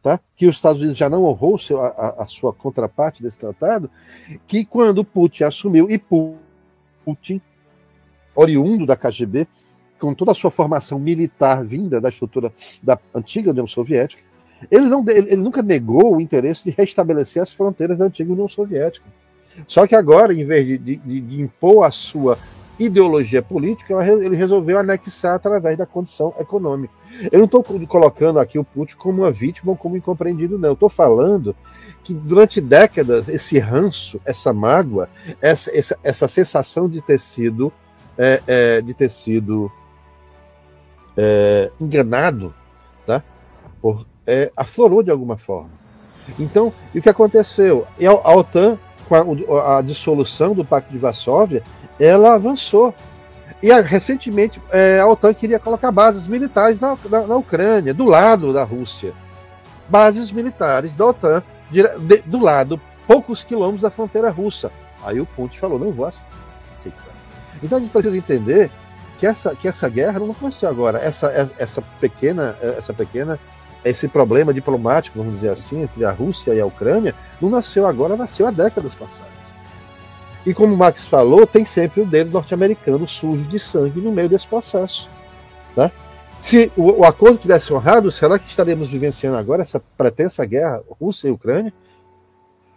tá? 0.08 0.20
que 0.34 0.46
os 0.46 0.56
Estados 0.56 0.80
Unidos 0.80 0.96
já 0.96 1.10
não 1.10 1.24
honrou 1.24 1.58
seu, 1.58 1.82
a, 1.82 2.14
a, 2.18 2.26
sua 2.26 2.52
contraparte 2.52 3.22
desse 3.22 3.38
tratado, 3.38 3.90
que 4.46 4.64
quando 4.64 5.04
Putin 5.04 5.44
assumiu, 5.44 5.90
e 5.90 5.98
Putin, 7.04 7.42
oriundo 8.34 8.86
da 8.86 8.96
KGB, 8.96 9.46
com 9.98 10.14
toda 10.14 10.32
a 10.32 10.34
sua 10.34 10.50
formação 10.50 10.98
militar 10.98 11.62
vinda 11.62 12.00
da 12.00 12.08
estrutura 12.08 12.50
da 12.82 12.98
antiga 13.14 13.50
União 13.50 13.66
Soviética, 13.66 14.22
ele, 14.70 14.88
não, 14.88 15.04
ele, 15.08 15.32
ele 15.32 15.36
nunca 15.36 15.62
negou 15.62 16.16
o 16.16 16.20
interesse 16.20 16.64
de 16.64 16.70
restabelecer 16.70 17.42
as 17.42 17.52
fronteiras 17.52 17.98
da 17.98 18.06
antiga 18.06 18.32
União 18.32 18.48
Soviética. 18.48 19.06
Só 19.66 19.86
que 19.86 19.94
agora, 19.94 20.32
em 20.32 20.44
vez 20.44 20.66
de, 20.66 20.78
de, 20.78 21.20
de 21.20 21.40
impor 21.40 21.84
a 21.84 21.90
sua 21.90 22.38
ideologia 22.78 23.42
política, 23.42 23.94
ele 24.06 24.36
resolveu 24.36 24.78
anexar 24.78 25.34
através 25.34 25.76
da 25.76 25.84
condição 25.84 26.32
econômica. 26.38 26.94
Eu 27.30 27.38
não 27.38 27.46
estou 27.46 27.62
colocando 27.62 28.38
aqui 28.38 28.58
o 28.58 28.64
Putin 28.64 28.96
como 28.96 29.22
uma 29.22 29.32
vítima 29.32 29.72
ou 29.72 29.76
como 29.76 29.96
incompreendido, 29.96 30.58
não. 30.58 30.70
Eu 30.70 30.74
estou 30.74 30.88
falando 30.88 31.56
que 32.04 32.14
durante 32.14 32.60
décadas 32.60 33.28
esse 33.28 33.58
ranço, 33.58 34.20
essa 34.24 34.52
mágoa, 34.52 35.08
essa, 35.40 35.76
essa, 35.76 35.98
essa 36.02 36.28
sensação 36.28 36.88
de 36.88 37.02
ter 37.02 37.18
sido, 37.18 37.72
é, 38.16 38.42
é, 38.46 38.80
de 38.80 38.94
ter 38.94 39.10
sido 39.10 39.70
é, 41.16 41.72
enganado, 41.80 42.54
tá? 43.04 43.22
Por, 43.82 44.06
é, 44.26 44.52
aflorou 44.56 45.02
de 45.02 45.10
alguma 45.10 45.36
forma. 45.36 45.70
Então, 46.38 46.72
e 46.94 46.98
o 46.98 47.02
que 47.02 47.08
aconteceu? 47.08 47.86
A 48.22 48.36
OTAN, 48.36 48.78
com 49.08 49.14
a, 49.14 49.78
a 49.78 49.82
dissolução 49.82 50.54
do 50.54 50.64
Pacto 50.64 50.92
de 50.92 50.98
Varsóvia, 50.98 51.62
ela 51.98 52.34
avançou. 52.34 52.94
E 53.62 53.72
a, 53.72 53.80
recentemente 53.80 54.62
é, 54.70 55.00
a 55.00 55.06
OTAN 55.06 55.34
queria 55.34 55.58
colocar 55.58 55.90
bases 55.90 56.26
militares 56.26 56.78
na, 56.78 56.96
na, 57.10 57.26
na, 57.26 57.36
Ucrânia, 57.36 57.92
do 57.92 58.04
lado 58.04 58.52
da 58.52 58.62
Rússia. 58.62 59.12
Bases 59.88 60.30
militares 60.30 60.94
da 60.94 61.06
OTAN, 61.06 61.42
de, 61.70 61.82
do 62.24 62.38
lado, 62.38 62.80
poucos 63.06 63.42
quilômetros 63.42 63.82
da 63.82 63.90
fronteira 63.90 64.30
russa. 64.30 64.70
Aí 65.02 65.20
o 65.20 65.26
Putin 65.26 65.58
falou: 65.58 65.78
não 65.78 65.90
vou 65.90 66.06
aceitar. 66.06 67.08
Então 67.62 67.78
a 67.78 67.80
gente 67.80 67.90
precisa 67.90 68.16
entender 68.16 68.70
que 69.18 69.26
essa, 69.26 69.54
que 69.54 69.66
essa 69.66 69.88
guerra 69.88 70.20
não 70.20 70.30
aconteceu 70.30 70.68
agora. 70.68 70.98
Essa, 70.98 71.52
essa 71.58 71.82
pequena, 72.00 72.56
essa 72.62 72.94
pequena, 72.94 73.38
esse 73.84 74.06
problema 74.06 74.54
diplomático, 74.54 75.18
vamos 75.18 75.34
dizer 75.34 75.50
assim, 75.50 75.82
entre 75.82 76.04
a 76.04 76.12
Rússia 76.12 76.54
e 76.54 76.60
a 76.60 76.66
Ucrânia, 76.66 77.14
não 77.40 77.50
nasceu 77.50 77.86
agora, 77.86 78.16
nasceu 78.16 78.46
há 78.46 78.50
décadas 78.50 78.94
passadas. 78.94 79.37
E 80.46 80.54
como 80.54 80.74
o 80.74 80.76
Max 80.76 81.04
falou, 81.04 81.46
tem 81.46 81.64
sempre 81.64 82.00
o 82.00 82.06
dedo 82.06 82.30
norte-americano 82.30 83.06
sujo 83.06 83.46
de 83.48 83.58
sangue 83.58 84.00
no 84.00 84.12
meio 84.12 84.28
desse 84.28 84.46
processo. 84.46 85.10
Né? 85.76 85.90
Se 86.40 86.72
o, 86.76 87.00
o, 87.00 87.04
acordo 87.04 87.38
tivesse 87.38 87.72
honrado, 87.72 88.10
será 88.10 88.38
que 88.38 88.48
estaremos 88.48 88.88
vivenciando 88.88 89.36
agora 89.36 89.62
essa 89.62 89.80
pretensa 89.96 90.44
guerra 90.44 90.82
Rússia 91.00 91.28
e 91.28 91.32
Ucrânia? 91.32 91.72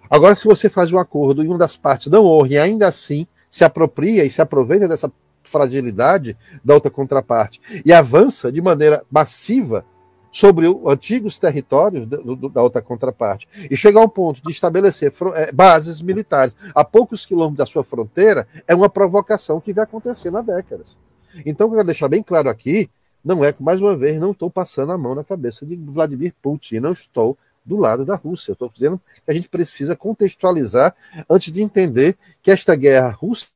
Agora, 0.10 0.36
se 0.36 0.46
você 0.46 0.70
faz 0.70 0.92
um 0.92 0.98
acordo 0.98 1.44
e 1.44 1.48
uma 1.48 1.58
das 1.58 1.76
partes 1.76 2.08
não 2.08 2.26
honra 2.26 2.50
e 2.50 2.58
ainda 2.58 2.88
assim 2.88 3.26
se 3.50 3.64
apropria 3.64 4.26
e 4.26 4.30
se 4.30 4.42
aproveita 4.42 4.88
dessa 4.88 5.12
fragilidade 5.44 6.36
da 6.64 6.74
outra 6.74 6.92
contraparte 6.92 7.62
e 7.86 7.94
avança 7.94 8.52
de 8.52 8.62
maneira 8.62 9.04
massiva 9.10 9.86
sobre 10.32 10.68
os 10.68 10.86
antigos 10.86 11.38
territórios 11.38 12.08
da 12.08 12.64
outra 12.64 12.82
contraparte 12.82 13.48
e 13.70 13.76
chegar 13.76 14.02
a 14.02 14.06
um 14.06 14.10
ponto 14.10 14.42
de 14.42 14.52
estabelecer 14.52 15.12
é, 15.36 15.52
bases 15.52 16.02
militares 16.02 16.56
a 16.74 16.84
poucos 16.84 17.26
quilômetros 17.26 17.58
da 17.58 17.66
sua 17.66 17.84
fronteira 17.84 18.48
é 18.68 18.74
uma 18.74 18.90
provocação 18.90 19.60
que 19.60 19.74
vai 19.74 19.84
acontecer 19.84 20.32
na 20.32 20.42
décadas. 20.42 20.98
Então, 21.46 21.70
quero 21.70 21.84
deixar 21.84 22.08
bem 22.08 22.24
claro 22.24 22.50
aqui, 22.50 22.90
não 23.24 23.44
é 23.44 23.54
que, 23.54 23.62
mais 23.62 23.82
uma 23.82 23.96
vez, 23.96 24.20
não 24.20 24.32
estou 24.32 24.50
passando 24.50 24.92
a 24.92 24.98
mão 24.98 25.14
na 25.14 25.24
cabeça 25.24 25.66
de 25.66 25.76
Vladimir 25.76 26.34
Putin, 26.42 26.80
não 26.80 26.92
estou 26.92 27.38
do 27.64 27.78
lado 27.78 28.04
da 28.04 28.16
Rússia. 28.16 28.54
Estou 28.54 28.70
dizendo 28.74 29.00
que 29.24 29.32
a 29.32 29.34
gente 29.34 29.48
precisa 29.48 29.96
contextualizar 29.96 30.96
antes 31.30 31.54
de 31.54 31.62
entender 31.62 32.18
que 32.42 32.52
esta 32.52 32.76
guerra 32.76 33.12
russa 33.12 33.48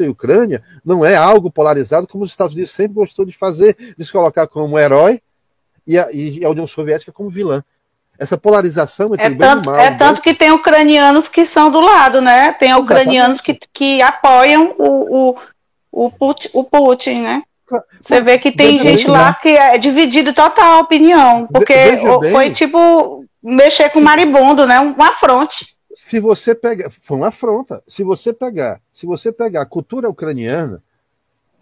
e 0.00 0.08
Ucrânia 0.08 0.62
não 0.82 1.04
é 1.04 1.14
algo 1.14 1.50
polarizado 1.50 2.06
como 2.06 2.24
os 2.24 2.30
Estados 2.30 2.54
Unidos 2.54 2.72
sempre 2.72 2.94
gostou 2.94 3.26
de 3.26 3.32
fazer, 3.32 3.76
de 3.96 4.04
se 4.04 4.10
colocar 4.10 4.46
como 4.46 4.78
herói 4.78 5.20
e 5.86 5.98
a, 5.98 6.08
e 6.12 6.44
a 6.44 6.50
União 6.50 6.66
Soviética 6.66 7.12
como 7.12 7.30
vilã. 7.30 7.62
Essa 8.18 8.38
polarização 8.38 9.14
entre 9.14 9.26
é 9.26 9.34
tanto, 9.34 9.66
mal, 9.66 9.80
É 9.80 9.90
tanto 9.90 10.22
que 10.22 10.34
tem 10.34 10.52
ucranianos 10.52 11.28
que 11.28 11.44
são 11.44 11.70
do 11.70 11.80
lado, 11.80 12.20
né? 12.20 12.52
Tem 12.52 12.74
ucranianos 12.74 13.40
que, 13.40 13.58
que 13.72 14.00
apoiam 14.02 14.74
o, 14.78 15.30
o, 15.30 15.36
o, 15.90 16.10
Putin, 16.10 16.48
o 16.52 16.62
Putin, 16.62 17.22
né? 17.22 17.42
Você 18.00 18.20
vê 18.20 18.38
que 18.38 18.52
tem 18.52 18.76
Veja 18.76 18.90
gente 18.90 19.04
bem, 19.04 19.12
lá 19.12 19.28
né? 19.28 19.36
que 19.40 19.48
é 19.48 19.78
dividida 19.78 20.32
total 20.32 20.74
a 20.74 20.78
opinião, 20.80 21.48
porque 21.50 21.74
foi 22.30 22.50
tipo 22.50 23.24
mexer 23.42 23.90
com 23.90 24.00
maribundo, 24.00 24.66
né? 24.66 24.78
Um 24.78 24.94
afronte. 25.02 25.64
Se 25.94 26.20
você 26.20 26.54
pegar, 26.54 26.90
foi 26.90 27.16
uma 27.16 27.28
afronta. 27.28 27.82
Se 27.86 28.04
você 28.04 28.32
pegar, 28.32 28.80
se 28.92 29.06
você 29.06 29.32
pegar 29.32 29.62
a 29.62 29.66
cultura 29.66 30.08
ucraniana, 30.08 30.82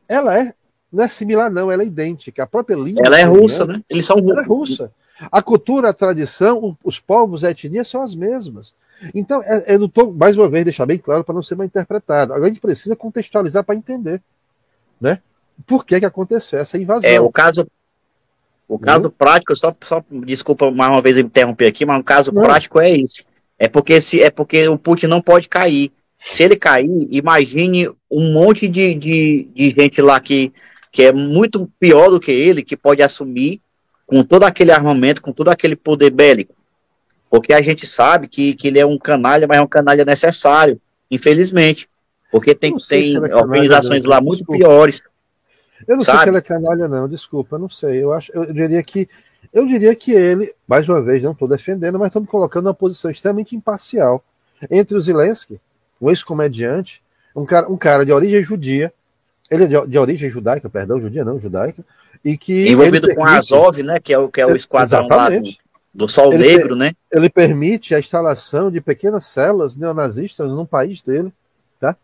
ela 0.09 0.37
é 0.37 0.53
não 0.93 1.05
é 1.05 1.09
similar, 1.09 1.51
não, 1.51 1.71
ela 1.71 1.83
é 1.83 1.87
idêntica. 1.87 2.43
A 2.43 2.47
própria 2.47 2.75
língua. 2.75 3.03
Ela 3.07 3.21
é 3.21 3.25
russa, 3.25 3.65
né? 3.65 3.83
Eles 3.89 4.05
são 4.05 4.19
ela 4.19 4.43
é 4.43 4.45
russa. 4.45 4.91
A 5.31 5.43
cultura, 5.43 5.91
a 5.91 5.93
tradição, 5.93 6.77
os 6.83 6.99
povos, 6.99 7.45
a 7.45 7.51
etnia 7.51 7.85
são 7.85 8.03
as 8.03 8.15
mesmas. 8.15 8.75
Então, 9.15 9.43
é, 9.43 9.75
eu 9.75 9.79
não 9.79 9.87
estou, 9.87 10.13
mais 10.13 10.37
uma 10.37 10.49
vez, 10.49 10.65
deixar 10.65 10.87
bem 10.87 10.99
claro 10.99 11.25
para 11.25 11.35
não 11.35 11.43
ser 11.43 11.55
mal 11.55 11.67
interpretado. 11.67 12.33
Agora 12.33 12.47
a 12.47 12.49
gente 12.49 12.61
precisa 12.61 12.97
contextualizar 12.97 13.65
para 13.65 13.75
entender. 13.75 14.21
Né? 15.01 15.21
Por 15.67 15.85
que, 15.85 16.01
que 16.01 16.07
aconteceu 16.07 16.59
essa 16.59 16.79
invasão? 16.79 17.09
É, 17.09 17.21
o 17.21 17.31
caso. 17.31 17.67
O 18.69 18.79
caso 18.79 19.05
não? 19.05 19.11
prático, 19.11 19.55
só, 19.57 19.75
só 19.83 20.03
desculpa 20.25 20.71
mais 20.71 20.93
uma 20.93 21.03
vez 21.03 21.17
eu 21.17 21.25
interromper 21.25 21.67
aqui, 21.67 21.85
mas 21.85 22.01
o 22.01 22.05
caso 22.05 22.33
não. 22.33 22.43
prático 22.43 22.79
é 22.79 22.91
esse. 22.91 23.25
É 23.59 23.69
porque, 23.69 24.01
se, 24.01 24.23
é 24.23 24.31
porque 24.31 24.69
o 24.69 24.79
Putin 24.79 25.07
não 25.07 25.21
pode 25.21 25.49
cair. 25.49 25.93
Se 26.17 26.43
ele 26.43 26.55
cair, 26.55 26.89
imagine 27.11 27.89
um 28.11 28.33
monte 28.33 28.69
de, 28.69 28.95
de, 28.95 29.51
de 29.55 29.71
gente 29.71 30.01
lá 30.01 30.21
que 30.21 30.53
que 30.91 31.03
é 31.03 31.13
muito 31.13 31.71
pior 31.79 32.11
do 32.11 32.21
que 32.21 32.33
ele, 32.33 32.63
que 32.63 32.77
pode 32.77 33.03
assumir 33.03 33.61
com 34.07 34.23
todo 34.25 34.45
aquele 34.45 34.73
armamento, 34.73 35.23
com 35.23 35.33
todo 35.33 35.49
aquele 35.49 35.77
poder 35.77 36.11
bélico. 36.11 36.55
Porque 37.31 37.53
a 37.53 37.63
gente 37.63 37.87
sabe 37.87 38.27
que, 38.27 38.55
que 38.55 38.67
ele 38.67 38.81
é 38.81 38.85
um 38.85 38.99
canalha, 38.99 39.47
mas 39.47 39.59
é 39.59 39.63
um 39.63 39.69
canalha 39.69 40.05
necessário, 40.05 40.81
infelizmente. 41.09 41.89
Porque 42.31 42.55
tem, 42.55 42.75
tem 42.77 43.17
é 43.17 43.35
organizações 43.35 44.05
lá 44.05 44.21
muito 44.21 44.39
desculpa. 44.39 44.65
piores. 44.65 45.01
Eu 45.87 45.97
não 45.97 46.05
sabe? 46.05 46.19
sei 46.19 46.25
se 46.25 46.31
ele 46.31 46.39
é 46.39 46.43
canalha, 46.43 46.89
não, 46.89 47.09
desculpa, 47.09 47.57
eu 47.57 47.61
não 47.61 47.69
sei. 47.69 48.03
Eu, 48.03 48.13
acho, 48.13 48.33
eu 48.33 48.53
diria 48.53 48.83
que 48.83 49.09
eu 49.53 49.67
diria 49.67 49.95
que 49.97 50.13
ele, 50.13 50.53
mais 50.67 50.89
uma 50.89 51.03
vez, 51.03 51.23
não 51.23 51.33
estou 51.33 51.49
defendendo, 51.49 51.99
mas 51.99 52.09
estou 52.09 52.23
me 52.23 52.29
colocando 52.29 52.65
numa 52.65 52.75
posição 52.75 53.11
extremamente 53.11 53.57
imparcial 53.57 54.23
entre 54.71 54.97
o 54.97 55.01
Zelensky, 55.01 55.61
um 56.01 56.11
ex-comediante, 56.11 57.03
um 57.35 57.45
cara, 57.45 57.69
um 57.69 57.77
cara 57.77 58.05
de 58.05 58.13
origem 58.13 58.45
judia, 58.45 58.93
ele 59.51 59.65
é 59.65 59.67
de, 59.67 59.87
de, 59.87 59.99
origem 59.99 60.31
judaica, 60.31 60.71
perdão, 60.71 61.01
judia 61.01 61.25
não, 61.25 61.39
judaica, 61.39 61.85
e 62.25 62.37
que 62.37 62.69
envolvido 62.69 63.09
permite, 63.09 63.17
com 63.17 63.27
a 63.27 63.39
Azov, 63.39 63.83
né, 63.83 63.99
que 63.99 64.13
é 64.13 64.19
o 64.19 64.29
que 64.29 64.41
é 64.41 64.47
o 64.47 64.55
esquadrão 64.55 65.07
lá 65.09 65.29
do, 65.29 65.43
do 65.93 66.09
Sol 66.09 66.33
ele, 66.33 66.45
Negro, 66.45 66.77
né? 66.77 66.93
Ele 67.11 67.29
permite 67.29 67.95
a 67.95 67.99
instalação 67.99 68.71
de 68.71 68.81
pequenas 68.81 69.27
células 69.27 69.75
neonazistas 69.75 70.53
no 70.53 70.65
país 70.65 71.03
dele, 71.03 71.33
tá? 71.81 71.97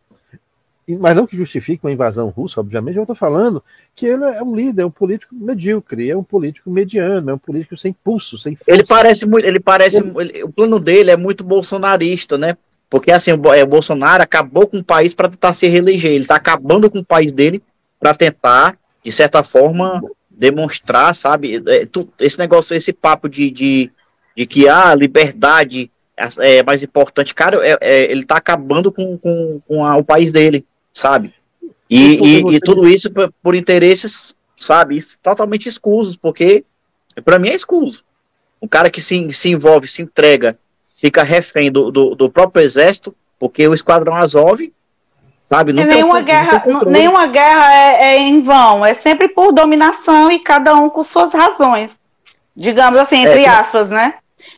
E, 0.88 0.96
mas 0.96 1.14
não 1.14 1.26
que 1.26 1.36
justifique 1.36 1.84
uma 1.84 1.92
invasão 1.92 2.28
russa, 2.28 2.60
obviamente, 2.60 2.96
eu 2.96 3.02
estou 3.02 3.16
falando 3.16 3.62
que 3.94 4.06
ele 4.06 4.24
é 4.24 4.42
um 4.42 4.54
líder, 4.54 4.82
é 4.82 4.86
um 4.86 4.90
político 4.90 5.34
medíocre, 5.34 6.10
é 6.10 6.16
um 6.16 6.24
político 6.24 6.70
mediano, 6.70 7.30
é 7.30 7.34
um 7.34 7.38
político 7.38 7.76
sem 7.76 7.92
pulso, 7.92 8.36
sem 8.38 8.56
força. 8.56 8.72
Ele 8.72 8.84
parece 8.84 9.26
muito, 9.26 9.46
ele 9.46 9.60
parece, 9.60 9.98
ele, 9.98 10.42
o 10.42 10.52
plano 10.52 10.80
dele 10.80 11.10
é 11.10 11.16
muito 11.16 11.44
bolsonarista, 11.44 12.36
né? 12.36 12.56
Porque 12.88 13.10
assim, 13.10 13.32
o, 13.32 13.52
é, 13.52 13.64
Bolsonaro 13.64 14.22
acabou 14.22 14.66
com 14.66 14.78
o 14.78 14.84
país 14.84 15.14
para 15.14 15.28
tentar 15.28 15.52
se 15.52 15.66
reeleger. 15.66 16.12
Ele 16.12 16.20
está 16.20 16.36
acabando 16.36 16.90
com 16.90 17.00
o 17.00 17.04
país 17.04 17.32
dele 17.32 17.62
para 17.98 18.14
tentar, 18.14 18.78
de 19.04 19.12
certa 19.12 19.42
forma, 19.42 20.02
demonstrar, 20.30 21.14
sabe? 21.14 21.62
É, 21.66 21.88
esse 22.20 22.38
negócio, 22.38 22.76
esse 22.76 22.92
papo 22.92 23.28
de, 23.28 23.50
de, 23.50 23.90
de 24.36 24.46
que 24.46 24.68
a 24.68 24.90
ah, 24.90 24.94
liberdade 24.94 25.90
é, 26.16 26.58
é 26.58 26.62
mais 26.62 26.82
importante, 26.82 27.34
cara, 27.34 27.58
é, 27.66 27.76
é, 27.80 28.10
ele 28.10 28.22
está 28.22 28.36
acabando 28.36 28.92
com, 28.92 29.18
com, 29.18 29.60
com 29.66 29.84
a, 29.84 29.96
o 29.96 30.04
país 30.04 30.32
dele, 30.32 30.64
sabe? 30.92 31.34
E, 31.88 32.16
e, 32.16 32.56
e 32.56 32.60
tudo 32.60 32.88
isso 32.88 33.10
por, 33.10 33.32
por, 33.42 33.54
interesses, 33.54 34.34
sabe? 34.56 35.04
Totalmente 35.22 35.68
escusos, 35.68 36.16
porque 36.16 36.64
para 37.24 37.38
mim 37.38 37.48
é 37.48 37.54
escuso. 37.54 38.04
Um 38.60 38.66
cara 38.66 38.90
que 38.90 39.00
se, 39.00 39.32
se 39.32 39.50
envolve, 39.50 39.86
se 39.86 40.02
entrega 40.02 40.58
fica 40.96 41.22
refém 41.22 41.70
do, 41.70 41.90
do, 41.90 42.14
do 42.14 42.30
próprio 42.30 42.64
exército, 42.64 43.14
porque 43.38 43.68
o 43.68 43.74
Esquadrão 43.74 44.14
Azov 44.14 44.60
sabe? 45.48 45.72
Não 45.72 45.84
nenhuma, 45.84 46.22
guerra, 46.22 46.64
nenhuma 46.86 47.26
guerra 47.26 47.72
é, 47.72 48.04
é, 48.04 48.18
em 48.18 48.42
vão, 48.42 48.84
é 48.84 48.94
sempre 48.94 49.28
por 49.28 49.52
dominação 49.52 50.30
e 50.30 50.38
cada 50.40 50.74
um 50.74 50.90
com 50.90 51.02
suas 51.02 51.32
razões, 51.32 51.98
digamos 52.54 52.98
assim, 52.98 53.20
entre 53.24 53.44
é, 53.44 53.48
aspas, 53.48 53.90
né? 53.90 54.14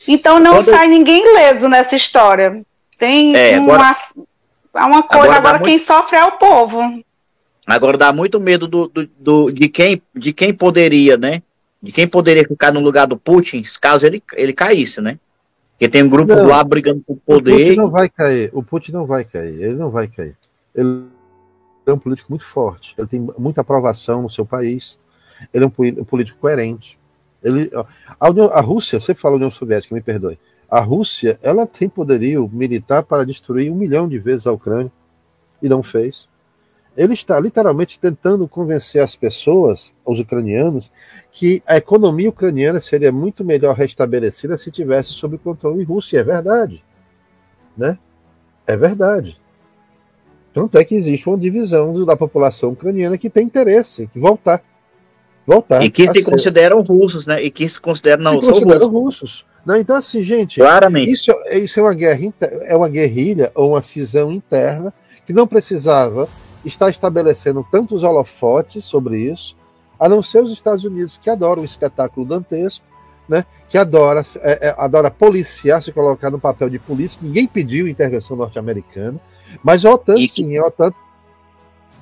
Então 0.07 0.39
não 0.39 0.55
quando... 0.55 0.71
sai 0.71 0.89
ninguém 0.89 1.25
ileso 1.31 1.69
nessa 1.69 1.95
história. 1.95 2.63
Tem 2.99 3.37
é, 3.37 3.59
uma, 3.59 3.75
agora, 3.75 3.97
uma 4.75 5.03
coisa, 5.03 5.25
agora, 5.25 5.39
agora 5.39 5.59
quem 5.61 5.77
muito... 5.77 5.87
sofre 5.87 6.17
é 6.17 6.25
o 6.25 6.33
povo. 6.33 7.05
Agora 7.67 7.99
dá 7.99 8.13
muito 8.13 8.41
medo 8.41 8.67
do, 8.67 8.89
do, 8.89 9.09
do, 9.19 9.53
de, 9.53 9.69
quem, 9.69 10.03
de 10.15 10.33
quem 10.33 10.55
poderia, 10.55 11.17
né? 11.17 11.43
De 11.81 11.93
quem 11.93 12.09
poderia 12.09 12.43
ficar 12.49 12.73
no 12.73 12.81
lugar 12.81 13.07
do 13.07 13.17
Putin, 13.17 13.63
caso 13.81 14.05
ele, 14.07 14.23
ele 14.33 14.53
caísse, 14.53 15.01
né? 15.01 15.19
Porque 15.79 15.89
tem 15.89 16.03
um 16.03 16.09
grupo 16.09 16.35
não, 16.35 16.49
lá 16.49 16.65
brigando 16.65 17.01
por 17.07 17.17
poder. 17.19 17.53
O 17.53 17.57
Putin 17.57 17.77
não 17.77 17.89
vai 17.89 18.09
cair. 18.09 18.51
O 18.53 18.63
Putin 18.65 18.93
não 18.93 19.07
vai 19.07 19.25
cair. 19.25 19.63
Ele 19.63 19.75
não 19.75 19.91
vai 19.91 20.09
cair. 20.09 20.37
Ele 20.75 21.05
é 21.87 21.93
um 21.93 21.99
político 21.99 22.33
muito 22.33 22.45
forte. 22.45 22.97
Ele 22.99 23.07
tem 23.07 23.29
muita 23.39 23.61
aprovação 23.61 24.23
no 24.23 24.29
seu 24.29 24.45
país. 24.45 24.99
Ele 25.55 25.65
é 25.65 25.67
um 25.69 26.05
político 26.05 26.41
coerente. 26.41 26.99
Ele, 27.41 27.71
a, 28.19 28.29
União, 28.29 28.47
a 28.53 28.61
Rússia, 28.61 28.99
você 28.99 29.15
fala 29.15 29.37
União 29.37 29.53
Soviética, 29.53 29.95
me 29.95 30.01
perdoe. 30.01 30.37
A 30.69 30.81
Rússia, 30.81 31.39
ela 31.41 31.65
tem 31.65 31.89
poderio 31.89 32.51
militar 32.53 33.05
para 33.05 33.25
destruir 33.25 33.71
um 33.71 33.77
milhão 33.77 34.09
de 34.09 34.19
vezes 34.19 34.49
a 34.49 34.53
Ucrânia 34.53 34.91
e 35.63 35.69
não 35.69 35.81
fez. 35.81 36.29
Ele 36.99 37.15
está 37.15 37.39
literalmente 37.39 38.01
tentando 38.01 38.49
convencer 38.49 39.01
as 39.01 39.15
pessoas, 39.15 39.95
os 40.05 40.19
ucranianos, 40.19 40.91
que 41.31 41.63
a 41.65 41.77
economia 41.77 42.29
ucraniana 42.29 42.81
seria 42.81 43.13
muito 43.13 43.45
melhor 43.45 43.77
restabelecida 43.77 44.59
se 44.59 44.69
tivesse 44.73 45.13
sob 45.13 45.39
controle 45.39 45.85
russo. 45.85 46.17
E 46.17 46.19
é 46.19 46.25
verdade. 46.25 46.83
Né? 47.77 47.97
É 48.67 48.77
verdade. 48.77 49.41
Tanto 50.53 50.77
é 50.77 50.85
que 50.85 50.97
existe 50.97 51.29
uma 51.29 51.39
divisão 51.39 52.05
da 52.05 52.17
população 52.17 52.71
ucraniana 52.71 53.17
que 53.17 53.31
tem 53.31 53.47
interesse 53.47 54.11
em 54.17 54.21
voltar. 54.21 54.61
Voltar. 55.47 55.85
E 55.85 55.91
que 55.93 56.11
se 56.11 56.23
ser. 56.23 56.31
consideram 56.33 56.83
russos, 56.83 57.27
né? 57.27 57.41
E 57.41 57.49
que 57.49 57.69
se 57.69 57.81
consideram 57.81 58.25
não 58.25 58.41
se 58.41 58.49
consideram 58.49 58.89
russos. 58.89 59.21
russos. 59.21 59.47
Não, 59.65 59.77
então, 59.77 59.95
assim, 59.95 60.21
gente, 60.21 60.59
Claramente. 60.59 61.13
Isso, 61.13 61.33
isso 61.53 61.79
é 61.79 61.83
uma 61.85 61.95
guerra 61.95 62.35
é 62.41 62.77
uma 62.77 62.89
guerrilha 62.89 63.53
ou 63.55 63.71
uma 63.71 63.83
cisão 63.83 64.33
interna 64.33 64.93
que 65.25 65.33
não 65.33 65.47
precisava 65.47 66.29
estar 66.69 66.89
estabelecendo 66.89 67.67
tantos 67.71 68.03
holofotes 68.03 68.85
sobre 68.85 69.21
isso, 69.21 69.57
a 69.99 70.09
não 70.09 70.23
ser 70.23 70.43
os 70.43 70.53
Estados 70.53 70.85
Unidos, 70.85 71.19
que 71.19 71.29
adoram 71.29 71.63
o 71.63 71.65
espetáculo 71.65 72.25
dantesco, 72.25 72.87
né, 73.29 73.45
que 73.69 73.77
adora, 73.77 74.23
é, 74.43 74.69
é, 74.69 74.75
adora 74.79 75.11
policiar, 75.11 75.83
se 75.83 75.93
colocar 75.93 76.31
no 76.31 76.39
papel 76.39 76.71
de 76.71 76.79
polícia. 76.79 77.19
Ninguém 77.23 77.47
pediu 77.47 77.89
intervenção 77.89 78.37
norte-americana, 78.37 79.21
mas 79.63 79.85
a 79.85 79.91
OTAN, 79.91 80.19
e 80.19 80.29
sim, 80.29 80.57
a 80.57 80.65
OTAN 80.65 80.93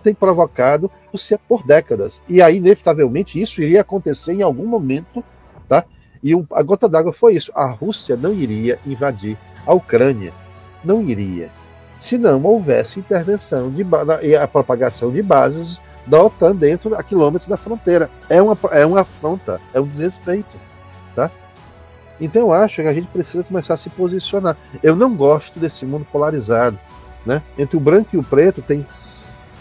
tem 0.03 0.15
provocado 0.15 0.91
Rússia 1.11 1.41
por 1.49 1.67
décadas. 1.67 2.23
E 2.29 2.41
aí, 2.41 2.59
inevitavelmente, 2.59 3.41
isso 3.41 3.61
iria 3.61 3.81
acontecer 3.81 4.35
em 4.35 4.43
algum 4.43 4.67
momento, 4.67 5.25
tá? 5.69 5.85
E 6.23 6.33
a 6.53 6.63
gota 6.63 6.89
d'água 6.89 7.13
foi 7.13 7.35
isso. 7.35 7.51
A 7.55 7.67
Rússia 7.71 8.17
não 8.17 8.33
iria 8.33 8.79
invadir 8.87 9.37
a 9.67 9.75
Ucrânia. 9.75 10.33
Não 10.85 11.03
iria 11.03 11.51
se 11.99 12.19
não 12.19 12.43
houvesse 12.43 13.01
intervenção 13.01 13.71
de, 13.71 13.85
e 14.23 14.37
a 14.37 14.47
propagação 14.47 15.11
de 15.11 15.23
bases 15.23 15.81
da 16.07 16.23
OTAN 16.23 16.55
dentro 16.55 16.95
a 16.95 17.03
quilômetros 17.03 17.49
da 17.49 17.57
fronteira. 17.57 18.11
É 18.29 18.41
uma, 18.41 18.57
é 18.71 18.87
uma 18.87 19.01
afronta, 19.01 19.61
é 19.75 19.81
um 19.81 19.87
desrespeito. 19.87 20.57
Tá? 21.15 21.31
Então 22.21 22.43
eu 22.43 22.53
acho 22.53 22.77
que 22.77 22.89
a 22.89 22.95
gente 22.95 23.09
precisa 23.09 23.43
começar 23.43 23.75
a 23.75 23.79
se 23.79 23.91
posicionar. 23.91 24.57
Eu 24.83 24.95
não 24.95 25.15
gosto 25.15 25.59
desse 25.59 25.85
mundo 25.85 26.07
polarizado. 26.11 26.79
Né? 27.25 27.43
Entre 27.59 27.77
o 27.77 27.81
branco 27.81 28.11
e 28.13 28.19
o 28.19 28.23
preto 28.23 28.63
tem 28.63 28.87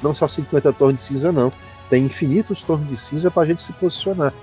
não 0.04 0.14
só 0.14 0.28
50 0.28 0.72
tons 0.74 0.94
de 0.94 1.02
cinza, 1.02 1.32
não. 1.32 1.52
Tem 1.90 2.06
infinitos 2.06 2.64
tons 2.64 2.88
de 2.88 2.96
cinza 2.96 3.32
para 3.32 3.44
a 3.44 3.46
gente 3.46 3.64
se 3.64 3.74
posicionar. 3.74 4.34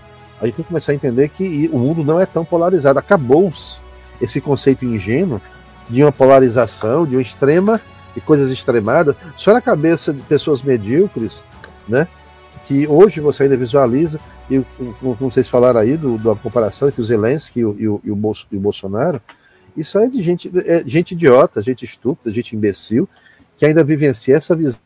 A 0.40 0.46
gente 0.46 0.56
tem 0.56 0.64
que 0.64 0.68
começar 0.68 0.90
a 0.90 0.94
entender 0.94 1.28
que 1.28 1.70
o 1.72 1.78
mundo 1.78 2.02
não 2.02 2.20
é 2.20 2.26
tão 2.26 2.44
polarizado. 2.44 2.98
Acabou 2.98 3.52
esse 4.20 4.40
conceito 4.40 4.84
ingênuo 4.84 5.40
de 5.92 6.02
uma 6.02 6.10
polarização, 6.10 7.06
de 7.06 7.14
uma 7.16 7.22
extrema 7.22 7.78
e 8.16 8.20
coisas 8.20 8.50
extremadas, 8.50 9.14
só 9.36 9.52
na 9.52 9.60
cabeça 9.60 10.10
de 10.10 10.22
pessoas 10.22 10.62
medíocres, 10.62 11.44
né? 11.86 12.08
Que 12.64 12.86
hoje 12.86 13.20
você 13.20 13.42
ainda 13.42 13.58
visualiza, 13.58 14.18
e 14.50 14.64
como 15.00 15.14
vocês 15.30 15.48
falaram 15.48 15.80
aí, 15.80 15.98
do, 15.98 16.16
da 16.16 16.34
comparação 16.34 16.88
entre 16.88 17.02
o 17.02 17.04
Zelensky 17.04 17.60
e 17.60 17.64
o, 17.64 17.76
e 17.78 17.88
o, 17.88 18.00
e 18.04 18.10
o, 18.10 18.16
Bolso, 18.16 18.46
e 18.50 18.56
o 18.56 18.60
Bolsonaro, 18.60 19.20
isso 19.76 19.98
é 19.98 20.08
de 20.08 20.22
gente, 20.22 20.50
é 20.64 20.82
gente 20.86 21.12
idiota, 21.12 21.60
gente 21.60 21.84
estúpida, 21.84 22.32
gente 22.32 22.56
imbecil, 22.56 23.06
que 23.58 23.66
ainda 23.66 23.84
vivencia 23.84 24.36
essa 24.36 24.56
visão 24.56 24.80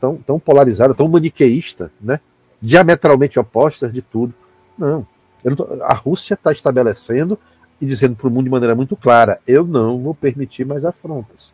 tão, 0.00 0.16
tão 0.16 0.38
polarizada, 0.40 0.94
tão 0.94 1.06
maniqueísta, 1.06 1.92
né? 2.00 2.18
diametralmente 2.60 3.38
oposta 3.38 3.88
de 3.88 4.02
tudo. 4.02 4.34
Não 4.76 5.06
tô, 5.56 5.68
a 5.82 5.94
Rússia 5.94 6.34
está 6.34 6.50
estabelecendo 6.50 7.38
e 7.82 7.86
dizendo 7.86 8.14
para 8.14 8.28
o 8.28 8.30
mundo 8.30 8.44
de 8.44 8.50
maneira 8.50 8.76
muito 8.76 8.96
clara: 8.96 9.40
eu 9.46 9.66
não 9.66 9.98
vou 9.98 10.14
permitir 10.14 10.64
mais 10.64 10.84
afrontas. 10.84 11.52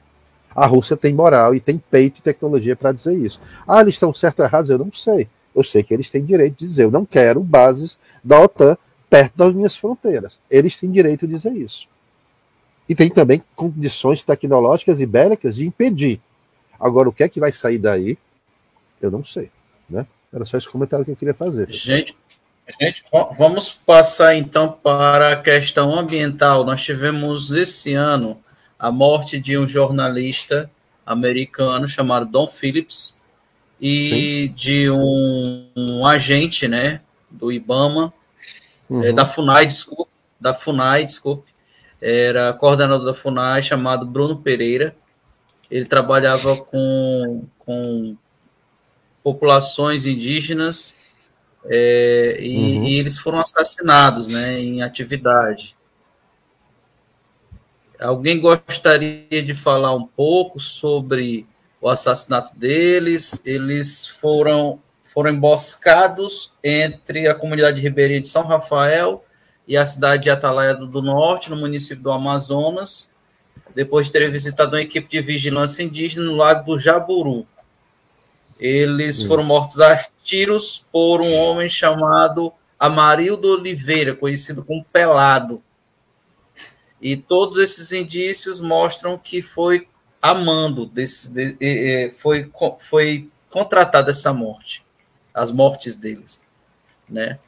A 0.55 0.67
Rússia 0.67 0.97
tem 0.97 1.15
moral 1.15 1.55
e 1.55 1.61
tem 1.61 1.79
peito 1.79 2.19
e 2.19 2.23
tecnologia 2.23 2.77
para 2.77 2.93
dizer 2.93 3.15
isso. 3.15 3.41
Ah, 3.67 3.81
eles 3.81 3.95
estão 3.95 4.13
certos 4.13 4.41
ou 4.41 4.45
errados? 4.45 4.69
Eu 4.69 4.79
não 4.79 4.93
sei. 4.93 5.27
Eu 5.57 5.65
sei 5.65 5.83
que 5.83 5.95
eles 5.95 6.11
têm 6.11 6.23
direito 6.23 6.59
de 6.59 6.67
dizer: 6.67 6.85
eu 6.85 6.91
não 6.91 7.07
quero 7.07 7.41
bases 7.41 7.99
da 8.23 8.39
OTAN 8.39 8.77
perto 9.09 9.39
das 9.39 9.55
minhas 9.55 9.75
fronteiras. 9.75 10.39
Eles 10.51 10.79
têm 10.79 10.91
direito 10.91 11.27
de 11.27 11.35
dizer 11.35 11.53
isso. 11.55 11.89
E 12.87 12.95
tem 12.95 13.09
também 13.09 13.43
condições 13.57 14.23
tecnológicas 14.23 15.01
e 15.01 15.07
bélicas 15.07 15.57
de 15.57 15.67
impedir. 15.67 16.21
Agora, 16.79 17.09
o 17.09 17.13
que 17.13 17.23
é 17.23 17.29
que 17.29 17.41
vai 17.41 17.53
sair 17.53 17.79
daí? 17.79 18.19
Eu 19.01 19.11
não 19.11 19.25
sei. 19.25 19.51
Né? 19.89 20.07
Era 20.33 20.45
só 20.45 20.59
esse 20.59 20.69
comentário 20.69 21.05
que 21.05 21.11
eu 21.11 21.17
queria 21.17 21.35
fazer. 21.35 21.71
Gente, 21.71 22.15
Gente, 22.81 23.03
vamos 23.37 23.71
passar 23.71 24.35
então 24.35 24.71
para 24.71 25.33
a 25.33 25.37
questão 25.37 25.95
ambiental. 25.99 26.65
Nós 26.65 26.83
tivemos 26.83 27.51
esse 27.51 27.95
ano 27.95 28.43
a 28.79 28.93
morte 28.93 29.39
de 29.39 29.57
um 29.57 29.67
jornalista 29.67 30.71
americano 31.07 31.89
chamado 31.89 32.27
Don 32.27 32.47
Phillips 32.47 33.19
e 33.81 34.49
Sim. 34.49 34.55
de 34.55 34.91
um, 34.91 35.67
um, 35.75 36.07
agente, 36.07 36.69
né, 36.69 37.01
do 37.31 37.51
IBAMA, 37.51 38.13
uhum. 38.91 39.03
é, 39.03 39.13
da 39.13 39.25
FUNAI, 39.25 39.67
desculpe, 39.67 40.13
da 40.39 40.53
FUNAI, 40.53 41.07
desculpe, 41.07 41.51
era 42.01 42.53
coordenador 42.53 43.07
da 43.07 43.15
FUNAI 43.15 43.63
chamado 43.63 44.05
Bruno 44.05 44.37
Pereira. 44.37 44.95
Ele 45.71 45.87
trabalhava 45.87 46.57
com, 46.57 47.45
com 47.59 48.17
populações 49.23 50.07
indígenas 50.07 50.98
é, 51.71 52.39
e, 52.41 52.57
uhum. 52.57 52.85
e, 52.85 52.99
eles 52.99 53.19
foram 53.19 53.41
assassinados 53.41 54.27
né, 54.27 54.59
em 54.59 54.83
atividade. 54.83 55.77
Alguém 58.01 58.41
gostaria 58.41 59.43
de 59.43 59.55
falar 59.55 59.95
um 59.95 60.07
pouco 60.07 60.59
sobre 60.59 61.47
o 61.81 61.89
assassinato 61.89 62.57
deles? 62.57 63.43
Eles 63.45 64.07
foram, 64.07 64.81
foram 65.03 65.31
emboscados 65.31 66.53
entre 66.65 67.29
a 67.29 67.35
comunidade 67.35 67.83
ribeirinha 67.83 68.23
de 68.23 68.29
São 68.29 68.45
Rafael 68.45 69.25
e 69.67 69.77
a 69.77 69.85
cidade 69.85 70.23
de 70.23 70.31
Atalaia 70.31 70.75
do 70.75 71.03
Norte, 71.03 71.51
no 71.51 71.57
município 71.57 72.03
do 72.03 72.11
Amazonas, 72.11 73.11
depois 73.75 74.07
de 74.07 74.13
terem 74.13 74.31
visitado 74.31 74.75
uma 74.75 74.81
equipe 74.81 75.09
de 75.09 75.21
vigilância 75.21 75.83
indígena 75.83 76.25
no 76.25 76.37
Lago 76.37 76.65
do 76.65 76.79
Jaburu. 76.79 77.47
Eles 78.59 79.23
foram 79.23 79.45
mortos 79.45 79.81
a 79.81 80.05
tiros 80.23 80.85
por 80.91 81.21
um 81.21 81.33
homem 81.35 81.69
chamado 81.69 82.53
Amarildo 82.79 83.49
Oliveira, 83.49 84.15
conhecido 84.15 84.65
como 84.65 84.85
Pelado. 84.85 85.63
E 87.01 87.17
todos 87.17 87.59
esses 87.59 87.93
indícios 87.93 88.61
mostram 88.61 89.17
que 89.17 89.41
foi 89.41 89.89
amando 90.21 90.85
desse, 90.87 91.31
de, 91.31 91.53
de, 91.53 92.11
foi, 92.11 92.51
foi 92.81 93.31
contratada 93.49 94.11
essa 94.11 94.33
morte, 94.33 94.85
as 95.33 95.53
mortes 95.53 95.95
deles, 95.95 96.43
né? 97.09 97.39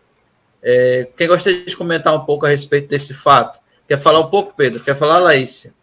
É, 0.62 1.09
quem 1.16 1.27
gostaria 1.27 1.65
de 1.65 1.77
comentar 1.77 2.15
um 2.15 2.24
pouco 2.24 2.47
a 2.47 2.49
respeito 2.49 2.89
desse 2.89 3.15
fato? 3.15 3.59
Quer 3.89 3.99
falar 3.99 4.20
um 4.20 4.31
pouco, 4.31 4.55
Pedro? 4.55 4.82
Quer 4.85 4.95
falar, 4.95 5.19
Laícia? 5.19 5.74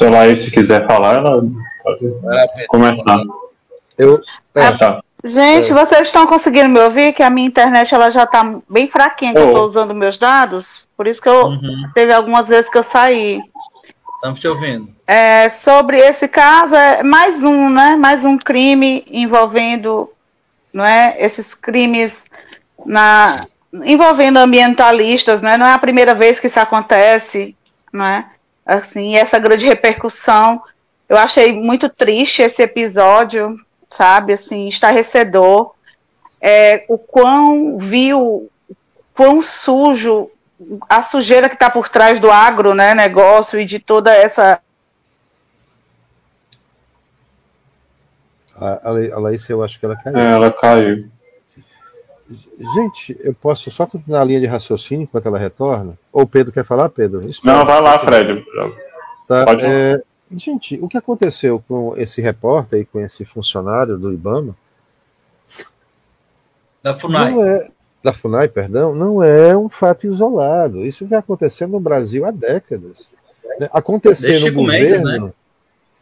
Se 0.00 0.06
a 0.06 0.10
Laís 0.10 0.48
quiser 0.48 0.86
falar, 0.86 1.18
ela 1.18 1.42
pode 1.82 2.06
é, 2.06 2.66
começar. 2.68 3.18
Eu, 3.98 4.18
é, 4.54 4.64
ah, 4.64 4.78
tá. 4.78 5.04
Gente, 5.22 5.70
é. 5.70 5.74
vocês 5.74 6.06
estão 6.06 6.26
conseguindo 6.26 6.70
me 6.70 6.80
ouvir? 6.80 7.12
Que 7.12 7.22
a 7.22 7.28
minha 7.28 7.46
internet 7.46 7.94
ela 7.94 8.08
já 8.08 8.22
está 8.22 8.42
bem 8.66 8.88
fraquinha, 8.88 9.34
que 9.34 9.38
oh. 9.38 9.42
eu 9.42 9.48
estou 9.48 9.64
usando 9.64 9.94
meus 9.94 10.16
dados. 10.16 10.88
Por 10.96 11.06
isso 11.06 11.20
que 11.20 11.28
eu 11.28 11.48
uhum. 11.48 11.90
teve 11.94 12.14
algumas 12.14 12.48
vezes 12.48 12.70
que 12.70 12.78
eu 12.78 12.82
saí. 12.82 13.42
Estamos 14.14 14.40
te 14.40 14.48
ouvindo. 14.48 14.88
É, 15.06 15.50
sobre 15.50 15.98
esse 15.98 16.28
caso, 16.28 16.74
é 16.74 17.02
mais 17.02 17.44
um, 17.44 17.68
né? 17.68 17.94
Mais 17.94 18.24
um 18.24 18.38
crime 18.38 19.04
envolvendo, 19.06 20.08
não 20.72 20.86
é? 20.86 21.14
Esses 21.18 21.52
crimes 21.52 22.24
na 22.86 23.36
envolvendo 23.84 24.38
ambientalistas, 24.38 25.42
né? 25.42 25.58
Não 25.58 25.66
é 25.66 25.74
a 25.74 25.78
primeira 25.78 26.14
vez 26.14 26.40
que 26.40 26.46
isso 26.46 26.58
acontece, 26.58 27.54
não 27.92 28.06
é? 28.06 28.24
Assim, 28.64 29.16
essa 29.16 29.38
grande 29.38 29.66
repercussão. 29.66 30.62
Eu 31.08 31.16
achei 31.16 31.52
muito 31.52 31.88
triste 31.88 32.42
esse 32.42 32.62
episódio, 32.62 33.56
sabe, 33.88 34.32
assim, 34.32 34.68
estarrecedor. 34.68 35.74
É, 36.40 36.84
o 36.88 36.96
quão 36.96 37.76
vil, 37.78 38.50
quão 39.14 39.42
sujo, 39.42 40.30
a 40.88 41.02
sujeira 41.02 41.48
que 41.48 41.54
está 41.54 41.68
por 41.68 41.88
trás 41.88 42.20
do 42.20 42.30
agro, 42.30 42.74
né, 42.74 42.94
negócio 42.94 43.58
e 43.58 43.64
de 43.64 43.78
toda 43.78 44.14
essa 44.14 44.60
A, 48.60 48.90
a 48.90 49.18
Laís, 49.18 49.48
eu 49.48 49.64
acho 49.64 49.80
que 49.80 49.86
ela 49.86 49.96
caiu. 49.96 50.18
É, 50.18 50.32
ela 50.32 50.52
caiu. 50.52 51.08
Gente, 52.74 53.16
eu 53.20 53.34
posso 53.34 53.70
só 53.70 53.86
continuar 53.86 54.20
a 54.20 54.24
linha 54.24 54.40
de 54.40 54.46
raciocínio 54.46 55.02
enquanto 55.02 55.26
ela 55.26 55.38
retorna? 55.38 55.98
Ou 56.12 56.22
o 56.22 56.26
Pedro 56.26 56.52
quer 56.52 56.64
falar, 56.64 56.88
Pedro? 56.88 57.20
Não, 57.44 57.64
vai 57.64 57.82
lá, 57.82 57.98
Fred. 57.98 58.44
Tá, 59.26 59.44
Pode 59.44 59.64
é, 59.64 60.00
gente, 60.36 60.78
o 60.80 60.88
que 60.88 60.96
aconteceu 60.96 61.62
com 61.66 61.94
esse 61.96 62.20
repórter 62.20 62.80
e 62.80 62.84
com 62.84 63.00
esse 63.00 63.24
funcionário 63.24 63.98
do 63.98 64.12
IBAMA? 64.12 64.56
Da 66.82 66.94
FUNAI. 66.94 67.32
Não 67.32 67.44
é, 67.44 67.68
da 68.02 68.12
FUNAI, 68.12 68.48
perdão, 68.48 68.94
não 68.94 69.22
é 69.22 69.56
um 69.56 69.68
fato 69.68 70.06
isolado. 70.06 70.86
Isso 70.86 71.06
vem 71.06 71.18
acontecendo 71.18 71.72
no 71.72 71.80
Brasil 71.80 72.24
há 72.24 72.30
décadas. 72.30 73.10
Né? 73.58 73.68
Acontecer 73.72 74.38
no 74.40 74.52
governo. 74.52 74.66
Mendes, 74.66 75.02
né? 75.02 75.32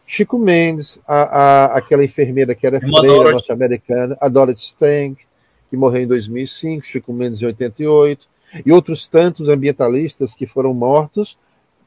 Chico 0.06 0.38
Mendes, 0.38 0.98
a, 1.06 1.22
a, 1.22 1.64
aquela 1.76 2.04
enfermeira 2.04 2.54
que 2.54 2.66
era 2.66 2.80
freira 2.80 3.30
norte-americana, 3.30 4.16
a 4.18 4.28
Dorothy 4.28 4.62
Stang, 4.62 5.27
que 5.68 5.76
morreu 5.76 6.02
em 6.02 6.06
2005, 6.06 6.86
Chico 6.86 7.12
Mendes 7.12 7.42
em 7.42 7.46
88, 7.46 8.26
e 8.64 8.72
outros 8.72 9.06
tantos 9.08 9.48
ambientalistas 9.48 10.34
que 10.34 10.46
foram 10.46 10.72
mortos 10.72 11.38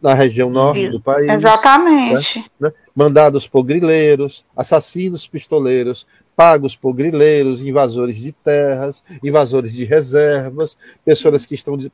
na 0.02 0.14
região 0.14 0.50
norte 0.50 0.90
do 0.90 1.00
país. 1.00 1.30
Exatamente. 1.30 2.40
Né? 2.60 2.70
Né? 2.70 2.74
Mandados 2.96 3.48
por 3.48 3.64
grileiros, 3.64 4.44
assassinos 4.56 5.28
pistoleiros, 5.28 6.08
pagos 6.36 6.76
por 6.76 6.94
grileiros, 6.94 7.62
invasores 7.62 8.18
de 8.18 8.32
terras, 8.32 9.04
invasores 9.24 9.74
de 9.74 9.86
reservas, 9.86 10.76
pessoas 11.06 11.46
que 11.46 11.54
estão 11.54 11.78
de, 11.78 11.92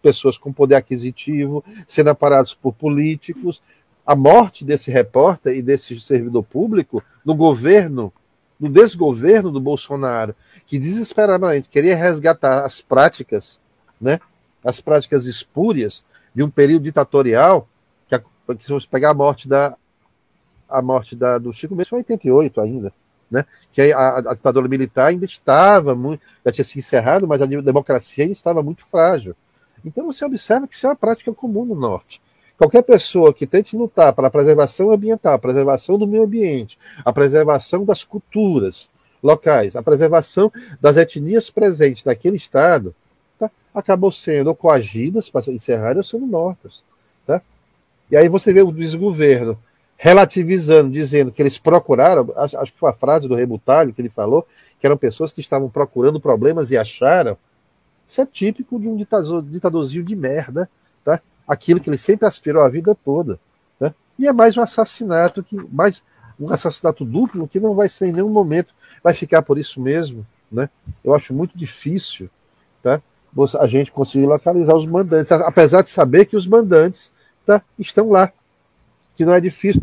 pessoas 0.00 0.38
com 0.38 0.52
poder 0.52 0.76
aquisitivo 0.76 1.62
sendo 1.86 2.08
aparados 2.08 2.54
por 2.54 2.72
políticos. 2.72 3.62
A 4.06 4.16
morte 4.16 4.64
desse 4.64 4.90
repórter 4.90 5.54
e 5.54 5.62
desse 5.62 6.00
servidor 6.00 6.42
público 6.42 7.02
no 7.24 7.34
governo, 7.34 8.12
no 8.60 8.68
desgoverno 8.68 9.50
do 9.50 9.60
Bolsonaro, 9.60 10.34
que 10.66 10.78
desesperadamente 10.78 11.68
queria 11.68 11.96
resgatar 11.96 12.64
as 12.64 12.80
práticas, 12.80 13.58
né, 14.00 14.20
as 14.62 14.80
práticas 14.80 15.26
espúrias 15.26 16.04
de 16.34 16.42
um 16.42 16.50
período 16.50 16.82
ditatorial, 16.82 17.66
que, 18.08 18.14
a, 18.14 18.22
que 18.54 18.64
se 18.64 18.70
você 18.70 18.86
pegar 18.86 19.10
a 19.10 19.14
morte 19.14 19.48
da 19.48 19.76
a 20.68 20.80
morte 20.80 21.16
da, 21.16 21.36
do 21.36 21.52
Chico 21.52 21.74
Mendes 21.74 21.88
foi 21.88 21.98
em 21.98 22.02
88 22.02 22.60
ainda, 22.60 22.92
né? 23.28 23.44
Que 23.72 23.92
a, 23.92 24.18
a, 24.18 24.34
ditadura 24.34 24.68
militar 24.68 25.06
ainda 25.06 25.24
estava 25.24 25.96
muito, 25.96 26.22
já 26.46 26.52
tinha 26.52 26.64
se 26.64 26.78
encerrado, 26.78 27.26
mas 27.26 27.42
a 27.42 27.46
democracia 27.46 28.22
ainda 28.22 28.34
estava 28.34 28.62
muito 28.62 28.84
frágil. 28.84 29.34
Então 29.84 30.06
você 30.06 30.24
observa 30.24 30.68
que 30.68 30.74
isso 30.74 30.86
é 30.86 30.90
uma 30.90 30.96
prática 30.96 31.32
comum 31.32 31.64
no 31.64 31.74
norte. 31.74 32.22
Qualquer 32.60 32.82
pessoa 32.82 33.32
que 33.32 33.46
tente 33.46 33.74
lutar 33.74 34.12
para 34.12 34.26
a 34.26 34.30
preservação 34.30 34.90
ambiental, 34.90 35.32
a 35.32 35.38
preservação 35.38 35.96
do 35.96 36.06
meio 36.06 36.24
ambiente, 36.24 36.78
a 37.02 37.10
preservação 37.10 37.86
das 37.86 38.04
culturas 38.04 38.90
locais, 39.22 39.76
a 39.76 39.82
preservação 39.82 40.52
das 40.78 40.98
etnias 40.98 41.48
presentes 41.48 42.04
naquele 42.04 42.36
estado, 42.36 42.94
acabou 43.74 44.12
sendo 44.12 44.54
coagidas 44.54 45.30
para 45.30 45.50
encerrar 45.50 45.96
ou 45.96 46.04
sendo 46.04 46.26
mortas. 46.26 46.82
Tá? 47.26 47.40
E 48.10 48.16
aí 48.18 48.28
você 48.28 48.52
vê 48.52 48.60
o 48.60 48.70
desgoverno 48.70 49.58
relativizando, 49.96 50.90
dizendo 50.90 51.32
que 51.32 51.40
eles 51.40 51.56
procuraram, 51.56 52.30
acho, 52.36 52.74
que 52.74 52.78
foi 52.78 52.90
a 52.90 52.94
frase 52.94 53.26
do 53.26 53.34
Rebutalho 53.34 53.94
que 53.94 54.02
ele 54.02 54.10
falou, 54.10 54.46
que 54.78 54.86
eram 54.86 54.98
pessoas 54.98 55.32
que 55.32 55.40
estavam 55.40 55.70
procurando 55.70 56.20
problemas 56.20 56.70
e 56.70 56.76
acharam. 56.76 57.38
Isso 58.06 58.20
é 58.20 58.26
típico 58.26 58.78
de 58.78 58.86
um 58.86 58.96
ditador, 58.96 59.42
ditadorzinho 59.42 60.04
de 60.04 60.14
merda, 60.14 60.66
tá? 60.66 60.76
Aquilo 61.50 61.80
que 61.80 61.90
ele 61.90 61.98
sempre 61.98 62.26
aspirou 62.26 62.62
a 62.62 62.68
vida 62.68 62.94
toda. 62.94 63.40
Tá? 63.78 63.92
E 64.18 64.28
é 64.28 64.32
mais 64.32 64.56
um 64.56 64.62
assassinato 64.62 65.42
que 65.42 65.56
mais 65.72 66.02
um 66.38 66.52
assassinato 66.52 67.04
duplo 67.04 67.48
que 67.48 67.58
não 67.58 67.74
vai 67.74 67.88
ser 67.88 68.06
em 68.06 68.12
nenhum 68.12 68.30
momento 68.30 68.74
vai 69.02 69.12
ficar 69.12 69.42
por 69.42 69.58
isso 69.58 69.80
mesmo, 69.80 70.26
né? 70.50 70.70
Eu 71.02 71.14
acho 71.14 71.34
muito 71.34 71.56
difícil, 71.56 72.30
tá? 72.82 73.02
a 73.58 73.66
gente 73.66 73.92
conseguir 73.92 74.26
localizar 74.26 74.74
os 74.74 74.86
mandantes, 74.86 75.30
apesar 75.32 75.82
de 75.82 75.88
saber 75.88 76.24
que 76.24 76.36
os 76.36 76.46
mandantes 76.46 77.12
tá, 77.46 77.62
estão 77.78 78.10
lá, 78.10 78.32
que 79.16 79.24
não 79.24 79.34
é 79.34 79.40
difícil, 79.40 79.82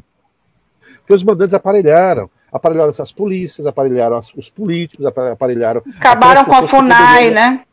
porque 0.99 1.13
os 1.13 1.23
mandantes 1.23 1.53
aparelharam, 1.53 2.29
aparelharam 2.51 2.91
as 2.97 3.11
polícias, 3.11 3.65
aparelharam 3.65 4.19
os 4.35 4.49
políticos, 4.49 5.05
aparelharam... 5.05 5.81
Acabaram 5.97 6.45
com 6.45 6.55
a 6.55 6.67
FUNAI, 6.67 7.29
né? 7.31 7.63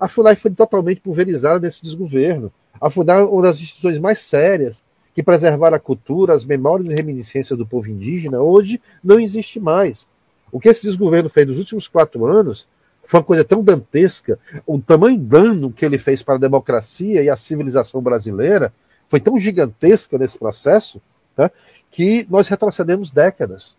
A 0.00 0.08
FUNAI 0.08 0.36
foi 0.36 0.50
totalmente 0.50 1.00
pulverizada 1.00 1.60
nesse 1.60 1.82
desgoverno. 1.82 2.52
A 2.80 2.90
FUNAI 2.90 3.20
é 3.20 3.24
uma 3.24 3.42
das 3.42 3.56
instituições 3.56 3.98
mais 3.98 4.20
sérias 4.20 4.84
que 5.14 5.22
preservaram 5.22 5.76
a 5.76 5.80
cultura, 5.80 6.34
as 6.34 6.44
memórias 6.44 6.88
e 6.88 6.94
reminiscências 6.94 7.58
do 7.58 7.66
povo 7.66 7.90
indígena, 7.90 8.40
hoje 8.40 8.80
não 9.02 9.18
existe 9.18 9.58
mais. 9.58 10.08
O 10.52 10.60
que 10.60 10.68
esse 10.68 10.82
desgoverno 10.82 11.28
fez 11.28 11.46
nos 11.46 11.58
últimos 11.58 11.88
quatro 11.88 12.24
anos 12.24 12.68
foi 13.04 13.20
uma 13.20 13.24
coisa 13.24 13.42
tão 13.42 13.64
dantesca, 13.64 14.38
o 14.66 14.78
tamanho 14.78 15.18
dano 15.18 15.72
que 15.72 15.84
ele 15.84 15.96
fez 15.96 16.22
para 16.22 16.34
a 16.34 16.38
democracia 16.38 17.22
e 17.22 17.30
a 17.30 17.36
civilização 17.36 18.02
brasileira 18.02 18.72
foi 19.08 19.18
tão 19.18 19.38
gigantesca 19.38 20.18
nesse 20.18 20.38
processo, 20.38 21.00
tá, 21.34 21.50
que 21.90 22.26
nós 22.28 22.48
retrocedemos 22.48 23.10
décadas. 23.10 23.78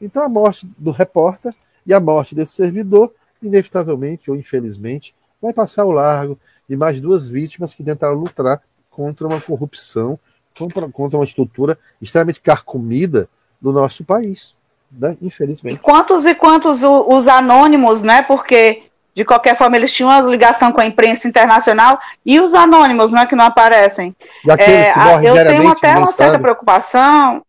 Então 0.00 0.22
a 0.22 0.28
morte 0.28 0.66
do 0.78 0.90
repórter 0.90 1.54
e 1.84 1.92
a 1.92 2.00
morte 2.00 2.34
desse 2.34 2.54
servidor, 2.54 3.12
inevitavelmente 3.42 4.30
ou 4.30 4.36
infelizmente, 4.36 5.14
vai 5.40 5.52
passar 5.52 5.82
ao 5.82 5.92
largo 5.92 6.38
de 6.68 6.76
mais 6.76 7.00
duas 7.00 7.28
vítimas 7.28 7.74
que 7.74 7.84
tentaram 7.84 8.14
lutar 8.14 8.62
contra 8.90 9.26
uma 9.26 9.40
corrupção, 9.40 10.18
contra, 10.58 10.88
contra 10.88 11.18
uma 11.18 11.24
estrutura 11.24 11.78
extremamente 12.00 12.40
carcomida 12.40 13.28
do 13.60 13.72
nosso 13.72 14.04
país 14.04 14.56
né? 14.90 15.16
infelizmente. 15.20 15.80
Quantos 15.80 16.24
e 16.24 16.34
quantos 16.34 16.82
os 16.82 17.28
anônimos, 17.28 18.02
né? 18.02 18.22
Porque 18.22 18.84
de 19.14 19.24
qualquer 19.24 19.56
forma 19.56 19.76
eles 19.76 19.92
tinham 19.92 20.10
uma 20.10 20.20
ligação 20.20 20.72
com 20.72 20.80
a 20.80 20.86
imprensa 20.86 21.26
internacional 21.26 21.98
e 22.24 22.40
os 22.40 22.54
anônimos, 22.54 23.12
né? 23.12 23.26
Que 23.26 23.36
não 23.36 23.44
aparecem. 23.44 24.14
É, 24.58 24.92
eu 25.22 25.34
tenho 25.34 25.68
até 25.70 25.96
uma 25.96 26.08
certa 26.08 26.38
preocupação. 26.38 27.42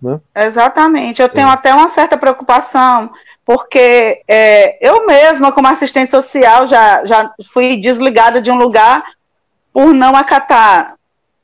Né? 0.00 0.20
Exatamente, 0.34 1.22
eu 1.22 1.28
tenho 1.28 1.48
é. 1.48 1.52
até 1.52 1.74
uma 1.74 1.88
certa 1.88 2.18
preocupação, 2.18 3.10
porque 3.46 4.20
é, 4.28 4.76
eu 4.86 5.06
mesma, 5.06 5.52
como 5.52 5.68
assistente 5.68 6.10
social, 6.10 6.66
já, 6.66 7.02
já 7.04 7.32
fui 7.52 7.78
desligada 7.78 8.42
de 8.42 8.50
um 8.50 8.56
lugar 8.56 9.02
por 9.72 9.94
não 9.94 10.14
acatar 10.14 10.96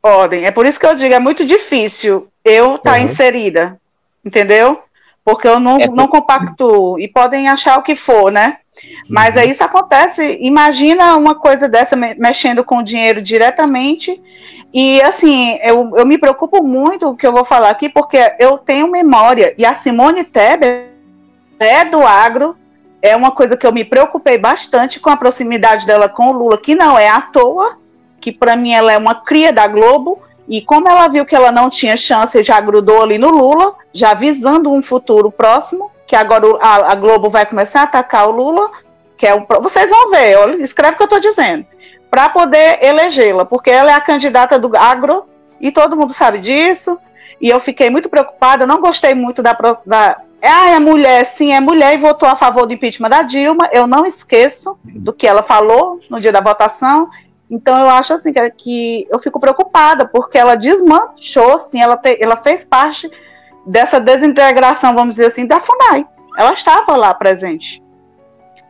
ordem. 0.02 0.44
É 0.44 0.50
por 0.50 0.66
isso 0.66 0.78
que 0.78 0.86
eu 0.86 0.96
digo, 0.96 1.14
é 1.14 1.20
muito 1.20 1.46
difícil 1.46 2.28
eu 2.44 2.74
estar 2.74 2.90
tá 2.90 2.96
uhum. 2.98 3.04
inserida, 3.04 3.80
entendeu? 4.24 4.82
porque 5.24 5.46
eu 5.46 5.60
não, 5.60 5.78
é, 5.78 5.86
não 5.86 6.08
compactuo, 6.08 6.98
e 6.98 7.06
podem 7.06 7.48
achar 7.48 7.78
o 7.78 7.82
que 7.82 7.94
for, 7.94 8.30
né? 8.30 8.58
Mas 9.08 9.36
aí 9.36 9.50
isso 9.50 9.62
acontece, 9.62 10.38
imagina 10.40 11.16
uma 11.16 11.34
coisa 11.34 11.68
dessa 11.68 11.94
mexendo 11.94 12.64
com 12.64 12.82
dinheiro 12.82 13.22
diretamente, 13.22 14.20
e 14.74 15.00
assim, 15.02 15.58
eu, 15.62 15.92
eu 15.96 16.06
me 16.06 16.18
preocupo 16.18 16.62
muito 16.62 17.08
o 17.08 17.16
que 17.16 17.26
eu 17.26 17.32
vou 17.32 17.44
falar 17.44 17.70
aqui, 17.70 17.88
porque 17.88 18.18
eu 18.38 18.58
tenho 18.58 18.90
memória, 18.90 19.54
e 19.56 19.64
a 19.64 19.74
Simone 19.74 20.24
Tebet 20.24 20.91
é 21.62 21.84
do 21.84 22.02
agro, 22.02 22.56
é 23.00 23.16
uma 23.16 23.32
coisa 23.32 23.56
que 23.56 23.66
eu 23.66 23.72
me 23.72 23.84
preocupei 23.84 24.38
bastante 24.38 25.00
com 25.00 25.10
a 25.10 25.16
proximidade 25.16 25.86
dela 25.86 26.08
com 26.08 26.28
o 26.28 26.32
Lula, 26.32 26.58
que 26.58 26.74
não 26.74 26.98
é 26.98 27.08
à 27.08 27.20
toa, 27.20 27.76
que 28.20 28.30
para 28.30 28.54
mim 28.54 28.72
ela 28.72 28.92
é 28.92 28.96
uma 28.96 29.14
cria 29.14 29.52
da 29.52 29.66
Globo, 29.66 30.20
e 30.48 30.60
como 30.60 30.88
ela 30.88 31.08
viu 31.08 31.26
que 31.26 31.34
ela 31.34 31.50
não 31.50 31.68
tinha 31.68 31.96
chance, 31.96 32.42
já 32.42 32.60
grudou 32.60 33.02
ali 33.02 33.18
no 33.18 33.30
Lula, 33.30 33.74
já 33.92 34.14
visando 34.14 34.72
um 34.72 34.82
futuro 34.82 35.30
próximo, 35.30 35.90
que 36.06 36.14
agora 36.14 36.46
a, 36.60 36.94
Globo 36.94 37.30
vai 37.30 37.46
começar 37.46 37.80
a 37.80 37.84
atacar 37.84 38.28
o 38.28 38.32
Lula, 38.32 38.70
que 39.16 39.26
é 39.26 39.34
o, 39.34 39.46
vocês 39.60 39.90
vão 39.90 40.10
ver, 40.10 40.36
olha, 40.36 40.62
escreve 40.62 40.94
o 40.94 40.96
que 40.96 41.02
eu 41.02 41.06
estou 41.06 41.20
dizendo, 41.20 41.66
para 42.10 42.28
poder 42.28 42.78
elegê-la, 42.84 43.44
porque 43.44 43.70
ela 43.70 43.90
é 43.90 43.94
a 43.94 44.00
candidata 44.00 44.58
do 44.58 44.76
agro 44.76 45.24
e 45.60 45.72
todo 45.72 45.96
mundo 45.96 46.12
sabe 46.12 46.38
disso. 46.38 46.98
E 47.40 47.48
eu 47.48 47.58
fiquei 47.58 47.88
muito 47.88 48.08
preocupada, 48.08 48.66
não 48.66 48.80
gostei 48.80 49.14
muito 49.14 49.42
da, 49.42 49.56
da 49.86 50.18
ah, 50.48 50.70
é 50.70 50.78
mulher, 50.80 51.24
sim, 51.24 51.52
é 51.52 51.60
mulher 51.60 51.94
e 51.94 51.98
votou 51.98 52.28
a 52.28 52.34
favor 52.34 52.66
do 52.66 52.72
impeachment 52.72 53.10
da 53.10 53.22
Dilma. 53.22 53.68
Eu 53.72 53.86
não 53.86 54.04
esqueço 54.04 54.76
do 54.84 55.12
que 55.12 55.26
ela 55.26 55.42
falou 55.42 56.00
no 56.10 56.20
dia 56.20 56.32
da 56.32 56.40
votação 56.40 57.08
então 57.52 57.78
eu 57.78 57.90
acho 57.90 58.14
assim 58.14 58.32
que, 58.32 58.50
que 58.52 59.06
eu 59.10 59.18
fico 59.18 59.38
preocupada, 59.38 60.06
porque 60.06 60.38
ela 60.38 60.54
desmanchou, 60.54 61.56
assim, 61.56 61.82
ela, 61.82 61.98
te, 61.98 62.16
ela 62.18 62.34
fez 62.34 62.64
parte 62.64 63.10
dessa 63.66 64.00
desintegração, 64.00 64.94
vamos 64.94 65.16
dizer 65.16 65.26
assim, 65.26 65.44
da 65.44 65.60
FUNAI. 65.60 66.06
Ela 66.38 66.54
estava 66.54 66.96
lá 66.96 67.12
presente. 67.12 67.82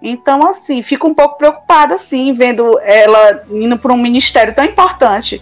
Então, 0.03 0.49
assim, 0.49 0.83
fico 0.83 1.07
um 1.07 1.15
pouco 1.15 1.39
preocupada, 1.39 1.95
assim, 1.95 2.33
vendo 2.33 2.77
ela 2.81 3.45
indo 3.53 3.79
para 3.79 3.93
um 3.93 3.97
ministério 3.97 4.53
tão 4.53 4.65
importante. 4.65 5.41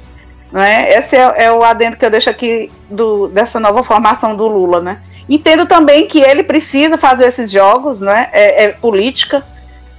Né? 0.52 0.90
Esse 0.90 1.16
é, 1.16 1.44
é, 1.44 1.50
o 1.50 1.64
adendo 1.64 1.96
que 1.96 2.04
eu 2.04 2.10
deixo 2.10 2.28
aqui 2.28 2.70
do, 2.90 3.26
dessa 3.28 3.58
nova 3.58 3.82
formação 3.82 4.36
do 4.36 4.46
Lula, 4.46 4.82
né? 4.82 5.00
Entendo 5.30 5.64
também 5.64 6.08
que 6.08 6.20
ele 6.20 6.42
precisa 6.42 6.98
fazer 6.98 7.26
esses 7.26 7.52
jogos, 7.52 8.00
né? 8.00 8.28
É, 8.32 8.64
é 8.64 8.68
política, 8.72 9.44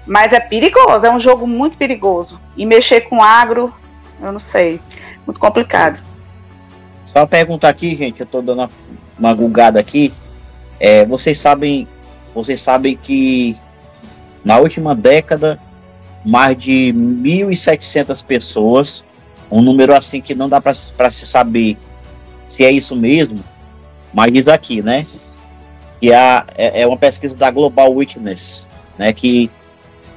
mas 0.06 0.34
é 0.34 0.42
perigoso, 0.42 1.06
é 1.06 1.10
um 1.10 1.20
jogo 1.20 1.48
muito 1.48 1.78
perigoso. 1.78 2.38
E 2.58 2.66
mexer 2.66 3.02
com 3.02 3.24
agro, 3.24 3.74
eu 4.22 4.34
não 4.34 4.40
sei. 4.40 4.82
Muito 5.26 5.40
complicado. 5.40 6.02
Só 7.06 7.26
perguntar 7.26 7.70
aqui, 7.70 7.96
gente, 7.96 8.20
eu 8.20 8.26
tô 8.26 8.42
dando 8.42 8.60
uma, 8.60 8.70
uma 9.18 9.34
gulgada 9.34 9.80
aqui. 9.80 10.12
É, 10.78 11.06
vocês 11.06 11.40
sabem, 11.40 11.88
vocês 12.36 12.62
sabem 12.62 12.98
que 12.98 13.58
na 14.44 14.58
última 14.58 14.94
década 14.94 15.58
mais 16.26 16.58
de 16.58 16.94
1.700 16.94 18.22
pessoas, 18.22 19.06
um 19.50 19.62
número 19.62 19.96
assim 19.96 20.20
que 20.20 20.36
não 20.36 20.50
dá 20.50 20.60
para 20.60 20.74
se 20.74 21.26
saber 21.26 21.78
se 22.46 22.66
é 22.66 22.72
isso 22.72 22.98
mesmo, 22.98 23.42
mas 24.14 24.32
diz 24.32 24.48
aqui, 24.48 24.82
né? 24.82 25.06
Que 26.00 26.12
é, 26.12 26.82
é 26.82 26.88
uma 26.88 26.98
pesquisa 26.98 27.36
da 27.36 27.50
Global 27.52 27.94
Witness, 27.94 28.68
né? 28.98 29.14
Que 29.14 29.50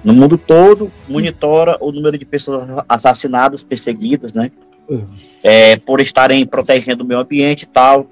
no 0.03 0.13
mundo 0.13 0.37
todo 0.37 0.91
monitora 1.09 1.77
o 1.81 1.91
número 1.91 2.19
de 2.19 2.25
pessoas 2.25 2.69
assassinadas, 2.89 3.63
perseguidas, 3.63 4.35
né? 4.35 4.51
Uhum. 4.89 5.07
É, 5.43 5.77
por 5.77 6.01
estarem 6.01 6.47
protegendo 6.47 7.05
o 7.05 7.07
meio 7.07 7.21
ambiente 7.21 7.63
e 7.63 7.67
tal. 7.67 8.07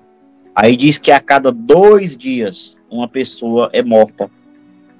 Aí 0.55 0.77
diz 0.77 0.99
que 0.99 1.11
a 1.11 1.21
cada 1.21 1.51
dois 1.51 2.17
dias 2.17 2.79
uma 2.91 3.09
pessoa 3.09 3.71
é 3.73 3.83
morta. 3.83 4.31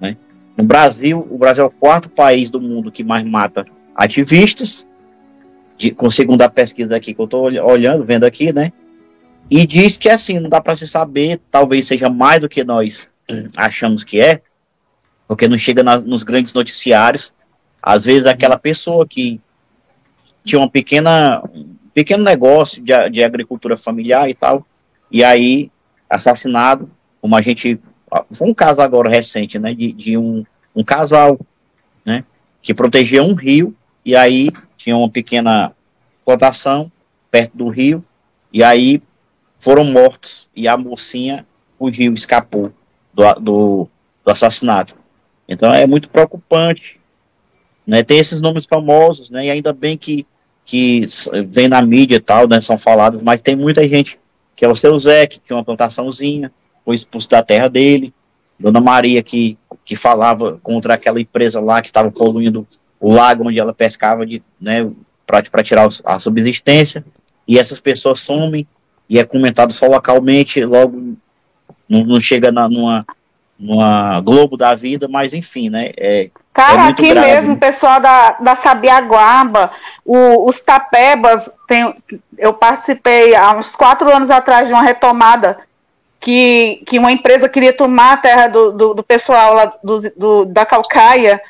Né? 0.01 0.17
No 0.57 0.65
Brasil, 0.65 1.27
o 1.31 1.39
Brasil 1.39 1.65
é 1.65 1.67
o 1.67 1.71
quarto 1.71 2.09
país 2.09 2.51
do 2.51 2.61
mundo 2.61 2.91
que 2.91 3.05
mais 3.05 3.25
mata 3.25 3.67
ativistas, 3.95 4.87
de, 5.77 5.91
com 5.91 6.11
segundo 6.11 6.43
a 6.43 6.49
pesquisa 6.49 6.97
aqui 6.97 7.15
que 7.15 7.21
eu 7.21 7.27
estou 7.27 7.45
olhando, 7.45 8.05
vendo 8.05 8.25
aqui, 8.25 8.53
né? 8.53 8.73
E 9.55 9.67
diz 9.67 9.99
que 9.99 10.09
assim, 10.09 10.41
não 10.41 10.49
dá 10.49 10.63
para 10.63 10.75
se 10.75 10.87
saber, 10.87 11.39
talvez 11.51 11.87
seja 11.87 12.09
mais 12.09 12.41
do 12.41 12.49
que 12.49 12.65
nós 12.65 13.07
achamos 13.55 14.03
que 14.03 14.19
é, 14.19 14.41
porque 15.29 15.47
não 15.47 15.59
chega 15.59 15.83
na, 15.83 16.01
nos 16.01 16.23
grandes 16.23 16.55
noticiários. 16.55 17.35
Às 17.83 18.07
vezes 18.07 18.25
aquela 18.25 18.57
pessoa 18.57 19.07
que 19.07 19.43
tinha 20.43 20.59
uma 20.59 20.71
pequena, 20.71 21.43
um 21.55 21.77
pequeno 21.93 22.25
negócio 22.25 22.83
de, 22.83 23.11
de 23.11 23.23
agricultura 23.23 23.77
familiar 23.77 24.31
e 24.31 24.33
tal, 24.33 24.67
e 25.11 25.23
aí 25.23 25.71
assassinado, 26.09 26.91
como 27.21 27.37
a 27.37 27.43
gente, 27.43 27.79
foi 28.31 28.49
um 28.49 28.55
caso 28.55 28.81
agora 28.81 29.11
recente, 29.11 29.59
né, 29.59 29.75
de, 29.75 29.93
de 29.93 30.17
um, 30.17 30.47
um 30.75 30.83
casal, 30.83 31.39
né, 32.07 32.25
que 32.63 32.73
protegia 32.73 33.23
um 33.23 33.35
rio, 33.35 33.77
e 34.03 34.17
aí 34.17 34.49
tinha 34.79 34.97
uma 34.97 35.11
pequena 35.11 35.75
plantação 36.25 36.91
perto 37.31 37.55
do 37.55 37.69
rio, 37.69 38.03
e 38.51 38.65
aí 38.65 39.03
foram 39.63 39.85
mortos, 39.85 40.49
e 40.57 40.67
a 40.67 40.77
mocinha 40.77 41.47
fugiu, 41.79 42.13
escapou 42.15 42.73
do, 43.15 43.33
do, 43.35 43.89
do 44.25 44.33
assassinato. 44.33 44.97
Então 45.49 45.71
é 45.71 45.87
muito 45.87 46.09
preocupante, 46.09 47.01
né? 47.87 48.03
Tem 48.03 48.19
esses 48.19 48.41
nomes 48.41 48.65
famosos, 48.65 49.31
né? 49.31 49.47
E 49.47 49.51
ainda 49.51 49.73
bem 49.73 49.97
que 49.97 50.27
que 50.65 51.07
vem 51.49 51.69
na 51.69 51.81
mídia 51.81 52.17
e 52.17 52.21
tal, 52.21 52.49
né? 52.49 52.61
São 52.61 52.77
falados, 52.77 53.23
mas 53.23 53.41
tem 53.41 53.55
muita 53.55 53.87
gente 53.87 54.19
que 54.57 54.65
é 54.65 54.69
o 54.69 54.75
seu 54.75 54.99
Zé, 54.99 55.29
que 55.29 55.39
tinha 55.39 55.57
uma 55.57 55.65
plantaçãozinha, 55.65 56.53
foi 56.85 56.97
expulso 56.97 57.29
da 57.29 57.41
terra 57.41 57.69
dele, 57.69 58.13
Dona 58.59 58.81
Maria 58.81 59.23
que 59.23 59.57
que 59.85 59.95
falava 59.95 60.59
contra 60.61 60.95
aquela 60.95 61.21
empresa 61.21 61.61
lá 61.61 61.81
que 61.81 61.89
estava 61.89 62.11
poluindo 62.11 62.67
o 62.99 63.13
lago 63.13 63.49
onde 63.49 63.61
ela 63.61 63.73
pescava 63.73 64.27
de, 64.27 64.43
né, 64.61 64.91
para 65.25 65.63
tirar 65.63 65.89
a 66.05 66.19
subsistência, 66.19 67.05
e 67.47 67.61
essas 67.61 67.81
pessoas 67.81 68.19
somem 68.19 68.67
e 69.09 69.19
é 69.19 69.25
comentado 69.25 69.73
só 69.73 69.87
localmente, 69.87 70.65
logo 70.65 71.17
não, 71.89 72.05
não 72.05 72.21
chega 72.21 72.51
na, 72.51 72.69
numa, 72.69 73.05
numa 73.59 74.21
Globo 74.21 74.57
da 74.57 74.75
vida, 74.75 75.07
mas 75.09 75.33
enfim, 75.33 75.69
né? 75.69 75.93
É, 75.97 76.31
Cara, 76.53 76.87
é 76.87 76.89
aqui 76.89 77.09
grave. 77.11 77.27
mesmo, 77.27 77.55
o 77.55 77.59
pessoal 77.59 78.01
da, 78.01 78.33
da 78.33 78.55
Sabiaguaba, 78.55 79.71
o, 80.05 80.49
os 80.49 80.61
tapebas, 80.61 81.51
tem, 81.67 81.95
eu 82.37 82.53
participei 82.53 83.35
há 83.35 83.57
uns 83.57 83.75
quatro 83.77 84.15
anos 84.15 84.31
atrás 84.31 84.69
de 84.69 84.75
uma 84.75 84.83
retomada 84.83 85.59
que, 86.21 86.83
que 86.87 86.99
uma 86.99 87.11
empresa 87.11 87.49
queria 87.49 87.73
tomar 87.73 88.13
a 88.13 88.17
terra 88.17 88.49
do, 88.49 88.73
do, 88.73 88.95
do 88.95 89.03
pessoal 89.03 89.55
lá 89.55 89.73
do, 89.83 90.01
do, 90.17 90.45
da 90.45 90.65
Calcaia, 90.65 91.41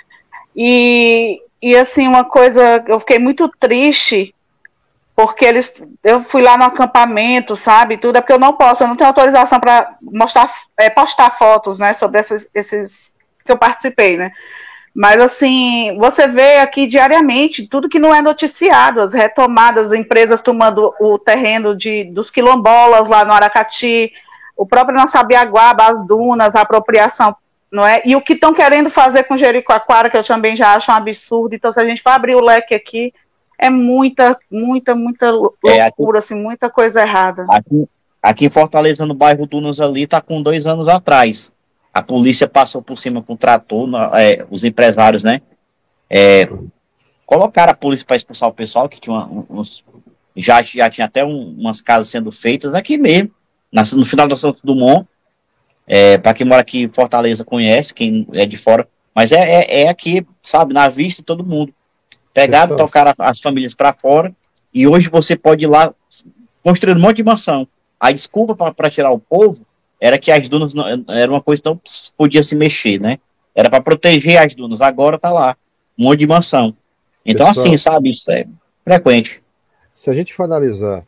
e, 0.57 1.41
e 1.61 1.77
assim, 1.77 2.07
uma 2.07 2.25
coisa, 2.25 2.83
eu 2.87 3.01
fiquei 3.01 3.19
muito 3.19 3.49
triste, 3.49 4.35
porque 5.15 5.45
eles, 5.45 5.83
eu 6.03 6.23
fui 6.23 6.43
lá 6.43 6.57
no 6.57 6.65
acampamento, 6.65 7.55
sabe, 7.55 7.97
tudo, 7.97 8.17
é 8.17 8.21
porque 8.21 8.33
eu 8.33 8.39
não 8.39 8.55
posso, 8.55 8.83
eu 8.83 8.89
não 8.89 8.97
tenho 8.97 9.09
autorização 9.09 9.61
para 9.61 9.97
mostrar, 10.03 10.51
é, 10.79 10.89
postar 10.89 11.31
fotos, 11.31 11.79
né, 11.79 11.93
sobre 11.93 12.21
esses, 12.21 12.49
esses 12.55 13.15
que 13.45 13.53
eu 13.53 13.59
participei, 13.59 14.17
né, 14.17 14.33
mas 14.95 15.21
assim, 15.21 15.97
você 15.99 16.27
vê 16.27 16.59
aqui 16.59 16.87
diariamente 16.87 17.67
tudo 17.67 17.89
que 17.89 17.99
não 17.99 18.15
é 18.15 18.21
noticiado, 18.21 19.01
as 19.01 19.15
retomadas, 19.15 19.93
empresas 19.93 20.43
tomando 20.43 20.95
o 21.01 21.19
terreno 21.19 21.75
de, 21.75 22.05
dos 22.05 22.31
quilombolas 22.31 23.09
lá 23.09 23.25
no 23.25 23.33
Aracati, 23.33 24.13
o 24.57 24.67
próprio 24.67 24.99
na 24.99 25.07
Sabiaguaba, 25.07 25.87
as 25.87 26.07
dunas, 26.07 26.55
a 26.55 26.61
apropriação, 26.61 27.35
não 27.71 27.87
é? 27.87 28.03
E 28.05 28.15
o 28.15 28.21
que 28.21 28.35
estão 28.35 28.53
querendo 28.53 28.91
fazer 28.91 29.25
com 29.25 29.37
Jericoacoara, 29.37 30.11
que 30.11 30.17
eu 30.17 30.23
também 30.23 30.55
já 30.55 30.75
acho 30.75 30.91
um 30.91 30.95
absurdo. 30.95 31.55
Então, 31.55 31.73
se 31.73 31.81
a 31.81 31.85
gente 31.85 32.03
for 32.03 32.11
abrir 32.11 32.35
o 32.35 32.45
leque 32.45 32.75
aqui, 32.75 33.15
é 33.59 33.71
muita, 33.71 34.39
muita, 34.51 34.95
muita 34.95 35.31
loucura, 35.31 36.19
É, 36.19 36.19
assim, 36.19 36.35
muita 36.35 36.69
coisa 36.69 37.01
errada. 37.01 37.47
Aqui, 37.49 37.89
aqui 38.23 38.47
em 38.47 38.51
Fortaleza, 38.51 39.07
no 39.07 39.15
bairro 39.15 39.47
Dunas 39.47 39.81
ali, 39.81 40.07
tá 40.07 40.21
com 40.21 40.43
dois 40.43 40.67
anos 40.67 40.89
atrás. 40.89 41.53
A 41.93 42.03
polícia 42.03 42.49
passou 42.49 42.83
por 42.83 42.97
cima 42.99 43.23
com 43.23 43.35
o 43.35 43.37
trator, 43.37 43.87
na- 43.87 44.11
é, 44.21 44.45
os 44.51 44.65
empresários, 44.65 45.23
né? 45.23 45.43
É, 46.09 46.49
colocaram 47.27 47.73
a 47.73 47.77
polícia 47.77 48.07
para 48.07 48.17
expulsar 48.17 48.49
o 48.49 48.53
pessoal, 48.55 48.89
que 48.89 49.01
tinha 49.01 49.15
uma- 49.15 49.45
uns. 49.51 49.85
Já, 50.35 50.63
já 50.63 50.89
tinha 50.89 51.07
até 51.07 51.25
um- 51.25 51.55
umas 51.59 51.81
casas 51.81 52.09
sendo 52.09 52.33
feitas 52.33 52.75
aqui 52.75 52.97
mesmo, 52.97 53.31
na- 53.71 53.83
no 53.95 54.05
final 54.05 54.27
da 54.27 54.37
Santo 54.37 54.61
Dumont. 54.65 55.07
É, 55.87 56.17
para 56.17 56.33
quem 56.33 56.47
mora 56.47 56.61
aqui 56.63 56.83
em 56.83 56.89
Fortaleza 56.89 57.45
conhece, 57.45 57.93
quem 57.93 58.27
é 58.33 58.47
de 58.47 58.57
fora, 58.57 58.89
mas 59.15 59.33
é, 59.33 59.37
é, 59.41 59.83
é 59.83 59.89
aqui, 59.89 60.27
sabe, 60.43 60.73
na 60.73 60.89
vista 60.89 61.21
de 61.21 61.27
todo 61.27 61.45
mundo. 61.45 61.75
Pegaram, 62.33 62.69
Pessoal. 62.69 62.89
tocaram 62.89 63.15
as 63.19 63.41
famílias 63.41 63.75
para 63.75 63.93
fora, 63.93 64.35
e 64.73 64.87
hoje 64.87 65.09
você 65.09 65.37
pode 65.37 65.65
ir 65.65 65.69
lá 65.69 65.95
construir 66.63 66.97
um 66.97 67.01
monte 67.01 67.17
de 67.17 67.25
mansão. 67.25 67.67
A 68.01 68.11
desculpa 68.11 68.73
para 68.73 68.91
tirar 68.91 69.11
o 69.11 69.19
povo 69.19 69.65
era 70.01 70.19
que 70.19 70.33
as 70.33 70.49
dunas 70.49 70.75
não, 70.75 70.85
era 71.09 71.31
uma 71.31 71.41
coisa 71.41 71.63
que 71.63 71.69
não 71.69 71.81
podia 72.17 72.43
se 72.43 72.55
mexer, 72.55 73.01
né? 73.01 73.19
Era 73.55 73.71
para 73.71 73.83
proteger 73.83 74.39
as 74.39 74.55
dunas. 74.55 74.81
Agora 74.81 75.19
tá 75.19 75.31
lá, 75.31 75.57
um 75.97 76.05
monte 76.05 76.21
de 76.21 76.27
mansão. 76.27 76.77
Então, 77.25 77.47
Pessoal. 77.47 77.67
assim, 77.67 77.77
sabe, 77.77 78.11
isso 78.11 78.31
é 78.31 78.47
frequente. 78.83 79.41
Se 79.93 80.11
a 80.11 80.15
gente 80.15 80.35
for 80.35 80.45
analisar 80.45 81.05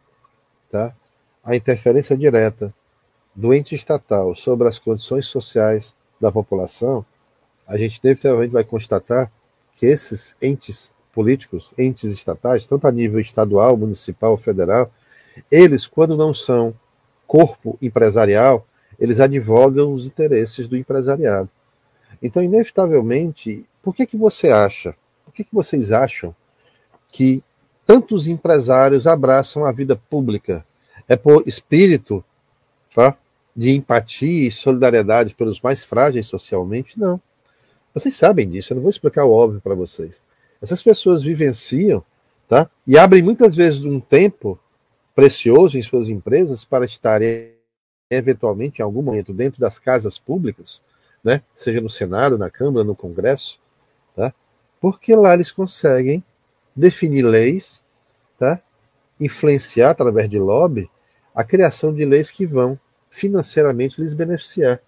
tá, 0.71 0.95
a 1.43 1.57
interferência 1.57 2.17
direta 2.17 2.73
do 3.35 3.53
ente 3.53 3.75
estatal 3.75 4.35
sobre 4.35 4.69
as 4.69 4.79
condições 4.79 5.27
sociais 5.27 5.97
da 6.21 6.31
população, 6.31 7.05
a 7.67 7.77
gente 7.77 8.01
definitivamente 8.01 8.53
vai 8.53 8.63
constatar 8.63 9.33
que 9.77 9.87
esses 9.87 10.37
entes 10.41 10.94
políticos, 11.15 11.73
entes 11.78 12.11
estatais, 12.11 12.66
tanto 12.66 12.86
a 12.86 12.93
nível 12.93 13.20
estadual, 13.20 13.77
municipal, 13.77 14.36
federal, 14.36 14.91
eles, 15.51 15.86
quando 15.86 16.16
não 16.16 16.35
são 16.35 16.74
corpo 17.27 17.78
empresarial, 17.81 18.66
eles 18.99 19.20
advogam 19.20 19.93
os 19.93 20.07
interesses 20.07 20.69
do 20.69 20.77
empresariado. 20.77 21.49
Então, 22.23 22.43
inevitavelmente, 22.43 23.65
por 23.82 23.95
que, 23.95 24.07
que 24.07 24.16
você 24.16 24.51
acha, 24.51 24.95
por 25.24 25.32
que, 25.32 25.45
que 25.45 25.55
vocês 25.55 25.93
acham 25.93 26.35
que 27.12 27.43
tantos 27.86 28.27
empresários 28.27 29.07
abraçam 29.07 29.65
a 29.65 29.73
vida 29.73 29.97
pública? 29.97 30.65
É 31.09 31.16
por 31.16 31.47
espírito 31.47 32.24
tá, 32.95 33.16
de 33.55 33.70
empatia 33.73 34.49
e 34.49 34.53
solidariedade 34.53 35.35
pelos 35.35 35.61
mais 35.61 35.85
frágeis 35.85 36.27
socialmente? 36.27 36.99
Não. 36.99 37.20
Vocês 37.93 38.16
sabem 38.16 38.49
disso, 38.49 38.73
eu 38.73 38.77
não 38.77 38.82
vou 38.82 38.91
explicar 38.91 39.24
o 39.24 39.32
óbvio 39.32 39.61
para 39.61 39.74
vocês. 39.74 40.23
Essas 40.65 40.82
pessoas 40.82 41.23
vivenciam 41.23 42.03
tá, 42.49 42.70
e 42.86 42.97
abrem 42.97 43.23
muitas 43.23 43.55
vezes 43.55 43.85
um 43.85 44.01
tempo 44.01 44.59
precioso 45.15 45.77
em 45.77 45.82
suas 45.82 46.09
empresas 46.09 46.65
para 46.65 46.86
estarem 46.86 47.53
eventualmente 48.11 48.81
em 48.81 48.82
algum 48.82 49.03
momento 49.03 49.35
dentro 49.35 49.61
das 49.61 49.78
casas 49.78 50.19
públicas, 50.19 50.82
né, 51.23 51.43
seja 51.55 51.82
no 51.82 51.91
Senado, 51.91 52.39
na 52.39 52.49
Câmara, 52.49 52.82
no 52.82 52.97
Congresso, 52.97 53.61
tá, 54.16 54.32
porque 54.81 55.15
lá 55.15 55.35
eles 55.35 55.53
conseguem 55.53 56.24
definir 56.74 57.27
leis, 57.27 57.85
tá, 58.39 58.59
influenciar 59.20 59.91
através 59.91 60.31
de 60.31 60.39
lobby 60.39 60.91
a 61.35 61.45
criação 61.45 61.93
de 61.93 62.07
leis 62.07 62.31
que 62.31 62.47
vão 62.47 62.81
financeiramente 63.11 64.01
lhes 64.01 64.15
beneficiar. 64.15 64.81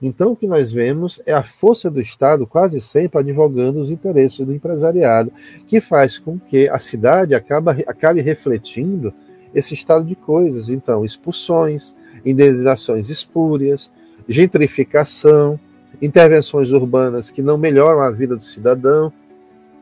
Então, 0.00 0.32
o 0.32 0.36
que 0.36 0.46
nós 0.46 0.70
vemos 0.70 1.20
é 1.26 1.32
a 1.32 1.42
força 1.42 1.90
do 1.90 2.00
Estado 2.00 2.46
quase 2.46 2.80
sempre 2.80 3.20
advogando 3.20 3.80
os 3.80 3.90
interesses 3.90 4.44
do 4.44 4.54
empresariado, 4.54 5.32
que 5.66 5.80
faz 5.80 6.18
com 6.18 6.38
que 6.38 6.68
a 6.68 6.78
cidade 6.78 7.34
acaba, 7.34 7.72
acabe 7.86 8.20
refletindo 8.20 9.12
esse 9.54 9.74
estado 9.74 10.04
de 10.04 10.14
coisas. 10.14 10.68
Então, 10.68 11.04
expulsões, 11.04 11.94
indenizações 12.24 13.10
espúrias, 13.10 13.92
gentrificação, 14.28 15.58
intervenções 16.00 16.72
urbanas 16.72 17.30
que 17.30 17.42
não 17.42 17.58
melhoram 17.58 18.00
a 18.00 18.10
vida 18.10 18.36
do 18.36 18.42
cidadão, 18.42 19.12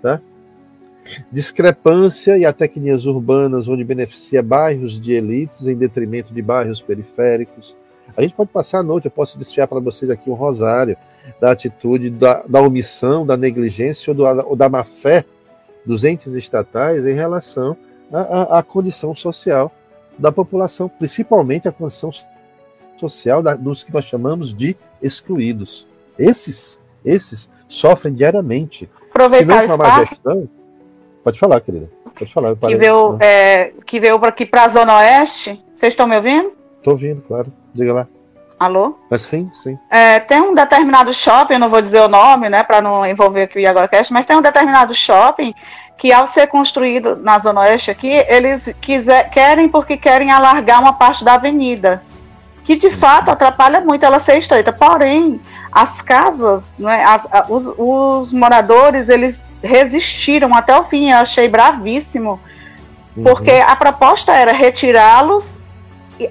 tá? 0.03 0.21
discrepância 1.31 2.39
e 2.39 2.45
até 2.45 2.67
tecnias 2.67 3.07
urbanas 3.07 3.69
onde 3.69 3.83
beneficia 3.85 4.43
bairros 4.43 5.01
de 5.01 5.13
elites 5.13 5.67
em 5.67 5.77
detrimento 5.77 6.33
de 6.33 6.43
bairros 6.43 6.81
periféricos. 6.81 7.77
A 8.17 8.23
gente 8.23 8.35
pode 8.35 8.51
passar 8.51 8.79
a 8.79 8.83
noite, 8.83 9.05
eu 9.07 9.11
posso 9.11 9.39
desfiar 9.39 9.67
para 9.67 9.81
vocês 9.81 10.11
aqui 10.11 10.29
um 10.31 10.35
rosário 10.35 10.97
da 11.41 11.51
atitude, 11.53 12.11
da, 12.11 12.43
da 12.49 12.61
omissão, 12.61 13.25
da 13.27 13.37
negligência 13.37 14.11
ou, 14.11 14.15
do, 14.15 14.25
ou 14.49 14.57
da 14.57 14.69
má 14.69 14.83
fé 14.85 15.25
dos 15.85 16.05
entes 16.05 16.35
estatais 16.35 17.05
em 17.07 17.15
relação 17.15 17.77
à, 18.13 18.21
à- 18.21 18.59
à 18.59 18.63
condição 18.63 19.15
social 19.15 19.71
da 20.19 20.31
população, 20.33 20.89
principalmente 20.89 21.69
a 21.69 21.73
condição 21.73 22.11
social 22.97 23.43
da- 23.43 23.55
dos 23.55 23.83
que 23.83 23.93
nós 23.93 24.05
chamamos 24.05 24.55
de 24.57 24.77
excluídos. 25.01 25.87
Esses, 26.19 26.81
esses 27.05 27.51
sofrem 27.69 28.13
diariamente. 28.13 28.89
Aproveitar 29.11 29.63
Se 29.63 29.67
não 29.69 29.77
com 29.77 29.83
a 29.83 29.89
má 29.89 30.05
gestão, 30.05 30.49
pode 31.25 31.39
falar, 31.39 31.61
querida. 31.61 31.91
Pode 32.19 32.33
falar. 32.33 32.55
que 32.57 32.77
veio, 32.77 33.17
é, 33.21 33.73
que 33.87 33.99
veio 33.99 34.17
aqui 34.17 34.45
para 34.45 34.65
a 34.65 34.69
Zona 34.69 34.99
Oeste. 34.99 35.65
Vocês 35.73 35.95
estão 35.95 36.07
me 36.07 36.17
ouvindo? 36.17 36.53
Tô 36.83 36.93
ouvindo, 36.93 37.23
claro. 37.23 37.53
Diga 37.75 37.93
lá. 37.93 38.07
Alô? 38.59 38.99
Mas 39.11 39.23
sim, 39.23 39.51
sim. 39.55 39.79
É, 39.89 40.21
tem 40.21 40.43
um 40.43 40.55
determinado 40.55 41.15
shopping, 41.15 41.57
não 41.57 41.71
vou 41.71 41.81
dizer 41.81 42.01
o 42.01 42.09
nome, 42.09 42.51
né, 42.51 42.63
para 42.63 42.83
não 42.83 43.07
envolver 43.07 43.45
aqui 43.45 43.59
o 43.59 43.61
IagoraCast, 43.61 44.13
mas 44.13 44.27
tem 44.27 44.37
um 44.37 44.43
determinado 44.43 44.95
shopping 44.95 45.55
que, 45.97 46.13
ao 46.13 46.27
ser 46.27 46.47
construído 46.47 47.17
na 47.17 47.39
Zona 47.39 47.63
Oeste 47.63 47.91
aqui, 47.91 48.11
eles 48.29 48.75
quiser, 48.79 49.31
querem 49.31 49.67
porque 49.67 49.97
querem 49.97 50.31
alargar 50.31 50.79
uma 50.79 50.93
parte 50.93 51.25
da 51.25 51.35
avenida, 51.35 52.03
que 52.63 52.77
de 52.77 52.91
fato 52.91 53.31
atrapalha 53.31 53.81
muito 53.81 54.05
ela 54.05 54.19
ser 54.19 54.37
estreita. 54.37 54.75
Porém, 54.75 55.41
as 55.73 56.03
casas, 56.03 56.75
né, 56.79 57.03
as, 57.03 57.27
os, 57.49 57.75
os 57.79 58.31
moradores, 58.31 59.09
eles 59.09 59.49
resistiram 59.63 60.55
até 60.55 60.79
o 60.79 60.85
fim, 60.85 61.11
eu 61.11 61.17
achei 61.17 61.49
bravíssimo, 61.49 62.39
porque 63.23 63.53
a 63.53 63.75
proposta 63.75 64.33
era 64.35 64.53
retirá-los 64.53 65.63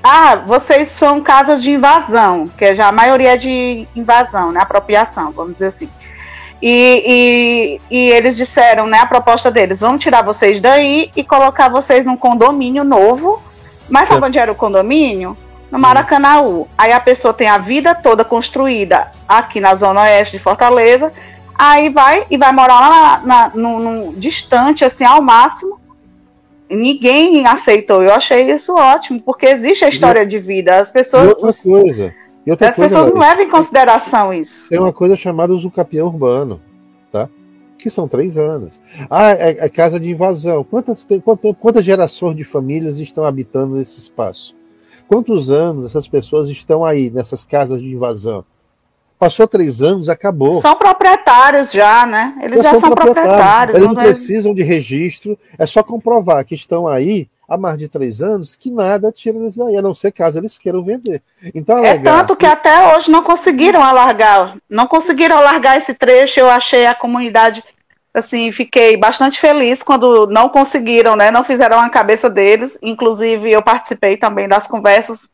ah, 0.04 0.36
vocês 0.46 0.90
são 0.90 1.22
casas 1.22 1.64
de 1.64 1.72
invasão, 1.72 2.48
que 2.58 2.66
é 2.66 2.76
já 2.76 2.88
a 2.88 2.92
maioria 2.92 3.34
é 3.34 3.38
de 3.38 3.88
invasão, 3.96 4.52
né? 4.52 4.60
Apropriação, 4.62 5.32
vamos 5.32 5.54
dizer 5.54 5.68
assim. 5.68 5.90
E, 6.62 7.80
e, 7.90 7.96
e, 7.96 8.10
eles 8.10 8.36
disseram, 8.36 8.86
né? 8.86 9.00
A 9.00 9.06
proposta 9.06 9.50
deles, 9.50 9.80
vamos 9.80 10.04
tirar 10.04 10.24
vocês 10.24 10.60
daí 10.60 11.10
e 11.16 11.24
colocar 11.24 11.70
vocês 11.70 12.06
num 12.06 12.18
condomínio 12.18 12.84
novo. 12.84 13.42
Mas 13.90 14.08
sabe 14.08 14.26
onde 14.26 14.38
era 14.38 14.52
o 14.52 14.56
condomínio? 14.56 15.38
No 15.72 15.80
Maracanãú. 15.80 16.68
Aí 16.78 16.92
a 16.92 17.00
pessoa 17.00 17.34
tem 17.34 17.48
a 17.48 17.58
vida 17.58 17.96
toda 17.96 18.26
construída 18.26 19.12
aqui 19.28 19.60
na 19.60 19.74
zona 19.76 20.02
oeste 20.02 20.38
de 20.38 20.44
Fortaleza. 20.44 21.12
Aí 21.58 21.90
vai 21.90 22.26
e 22.30 22.38
vai 22.38 22.52
morar 22.52 22.80
lá 22.80 23.22
na, 23.24 23.52
no, 23.54 23.80
no, 23.80 24.14
distante, 24.14 24.86
assim, 24.86 25.04
ao 25.04 25.22
máximo, 25.22 25.80
ninguém 26.70 27.46
aceitou. 27.48 28.04
Eu 28.04 28.14
achei 28.14 28.50
isso 28.52 28.76
ótimo, 28.76 29.22
porque 29.22 29.46
existe 29.46 29.86
a 29.86 29.90
história 29.90 30.26
de 30.26 30.38
vida. 30.38 30.80
As 30.80 30.92
pessoas. 30.92 31.26
E 31.26 31.30
outra 31.30 31.54
coisa. 31.64 32.14
E 32.46 32.52
outra 32.52 32.70
as 32.70 32.76
coisa, 32.76 32.96
pessoas 32.96 33.14
não 33.14 33.22
levam 33.22 33.44
em 33.44 33.50
consideração 33.50 34.34
isso. 34.34 34.70
Tem 34.70 34.80
uma 34.80 34.94
coisa 34.94 35.16
chamada 35.16 35.54
usucapião 35.54 36.08
urbano, 36.08 36.60
tá? 37.12 37.30
Que 37.78 37.90
são 37.90 38.08
três 38.08 38.38
anos. 38.38 38.80
Ah, 39.10 39.32
é, 39.32 39.66
é 39.66 39.70
casa 39.70 40.00
de 40.00 40.10
invasão. 40.10 40.64
Quantas, 40.64 41.04
tem, 41.04 41.20
quantas, 41.20 41.54
quantas 41.60 41.86
gerações 41.86 42.36
de 42.36 42.44
famílias 42.44 43.00
estão 43.00 43.24
habitando 43.24 43.76
nesse 43.76 44.00
espaço? 44.00 44.56
Quantos 45.08 45.50
anos 45.50 45.86
essas 45.86 46.08
pessoas 46.08 46.50
estão 46.50 46.86
aí, 46.86 47.10
nessas 47.10 47.46
casas 47.46 47.82
de 47.82 47.88
invasão? 47.88 48.46
Passou 49.20 49.46
três 49.46 49.82
anos, 49.82 50.08
acabou. 50.08 50.62
São 50.62 50.76
proprietários 50.78 51.74
já, 51.74 52.06
né? 52.06 52.36
Eles 52.42 52.64
já, 52.64 52.72
já 52.72 52.80
são 52.80 52.92
proprietários. 52.92 53.26
proprietários 53.26 53.76
Eles 53.76 53.88
não, 53.88 53.94
não 53.94 54.02
precisam 54.02 54.54
de 54.54 54.64
registro, 54.64 55.38
é 55.58 55.66
só 55.66 55.84
comprovar 55.84 56.46
que 56.46 56.56
estão 56.56 56.88
aí 56.88 57.28
há 57.46 57.58
mais 57.58 57.78
de 57.78 57.90
três 57.90 58.22
anos 58.22 58.56
que 58.56 58.72
nada 58.72 59.12
tira 59.12 59.38
eles 59.38 59.58
daí, 59.58 59.76
a 59.76 59.82
não 59.82 59.94
ser 59.94 60.14
caso 60.14 60.40
eles 60.40 60.58
queiram 60.58 60.84
vender. 60.84 61.22
Então, 61.54 61.84
é 61.84 61.98
tanto 61.98 62.34
que 62.34 62.46
até 62.46 62.96
hoje 62.96 63.12
não 63.12 63.22
conseguiram 63.22 63.84
alargar, 63.84 64.56
não 64.70 64.88
conseguiram 64.88 65.36
alargar 65.36 65.76
esse 65.76 65.94
trecho. 65.94 66.40
Eu 66.40 66.50
achei 66.50 66.86
a 66.86 66.96
comunidade 66.96 67.62
assim, 68.14 68.50
fiquei 68.52 68.96
bastante 68.96 69.38
feliz 69.38 69.84
quando 69.84 70.28
não 70.28 70.48
conseguiram, 70.48 71.18
né? 71.18 71.30
Não 71.30 71.44
fizeram 71.44 71.78
a 71.78 71.90
cabeça 71.90 72.30
deles. 72.30 72.78
Inclusive, 72.82 73.52
eu 73.52 73.62
participei 73.62 74.16
também 74.16 74.48
das 74.48 74.66
conversas 74.66 75.28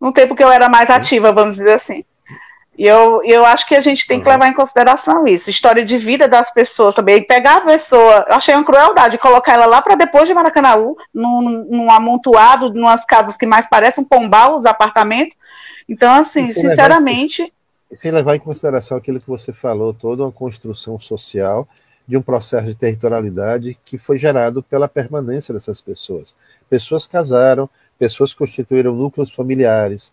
no 0.00 0.12
tempo 0.12 0.34
que 0.34 0.42
eu 0.42 0.50
era 0.50 0.68
mais 0.68 0.90
ativa, 0.90 1.30
vamos 1.30 1.56
dizer 1.56 1.76
assim. 1.76 2.04
E 2.76 2.84
eu, 2.86 3.22
eu 3.24 3.44
acho 3.44 3.66
que 3.68 3.74
a 3.74 3.80
gente 3.80 4.06
tem 4.06 4.20
que 4.20 4.28
levar 4.28 4.48
em 4.48 4.54
consideração 4.54 5.26
isso. 5.26 5.48
História 5.48 5.84
de 5.84 5.96
vida 5.96 6.26
das 6.26 6.52
pessoas 6.52 6.94
também. 6.94 7.22
Pegar 7.22 7.58
a 7.58 7.60
pessoa, 7.60 8.26
eu 8.28 8.36
achei 8.36 8.54
uma 8.54 8.64
crueldade, 8.64 9.18
colocar 9.18 9.54
ela 9.54 9.66
lá 9.66 9.80
para 9.80 9.94
depois 9.94 10.26
de 10.26 10.34
Maracanãú, 10.34 10.96
num, 11.12 11.66
num 11.70 11.90
amontoado, 11.90 12.74
numas 12.74 13.04
casas 13.04 13.36
que 13.36 13.46
mais 13.46 13.68
parecem 13.68 14.02
um 14.02 14.06
pombal, 14.06 14.54
os 14.54 14.66
apartamentos. 14.66 15.36
Então, 15.88 16.12
assim, 16.14 16.48
sinceramente. 16.48 17.42
Levar, 17.42 17.96
sem 17.96 18.10
levar 18.10 18.34
em 18.34 18.40
consideração 18.40 18.96
aquilo 18.96 19.20
que 19.20 19.28
você 19.28 19.52
falou, 19.52 19.94
toda 19.94 20.24
uma 20.24 20.32
construção 20.32 20.98
social 20.98 21.68
de 22.06 22.16
um 22.16 22.22
processo 22.22 22.66
de 22.66 22.74
territorialidade 22.74 23.78
que 23.84 23.96
foi 23.96 24.18
gerado 24.18 24.62
pela 24.62 24.88
permanência 24.88 25.54
dessas 25.54 25.80
pessoas. 25.80 26.34
Pessoas 26.68 27.06
casaram, 27.06 27.70
pessoas 27.98 28.34
constituíram 28.34 28.94
núcleos 28.94 29.30
familiares, 29.30 30.12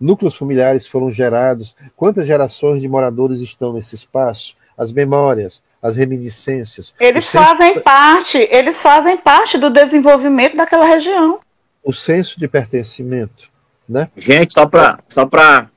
núcleos 0.00 0.36
familiares 0.36 0.86
foram 0.86 1.10
gerados, 1.10 1.74
quantas 1.96 2.26
gerações 2.26 2.80
de 2.80 2.88
moradores 2.88 3.40
estão 3.40 3.72
nesse 3.72 3.94
espaço, 3.94 4.56
as 4.76 4.92
memórias, 4.92 5.62
as 5.82 5.96
reminiscências. 5.96 6.94
Eles 6.98 7.30
fazem 7.30 7.74
de... 7.74 7.80
parte, 7.80 8.38
eles 8.50 8.80
fazem 8.80 9.16
parte 9.16 9.58
do 9.58 9.70
desenvolvimento 9.70 10.56
daquela 10.56 10.86
região. 10.86 11.40
O 11.82 11.92
senso 11.92 12.38
de 12.38 12.46
pertencimento, 12.46 13.50
né? 13.88 14.08
Gente, 14.16 14.52
só 14.52 14.66
para 14.66 14.98
só 15.08 15.26
para 15.26 15.68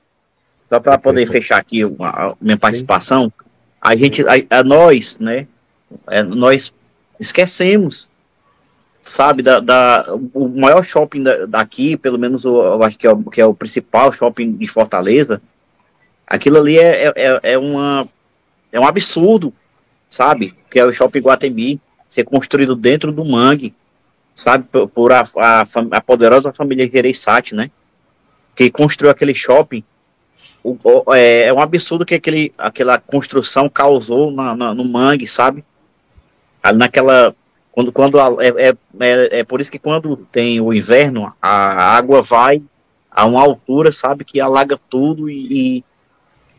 só 0.69 0.79
para 0.79 0.97
poder 0.97 1.27
fechar 1.29 1.57
aqui 1.57 1.83
a 1.83 2.33
minha 2.39 2.57
participação, 2.57 3.25
Sim. 3.25 3.45
a 3.81 3.95
gente, 3.95 4.23
a, 4.25 4.59
a 4.59 4.63
nós, 4.63 5.19
né? 5.19 5.47
É, 6.07 6.23
nós 6.23 6.73
esquecemos 7.19 8.09
sabe, 9.03 9.41
da, 9.41 9.59
da, 9.59 10.05
o 10.33 10.47
maior 10.47 10.83
shopping 10.83 11.23
da, 11.23 11.45
daqui, 11.45 11.97
pelo 11.97 12.19
menos 12.19 12.45
o, 12.45 12.61
eu 12.61 12.83
acho 12.83 12.97
que 12.97 13.07
é, 13.07 13.11
o, 13.11 13.23
que 13.23 13.41
é 13.41 13.45
o 13.45 13.53
principal 13.53 14.11
shopping 14.11 14.53
de 14.53 14.67
Fortaleza, 14.67 15.41
aquilo 16.25 16.57
ali 16.57 16.77
é, 16.77 17.05
é, 17.05 17.13
é, 17.15 17.39
é 17.53 17.57
uma, 17.57 18.07
é 18.71 18.79
um 18.79 18.85
absurdo, 18.85 19.53
sabe, 20.09 20.53
que 20.69 20.79
é 20.79 20.85
o 20.85 20.93
shopping 20.93 21.19
Guatemi, 21.19 21.81
ser 22.07 22.23
construído 22.25 22.75
dentro 22.75 23.11
do 23.11 23.25
mangue, 23.25 23.73
sabe, 24.35 24.65
por, 24.71 24.87
por 24.89 25.11
a, 25.11 25.23
a, 25.37 25.65
a, 25.91 26.01
poderosa 26.01 26.53
família 26.53 26.89
Gereissati, 26.89 27.55
né, 27.55 27.71
que 28.55 28.69
construiu 28.69 29.11
aquele 29.11 29.33
shopping, 29.33 29.83
o, 30.63 30.77
o, 30.83 31.13
é, 31.13 31.47
é, 31.47 31.53
um 31.53 31.59
absurdo 31.59 32.05
que 32.05 32.15
aquele, 32.15 32.51
aquela 32.57 32.99
construção 32.99 33.67
causou 33.67 34.31
na, 34.31 34.55
na, 34.55 34.73
no 34.73 34.85
mangue, 34.85 35.27
sabe, 35.27 35.63
naquela 36.75 37.35
quando, 37.71 37.91
quando 37.91 38.19
a, 38.19 38.27
é, 38.43 38.69
é, 38.69 38.77
é, 38.99 39.39
é, 39.39 39.43
por 39.43 39.61
isso 39.61 39.71
que 39.71 39.79
quando 39.79 40.17
tem 40.31 40.59
o 40.59 40.73
inverno, 40.73 41.33
a 41.41 41.95
água 41.95 42.21
vai 42.21 42.61
a 43.09 43.25
uma 43.25 43.41
altura, 43.41 43.91
sabe, 43.91 44.25
que 44.25 44.39
alaga 44.39 44.79
tudo 44.89 45.29
e, 45.29 45.79
e 45.79 45.85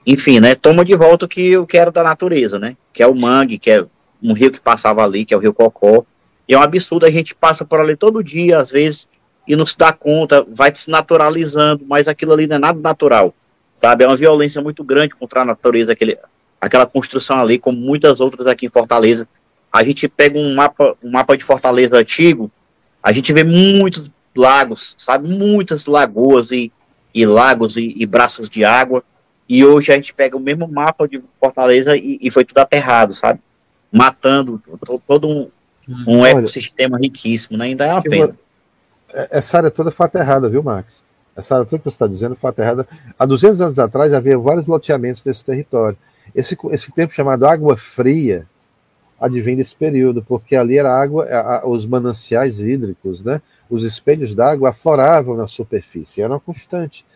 enfim, 0.07 0.41
né, 0.41 0.55
toma 0.55 0.85
de 0.85 0.97
volta 0.97 1.27
o 1.27 1.29
que 1.29 1.53
eu 1.53 1.67
quero 1.67 1.93
da 1.93 2.03
natureza, 2.03 2.59
né, 2.59 2.77
que 2.93 3.03
é 3.03 3.07
o 3.07 3.15
mangue, 3.15 3.59
que 3.59 3.71
é 3.71 3.85
um 4.23 4.33
rio 4.33 4.51
que 4.51 4.61
passava 4.61 5.03
ali, 5.03 5.25
que 5.25 5.33
é 5.33 5.37
o 5.37 5.41
rio 5.41 5.55
Cocó, 5.55 6.05
e 6.49 6.55
é 6.55 6.59
um 6.59 6.63
absurdo, 6.63 7.07
a 7.07 7.11
gente 7.11 7.35
passa 7.35 7.65
por 7.65 7.81
ali 7.81 7.97
todo 7.97 8.23
dia, 8.23 8.59
às 8.59 8.71
vezes, 8.71 9.09
e 9.47 9.55
não 9.55 9.65
se 9.65 9.77
dá 9.77 9.93
conta, 9.93 10.47
vai 10.49 10.75
se 10.75 10.91
naturalizando, 10.91 11.85
mas 11.87 12.09
aquilo 12.09 12.33
ali 12.33 12.47
não 12.47 12.57
é 12.57 12.59
nada 12.59 12.81
natural, 12.81 13.35
sabe, 13.75 14.05
é 14.05 14.07
uma 14.07 14.17
violência 14.17 14.61
muito 14.61 14.83
grande 14.83 15.15
contra 15.15 15.43
a 15.43 15.45
natureza, 15.45 15.93
aquele, 15.93 16.19
aquela 16.61 16.87
construção 16.87 17.39
ali, 17.39 17.59
como 17.59 17.79
muitas 17.79 18.21
outras 18.21 18.47
aqui 18.47 18.67
em 18.67 18.71
Fortaleza, 18.71 19.29
a 19.73 19.83
gente 19.83 20.07
pega 20.07 20.39
um 20.39 20.55
mapa, 20.55 20.97
um 21.03 21.11
mapa 21.11 21.37
de 21.37 21.45
Fortaleza 21.45 21.97
antigo, 21.97 22.51
a 23.03 23.11
gente 23.11 23.33
vê 23.33 23.43
muitos 23.43 24.11
lagos, 24.37 24.95
sabe? 24.99 25.29
Muitas 25.29 25.87
lagoas 25.87 26.51
e, 26.51 26.71
e 27.15 27.25
lagos 27.25 27.77
e, 27.77 27.95
e, 27.97 28.07
braços 28.07 28.51
de 28.51 28.65
água. 28.65 29.03
E 29.49 29.65
hoje 29.65 29.91
a 29.91 29.97
gente 29.97 30.15
pega 30.15 30.37
o 30.37 30.41
mesmo 30.41 30.69
mapa 30.69 31.09
de 31.09 31.23
Fortaleza 31.41 31.97
e, 31.97 32.19
e 32.21 32.31
foi 32.31 32.45
tudo 32.45 32.59
aterrado, 32.59 33.15
sabe? 33.15 33.41
Matando 33.91 34.63
todo 35.07 35.29
um, 35.29 35.51
um 36.07 36.21
Olha, 36.21 36.39
ecossistema 36.39 36.99
riquíssimo, 36.99 37.59
né? 37.59 37.67
Ainda 37.67 37.87
é 37.87 37.93
uma 37.93 38.03
pena. 38.03 38.37
É, 39.13 39.39
essa 39.39 39.57
área 39.57 39.71
toda 39.71 39.91
foi 39.91 40.07
aterrada, 40.07 40.49
viu, 40.49 40.63
Max? 40.63 41.03
Essa 41.35 41.55
área 41.57 41.67
toda 41.67 41.79
que 41.79 41.85
você 41.85 41.95
está 41.95 42.07
dizendo 42.07 42.37
foi 42.37 42.51
aterrada. 42.51 42.87
Há 43.19 43.25
200 43.27 43.61
anos 43.61 43.79
atrás 43.79 44.13
havia 44.13 44.39
vários 44.39 44.67
loteamentos 44.67 45.23
desse 45.23 45.45
território. 45.45 45.99
Esse, 46.35 46.57
esse 46.71 46.93
tempo 46.93 47.13
chamado 47.13 47.47
Água 47.47 47.77
Fria, 47.77 48.47
advém 49.23 49.55
desse 49.55 49.77
período, 49.77 50.21
porque 50.21 50.57
ali 50.57 50.77
era 50.77 50.93
água, 50.93 51.29
os 51.65 51.87
mananciais 51.87 52.61
hídricos, 52.61 53.23
né? 53.23 53.41
Os 53.71 53.85
espelhos 53.85 54.35
d'água 54.35 54.71
afloravam 54.71 55.37
na 55.37 55.47
superfície, 55.47 56.21
era 56.21 56.33
uma 56.33 56.41
constante. 56.41 57.07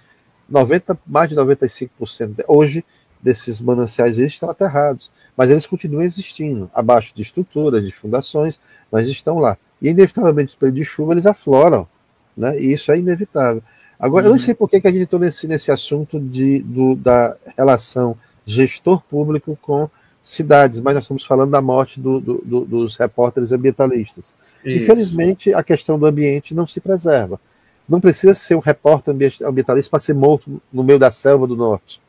90, 0.48 0.96
mais 1.04 1.28
de 1.28 1.34
95% 1.34 2.44
hoje 2.46 2.84
desses 3.20 3.60
mananciais 3.60 4.18
estão 4.18 4.48
aterrados, 4.48 5.10
mas 5.36 5.50
eles 5.50 5.66
continuam 5.66 6.04
existindo, 6.04 6.70
abaixo 6.72 7.12
de 7.12 7.22
estruturas, 7.22 7.84
de 7.84 7.90
fundações, 7.90 8.60
mas 8.90 9.08
estão 9.08 9.40
lá. 9.40 9.58
E 9.82 9.88
inevitavelmente, 9.88 10.52
no 10.52 10.60
período 10.60 10.76
de 10.76 10.84
chuva, 10.84 11.12
eles 11.12 11.26
afloram, 11.26 11.88
né? 12.36 12.56
E 12.56 12.72
isso 12.72 12.92
é 12.92 12.98
inevitável. 12.98 13.64
Agora, 13.98 14.26
uhum. 14.26 14.28
eu 14.28 14.34
não 14.34 14.38
uhum. 14.38 14.44
sei 14.44 14.54
por 14.54 14.70
que, 14.70 14.80
que 14.80 14.86
a 14.86 14.92
gente 14.92 15.02
está 15.02 15.18
nesse, 15.18 15.48
nesse 15.48 15.72
assunto 15.72 16.20
de, 16.20 16.60
do, 16.60 16.94
da 16.94 17.36
relação 17.58 18.16
gestor 18.46 19.02
público 19.02 19.58
com 19.60 19.90
cidades, 20.26 20.80
mas 20.80 20.94
nós 20.94 21.04
estamos 21.04 21.24
falando 21.24 21.52
da 21.52 21.62
morte 21.62 22.00
do, 22.00 22.20
do, 22.20 22.42
do, 22.44 22.64
dos 22.64 22.96
repórteres 22.96 23.52
ambientalistas. 23.52 24.34
Isso. 24.64 24.82
Infelizmente, 24.82 25.54
a 25.54 25.62
questão 25.62 25.96
do 25.96 26.04
ambiente 26.04 26.52
não 26.52 26.66
se 26.66 26.80
preserva. 26.80 27.40
Não 27.88 28.00
precisa 28.00 28.34
ser 28.34 28.56
um 28.56 28.60
repórter 28.60 29.14
ambientalista 29.14 29.88
para 29.88 30.00
ser 30.00 30.14
morto 30.14 30.60
no 30.72 30.82
meio 30.82 30.98
da 30.98 31.12
selva 31.12 31.46
do 31.46 31.54
norte. 31.54 32.02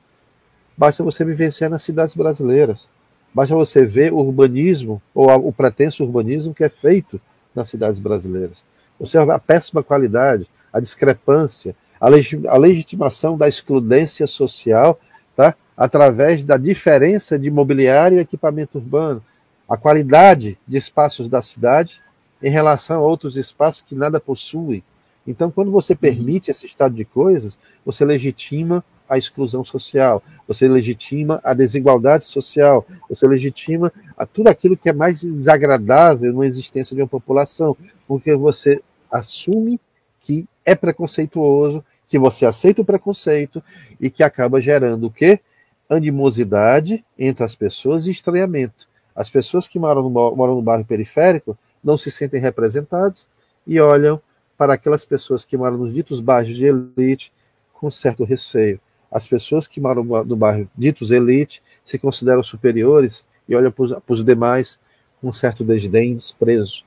Basta 0.76 1.04
você 1.04 1.24
vivenciar 1.24 1.70
nas 1.70 1.84
cidades 1.84 2.16
brasileiras. 2.16 2.90
Basta 3.32 3.54
você 3.54 3.86
ver 3.86 4.12
o 4.12 4.18
urbanismo, 4.18 5.00
ou 5.14 5.30
o 5.48 5.54
pretenso 5.54 6.04
urbanismo 6.04 6.56
que 6.56 6.64
é 6.64 6.70
feito 6.70 7.22
nas 7.54 7.70
cidades 7.70 8.00
brasileiras. 8.00 8.66
Você 9.00 9.20
a 9.20 9.38
péssima 9.38 9.84
qualidade, 9.84 10.50
a 10.74 10.80
discrepância, 10.80 11.76
a 12.00 12.58
legitimação 12.58 13.38
da 13.38 13.48
excludência 13.48 14.26
social, 14.26 15.00
tá? 15.36 15.56
Através 15.78 16.44
da 16.44 16.58
diferença 16.58 17.38
de 17.38 17.52
mobiliário 17.52 18.18
e 18.18 18.22
equipamento 18.22 18.80
urbano, 18.80 19.24
a 19.70 19.78
qualidade 19.78 20.58
de 20.68 20.78
espaços 20.78 21.30
da 21.30 21.42
cidade 21.42 22.02
em 22.42 22.50
relação 22.50 22.98
a 22.98 23.08
outros 23.08 23.38
espaços 23.38 23.82
que 23.82 23.94
nada 23.94 24.20
possuem. 24.20 24.84
Então, 25.26 25.52
quando 25.52 25.70
você 25.70 25.94
permite 25.94 26.50
esse 26.50 26.66
estado 26.66 26.96
de 26.96 27.06
coisas, 27.06 27.60
você 27.86 28.04
legitima 28.04 28.84
a 29.10 29.18
exclusão 29.18 29.64
social, 29.64 30.24
você 30.48 30.68
legitima 30.68 31.40
a 31.44 31.54
desigualdade 31.54 32.26
social, 32.26 32.86
você 33.10 33.28
legitima 33.28 33.92
a 34.18 34.26
tudo 34.26 34.48
aquilo 34.48 34.76
que 34.76 34.90
é 34.90 34.94
mais 34.94 35.22
desagradável 35.22 36.34
na 36.34 36.46
existência 36.46 36.96
de 36.96 37.02
uma 37.02 37.08
população, 37.08 37.76
porque 38.08 38.34
você 38.36 38.82
assume 39.12 39.80
que 40.22 40.48
é 40.66 40.76
preconceituoso, 40.76 41.84
que 42.08 42.18
você 42.18 42.46
aceita 42.46 42.82
o 42.82 42.86
preconceito 42.86 43.62
e 44.00 44.10
que 44.10 44.24
acaba 44.24 44.62
gerando 44.62 45.08
o 45.08 45.12
quê? 45.12 45.40
Animosidade 45.90 47.04
entre 47.18 47.44
as 47.44 47.56
pessoas 47.56 48.08
e 48.08 48.12
estranhamento. 48.12 48.88
As 49.16 49.30
pessoas 49.30 49.68
que 49.68 49.80
moram 49.80 50.04
no, 50.04 50.10
moram 50.10 50.56
no 50.56 50.62
bairro 50.62 50.86
periférico 50.86 51.58
não 51.84 51.98
se 51.98 52.12
sentem 52.12 52.40
representadas 52.40 53.26
e 53.66 53.80
olham 53.80 54.22
para 54.58 54.74
aquelas 54.74 55.06
pessoas 55.06 55.46
que 55.46 55.56
moram 55.56 55.78
nos 55.78 55.94
ditos 55.94 56.20
bairros 56.20 56.56
de 56.56 56.66
elite 56.66 57.32
com 57.74 57.90
certo 57.90 58.24
receio. 58.24 58.80
As 59.12 59.28
pessoas 59.28 59.68
que 59.68 59.80
moram 59.80 60.04
no 60.04 60.36
bairro 60.36 60.70
ditos 60.78 61.12
elite 61.12 61.64
se 61.86 61.98
consideram 61.98 62.44
superiores 62.44 63.26
e 63.48 63.56
olham 63.56 63.72
para 63.72 64.02
os 64.10 64.26
demais 64.26 64.80
com 65.22 65.32
certo 65.32 65.64
desdém 65.64 66.12
e 66.12 66.16
desprezo. 66.16 66.84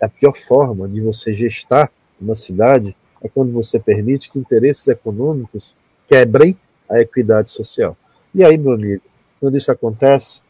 A 0.00 0.08
pior 0.08 0.34
forma 0.34 0.88
de 0.88 1.00
você 1.00 1.32
gestar 1.32 1.90
uma 2.20 2.34
cidade 2.34 2.96
é 3.22 3.28
quando 3.28 3.52
você 3.52 3.78
permite 3.78 4.30
que 4.30 4.38
interesses 4.38 4.88
econômicos 4.88 5.74
quebrem 6.08 6.58
a 6.88 7.00
equidade 7.00 7.50
social. 7.50 7.96
E 8.34 8.44
aí, 8.44 8.56
meu 8.56 8.72
amigo, 8.72 9.02
quando 9.40 9.56
isso 9.56 9.70
acontece, 9.70 10.42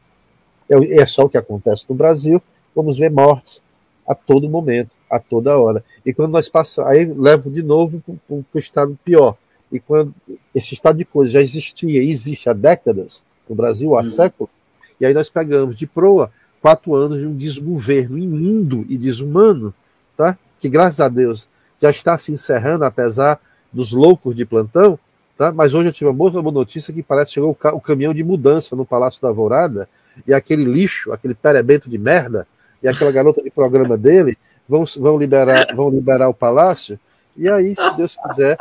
é, 0.69 1.01
é 1.01 1.07
só 1.07 1.25
o 1.25 1.29
que 1.29 1.39
acontece 1.39 1.87
no 1.89 1.95
Brasil, 1.95 2.43
vamos 2.75 2.99
ver 2.99 3.11
mortes 3.11 3.63
a 4.07 4.15
todo 4.15 4.49
momento, 4.49 4.91
a 5.09 5.19
toda 5.19 5.59
hora. 5.59 5.85
E 6.05 6.13
quando 6.13 6.33
nós 6.33 6.49
passamos, 6.49 6.91
aí 6.91 7.05
levo 7.05 7.51
de 7.51 7.63
novo 7.63 8.03
para 8.27 8.37
o 8.37 8.59
estado 8.59 8.99
pior. 9.05 9.37
E 9.71 9.79
quando 9.79 10.15
esse 10.55 10.75
estado 10.75 10.99
de 10.99 11.05
coisas 11.05 11.33
já 11.33 11.41
existia 11.41 12.03
existe 12.03 12.49
há 12.49 12.53
décadas 12.53 13.25
no 13.49 13.55
Brasil, 13.55 13.95
há 13.95 13.99
uhum. 13.99 14.05
séculos, 14.05 14.53
e 15.01 15.07
aí 15.07 15.15
nós 15.15 15.31
pegamos 15.31 15.77
de 15.77 15.87
proa 15.87 16.31
quatro 16.61 16.95
anos 16.95 17.19
de 17.19 17.27
um 17.27 17.37
desgoverno 17.37 18.19
imundo 18.19 18.85
e 18.89 18.99
desumano, 18.99 19.73
tá? 20.17 20.37
que 20.61 20.69
graças 20.69 21.01
a 21.01 21.09
Deus 21.09 21.49
já 21.81 21.91
está 21.91 22.19
se 22.19 22.31
encerrando, 22.33 22.85
apesar 22.85 23.41
dos 23.73 23.93
loucos 23.93 24.35
de 24.35 24.45
plantão, 24.45 24.99
tá? 25.41 25.51
mas 25.51 25.73
hoje 25.73 25.89
eu 25.89 25.93
tive 25.93 26.11
uma 26.11 26.13
boa 26.13 26.53
notícia 26.53 26.93
que 26.93 27.03
parece 27.03 27.31
que 27.31 27.35
chegou 27.37 27.57
o, 27.73 27.81
caminhão 27.81 28.13
de 28.13 28.23
mudança 28.23 28.77
no 28.77 28.85
Palácio 28.85 29.23
da 29.23 29.29
Alvorada, 29.29 29.89
e 30.27 30.35
aquele 30.35 30.65
lixo, 30.65 31.15
aquele 31.15 31.35
perebento 31.35 31.89
de 31.89 31.97
merda, 31.97 32.47
e 32.83 32.89
aquela 32.89 33.11
garota 33.11 33.43
de 33.43 33.51
programa 33.51 33.97
dele 33.97 34.37
vão, 34.69 34.85
vão, 34.99 35.17
liberar, 35.17 35.75
vão 35.75 35.89
liberar 35.89 36.29
o 36.29 36.35
palácio, 36.35 37.01
e 37.35 37.49
aí, 37.49 37.75
se 37.75 37.97
Deus 37.97 38.17
quiser, 38.17 38.59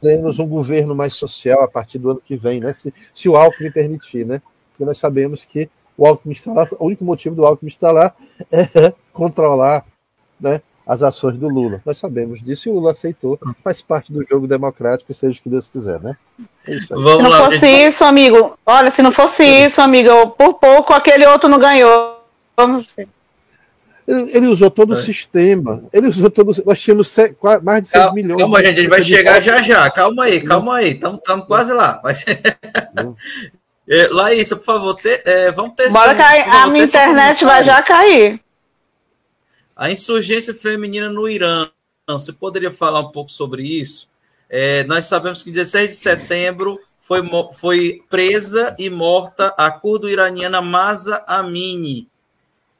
teremos 0.00 0.40
um 0.40 0.48
governo 0.48 0.96
mais 0.96 1.14
social 1.14 1.62
a 1.62 1.68
partir 1.68 2.00
do 2.00 2.10
ano 2.10 2.22
que 2.24 2.36
vem, 2.36 2.58
né? 2.58 2.72
Se, 2.72 2.92
se 3.14 3.28
o 3.28 3.36
Alckmin 3.36 3.70
permitir, 3.70 4.26
né? 4.26 4.42
Porque 4.72 4.84
nós 4.84 4.98
sabemos 4.98 5.44
que 5.44 5.70
o 5.96 6.04
Alckmin 6.06 6.32
está 6.32 6.52
lá, 6.52 6.66
o 6.76 6.86
único 6.86 7.04
motivo 7.04 7.36
do 7.36 7.46
Alckmin 7.46 7.68
estar 7.68 7.92
lá 7.92 8.12
é 8.50 8.92
controlar 9.12 9.84
né, 10.40 10.60
as 10.88 11.02
ações 11.02 11.36
do 11.36 11.48
Lula. 11.48 11.82
Nós 11.84 11.98
sabemos 11.98 12.42
disso 12.42 12.68
e 12.68 12.72
o 12.72 12.76
Lula 12.76 12.92
aceitou, 12.92 13.38
faz 13.62 13.82
parte 13.82 14.10
do 14.10 14.26
jogo 14.26 14.46
democrático, 14.46 15.12
seja 15.12 15.38
o 15.38 15.42
que 15.42 15.50
Deus 15.50 15.68
quiser, 15.68 16.00
né? 16.00 16.16
É 16.66 16.72
se 16.72 16.90
não 16.90 17.28
lá, 17.28 17.44
fosse 17.44 17.58
gente. 17.58 17.88
isso, 17.88 18.04
amigo, 18.04 18.58
olha, 18.64 18.90
se 18.90 19.02
não 19.02 19.12
fosse 19.12 19.44
isso, 19.44 19.82
amigo, 19.82 20.30
por 20.30 20.54
pouco 20.54 20.94
aquele 20.94 21.26
outro 21.26 21.46
não 21.46 21.58
ganhou. 21.58 22.24
Ele, 24.06 24.30
ele 24.32 24.46
usou 24.46 24.70
todo 24.70 24.94
é. 24.94 24.96
o 24.96 24.98
sistema. 24.98 25.84
Ele 25.92 26.08
usou 26.08 26.30
todo. 26.30 26.50
Nós 26.64 26.80
tínhamos 26.80 27.14
mais 27.62 27.82
de 27.82 27.88
6 27.88 28.04
calma, 28.04 28.14
milhões. 28.14 28.38
Calma, 28.40 28.60
gente, 28.62 28.80
gente 28.80 28.88
vai 28.88 29.02
chegar 29.02 29.42
já 29.42 29.60
já. 29.60 29.90
Calma 29.90 30.24
aí, 30.24 30.40
calma 30.40 30.76
aí. 30.76 30.92
Estamos 30.92 31.20
quase 31.46 31.74
lá. 31.74 32.00
Vai 32.02 32.14
ser... 32.14 32.40
é, 33.86 34.08
Laísa, 34.10 34.56
por 34.56 34.64
favor, 34.64 34.94
te, 34.94 35.20
é, 35.26 35.52
vamos 35.52 35.74
ter. 35.74 35.90
Bora 35.90 36.14
cair. 36.14 36.48
A 36.48 36.66
minha 36.68 36.86
internet 36.86 37.44
vai 37.44 37.62
já 37.62 37.82
cair. 37.82 38.40
A 39.78 39.92
insurgência 39.92 40.52
feminina 40.52 41.08
no 41.08 41.28
Irã. 41.28 41.70
Você 42.08 42.32
poderia 42.32 42.72
falar 42.72 43.00
um 43.00 43.12
pouco 43.12 43.30
sobre 43.30 43.62
isso? 43.62 44.08
É, 44.50 44.82
nós 44.84 45.04
sabemos 45.04 45.40
que 45.40 45.52
16 45.52 45.90
de 45.90 45.96
setembro 45.96 46.80
foi, 46.98 47.22
foi 47.52 48.02
presa 48.10 48.74
e 48.76 48.90
morta 48.90 49.54
a 49.56 49.70
curdo-iraniana 49.70 50.60
Masa 50.60 51.22
Amini 51.28 52.08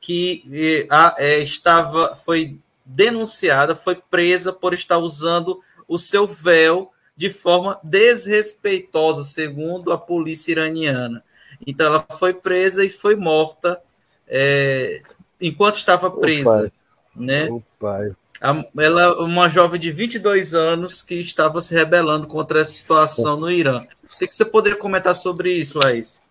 que 0.01 0.87
a, 0.91 1.15
é, 1.19 1.39
estava, 1.41 2.17
foi 2.17 2.59
denunciada, 2.85 3.77
foi 3.77 3.97
presa 3.97 4.53
por 4.53 4.73
estar 4.73 4.99
usando 4.99 5.61
o 5.87 5.99
seu 5.99 6.27
véu 6.27 6.93
de 7.17 7.31
forma 7.31 7.79
desrespeitosa, 7.83 9.25
segundo 9.25 9.93
a 9.93 9.99
polícia 9.99 10.53
iraniana. 10.53 11.23
Então, 11.67 11.87
ela 11.87 12.07
foi 12.19 12.33
presa 12.33 12.85
e 12.85 12.89
foi 12.89 13.17
morta 13.17 13.81
é, 14.27 15.03
enquanto 15.41 15.77
estava 15.77 16.11
presa. 16.11 16.73
Né? 17.17 17.49
A, 18.41 18.65
ela 18.79 19.21
uma 19.23 19.49
jovem 19.49 19.81
de 19.81 19.91
22 19.91 20.55
anos 20.55 21.03
que 21.03 21.15
estava 21.17 21.61
se 21.61 21.75
rebelando 21.75 22.27
contra 22.27 22.61
essa 22.61 22.73
situação 22.73 23.37
no 23.37 23.51
Irã. 23.51 23.79
O 23.79 24.19
que 24.19 24.35
você 24.35 24.45
poderia 24.45 24.79
comentar 24.79 25.15
sobre 25.15 25.53
isso, 25.53 25.79
Laís? 25.79 26.23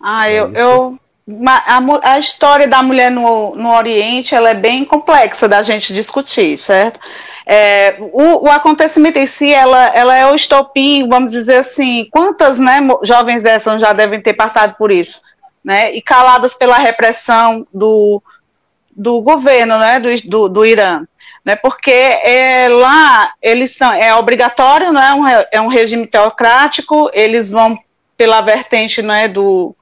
Ah, 0.00 0.30
eu, 0.30 0.52
eu 0.52 0.98
a, 1.44 2.12
a, 2.12 2.18
história 2.18 2.68
da 2.68 2.82
mulher 2.82 3.10
no, 3.10 3.56
no 3.56 3.74
Oriente 3.74 4.34
ela 4.34 4.50
é 4.50 4.54
bem 4.54 4.84
complexa 4.84 5.48
da 5.48 5.62
gente 5.62 5.92
discutir, 5.92 6.56
certo? 6.56 7.00
É, 7.44 7.96
o, 7.98 8.46
o, 8.46 8.50
acontecimento 8.50 9.18
em 9.18 9.26
si, 9.26 9.52
ela, 9.52 9.86
ela 9.94 10.16
é 10.16 10.26
o 10.26 10.34
estopim, 10.34 11.08
vamos 11.08 11.32
dizer 11.32 11.58
assim, 11.58 12.08
quantas 12.10 12.58
né, 12.58 12.80
jovens 13.02 13.42
dessas 13.42 13.80
já 13.80 13.92
devem 13.92 14.20
ter 14.20 14.34
passado 14.34 14.74
por 14.76 14.90
isso, 14.90 15.20
né? 15.64 15.94
E 15.94 16.02
caladas 16.02 16.54
pela 16.54 16.78
repressão 16.78 17.66
do, 17.72 18.22
do 18.96 19.20
governo, 19.20 19.78
né, 19.78 20.00
do, 20.00 20.08
do, 20.28 20.48
do 20.48 20.66
Irã, 20.66 21.04
né? 21.44 21.54
Porque 21.54 21.90
é, 21.90 22.68
lá 22.68 23.32
eles 23.42 23.76
são, 23.76 23.92
é 23.92 24.14
obrigatório, 24.14 24.92
né? 24.92 25.12
Um, 25.12 25.28
é 25.52 25.60
um 25.60 25.68
regime 25.68 26.06
teocrático, 26.06 27.10
eles 27.12 27.50
vão 27.50 27.78
pela 28.16 28.40
vertente, 28.40 29.02
né, 29.02 29.28
do 29.28 29.76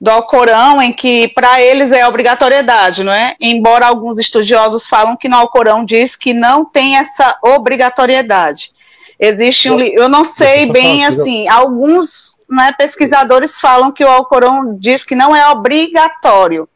do 0.00 0.10
Alcorão, 0.10 0.80
em 0.80 0.92
que 0.92 1.26
para 1.28 1.60
eles 1.60 1.90
é 1.90 2.06
obrigatoriedade, 2.06 3.02
não 3.02 3.12
é? 3.12 3.34
Embora 3.40 3.86
alguns 3.86 4.18
estudiosos 4.18 4.86
falam 4.86 5.16
que 5.16 5.28
no 5.28 5.36
Alcorão 5.36 5.84
diz 5.84 6.14
que 6.14 6.32
não 6.32 6.64
tem 6.64 6.96
essa 6.96 7.36
obrigatoriedade. 7.42 8.70
Existe 9.18 9.68
um, 9.68 9.80
eu 9.80 10.08
não 10.08 10.22
sei 10.22 10.70
bem 10.70 11.04
assim, 11.04 11.48
alguns 11.48 12.38
né, 12.48 12.72
pesquisadores 12.78 13.58
falam 13.58 13.90
que 13.90 14.04
o 14.04 14.08
Alcorão 14.08 14.76
diz 14.78 15.02
que 15.02 15.16
não 15.16 15.34
é 15.34 15.48
obrigatório. 15.48 16.68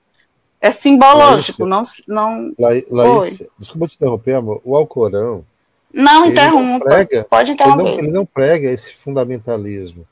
É 0.63 0.71
simbológico, 0.71 1.67
não 1.67 1.83
não. 2.07 2.55
Laís, 2.59 3.43
desculpa 3.59 3.89
te 3.89 3.97
interromper, 3.97 4.35
amor. 4.35 4.61
O 4.65 4.77
Alcorão 4.77 5.45
não 5.93 6.25
interrompa. 6.25 6.87
Pode 7.29 7.53
interromper. 7.53 7.83
Ele 7.83 7.93
não, 7.93 7.99
ele 7.99 8.13
não 8.13 8.25
prega 8.25 8.71
esse 8.71 8.95
fundamentalismo 8.95 10.07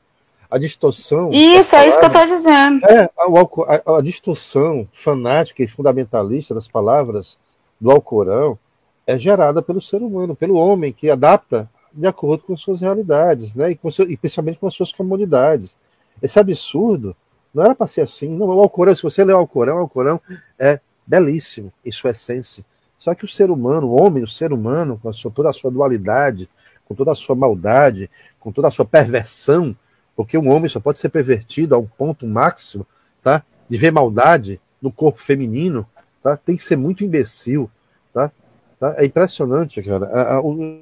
a 0.51 0.59
distorção. 0.59 1.31
Isso, 1.33 1.77
é 1.77 1.87
isso 1.87 1.99
que 1.99 2.05
eu 2.05 2.09
estou 2.09 2.27
dizendo. 2.27 2.85
É, 2.87 3.05
a, 3.17 3.93
a, 3.95 3.99
a, 3.99 4.03
distorção 4.03 4.89
fanática 4.93 5.63
e 5.63 5.69
fundamentalista 5.69 6.53
das 6.53 6.67
palavras 6.67 7.39
do 7.81 7.91
Alcorão 7.91 8.59
é 9.07 9.17
gerada 9.17 9.63
pelo 9.63 9.81
ser 9.81 10.03
humano, 10.03 10.35
pelo 10.35 10.57
homem, 10.57 10.93
que 10.93 11.09
adapta 11.09 11.71
de 11.95 12.07
acordo 12.07 12.43
com 12.45 12.57
suas 12.57 12.81
realidades, 12.81 13.55
né? 13.55 13.71
E, 13.71 13.93
seu, 13.93 14.11
e 14.11 14.17
principalmente 14.17 14.59
com 14.59 14.67
as 14.67 14.75
suas 14.75 14.93
comunidades. 14.93 15.77
Esse 16.21 16.39
absurdo 16.39 17.17
não 17.53 17.65
era 17.65 17.75
para 17.75 17.87
ser 17.87 18.03
assim. 18.03 18.29
Não, 18.29 18.47
o 18.47 18.61
Alcorão, 18.61 18.95
se 18.95 19.03
você 19.03 19.25
ler 19.25 19.35
o 19.35 19.39
Alcorão, 19.39 19.77
o 19.77 19.81
Alcorão 19.81 20.21
é 20.59 20.81
belíssimo 21.07 21.73
em 21.85 21.91
sua 21.91 22.11
essência. 22.11 22.65
Só 22.99 23.15
que 23.15 23.25
o 23.25 23.29
ser 23.29 23.51
humano, 23.51 23.89
o 23.89 24.01
homem, 24.01 24.23
o 24.23 24.29
ser 24.29 24.53
humano, 24.53 24.99
com 25.03 25.09
a 25.09 25.13
toda 25.35 25.51
a 25.51 25.53
sua 25.53 25.71
dualidade, 25.71 26.49
com 26.87 26.95
toda 26.95 27.13
a 27.13 27.15
sua 27.15 27.35
maldade, 27.35 28.11
com 28.39 28.53
toda 28.53 28.69
a 28.69 28.71
sua 28.71 28.85
perversão, 28.85 29.77
porque 30.15 30.37
um 30.37 30.51
homem 30.51 30.69
só 30.69 30.81
pode 30.81 30.99
ser 30.99 31.09
pervertido 31.09 31.75
a 31.75 31.79
um 31.79 31.87
ponto 31.87 32.27
máximo, 32.27 32.87
tá? 33.23 33.43
De 33.69 33.77
ver 33.79 33.91
maldade 33.91 34.61
no 34.83 34.93
corpo 34.93 35.21
feminino, 35.21 35.87
tá? 36.23 36.37
Tem 36.37 36.57
que 36.57 36.63
ser 36.63 36.77
muito 36.77 37.03
imbecil, 37.03 37.71
tá? 38.13 38.31
tá? 38.79 38.95
É 38.99 39.05
impressionante, 39.05 39.83
cara. 39.83 40.11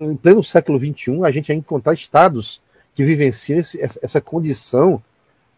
em 0.01 0.17
pleno 0.17 0.43
século 0.43 0.79
XXI, 0.79 1.23
a 1.25 1.31
gente 1.31 1.53
ainda 1.53 1.65
encontrar 1.65 1.95
estados 1.95 2.63
que 2.95 3.05
vivenciam 3.05 3.61
esse, 3.61 3.81
essa 3.81 4.21
condição, 4.21 5.03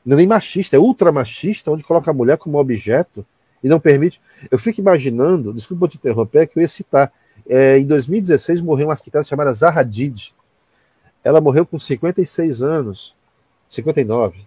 não 0.04 0.14
é 0.14 0.18
nem 0.18 0.26
machista, 0.26 0.76
é 0.76 0.78
ultra 0.78 1.12
machista, 1.12 1.70
onde 1.70 1.82
coloca 1.82 2.10
a 2.10 2.14
mulher 2.14 2.38
como 2.38 2.58
objeto 2.58 3.24
e 3.62 3.68
não 3.68 3.78
permite. 3.78 4.20
Eu 4.50 4.58
fico 4.58 4.80
imaginando, 4.80 5.52
desculpa 5.52 5.88
te 5.88 5.96
interromper, 5.96 6.46
que 6.46 6.58
eu 6.58 6.62
ia 6.62 6.68
citar. 6.68 7.12
É, 7.48 7.78
em 7.78 7.86
2016 7.86 8.60
morreu 8.60 8.86
uma 8.86 8.94
arquiteta 8.94 9.24
chamada 9.24 9.52
Zaha 9.52 9.80
Hadid. 9.80 10.34
Ela 11.22 11.40
morreu 11.40 11.66
com 11.66 11.78
56 11.78 12.62
anos, 12.62 13.14
59, 13.68 14.46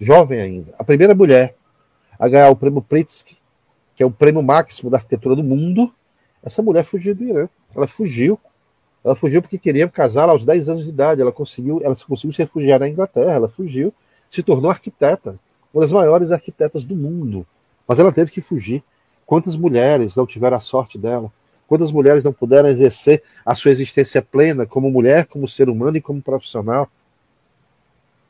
jovem 0.00 0.40
ainda. 0.40 0.74
A 0.78 0.84
primeira 0.84 1.14
mulher 1.14 1.54
a 2.18 2.28
ganhar 2.28 2.50
o 2.50 2.56
prêmio 2.56 2.82
Pritzker, 2.82 3.36
que 3.94 4.02
é 4.02 4.06
o 4.06 4.10
prêmio 4.10 4.42
máximo 4.42 4.90
da 4.90 4.96
arquitetura 4.96 5.36
do 5.36 5.44
mundo. 5.44 5.92
Essa 6.42 6.62
mulher 6.62 6.84
fugiu 6.84 7.14
do 7.14 7.24
Irã. 7.24 7.48
Ela 7.74 7.86
fugiu. 7.86 8.38
Ela 9.04 9.14
fugiu 9.14 9.40
porque 9.40 9.58
queria 9.58 9.88
casar 9.88 10.28
aos 10.28 10.44
10 10.44 10.68
anos 10.68 10.84
de 10.84 10.90
idade. 10.90 11.20
Ela 11.20 11.32
conseguiu, 11.32 11.80
ela 11.82 11.94
conseguiu 11.94 12.32
se 12.32 12.38
refugiar 12.38 12.80
na 12.80 12.88
Inglaterra. 12.88 13.32
Ela 13.32 13.48
fugiu, 13.48 13.92
se 14.30 14.42
tornou 14.42 14.70
arquiteta, 14.70 15.38
uma 15.72 15.80
das 15.80 15.92
maiores 15.92 16.32
arquitetas 16.32 16.84
do 16.84 16.94
mundo. 16.94 17.46
Mas 17.86 17.98
ela 17.98 18.12
teve 18.12 18.30
que 18.30 18.40
fugir. 18.40 18.82
Quantas 19.26 19.56
mulheres 19.56 20.16
não 20.16 20.26
tiveram 20.26 20.56
a 20.56 20.60
sorte 20.60 20.98
dela? 20.98 21.30
Quantas 21.66 21.92
mulheres 21.92 22.22
não 22.22 22.32
puderam 22.32 22.68
exercer 22.68 23.22
a 23.44 23.54
sua 23.54 23.70
existência 23.70 24.22
plena 24.22 24.64
como 24.64 24.90
mulher, 24.90 25.26
como 25.26 25.46
ser 25.46 25.68
humano 25.68 25.98
e 25.98 26.00
como 26.00 26.22
profissional? 26.22 26.88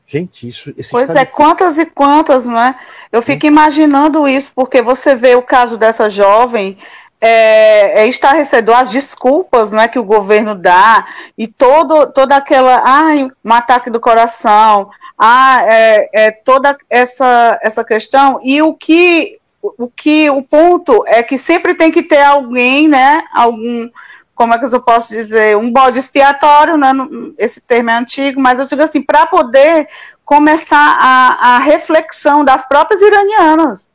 Gente, 0.05 0.47
isso. 0.47 0.73
pois 0.89 1.09
é, 1.11 1.23
de... 1.23 1.31
quantas 1.31 1.77
e 1.77 1.85
quantas, 1.85 2.45
não 2.45 2.59
é? 2.59 2.77
Eu 3.11 3.21
fico 3.21 3.45
imaginando 3.45 4.27
isso, 4.27 4.51
porque 4.55 4.81
você 4.81 5.13
vê 5.13 5.35
o 5.35 5.41
caso 5.41 5.77
dessa 5.77 6.09
jovem, 6.09 6.77
é, 7.21 8.03
é 8.03 8.07
estarrecedor 8.07 8.75
as 8.75 8.91
desculpas 8.91 9.73
não 9.73 9.81
é, 9.81 9.87
que 9.87 9.99
o 9.99 10.03
governo 10.03 10.55
dá, 10.55 11.05
e 11.37 11.47
todo, 11.47 12.07
toda 12.07 12.35
aquela. 12.35 12.81
Ai, 12.85 13.29
um 13.43 13.53
ataque 13.53 13.89
do 13.89 13.99
coração, 13.99 14.89
ah, 15.17 15.61
é, 15.63 16.09
é, 16.13 16.31
toda 16.31 16.77
essa, 16.89 17.59
essa 17.61 17.83
questão, 17.83 18.39
e 18.43 18.61
o 18.61 18.73
que 18.73 19.37
o 19.61 19.89
que 19.89 20.29
o 20.29 20.41
ponto 20.41 21.03
é 21.05 21.21
que 21.21 21.37
sempre 21.37 21.75
tem 21.75 21.91
que 21.91 22.01
ter 22.01 22.23
alguém, 22.23 22.87
né? 22.87 23.21
Algum, 23.33 23.89
como 24.33 24.53
é 24.53 24.57
que 24.57 24.73
eu 24.73 24.81
posso 24.81 25.11
dizer, 25.11 25.57
um 25.57 25.69
bode 25.69 25.99
expiatório, 25.99 26.77
né? 26.77 26.93
Esse 27.37 27.59
termo 27.59 27.89
é 27.89 27.93
antigo, 27.93 28.39
mas 28.39 28.57
eu 28.57 28.65
digo 28.65 28.81
assim, 28.81 29.01
para 29.01 29.25
poder 29.25 29.89
começar 30.23 30.97
a, 31.01 31.55
a 31.55 31.59
reflexão 31.59 32.45
das 32.45 32.65
próprias 32.65 33.01
iranianas, 33.01 33.89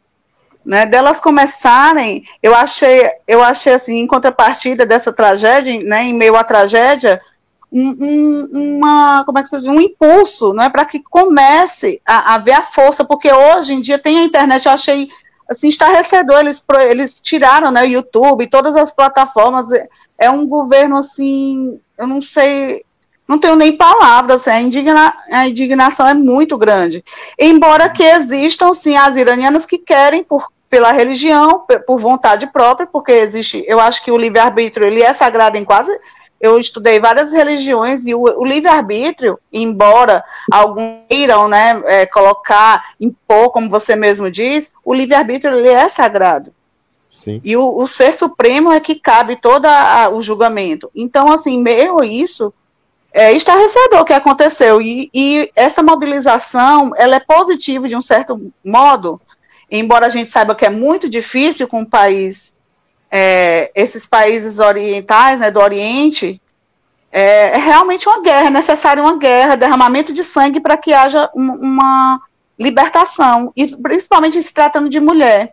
né, 0.65 0.87
delas 0.87 1.21
começarem, 1.21 2.25
eu 2.43 2.55
achei, 2.55 3.11
eu 3.29 3.43
achei 3.43 3.75
assim, 3.75 4.01
em 4.01 4.07
contrapartida 4.07 4.87
dessa 4.87 5.13
tragédia, 5.13 5.83
né, 5.85 6.05
em 6.05 6.15
meio 6.15 6.37
à 6.37 6.45
tragédia, 6.45 7.21
um, 7.71 7.97
um, 8.01 8.77
uma, 8.77 9.25
como 9.27 9.39
é 9.39 9.43
que 9.43 9.49
se 9.49 9.57
diz, 9.57 9.67
um 9.67 9.81
impulso, 9.81 10.53
né, 10.55 10.71
para 10.71 10.85
que 10.85 11.01
comece 11.01 12.01
a, 12.07 12.35
a, 12.35 12.39
ver 12.39 12.53
a 12.53 12.63
força, 12.63 13.05
porque 13.05 13.31
hoje 13.33 13.75
em 13.75 13.81
dia 13.81 13.99
tem 13.99 14.19
a 14.19 14.25
internet, 14.25 14.67
eu 14.67 14.73
achei 14.73 15.09
assim, 15.49 15.69
estarrecedor, 15.69 16.41
eles, 16.41 16.65
eles 16.89 17.21
tiraram, 17.21 17.71
né, 17.71 17.83
o 17.83 17.87
YouTube, 17.87 18.49
todas 18.49 18.77
as 18.77 18.91
plataformas, 18.91 19.71
é, 19.73 19.89
é 20.19 20.31
um 20.31 20.47
governo, 20.47 20.97
assim, 20.97 21.79
eu 21.99 22.07
não 22.07 22.21
sei, 22.21 22.85
não 23.27 23.39
tenho 23.39 23.57
nem 23.57 23.77
palavras, 23.77 24.47
a, 24.47 24.61
indigna, 24.61 25.15
a 25.31 25.49
indignação 25.49 26.07
é 26.07 26.15
muito 26.15 26.57
grande. 26.57 27.05
Embora 27.39 27.89
que 27.89 28.03
existam, 28.03 28.73
sim, 28.73 28.97
as 28.97 29.17
iranianas 29.17 29.67
que 29.67 29.79
querem, 29.79 30.23
por, 30.23 30.47
pela 30.75 30.91
religião, 30.91 31.65
por 31.87 32.01
vontade 32.01 32.49
própria, 32.49 32.85
porque 32.85 33.13
existe, 33.13 33.65
eu 33.69 33.79
acho 33.79 34.05
que 34.05 34.11
o 34.11 34.17
livre-arbítrio, 34.17 34.85
ele 34.85 35.01
é 35.01 35.13
sagrado 35.13 35.57
em 35.57 35.65
quase 35.65 35.97
eu 36.41 36.59
estudei 36.59 36.99
várias 36.99 37.33
religiões 37.33 38.05
e 38.07 38.13
o, 38.13 38.23
o 38.23 38.45
livre-arbítrio, 38.45 39.39
embora 39.53 40.25
alguns 40.51 41.05
queiram 41.09 41.47
né, 41.47 41.81
é, 41.87 42.07
colocar, 42.07 42.83
impor, 43.01 43.51
como 43.51 43.71
você 43.71 43.95
mesmo 43.95 44.29
diz, 44.29 44.73
o 44.85 44.93
livre-arbítrio 44.93 45.57
ele 45.57 45.69
é 45.69 45.89
sagrado. 45.89 46.53
Sim. 47.09 47.41
E 47.45 47.57
o, 47.57 47.77
o, 47.77 47.87
ser 47.87 48.13
supremo 48.13 48.73
é 48.73 48.81
que 48.81 48.97
cabe 48.97 49.37
todo 49.37 49.67
a, 49.67 50.11
o 50.13 50.21
julgamento. 50.21 50.91
Então, 50.93 51.33
assim, 51.33 51.63
meio 51.63 52.03
isso, 52.03 52.53
é 53.13 53.33
estarrecedor 53.33 54.01
o 54.01 54.05
que 54.05 54.13
aconteceu. 54.13 54.83
E, 54.83 55.09
e 55.15 55.49
essa 55.55 55.85
mobilização, 55.85 56.91
ela 56.97 57.15
é 57.15 57.21
positiva 57.21 57.89
de 57.89 57.95
um 57.95 58.03
certo 58.03 58.53
modo, 58.63 59.21
embora 59.71 60.07
a 60.07 60.11
gente 60.11 60.31
saiba 60.31 60.55
que 60.55 60.65
é 60.65 60.71
muito 60.71 61.09
difícil 61.09 61.69
com 61.69 61.81
um 61.81 61.85
país 61.85 62.55
é, 63.11 63.71
esses 63.75 64.07
países 64.07 64.59
orientais, 64.59 65.39
né, 65.39 65.51
do 65.51 65.61
Oriente, 65.61 66.41
é, 67.13 67.57
é, 67.57 67.59
realmente 67.59 68.09
uma 68.09 68.21
guerra, 68.21 68.49
é 68.49 68.51
necessária 68.51 69.01
uma 69.01 69.17
guerra, 69.17 69.55
derramamento 69.55 70.13
de 70.13 70.25
sangue 70.25 70.59
para 70.59 70.77
que 70.77 70.93
haja 70.93 71.31
um, 71.33 71.53
uma 71.53 72.21
libertação, 72.59 73.53
e 73.57 73.69
principalmente 73.77 74.43
se 74.43 74.53
tratando 74.53 74.89
de 74.89 74.99
mulher, 74.99 75.53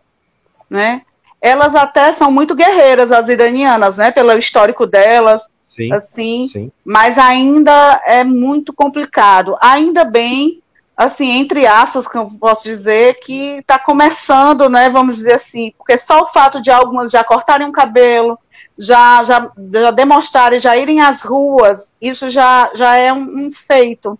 né? 0.68 1.02
Elas 1.40 1.74
até 1.74 2.12
são 2.12 2.32
muito 2.32 2.54
guerreiras, 2.54 3.12
as 3.12 3.28
iranianas, 3.28 3.96
né? 3.96 4.10
Pelo 4.10 4.36
histórico 4.36 4.86
delas, 4.86 5.42
sim, 5.66 5.92
assim, 5.92 6.48
sim. 6.48 6.72
mas 6.84 7.18
ainda 7.18 8.00
é 8.06 8.24
muito 8.24 8.72
complicado. 8.72 9.56
Ainda 9.60 10.04
bem 10.04 10.61
assim, 11.02 11.30
entre 11.30 11.66
aspas, 11.66 12.08
que 12.08 12.16
eu 12.16 12.26
posso 12.40 12.64
dizer, 12.64 13.18
que 13.20 13.58
está 13.58 13.78
começando, 13.78 14.68
né, 14.68 14.88
vamos 14.90 15.16
dizer 15.16 15.34
assim, 15.34 15.72
porque 15.76 15.98
só 15.98 16.22
o 16.22 16.28
fato 16.28 16.60
de 16.60 16.70
algumas 16.70 17.10
já 17.10 17.22
cortarem 17.24 17.68
o 17.68 17.72
cabelo, 17.72 18.38
já, 18.78 19.22
já, 19.22 19.50
já 19.72 19.90
demonstrarem, 19.90 20.58
já 20.58 20.76
irem 20.76 21.00
às 21.00 21.22
ruas, 21.22 21.88
isso 22.00 22.28
já, 22.28 22.70
já 22.74 22.96
é 22.96 23.12
um, 23.12 23.46
um 23.46 23.52
feito, 23.52 24.18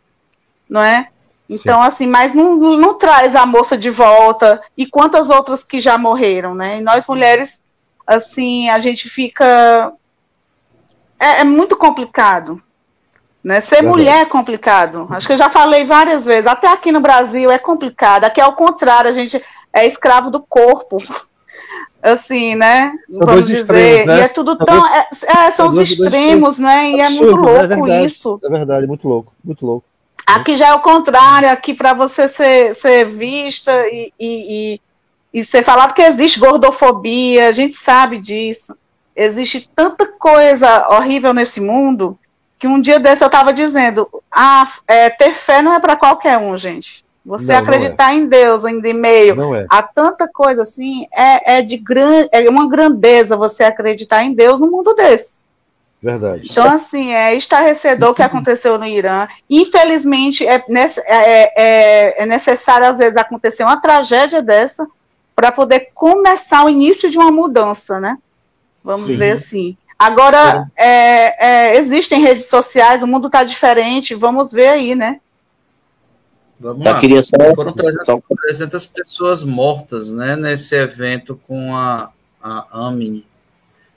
não 0.68 0.82
é? 0.82 1.08
Então, 1.48 1.82
Sim. 1.82 1.86
assim, 1.86 2.06
mas 2.06 2.32
não, 2.32 2.56
não 2.56 2.94
traz 2.94 3.36
a 3.36 3.44
moça 3.44 3.76
de 3.76 3.90
volta, 3.90 4.62
e 4.76 4.86
quantas 4.86 5.28
outras 5.28 5.62
que 5.62 5.80
já 5.80 5.98
morreram, 5.98 6.54
né? 6.54 6.78
E 6.78 6.80
nós 6.80 7.06
mulheres, 7.06 7.60
assim, 8.06 8.70
a 8.70 8.78
gente 8.78 9.08
fica. 9.10 9.92
É, 11.20 11.40
é 11.40 11.44
muito 11.44 11.76
complicado, 11.76 12.62
né? 13.42 13.60
Ser 13.60 13.82
mulher 13.82 14.22
é 14.22 14.24
complicado. 14.24 15.06
Acho 15.10 15.26
que 15.26 15.32
eu 15.32 15.38
já 15.38 15.50
falei 15.50 15.84
várias 15.84 16.24
vezes. 16.24 16.46
Até 16.46 16.68
aqui 16.68 16.92
no 16.92 17.00
Brasil 17.00 17.50
é 17.50 17.58
complicado. 17.58 18.24
Aqui 18.24 18.40
é 18.40 18.46
o 18.46 18.54
contrário, 18.54 19.10
a 19.10 19.12
gente 19.12 19.42
é 19.72 19.86
escravo 19.86 20.30
do 20.30 20.40
corpo. 20.40 21.02
Assim, 22.00 22.56
né? 22.56 22.92
São 23.08 23.26
Vamos 23.26 23.46
dizer. 23.46 23.60
Extremos, 23.60 24.06
né? 24.06 24.18
E 24.18 24.20
é 24.20 24.28
tudo 24.28 24.56
tão. 24.56 24.86
É, 24.86 25.08
é, 25.24 25.50
são 25.52 25.68
os 25.68 25.78
extremos, 25.78 26.58
né? 26.58 26.90
E 26.90 27.00
Absurdo, 27.00 27.22
é 27.22 27.26
muito 27.26 27.36
louco 27.36 27.60
é 27.60 27.66
verdade, 27.66 28.06
isso. 28.06 28.40
É 28.42 28.48
verdade, 28.48 28.86
muito 28.86 29.08
louco, 29.08 29.32
muito 29.44 29.66
louco. 29.66 29.86
Aqui 30.26 30.56
já 30.56 30.68
é 30.68 30.74
o 30.74 30.80
contrário, 30.80 31.50
aqui 31.50 31.74
para 31.74 31.94
você 31.94 32.26
ser, 32.26 32.74
ser 32.74 33.04
vista 33.06 33.72
e, 33.88 34.12
e, 34.18 34.80
e, 35.34 35.40
e 35.40 35.44
ser 35.44 35.62
falado 35.62 35.94
que 35.94 36.02
existe 36.02 36.40
gordofobia, 36.40 37.48
a 37.48 37.52
gente 37.52 37.76
sabe 37.76 38.18
disso. 38.18 38.76
Existe 39.14 39.68
tanta 39.74 40.06
coisa 40.06 40.88
horrível 40.88 41.34
nesse 41.34 41.60
mundo 41.60 42.18
que 42.62 42.68
um 42.68 42.80
dia 42.80 43.00
desse 43.00 43.24
eu 43.24 43.26
estava 43.26 43.52
dizendo, 43.52 44.08
ah, 44.30 44.70
é, 44.86 45.10
ter 45.10 45.32
fé 45.32 45.60
não 45.60 45.74
é 45.74 45.80
para 45.80 45.96
qualquer 45.96 46.38
um, 46.38 46.56
gente. 46.56 47.04
Você 47.26 47.50
não, 47.50 47.58
acreditar 47.58 48.12
não 48.12 48.12
é. 48.12 48.16
em 48.18 48.26
Deus, 48.26 48.64
em 48.64 48.78
e-mail, 48.78 49.52
é. 49.56 49.66
há 49.68 49.82
tanta 49.82 50.28
coisa 50.28 50.62
assim, 50.62 51.04
é, 51.12 51.56
é 51.56 51.62
de 51.62 51.76
gran, 51.76 52.28
é 52.30 52.48
uma 52.48 52.68
grandeza 52.68 53.36
você 53.36 53.64
acreditar 53.64 54.22
em 54.22 54.32
Deus 54.32 54.60
no 54.60 54.70
mundo 54.70 54.94
desse. 54.94 55.42
Verdade. 56.00 56.46
Então, 56.52 56.70
assim, 56.70 57.12
é 57.12 57.34
estarrecedor 57.34 58.10
o 58.10 58.14
que 58.14 58.22
aconteceu 58.22 58.78
no 58.78 58.86
Irã. 58.86 59.26
Infelizmente, 59.50 60.46
é, 60.46 60.54
é, 60.54 61.52
é, 61.56 62.22
é 62.22 62.26
necessário, 62.26 62.86
às 62.86 62.98
vezes, 62.98 63.16
acontecer 63.16 63.64
uma 63.64 63.80
tragédia 63.80 64.40
dessa 64.40 64.86
para 65.34 65.50
poder 65.50 65.90
começar 65.92 66.64
o 66.64 66.68
início 66.68 67.10
de 67.10 67.18
uma 67.18 67.32
mudança, 67.32 67.98
né? 67.98 68.16
Vamos 68.84 69.08
Sim. 69.08 69.16
ver 69.16 69.32
assim. 69.32 69.76
Agora, 70.02 70.68
é, 70.76 71.46
é, 71.46 71.76
existem 71.78 72.20
redes 72.20 72.48
sociais, 72.48 73.04
o 73.04 73.06
mundo 73.06 73.28
está 73.28 73.44
diferente, 73.44 74.16
vamos 74.16 74.52
ver 74.52 74.68
aí, 74.68 74.94
né? 74.96 75.20
Vamos 76.58 76.84
lá. 76.84 77.00
Só... 77.22 77.54
Foram 77.54 77.72
300, 77.72 78.06
300, 78.48 78.86
pessoas 78.86 79.44
mortas, 79.44 80.10
né, 80.10 80.34
nesse 80.34 80.74
evento 80.74 81.38
com 81.46 81.74
a, 81.76 82.10
a 82.42 82.88
AMIN. 82.88 83.24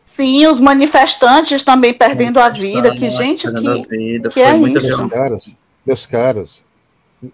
Sim, 0.06 0.46
os 0.46 0.60
manifestantes 0.60 1.64
também 1.64 1.92
perdendo 1.92 2.40
a 2.40 2.50
vida. 2.50 2.96
Que 2.96 3.10
gente, 3.10 3.52
que, 3.52 3.88
vida. 3.88 4.30
que 4.30 4.40
é 4.40 4.56
isso? 4.56 4.98
Meus 4.98 5.12
caros, 5.12 5.56
meus 5.86 6.06
caros, 6.06 6.64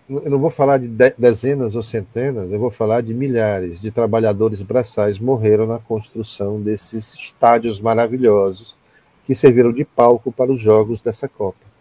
eu 0.10 0.30
não 0.30 0.40
vou 0.40 0.50
falar 0.50 0.78
de 0.78 0.88
dezenas 1.18 1.76
ou 1.76 1.84
centenas, 1.84 2.52
eu 2.52 2.60
vou 2.60 2.70
falar 2.70 3.02
de 3.02 3.14
milhares 3.14 3.80
de 3.80 3.92
trabalhadores 3.92 4.62
braçais 4.62 5.18
morreram 5.20 5.66
na 5.66 5.80
construção 5.80 6.62
desses 6.62 7.14
estádios 7.16 7.80
maravilhosos 7.80 8.78
que 9.26 9.36
serviram 9.36 9.72
de 9.72 9.86
palco 9.86 10.32
para 10.32 10.52
os 10.52 10.62
jogos 10.62 11.02
dessa 11.02 11.28
Copa. 11.28 11.72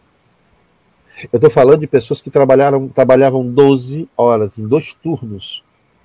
Eu 1.32 1.36
estou 1.36 1.50
falando 1.50 1.80
de 1.80 1.86
pessoas 1.86 2.20
que 2.20 2.30
trabalharam, 2.30 2.88
trabalhavam 2.88 3.46
12 3.46 4.08
horas, 4.16 4.58
em 4.58 4.66
dois 4.66 4.94
turnos. 4.94 5.62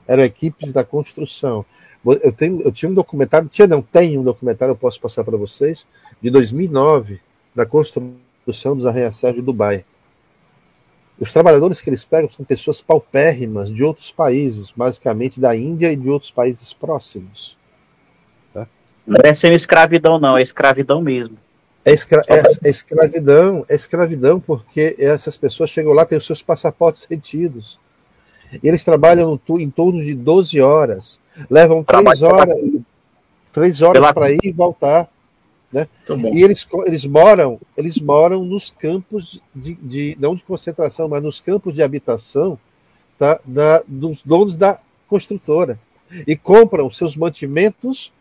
Eram 0.07 0.23
equipes 0.23 0.73
da 0.73 0.83
construção. 0.83 1.65
Eu, 2.05 2.31
tenho, 2.31 2.61
eu 2.61 2.71
tinha 2.71 2.89
um 2.89 2.93
documentário, 2.93 3.47
tinha 3.47 3.67
não, 3.67 3.81
tem 3.81 4.17
um 4.17 4.23
documentário, 4.23 4.73
eu 4.73 4.75
posso 4.75 4.99
passar 4.99 5.23
para 5.23 5.37
vocês, 5.37 5.87
de 6.21 6.29
2009, 6.29 7.19
da 7.55 7.65
construção 7.65 8.75
dos 8.75 8.85
arranha-céus 8.85 9.35
de 9.35 9.41
Dubai 9.41 9.85
os 11.19 11.31
trabalhadores 11.31 11.79
que 11.79 11.89
eles 11.89 12.03
pegam 12.03 12.29
são 12.29 12.45
pessoas 12.45 12.81
paupérrimas 12.81 13.71
de 13.71 13.83
outros 13.83 14.11
países, 14.11 14.71
basicamente 14.75 15.39
da 15.39 15.55
Índia 15.55 15.91
e 15.91 15.95
de 15.95 16.09
outros 16.09 16.31
países 16.31 16.73
próximos. 16.73 17.57
Tá? 18.53 18.67
Não 19.07 19.21
é 19.23 19.33
sem 19.33 19.53
escravidão, 19.53 20.19
não, 20.19 20.37
é 20.37 20.41
escravidão 20.41 21.01
mesmo. 21.01 21.37
É, 21.85 21.93
escra 21.93 22.23
é, 22.27 22.39
é, 22.39 22.69
escravidão, 22.69 23.63
é 23.69 23.75
escravidão 23.75 24.39
porque 24.39 24.95
essas 24.97 25.37
pessoas 25.37 25.69
chegam 25.69 25.93
lá, 25.93 26.05
têm 26.05 26.17
os 26.17 26.25
seus 26.25 26.41
passaportes 26.41 27.05
retidos. 27.09 27.79
Eles 28.63 28.83
trabalham 28.83 29.39
em 29.59 29.69
torno 29.69 29.99
de 29.99 30.13
12 30.13 30.59
horas, 30.59 31.19
levam 31.49 31.83
três 31.83 32.21
horas, 32.21 32.57
três 33.53 33.81
horas 33.81 34.11
para 34.11 34.31
ir 34.31 34.39
e 34.43 34.51
voltar. 34.51 35.07
Né? 35.75 35.89
E 36.33 36.41
eles, 36.41 36.65
eles 36.85 37.05
moram, 37.05 37.59
eles 37.75 37.99
moram 37.99 38.45
nos 38.45 38.69
campos 38.69 39.41
de, 39.53 39.73
de, 39.73 40.17
não 40.17 40.33
de 40.33 40.41
concentração, 40.41 41.09
mas 41.09 41.21
nos 41.21 41.41
campos 41.41 41.75
de 41.75 41.83
habitação 41.83 42.57
tá, 43.17 43.37
da, 43.43 43.83
dos 43.85 44.23
donos 44.23 44.55
da 44.55 44.79
construtora. 45.05 45.77
E 46.25 46.33
compram 46.33 46.89
seus 46.89 47.17
mantimentos 47.17 48.13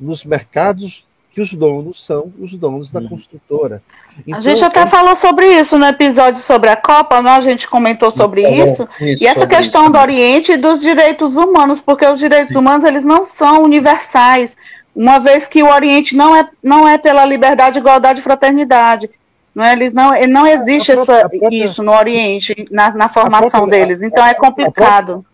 nos 0.00 0.24
mercados 0.24 1.06
que 1.30 1.42
os 1.42 1.52
donos 1.52 2.02
são 2.06 2.32
os 2.40 2.54
donos 2.54 2.90
da 2.90 3.00
uhum. 3.00 3.08
construtora. 3.08 3.82
Então, 4.20 4.38
a 4.38 4.40
gente 4.40 4.64
até 4.64 4.80
é... 4.80 4.86
falou 4.86 5.14
sobre 5.14 5.46
isso 5.46 5.76
no 5.76 5.84
episódio 5.84 6.40
sobre 6.40 6.70
a 6.70 6.76
Copa, 6.76 7.20
né? 7.20 7.32
a 7.32 7.40
gente 7.40 7.68
comentou 7.68 8.10
sobre 8.10 8.44
é, 8.44 8.64
isso, 8.64 8.88
isso, 8.98 9.22
e 9.22 9.26
essa 9.26 9.46
questão 9.46 9.82
isso. 9.82 9.92
do 9.92 9.98
Oriente 9.98 10.52
e 10.52 10.56
dos 10.56 10.80
direitos 10.80 11.36
humanos, 11.36 11.82
porque 11.82 12.06
os 12.06 12.18
direitos 12.18 12.52
Sim. 12.52 12.60
humanos 12.60 12.84
eles 12.84 13.04
não 13.04 13.22
são 13.22 13.62
universais, 13.62 14.56
uma 14.94 15.18
vez 15.18 15.48
que 15.48 15.62
o 15.62 15.68
Oriente 15.70 16.16
não 16.16 16.34
é, 16.34 16.48
não 16.62 16.88
é 16.88 16.98
pela 16.98 17.24
liberdade, 17.24 17.78
igualdade 17.78 18.20
e 18.20 18.22
fraternidade. 18.22 19.08
Não, 19.54 19.64
é? 19.64 19.72
eles 19.72 19.92
não, 19.94 20.12
não 20.28 20.46
existe 20.46 20.92
própria, 20.92 21.14
essa, 21.14 21.28
própria, 21.28 21.64
isso 21.64 21.82
no 21.82 21.92
Oriente, 21.92 22.66
na, 22.70 22.90
na 22.92 23.08
formação 23.08 23.50
própria, 23.50 23.86
deles, 23.86 24.02
então 24.02 24.24
é 24.24 24.34
complicado 24.34 25.24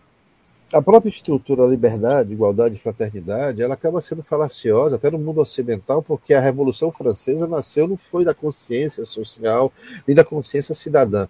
a 0.73 0.81
própria 0.81 1.09
estrutura 1.09 1.65
liberdade, 1.65 2.31
igualdade 2.31 2.75
e 2.75 2.79
fraternidade, 2.79 3.61
ela 3.61 3.73
acaba 3.73 3.99
sendo 3.99 4.23
falaciosa 4.23 4.95
até 4.95 5.09
no 5.11 5.19
mundo 5.19 5.41
ocidental, 5.41 6.01
porque 6.01 6.33
a 6.33 6.39
Revolução 6.39 6.91
Francesa 6.91 7.47
nasceu 7.47 7.87
não 7.87 7.97
foi 7.97 8.23
da 8.23 8.33
consciência 8.33 9.03
social, 9.05 9.71
nem 10.07 10.15
da 10.15 10.23
consciência 10.23 10.73
cidadã. 10.73 11.27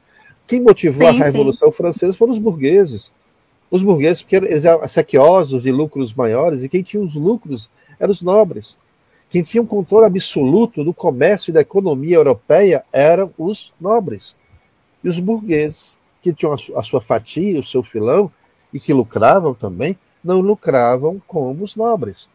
Quem 0.48 0.62
motivou 0.62 1.12
sim, 1.12 1.20
a 1.20 1.26
Revolução 1.26 1.72
sim. 1.72 1.78
Francesa 1.78 2.18
foram 2.18 2.34
os 2.34 2.40
burgueses. 2.40 3.12
Os 3.70 3.84
burgueses, 3.84 4.22
porque 4.22 4.36
eles 4.36 4.66
eram 4.66 4.88
sequiosos 4.88 5.64
de 5.64 5.72
lucros 5.72 6.14
maiores, 6.14 6.62
e 6.62 6.70
quem 6.70 6.84
tinha 6.84 7.02
os 7.02 7.16
lucros 7.16 7.70
eram 8.02 8.12
os 8.12 8.22
nobres. 8.22 8.78
Quem 9.30 9.44
tinha 9.44 9.62
um 9.62 9.66
controle 9.66 10.08
absoluto 10.08 10.84
do 10.84 10.94
comércio 10.94 11.52
e 11.52 11.54
da 11.54 11.62
economia 11.62 12.18
europeia 12.18 12.84
eram 12.92 13.32
os 13.38 13.72
nobres. 13.80 14.36
E 15.04 15.08
os 15.08 15.20
burgueses, 15.20 15.98
que 16.22 16.34
tinham 16.34 16.54
a 16.54 16.84
sua 16.84 17.00
fatia, 17.00 17.60
o 17.60 17.64
seu 17.64 17.82
filão, 17.82 18.30
e 18.74 18.80
que 18.80 18.94
lucravam 18.94 19.54
também, 19.54 19.98
não 20.24 20.42
lucravam 20.42 21.22
como 21.28 21.64
os 21.64 21.76
nobres. 21.76 22.28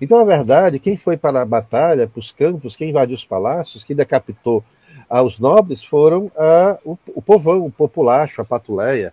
Então, 0.00 0.18
na 0.18 0.24
verdade, 0.24 0.78
quem 0.78 0.96
foi 0.96 1.16
para 1.16 1.42
a 1.42 1.46
batalha, 1.46 2.06
para 2.06 2.18
os 2.18 2.32
campos, 2.32 2.76
quem 2.76 2.90
invadiu 2.90 3.14
os 3.14 3.24
palácios, 3.24 3.84
quem 3.84 3.94
decapitou 3.94 4.64
aos 5.08 5.38
nobres 5.38 5.82
foram 5.82 6.30
a, 6.36 6.78
o, 6.84 6.96
o 7.14 7.22
povão, 7.22 7.64
o 7.64 7.70
populacho, 7.70 8.40
a 8.40 8.44
patuleia. 8.44 9.12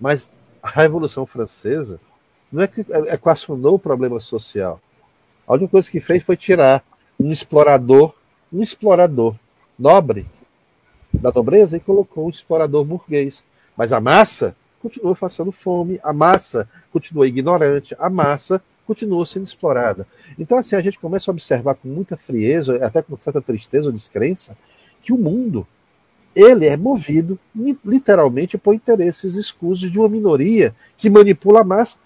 Mas 0.00 0.26
a 0.62 0.68
Revolução 0.68 1.26
Francesa 1.26 2.00
não 2.50 2.62
é 2.62 2.66
que 2.66 2.84
equacionou 3.10 3.74
o 3.74 3.78
problema 3.78 4.20
social. 4.20 4.80
A 5.48 5.54
única 5.54 5.70
coisa 5.70 5.90
que 5.90 5.98
fez 5.98 6.22
foi 6.22 6.36
tirar 6.36 6.84
um 7.18 7.32
explorador, 7.32 8.14
um 8.52 8.62
explorador 8.62 9.34
nobre 9.78 10.26
da 11.12 11.32
nobreza 11.32 11.76
e 11.76 11.80
colocou 11.80 12.26
um 12.26 12.30
explorador 12.30 12.84
burguês. 12.84 13.44
Mas 13.74 13.92
a 13.92 14.00
massa 14.00 14.54
continua 14.82 15.16
passando 15.16 15.50
fome, 15.50 15.98
a 16.02 16.12
massa 16.12 16.68
continua 16.92 17.26
ignorante, 17.26 17.96
a 17.98 18.10
massa 18.10 18.62
continua 18.86 19.24
sendo 19.24 19.44
explorada. 19.44 20.06
Então, 20.38 20.58
assim, 20.58 20.76
a 20.76 20.80
gente 20.80 20.98
começa 20.98 21.30
a 21.30 21.32
observar 21.32 21.74
com 21.74 21.88
muita 21.88 22.16
frieza, 22.16 22.84
até 22.84 23.00
com 23.02 23.16
certa 23.18 23.40
tristeza 23.40 23.86
ou 23.86 23.92
descrença, 23.92 24.56
que 25.02 25.12
o 25.12 25.18
mundo 25.18 25.66
ele 26.34 26.66
é 26.66 26.76
movido 26.76 27.38
literalmente 27.84 28.56
por 28.56 28.74
interesses 28.74 29.34
escusos 29.34 29.90
de 29.90 29.98
uma 29.98 30.08
minoria 30.08 30.74
que 30.96 31.10
manipula 31.10 31.62
a 31.62 31.64
massa. 31.64 31.98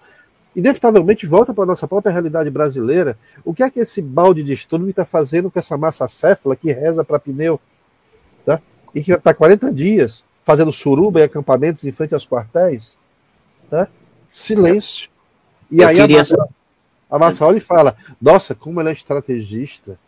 Inevitavelmente 0.54 1.26
volta 1.26 1.54
para 1.54 1.64
a 1.64 1.66
nossa 1.66 1.88
própria 1.88 2.12
realidade 2.12 2.50
brasileira. 2.50 3.18
O 3.44 3.54
que 3.54 3.62
é 3.62 3.70
que 3.70 3.80
esse 3.80 4.02
balde 4.02 4.42
de 4.42 4.52
estudo 4.52 4.88
está 4.88 5.04
fazendo 5.04 5.50
com 5.50 5.58
essa 5.58 5.76
massa 5.78 6.06
céfala 6.06 6.54
que 6.54 6.72
reza 6.72 7.02
para 7.04 7.18
pneu? 7.18 7.58
Tá? 8.44 8.60
E 8.94 9.02
que 9.02 9.12
está 9.12 9.32
40 9.32 9.72
dias 9.72 10.24
fazendo 10.42 10.72
suruba 10.72 11.20
em 11.20 11.24
acampamentos 11.24 11.84
em 11.84 11.92
frente 11.92 12.12
aos 12.12 12.26
quartéis. 12.26 12.98
Né? 13.70 13.88
Silêncio. 14.28 15.08
E 15.70 15.80
Eu 15.80 15.88
aí 15.88 15.96
queria... 15.96 16.16
a, 16.16 16.18
Massa, 16.20 16.48
a 17.10 17.18
Massa 17.18 17.46
olha 17.46 17.56
e 17.56 17.60
fala: 17.60 17.96
Nossa, 18.20 18.54
como 18.54 18.80
ele 18.80 18.90
é 18.90 18.92
estrategista. 18.92 19.98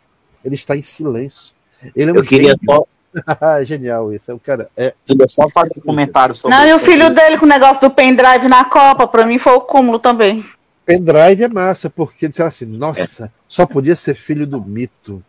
Ele 0.43 0.53
está 0.53 0.77
em 0.77 0.81
silêncio. 0.83 1.55
Ele 1.95 2.11
é 2.11 2.13
um 2.13 2.17
Eu 2.17 2.23
queria 2.23 2.55
só... 2.63 2.85
Genial 3.65 4.13
isso. 4.13 4.31
É 4.31 4.33
um 4.33 4.39
cara. 4.39 4.69
É... 4.75 4.93
Eu 5.07 5.29
só 5.29 5.47
fazer 5.49 5.79
um 5.79 5.83
comentário 5.83 6.35
sobre 6.35 6.55
Não, 6.55 6.65
e 6.65 6.73
o 6.73 6.79
filho 6.79 7.09
dele 7.09 7.37
com 7.37 7.45
o 7.45 7.49
negócio 7.49 7.81
do 7.81 7.89
pendrive 7.89 8.47
na 8.47 8.65
Copa, 8.65 9.07
para 9.07 9.25
mim 9.25 9.37
foi 9.37 9.53
o 9.53 9.61
cúmulo 9.61 9.99
também. 9.99 10.45
Pendrive 10.85 11.43
é 11.43 11.47
massa, 11.47 11.89
porque 11.89 12.27
disseram 12.27 12.49
assim: 12.49 12.65
nossa, 12.65 13.25
é. 13.25 13.29
só 13.47 13.65
podia 13.65 13.95
ser 13.95 14.13
filho 14.13 14.45
do 14.45 14.61
mito. 14.61 15.23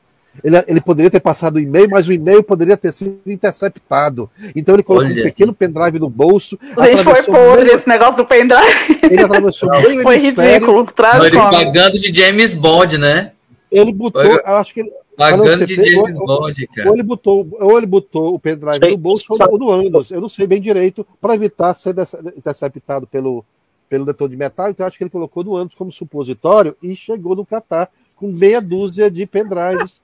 Ele, 0.45 0.63
ele 0.69 0.81
poderia 0.81 1.11
ter 1.11 1.21
passado 1.21 1.57
o 1.57 1.61
e-mail, 1.61 1.89
mas 1.89 2.09
o 2.09 2.13
e-mail 2.13 2.43
poderia 2.43 2.77
ter 2.77 2.93
sido 2.93 3.21
interceptado. 3.27 4.31
Então 4.55 4.75
ele 4.75 4.83
colocou 4.83 5.09
Olha. 5.09 5.21
um 5.21 5.25
pequeno 5.25 5.55
pendrive 5.55 5.99
no 5.99 6.11
bolso. 6.11 6.59
Gente, 6.81 7.03
foi 7.03 7.23
podre 7.23 7.65
meio... 7.65 7.77
esse 7.77 7.89
negócio 7.89 8.17
do 8.17 8.27
pendrive. 8.27 9.01
Ele 9.03 9.23
atravessou 9.23 9.71
meio 9.71 10.03
Foi 10.03 10.19
ridículo, 10.19 10.85
trágico. 10.87 11.27
Ele 11.27 11.37
pagando 11.37 11.99
de 11.99 12.15
James 12.15 12.53
Bond, 12.53 12.99
né? 12.99 13.33
Ele 13.71 13.93
botou, 13.93 14.23
foi... 14.23 14.43
acho 14.45 14.75
que 14.75 14.81
ele. 14.81 14.91
Pagando 15.17 15.67
de 15.67 15.75
James 15.75 16.19
Bond, 16.19 16.67
cara. 16.69 16.89
Ou 16.89 16.95
ele 16.95 17.03
botou, 17.03 17.49
ou 17.59 17.79
ele 17.79 17.87
botou 17.87 18.35
o 18.35 18.39
pendrive 18.39 18.91
no 18.91 18.99
bolso 18.99 19.35
ou 19.49 19.59
no 19.59 19.71
ânus. 19.71 20.11
Eu 20.11 20.21
não 20.21 20.29
sei 20.29 20.47
bem 20.47 20.61
direito, 20.61 21.07
para 21.21 21.35
evitar 21.35 21.73
ser 21.75 21.95
interceptado 22.37 23.07
pelo, 23.07 23.45
pelo 23.89 24.05
detor 24.05 24.29
de 24.29 24.37
metal. 24.37 24.69
Então 24.71 24.87
acho 24.87 24.99
que 24.99 25.05
ele 25.05 25.11
colocou 25.11 25.43
no 25.43 25.57
ânus 25.57 25.75
como 25.75 25.91
supositório 25.91 26.77
e 26.83 26.95
chegou 26.95 27.35
no 27.35 27.47
Catar 27.47 27.91
com 28.15 28.29
meia 28.29 28.61
dúzia 28.61 29.11
de 29.11 29.27
pendrives 29.27 30.01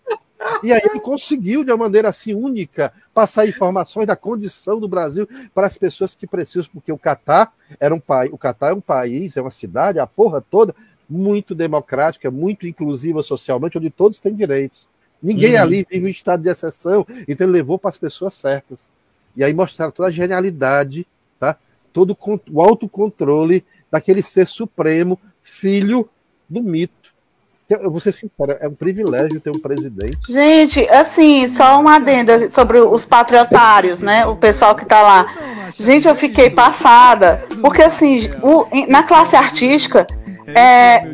e 0.63 0.73
aí 0.73 0.81
ele 0.85 1.01
conseguiu, 1.01 1.65
de 1.65 1.71
uma 1.71 1.77
maneira 1.77 2.09
assim 2.09 2.35
única, 2.35 2.93
passar 3.15 3.47
informações 3.47 4.07
da 4.07 4.17
condição 4.17 4.79
do 4.79 4.89
Brasil 4.89 5.29
para 5.55 5.67
as 5.67 5.77
pessoas 5.77 6.15
que 6.15 6.27
precisam, 6.27 6.71
porque 6.73 6.93
o 6.93 6.99
Catar 6.99 7.53
era 7.79 7.95
um 7.95 8.01
país, 8.01 8.33
o 8.33 8.39
Catar 8.39 8.71
é 8.71 8.75
um 8.75 8.81
país, 8.81 9.37
é 9.37 9.41
uma 9.41 9.51
cidade, 9.51 9.99
a 9.99 10.07
porra 10.07 10.41
toda, 10.41 10.75
muito 11.09 11.55
democrática, 11.55 12.31
muito 12.31 12.67
inclusiva 12.67 13.23
socialmente, 13.23 13.79
onde 13.79 13.91
todos 13.91 14.21
têm 14.21 14.35
direitos. 14.35 14.89
Ninguém 15.23 15.55
uhum. 15.55 15.63
ali 15.63 15.87
vive 15.89 16.09
em 16.09 16.11
estado 16.11 16.43
de 16.43 16.49
exceção, 16.49 17.07
então 17.29 17.47
ele 17.47 17.53
levou 17.53 17.79
para 17.79 17.91
as 17.91 17.99
pessoas 17.99 18.35
certas. 18.35 18.87
E 19.37 19.45
aí 19.45 19.55
mostraram 19.55 19.93
toda 19.93 20.09
a 20.09 20.13
genialidade, 20.13 21.07
tá? 21.39 21.57
todo 21.93 22.17
o 22.51 22.61
autocontrole 22.61 23.65
daquele 23.91 24.23
ser 24.23 24.47
supremo, 24.47 25.19
filho 25.43 26.09
do 26.49 26.63
mito 26.63 27.03
eu 27.81 27.91
vou 27.91 28.01
ser 28.01 28.13
sincero, 28.13 28.57
é 28.61 28.69
um 28.69 28.75
privilégio 28.75 29.41
ter 29.41 29.51
um 29.51 29.61
presidente. 29.61 30.19
Gente, 30.29 30.89
assim, 30.89 31.53
só 31.55 31.81
uma 31.81 31.97
adenda 31.97 32.51
sobre 32.51 32.79
os 32.79 33.05
patriotários, 33.05 34.01
né? 34.01 34.27
O 34.27 34.37
pessoal 34.37 34.75
que 34.75 34.85
tá 34.85 35.01
lá. 35.01 35.71
Gente, 35.79 36.07
eu 36.07 36.15
fiquei 36.15 36.51
passada, 36.51 37.43
porque 37.61 37.83
assim, 37.83 38.19
o, 38.43 38.67
na 38.89 39.03
classe 39.03 39.37
artística, 39.37 40.07
é, 40.47 41.05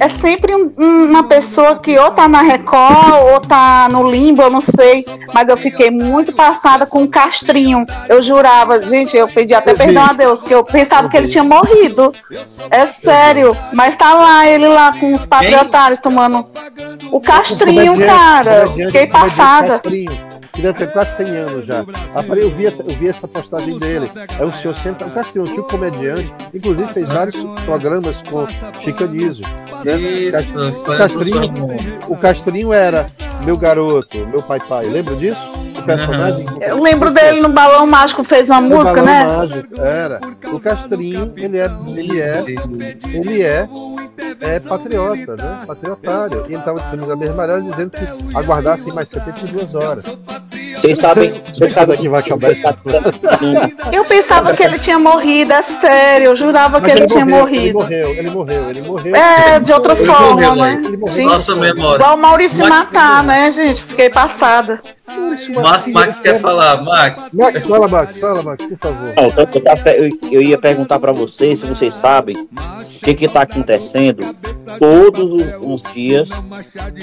é 0.00 0.08
sempre 0.08 0.54
um, 0.54 0.72
uma 0.76 1.24
pessoa 1.24 1.76
que 1.76 1.98
ou 1.98 2.10
tá 2.10 2.28
na 2.28 2.42
Record 2.42 3.32
ou 3.32 3.40
tá 3.40 3.88
no 3.90 4.08
limbo, 4.08 4.42
eu 4.42 4.50
não 4.50 4.60
sei. 4.60 5.04
Mas 5.32 5.48
eu 5.48 5.56
fiquei 5.56 5.90
muito 5.90 6.32
passada 6.32 6.86
com 6.86 7.02
o 7.02 7.08
Castrinho. 7.08 7.86
Eu 8.08 8.20
jurava, 8.20 8.82
gente, 8.82 9.16
eu 9.16 9.28
pedi 9.28 9.54
até 9.54 9.74
perdão 9.74 10.04
a 10.04 10.12
Deus, 10.12 10.42
que 10.42 10.54
eu 10.54 10.64
pensava 10.64 11.08
que 11.08 11.16
ele 11.16 11.28
tinha 11.28 11.44
morrido. 11.44 12.12
É 12.70 12.86
sério. 12.86 13.56
Mas 13.72 13.96
tá 13.96 14.14
lá, 14.14 14.46
ele 14.46 14.68
lá 14.68 14.92
com 14.98 15.14
os 15.14 15.26
patriotários 15.26 15.98
tomando 15.98 16.46
o 17.10 17.20
Castrinho, 17.20 17.98
cara. 17.98 18.68
Fiquei 18.68 19.06
passada 19.06 19.80
que 20.54 20.62
deve 20.62 20.78
ter 20.78 20.92
quase 20.92 21.16
100 21.16 21.36
anos 21.36 21.66
já. 21.66 21.84
Eu 22.36 22.50
vi 22.50 22.66
essa, 22.66 22.82
eu 22.82 22.96
vi 22.96 23.08
essa 23.08 23.26
postagem 23.26 23.78
dele. 23.78 24.10
É 24.38 24.44
um 24.44 24.52
senhor 24.52 24.74
senta, 24.76 25.04
um 25.04 25.10
Castrinho, 25.10 25.42
um 25.42 25.50
tipo 25.50 25.64
comediante, 25.64 26.32
inclusive 26.54 26.92
fez 26.92 27.08
vários 27.08 27.36
programas 27.64 28.22
com 28.22 28.46
Chico 28.80 29.04
Anísio. 29.04 29.44
Né? 29.84 29.96
Isso, 29.98 30.82
o 30.82 30.96
Castrinho, 30.96 31.52
o 32.08 32.16
Castrinho 32.16 32.72
era 32.72 33.06
meu 33.44 33.56
garoto, 33.56 34.26
meu 34.26 34.42
pai 34.42 34.60
pai. 34.60 34.86
Lembra 34.86 35.14
disso? 35.16 35.40
O 35.78 35.82
personagem. 35.82 36.46
Uhum. 36.48 36.62
Eu 36.62 36.82
lembro 36.82 37.10
dele 37.10 37.40
no 37.40 37.48
Balão 37.48 37.86
Mágico 37.86 38.24
fez 38.24 38.48
uma 38.48 38.60
no 38.60 38.76
música, 38.76 39.02
Balão 39.02 39.06
né? 39.06 39.36
Mágico, 39.36 39.80
era. 39.80 40.20
O 40.52 40.60
Castrinho, 40.60 41.32
ele 41.36 41.58
é, 41.58 41.70
ele 41.96 42.20
é, 42.20 42.44
ele 43.12 43.42
é 43.42 43.68
é 44.40 44.60
patriota, 44.60 45.36
né? 45.36 45.60
Patriotário. 45.66 46.42
E 46.42 46.52
ele 46.52 46.56
estava 46.56 46.80
a 46.80 47.30
amarela 47.30 47.62
dizendo 47.62 47.90
que 47.90 48.36
aguardassem 48.36 48.92
mais 48.92 49.08
72 49.08 49.74
horas. 49.74 50.04
Vocês 50.84 50.98
sabem, 50.98 51.32
Quando 51.58 51.96
que 51.96 52.08
vai 52.10 52.20
acabar 52.20 52.52
esse 52.52 52.62
Eu 53.90 54.04
pensava 54.04 54.52
que 54.54 54.62
ele 54.62 54.78
tinha 54.78 54.98
morrido, 54.98 55.52
é 55.54 55.62
sério. 55.62 56.26
Eu 56.26 56.36
jurava 56.36 56.78
Mas 56.78 56.92
que 56.92 56.98
ele, 56.98 57.06
tinha 57.06 57.24
morreu, 57.24 57.40
morrido. 57.46 57.64
Ele 57.64 57.72
morreu, 57.72 58.10
ele 58.18 58.30
morreu, 58.30 58.70
ele 58.70 58.82
morreu. 58.82 59.16
É, 59.16 59.60
de 59.60 59.72
outra 59.72 59.94
Ele 59.94 60.04
forma, 60.04 60.30
morreu, 60.32 60.54
né? 60.56 60.74
né? 60.76 60.98
Gente, 61.10 61.26
Nossa 61.26 61.56
memória. 61.56 61.96
igual 62.02 62.14
o 62.16 62.20
Maurício 62.20 62.68
Max- 62.68 62.84
matar, 62.84 63.24
né, 63.24 63.50
gente? 63.50 63.82
Fiquei 63.82 64.10
passada. 64.10 64.78
Max, 65.54 65.86
Max 65.88 66.20
quer 66.20 66.38
falar, 66.40 66.82
Max. 66.82 67.32
Max, 67.32 67.62
fala, 67.64 67.88
Max, 67.88 68.16
fala, 68.18 68.42
Max, 68.42 68.64
por 68.64 68.78
favor. 68.78 69.12
Não, 69.16 69.26
então, 69.26 69.48
eu, 69.98 70.08
eu- 70.32 70.42
ia 70.42 70.58
perguntar 70.58 70.98
para 70.98 71.12
vocês 71.12 71.60
se 71.60 71.66
vocês 71.66 71.94
sabem 71.94 72.34
o 72.36 73.04
que 73.04 73.14
que 73.14 73.28
tá 73.28 73.42
acontecendo 73.42 74.34
todos 74.78 75.30
os- 75.32 75.82
os 75.84 75.92
dias 75.94 76.28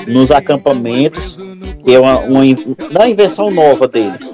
nos 0.07 0.31
acampamentos, 0.31 1.37
que 1.83 1.93
é 1.93 1.99
uma, 1.99 2.19
uma 2.19 3.07
invenção 3.09 3.49
nova 3.51 3.87
deles. 3.87 4.29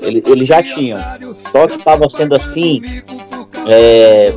Ele- 0.00 0.22
Eles 0.26 0.48
já 0.48 0.62
tinham. 0.62 0.98
Só 1.50 1.66
que 1.66 1.76
estava 1.76 2.08
sendo 2.08 2.34
assim, 2.34 2.80
é, 3.66 4.32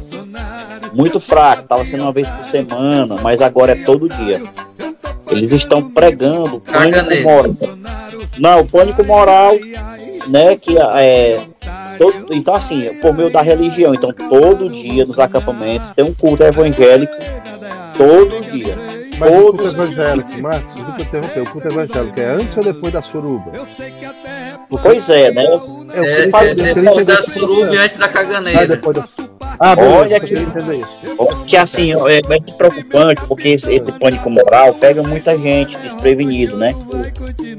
muito 0.94 1.20
fraco, 1.20 1.64
estava 1.64 1.86
sendo 1.86 2.04
uma 2.04 2.12
vez 2.12 2.28
por 2.28 2.46
semana, 2.50 3.16
mas 3.22 3.42
agora 3.42 3.74
é 3.74 3.76
todo 3.76 4.10
dia. 4.10 4.42
Eles 5.30 5.52
estão 5.52 5.90
pregando 5.90 6.62
pânico 6.62 7.24
moral. 7.24 7.56
Não, 8.40 8.66
pânico 8.66 9.04
moral, 9.06 9.54
né? 10.28 10.56
Que 10.56 10.78
é. 10.78 11.38
todo- 11.98 12.28
então, 12.34 12.54
assim, 12.56 12.90
por 13.02 13.14
meio 13.14 13.30
da 13.30 13.42
religião. 13.42 13.94
Então, 13.94 14.12
todo 14.14 14.70
dia 14.70 15.06
nos 15.06 15.20
acampamentos 15.20 15.90
tem 15.96 16.06
um 16.06 16.14
culto 16.14 16.44
evangélico. 16.44 17.14
Todo 17.98 18.40
dia. 18.52 18.78
Mas 19.20 19.30
o 19.32 19.44
culto 19.52 19.68
evangélico, 19.68 20.42
Marcos, 20.42 20.74
desculpa 20.76 21.02
interromper, 21.02 21.40
o 21.42 21.46
culto 21.50 21.68
evangélico 21.68 22.20
é 22.20 22.26
antes 22.26 22.58
ou 22.58 22.64
depois 22.64 22.94
da 22.94 23.02
suruba? 23.02 23.52
Pois 24.82 25.10
é, 25.10 25.32
né? 25.32 25.46
Eu 25.46 25.84
É, 25.94 26.00
é, 26.22 26.26
depois 26.26 26.48
queria 26.50 26.72
entender 26.72 27.04
da 27.06 27.22
suruba 27.22 27.74
e 27.74 27.78
antes 27.78 27.98
da 27.98 28.06
Ah, 28.06 28.10
caganeira. 28.10 28.68
depois 28.68 28.96
da 28.98 29.06
Ah, 29.60 29.76
Olha 29.78 30.20
que-. 30.20 30.36
Que 31.48 31.58
assim, 31.58 31.92
é 31.94 32.22
muito 32.28 32.54
preocupante, 32.56 33.22
porque 33.28 33.50
esse, 33.50 33.74
esse 33.74 33.92
pânico 33.94 34.30
moral 34.30 34.74
pega 34.76 35.02
muita 35.04 35.38
gente 35.38 35.76
desprevenido, 35.78 36.58
né? 36.58 36.74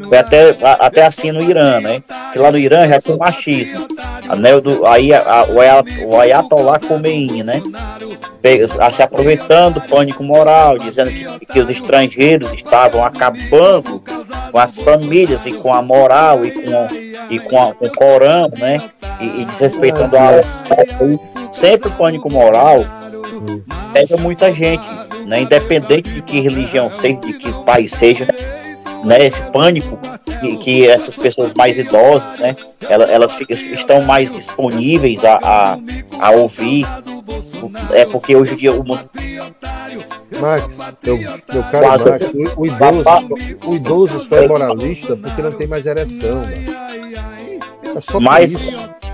Foi 0.09 0.19
até, 0.19 0.55
até 0.63 1.07
assim 1.07 1.33
no 1.33 1.43
Irã, 1.43 1.81
né? 1.81 2.03
Que 2.33 2.39
lá 2.39 2.51
no 2.53 2.59
Irã 2.59 2.87
já 2.89 3.01
tem 3.01 3.17
machismo. 3.17 3.87
Né? 4.39 4.61
Do- 4.61 4.87
Aí 4.87 5.13
a- 5.13 5.47
o 5.49 6.09
o 6.15 6.21
Ayatollah 6.21 6.79
Khomeini, 6.79 7.43
né? 7.43 7.61
A- 8.81 8.93
se 8.93 9.03
aproveitando 9.03 9.75
do 9.75 9.81
pânico 9.83 10.23
moral, 10.23 10.79
dizendo 10.79 11.11
que, 11.11 11.47
que 11.47 11.61
os 11.61 11.69
estrangeiros 11.69 12.53
estavam 12.55 13.05
acabando 13.05 14.03
com 14.53 14.59
as 14.59 14.75
famílias 14.77 15.45
e 15.45 15.53
com 15.53 15.75
a 15.75 15.83
moral 15.83 16.45
e 16.45 16.51
com, 16.53 16.89
e 17.31 17.39
com, 17.39 17.61
a- 17.63 17.75
com 17.75 17.87
o 17.87 17.93
Corão, 17.93 18.51
né? 18.59 18.79
E, 19.21 19.43
e 19.43 19.45
desrespeitando 19.47 20.17
a 20.17 20.31
sempre 21.53 21.89
o 21.89 21.93
pânico 21.93 22.33
moral 22.33 22.85
pega 23.93 24.17
muita 24.17 24.53
gente, 24.53 24.85
né? 25.27 25.41
Independente 25.43 26.11
de 26.11 26.23
que 26.23 26.41
religião 26.41 26.91
seja, 27.01 27.17
de 27.19 27.33
que 27.35 27.53
país 27.65 27.91
seja, 27.93 28.27
né? 29.05 29.27
Esse 29.27 29.41
pânico 29.53 29.99
que, 30.41 30.57
que 30.59 30.87
essas 30.89 31.17
pessoas 31.17 31.53
mais 31.57 31.77
idosas, 31.79 32.39
né? 32.41 32.55
Elas, 32.89 33.11
elas 33.11 33.33
ficam- 33.33 33.57
estão 33.57 34.01
mais 34.03 34.33
disponíveis 34.33 35.25
a, 35.25 35.39
a, 35.43 35.79
a 36.21 36.31
ouvir. 36.31 36.87
É 37.93 38.05
porque 38.07 38.37
hoje 38.37 38.55
em 38.55 38.57
dia 38.57 38.73
o 38.73 38.85
mundo 38.85 39.09
Max, 40.41 40.79
meu, 41.05 41.17
meu 41.19 41.63
caro. 41.73 42.11
Max, 42.11 42.27
o, 42.57 42.61
o 42.61 42.67
idoso, 42.67 43.05
o 43.67 43.75
idoso 43.75 44.21
só 44.21 44.37
é 44.37 44.47
moralista 44.47 45.17
porque 45.17 45.43
não 45.43 45.51
tem 45.51 45.67
mais 45.67 45.85
ereção, 45.87 46.37
Max. 46.43 46.98
É 47.99 48.01
só 48.01 48.21
Mas-. 48.21 48.55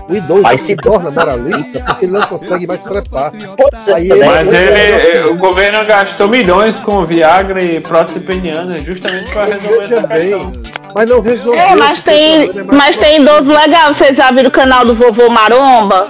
O 0.07 0.15
idoso 0.15 0.43
mas 0.43 0.61
se 0.61 0.75
torna 0.75 1.09
moralista 1.09 1.79
porque 1.79 2.05
ele 2.05 2.11
não 2.11 2.21
consegue 2.21 2.67
mais 2.67 2.79
é, 2.85 3.93
Aí 3.93 4.07
Mas 4.09 4.47
ele- 4.47 4.79
ele, 4.79 5.27
o 5.29 5.35
governo 5.35 5.83
gastou 5.83 6.27
milhões 6.27 6.75
com 6.81 7.03
Viagra 7.05 7.59
e 7.59 7.79
prótese 7.79 8.19
peniana 8.19 8.77
justamente 8.77 9.31
para 9.31 9.45
resolver 9.45 9.83
essa 9.85 10.05
bem, 10.07 10.29
questão. 10.29 10.51
mas 10.93 11.09
não 11.09 11.21
resolveu. 11.21 11.59
É, 11.59 11.75
mas 11.75 12.01
tem, 12.01 12.43
é 12.43 12.53
mais 12.63 12.67
mas 12.67 12.97
tem 12.97 13.19
idoso 13.19 13.51
legal. 13.51 13.91
Vocês 13.95 14.15
já 14.15 14.29
viram 14.29 14.49
o 14.49 14.51
canal 14.51 14.85
do 14.85 14.93
Vovô 14.93 15.27
Maromba? 15.27 16.09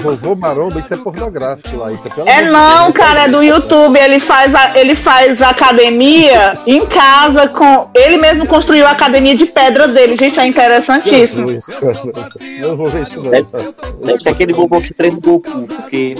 Vovô 0.00 0.34
Maromba, 0.34 0.78
isso 0.78 0.94
é 0.94 0.96
pornográfico 0.96 1.76
lá. 1.76 1.92
Isso 1.92 2.06
é, 2.06 2.10
pelo 2.10 2.28
É 2.28 2.42
não, 2.50 2.84
Deus. 2.90 2.94
cara, 2.96 3.24
é 3.24 3.28
do 3.28 3.42
YouTube. 3.42 3.98
Ele 3.98 4.20
faz, 4.20 4.54
a- 4.54 4.78
ele 4.78 4.94
faz 4.94 5.40
academia 5.42 6.56
em 6.66 6.84
casa 6.86 7.48
com. 7.48 7.88
Ele 7.94 8.16
mesmo 8.16 8.46
construiu 8.46 8.86
a 8.86 8.90
academia 8.90 9.34
de 9.34 9.46
pedra 9.46 9.88
dele. 9.88 10.16
Gente, 10.16 10.38
é 10.40 10.46
interessantíssimo. 10.46 11.48
Jesus. 11.48 11.68
Eu 12.60 12.68
não 12.70 12.76
vou 12.76 12.88
ver 12.88 13.02
isso 13.02 13.22
não. 13.22 13.30
deve 13.30 14.18
ser 14.22 14.28
aquele 14.30 14.52
bobo 14.52 14.80
que 14.80 14.92
treina 14.94 15.16
o 15.16 15.20
Goku, 15.20 15.66
porque 15.66 16.14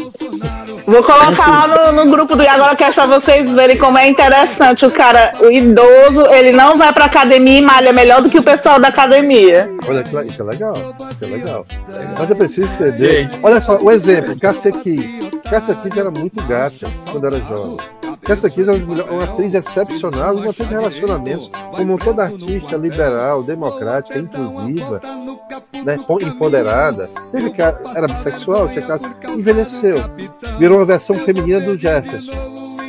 Vou 0.88 1.02
colocar 1.02 1.66
lá 1.66 1.92
no, 1.92 2.04
no 2.04 2.10
grupo 2.10 2.34
do 2.34 2.40
Agora 2.48 2.74
Cast 2.74 2.94
pra 2.94 3.04
vocês 3.04 3.50
verem 3.52 3.76
como 3.76 3.98
é 3.98 4.08
interessante. 4.08 4.86
O 4.86 4.90
cara, 4.90 5.32
o 5.38 5.52
idoso, 5.52 6.24
ele 6.30 6.50
não 6.50 6.76
vai 6.76 6.90
pra 6.94 7.04
academia 7.04 7.58
e 7.58 7.60
malha 7.60 7.92
melhor 7.92 8.22
do 8.22 8.30
que 8.30 8.38
o 8.38 8.42
pessoal 8.42 8.80
da 8.80 8.88
academia. 8.88 9.68
Olha, 9.86 10.02
isso 10.26 10.40
é 10.40 10.44
legal. 10.46 10.74
Isso 11.12 11.24
é 11.24 11.26
legal. 11.26 11.66
Mas 12.18 12.30
eu 12.30 12.36
preciso 12.36 12.72
entender. 12.72 13.28
Olha 13.42 13.60
só, 13.60 13.76
o 13.82 13.90
exemplo, 13.90 14.34
Cássia 14.40 14.72
Kiss. 14.72 15.28
Cássia 15.50 15.74
Kiss 15.74 15.98
era 15.98 16.10
muito 16.10 16.42
gata 16.44 16.86
quando 17.12 17.26
era 17.26 17.38
jovem. 17.40 17.76
Cássia 18.28 18.50
Kiss 18.50 18.68
é 18.68 18.72
uma 19.10 19.24
atriz 19.24 19.54
excepcional, 19.54 20.36
uma 20.36 20.50
atriz 20.50 20.68
de 20.68 20.74
relacionamentos, 20.74 21.50
como 21.74 21.96
toda 21.96 22.24
artista 22.24 22.76
liberal, 22.76 23.42
democrática, 23.42 24.18
inclusiva, 24.18 25.00
né, 25.82 25.96
empoderada. 26.20 27.08
Teve 27.32 27.50
que 27.50 27.62
era 27.62 28.06
bissexual, 28.06 28.68
tinha 28.68 28.86
caso, 28.86 29.02
envelheceu. 29.30 29.96
Virou 30.58 30.76
uma 30.76 30.84
versão 30.84 31.16
feminina 31.16 31.58
do 31.62 31.78
Jefferson, 31.78 32.32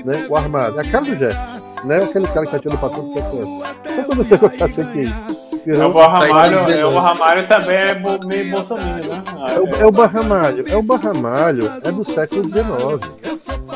né, 0.03 0.27
o 0.29 0.35
armado. 0.35 0.77
É 0.77 0.81
a 0.81 0.91
cara 0.91 1.05
do 1.05 1.15
Jefferson. 1.15 1.85
Né? 1.85 2.03
Aquele 2.03 2.27
cara 2.27 2.45
que 2.45 2.55
atirou 2.57 2.77
pra 2.77 2.89
tudo 2.89 3.13
que 3.13 3.19
é 3.19 3.21
coisa. 3.21 3.47
O 3.47 3.81
que 3.81 3.99
aconteceu 4.01 4.39
com 4.39 4.45
a 4.45 4.49
Cássia 4.49 4.83
Kiss? 4.91 5.48
É 5.75 5.85
o 5.85 5.93
Barramalho, 5.93 6.57
é, 6.71 6.85
o 6.85 6.91
Barramalho 6.91 7.47
também 7.47 7.77
é 7.77 7.95
bo- 7.95 8.25
meio 8.27 8.49
bolsominion, 8.51 9.15
né? 9.15 9.23
É 9.55 9.59
o, 9.59 9.75
é 9.81 9.85
o 9.85 9.91
barramalho, 9.91 10.65
é 10.67 10.75
o 10.75 10.81
barramalho, 10.83 11.71
é 11.83 11.91
do 11.91 12.03
século 12.05 12.43
XIX. 12.43 12.65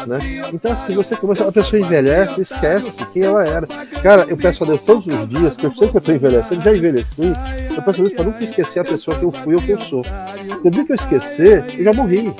Né? 0.07 0.18
Então, 0.53 0.72
assim, 0.74 0.95
você 0.95 1.15
começa, 1.15 1.48
a 1.48 1.52
pessoa 1.52 1.80
envelhece, 1.80 2.41
esquece 2.41 3.06
quem 3.14 3.24
ela 3.24 3.45
era. 3.45 3.68
Cara, 4.02 4.26
eu 4.28 4.36
peço 4.36 4.64
a 4.64 4.68
Deus 4.68 4.82
todos 4.82 5.06
os 5.07 5.30
dias, 5.30 5.56
que 5.56 5.65
eu 5.65 5.72
sei 5.72 5.88
que 5.88 5.95
eu 5.95 5.99
estou 5.99 6.15
envelhecendo, 6.15 6.61
já 6.61 6.76
envelheci, 6.76 7.22
eu 7.76 7.82
peço 7.82 8.02
a 8.02 8.03
Deus 8.03 8.14
para 8.14 8.26
nunca 8.26 8.44
esquecer 8.44 8.80
a 8.80 8.84
pessoa 8.84 9.15
que 9.18 9.24
eu 9.24 9.32
fui 9.32 9.56
ou 9.56 9.61
que 9.61 9.72
eu 9.72 9.80
sou. 9.80 10.02
Porque 10.02 10.68
o 10.68 10.72
dia 10.72 10.86
que 10.86 10.91
eu 10.91 10.95
esquecer, 10.95 11.64
eu 11.78 11.84
já 11.86 11.94
morri. 11.94 12.34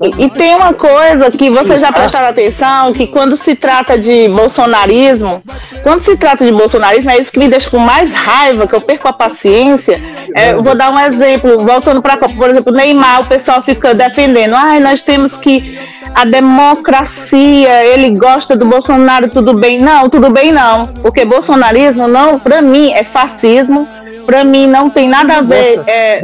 E, 0.00 0.24
e 0.24 0.30
tem 0.30 0.54
uma 0.54 0.72
coisa 0.72 1.30
que 1.30 1.50
vocês 1.50 1.80
já 1.80 1.92
prestaram 1.92 2.28
atenção, 2.28 2.92
que 2.92 3.06
quando 3.06 3.36
se 3.36 3.54
trata 3.54 3.98
de 3.98 4.28
bolsonarismo, 4.28 5.42
quando 5.82 6.00
se 6.00 6.16
trata 6.16 6.44
de 6.44 6.52
bolsonarismo, 6.52 7.10
é 7.10 7.18
isso 7.18 7.32
que 7.32 7.38
me 7.38 7.48
deixa 7.48 7.70
com 7.70 7.78
mais 7.78 8.10
raiva, 8.10 8.66
que 8.66 8.74
eu 8.74 8.80
perco 8.80 9.08
a 9.08 9.12
paciência. 9.12 10.00
É, 10.34 10.52
eu 10.52 10.62
vou 10.62 10.74
dar 10.74 10.90
um 10.90 10.98
exemplo, 10.98 11.58
voltando 11.58 12.00
para 12.00 12.16
por 12.16 12.50
exemplo, 12.50 12.72
Neymar, 12.72 13.22
o 13.22 13.26
pessoal 13.26 13.62
fica 13.62 13.94
defendendo, 13.94 14.54
ai, 14.54 14.80
nós 14.80 15.02
temos 15.02 15.36
que 15.36 15.78
a 16.14 16.24
democracia, 16.24 17.84
ele 17.86 18.10
gosta 18.10 18.54
do 18.54 18.66
Bolsonaro, 18.66 19.28
tudo 19.30 19.54
bem. 19.54 19.80
Não, 19.80 20.08
tudo 20.08 20.30
bem 20.30 20.52
não, 20.52 20.86
porque 20.86 21.24
bolsonarismo 21.24 22.06
não, 22.06 22.38
para 22.38 22.60
mim 22.60 22.92
é 22.92 23.02
fascismo, 23.02 23.88
para 24.26 24.44
mim 24.44 24.66
não 24.66 24.90
tem 24.90 25.08
nada 25.08 25.38
a 25.38 25.40
ver. 25.40 25.78
Nossa, 25.78 25.90
é, 25.90 26.20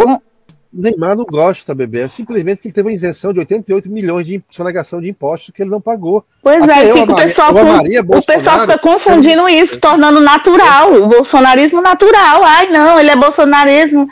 Neymar 0.79 1.17
não 1.17 1.25
gosta, 1.25 1.75
bebê. 1.75 2.03
É 2.03 2.09
simplesmente 2.09 2.61
que 2.63 2.69
ele 2.69 2.73
teve 2.75 2.89
uma 2.89 2.95
isenção 2.95 3.33
de 3.33 3.41
88 3.41 3.91
milhões 3.91 4.25
de 4.25 4.43
sonegação 4.49 5.01
de 5.01 5.09
impostos 5.09 5.53
que 5.53 5.63
ele 5.63 5.71
não 5.71 5.81
pagou. 5.81 6.25
Pois 6.43 6.63
Até 6.63 6.85
é, 6.85 6.91
eu 6.91 7.03
o 7.03 7.17
pessoal, 7.17 7.53
com- 7.53 8.17
o 8.17 8.23
pessoal 8.25 8.61
fica 8.61 8.79
confundindo 8.79 9.49
isso, 9.49 9.81
tornando 9.81 10.21
natural, 10.21 10.95
o 10.95 11.09
bolsonarismo 11.09 11.81
natural. 11.81 12.41
Ai, 12.45 12.71
não, 12.71 12.99
ele 12.99 13.11
é 13.11 13.17
bolsonarismo, 13.17 14.07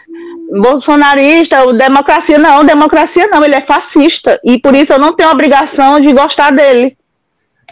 bolsonarista, 0.60 1.64
o 1.64 1.72
democracia 1.72 2.38
não, 2.38 2.64
democracia 2.64 3.28
não, 3.28 3.44
ele 3.44 3.55
é 3.55 3.60
fascista. 3.60 4.40
E 4.44 4.59
por 4.59 4.74
isso 4.74 4.93
eu 4.93 4.98
não 4.98 5.14
tenho 5.14 5.30
obrigação 5.30 6.01
de 6.01 6.12
gostar 6.12 6.51
dele. 6.51 6.97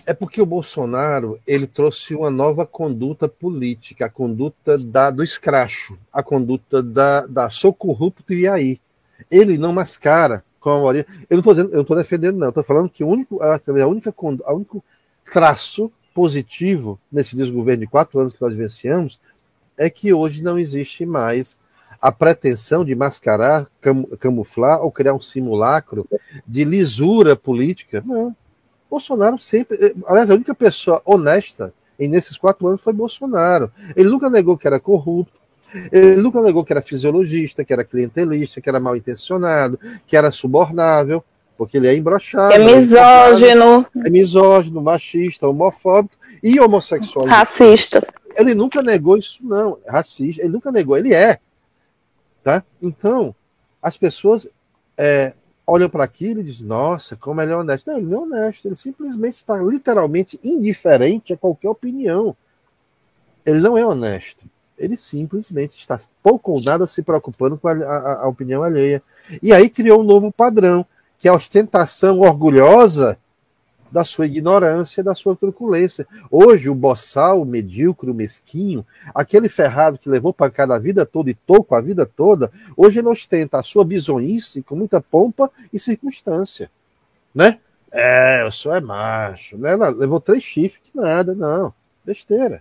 É 0.06 0.12
porque 0.12 0.40
o 0.40 0.46
Bolsonaro 0.46 1.38
ele 1.46 1.66
trouxe 1.66 2.14
uma 2.14 2.30
nova 2.30 2.66
conduta 2.66 3.26
política, 3.26 4.04
a 4.04 4.10
conduta 4.10 4.76
da, 4.76 5.10
do 5.10 5.22
escracho, 5.22 5.98
a 6.12 6.22
conduta 6.22 6.82
da, 6.82 7.26
da 7.26 7.48
sou 7.48 7.72
corrupto 7.72 8.34
e 8.34 8.46
aí. 8.46 8.78
Ele 9.30 9.58
não 9.58 9.72
mascara 9.72 10.44
com 10.60 10.70
a 10.70 10.76
maioria. 10.78 11.06
Eu 11.28 11.40
não 11.42 11.52
estou 11.52 11.94
eu 11.96 11.96
defendendo, 11.96 12.36
não. 12.38 12.48
Estou 12.48 12.64
falando 12.64 12.88
que 12.88 13.04
o 13.04 13.08
único, 13.08 13.42
a, 13.42 13.54
a 13.56 13.86
única, 13.86 14.14
a 14.44 14.52
único 14.52 14.82
traço 15.32 15.90
positivo 16.14 16.98
nesse 17.10 17.36
desgoverno 17.36 17.80
de 17.80 17.86
quatro 17.86 18.18
anos 18.20 18.32
que 18.32 18.40
nós 18.40 18.54
vivenciamos 18.54 19.20
é 19.76 19.90
que 19.90 20.12
hoje 20.12 20.42
não 20.42 20.58
existe 20.58 21.04
mais 21.04 21.58
a 22.00 22.12
pretensão 22.12 22.84
de 22.84 22.94
mascarar, 22.94 23.66
cam- 23.80 24.04
camuflar 24.18 24.80
ou 24.82 24.90
criar 24.92 25.14
um 25.14 25.20
simulacro 25.20 26.06
de 26.46 26.64
lisura 26.64 27.34
política. 27.34 28.02
Não. 28.06 28.34
Bolsonaro 28.90 29.38
sempre. 29.38 29.76
eh, 29.80 29.94
Aliás, 30.06 30.30
a 30.30 30.34
única 30.34 30.54
pessoa 30.54 31.02
honesta 31.04 31.72
em 31.98 32.08
nesses 32.08 32.36
quatro 32.36 32.66
anos 32.68 32.80
foi 32.82 32.92
Bolsonaro. 32.92 33.72
Ele 33.96 34.08
nunca 34.08 34.28
negou 34.30 34.56
que 34.56 34.66
era 34.66 34.78
corrupto. 34.78 35.40
Ele 35.90 36.16
nunca 36.16 36.40
negou 36.40 36.64
que 36.64 36.72
era 36.72 36.82
fisiologista, 36.82 37.64
que 37.64 37.72
era 37.72 37.84
clientelista, 37.84 38.60
que 38.60 38.68
era 38.68 38.78
mal 38.78 38.96
intencionado, 38.96 39.78
que 40.06 40.16
era 40.16 40.30
subornável, 40.30 41.24
porque 41.56 41.76
ele 41.76 41.88
é 41.88 41.96
embroxado. 41.96 42.52
É 42.54 42.58
misógino. 42.58 43.86
É 44.04 44.10
misógino, 44.10 44.80
machista, 44.82 45.48
homofóbico 45.48 46.16
e 46.42 46.60
homossexual. 46.60 47.26
Racista. 47.26 48.06
Ele 48.36 48.54
nunca 48.54 48.82
negou 48.82 49.16
isso, 49.16 49.44
não. 49.44 49.78
Racista, 49.86 50.42
ele 50.42 50.52
nunca 50.52 50.72
negou, 50.72 50.96
ele 50.96 51.14
é. 51.14 51.38
Tá? 52.42 52.62
Então, 52.82 53.34
as 53.80 53.96
pessoas 53.96 54.48
é, 54.98 55.32
olham 55.66 55.88
para 55.88 56.04
aquilo 56.04 56.40
e 56.40 56.44
dizem, 56.44 56.66
nossa, 56.66 57.16
como 57.16 57.40
ele 57.40 57.52
é 57.52 57.56
honesto. 57.56 57.86
Não, 57.86 57.98
ele 57.98 58.06
não 58.06 58.18
é 58.18 58.22
honesto, 58.22 58.66
ele 58.66 58.76
simplesmente 58.76 59.36
está 59.36 59.56
literalmente 59.56 60.38
indiferente 60.42 61.32
a 61.32 61.36
qualquer 61.36 61.68
opinião. 61.68 62.36
Ele 63.46 63.60
não 63.60 63.78
é 63.78 63.86
honesto. 63.86 64.44
Ele 64.78 64.96
simplesmente 64.96 65.78
está 65.78 65.98
pouco 66.22 66.52
ou 66.52 66.62
nada 66.62 66.86
se 66.86 67.02
preocupando 67.02 67.56
com 67.56 67.68
a, 67.68 67.72
a, 67.72 68.24
a 68.24 68.28
opinião 68.28 68.62
alheia. 68.62 69.02
E 69.42 69.52
aí 69.52 69.70
criou 69.70 70.00
um 70.00 70.04
novo 70.04 70.32
padrão, 70.32 70.84
que 71.18 71.28
é 71.28 71.30
a 71.30 71.34
ostentação 71.34 72.20
orgulhosa 72.20 73.18
da 73.94 74.04
sua 74.04 74.26
ignorância, 74.26 75.04
da 75.04 75.14
sua 75.14 75.36
truculência. 75.36 76.04
Hoje, 76.28 76.68
o 76.68 76.74
boçal, 76.74 77.40
o 77.40 77.44
medíocre, 77.44 78.10
o 78.10 78.14
mesquinho, 78.14 78.84
aquele 79.14 79.48
ferrado 79.48 79.98
que 79.98 80.08
levou 80.08 80.34
pancada 80.34 80.74
a 80.74 80.80
vida 80.80 81.06
toda 81.06 81.30
e 81.30 81.34
toco 81.34 81.76
a 81.76 81.80
vida 81.80 82.04
toda, 82.04 82.50
hoje 82.76 82.98
ele 82.98 83.06
ostenta 83.06 83.58
a 83.58 83.62
sua 83.62 83.84
bisonhice 83.84 84.64
com 84.64 84.74
muita 84.74 85.00
pompa 85.00 85.48
e 85.72 85.78
circunstância. 85.78 86.68
Né? 87.32 87.60
É, 87.92 88.42
eu 88.42 88.50
sou 88.50 88.74
é 88.74 88.80
macho. 88.80 89.56
Né? 89.56 89.76
Levou 89.76 90.18
três 90.18 90.42
chifres, 90.42 90.82
que 90.82 90.98
nada, 90.98 91.32
não. 91.32 91.72
Besteira. 92.04 92.60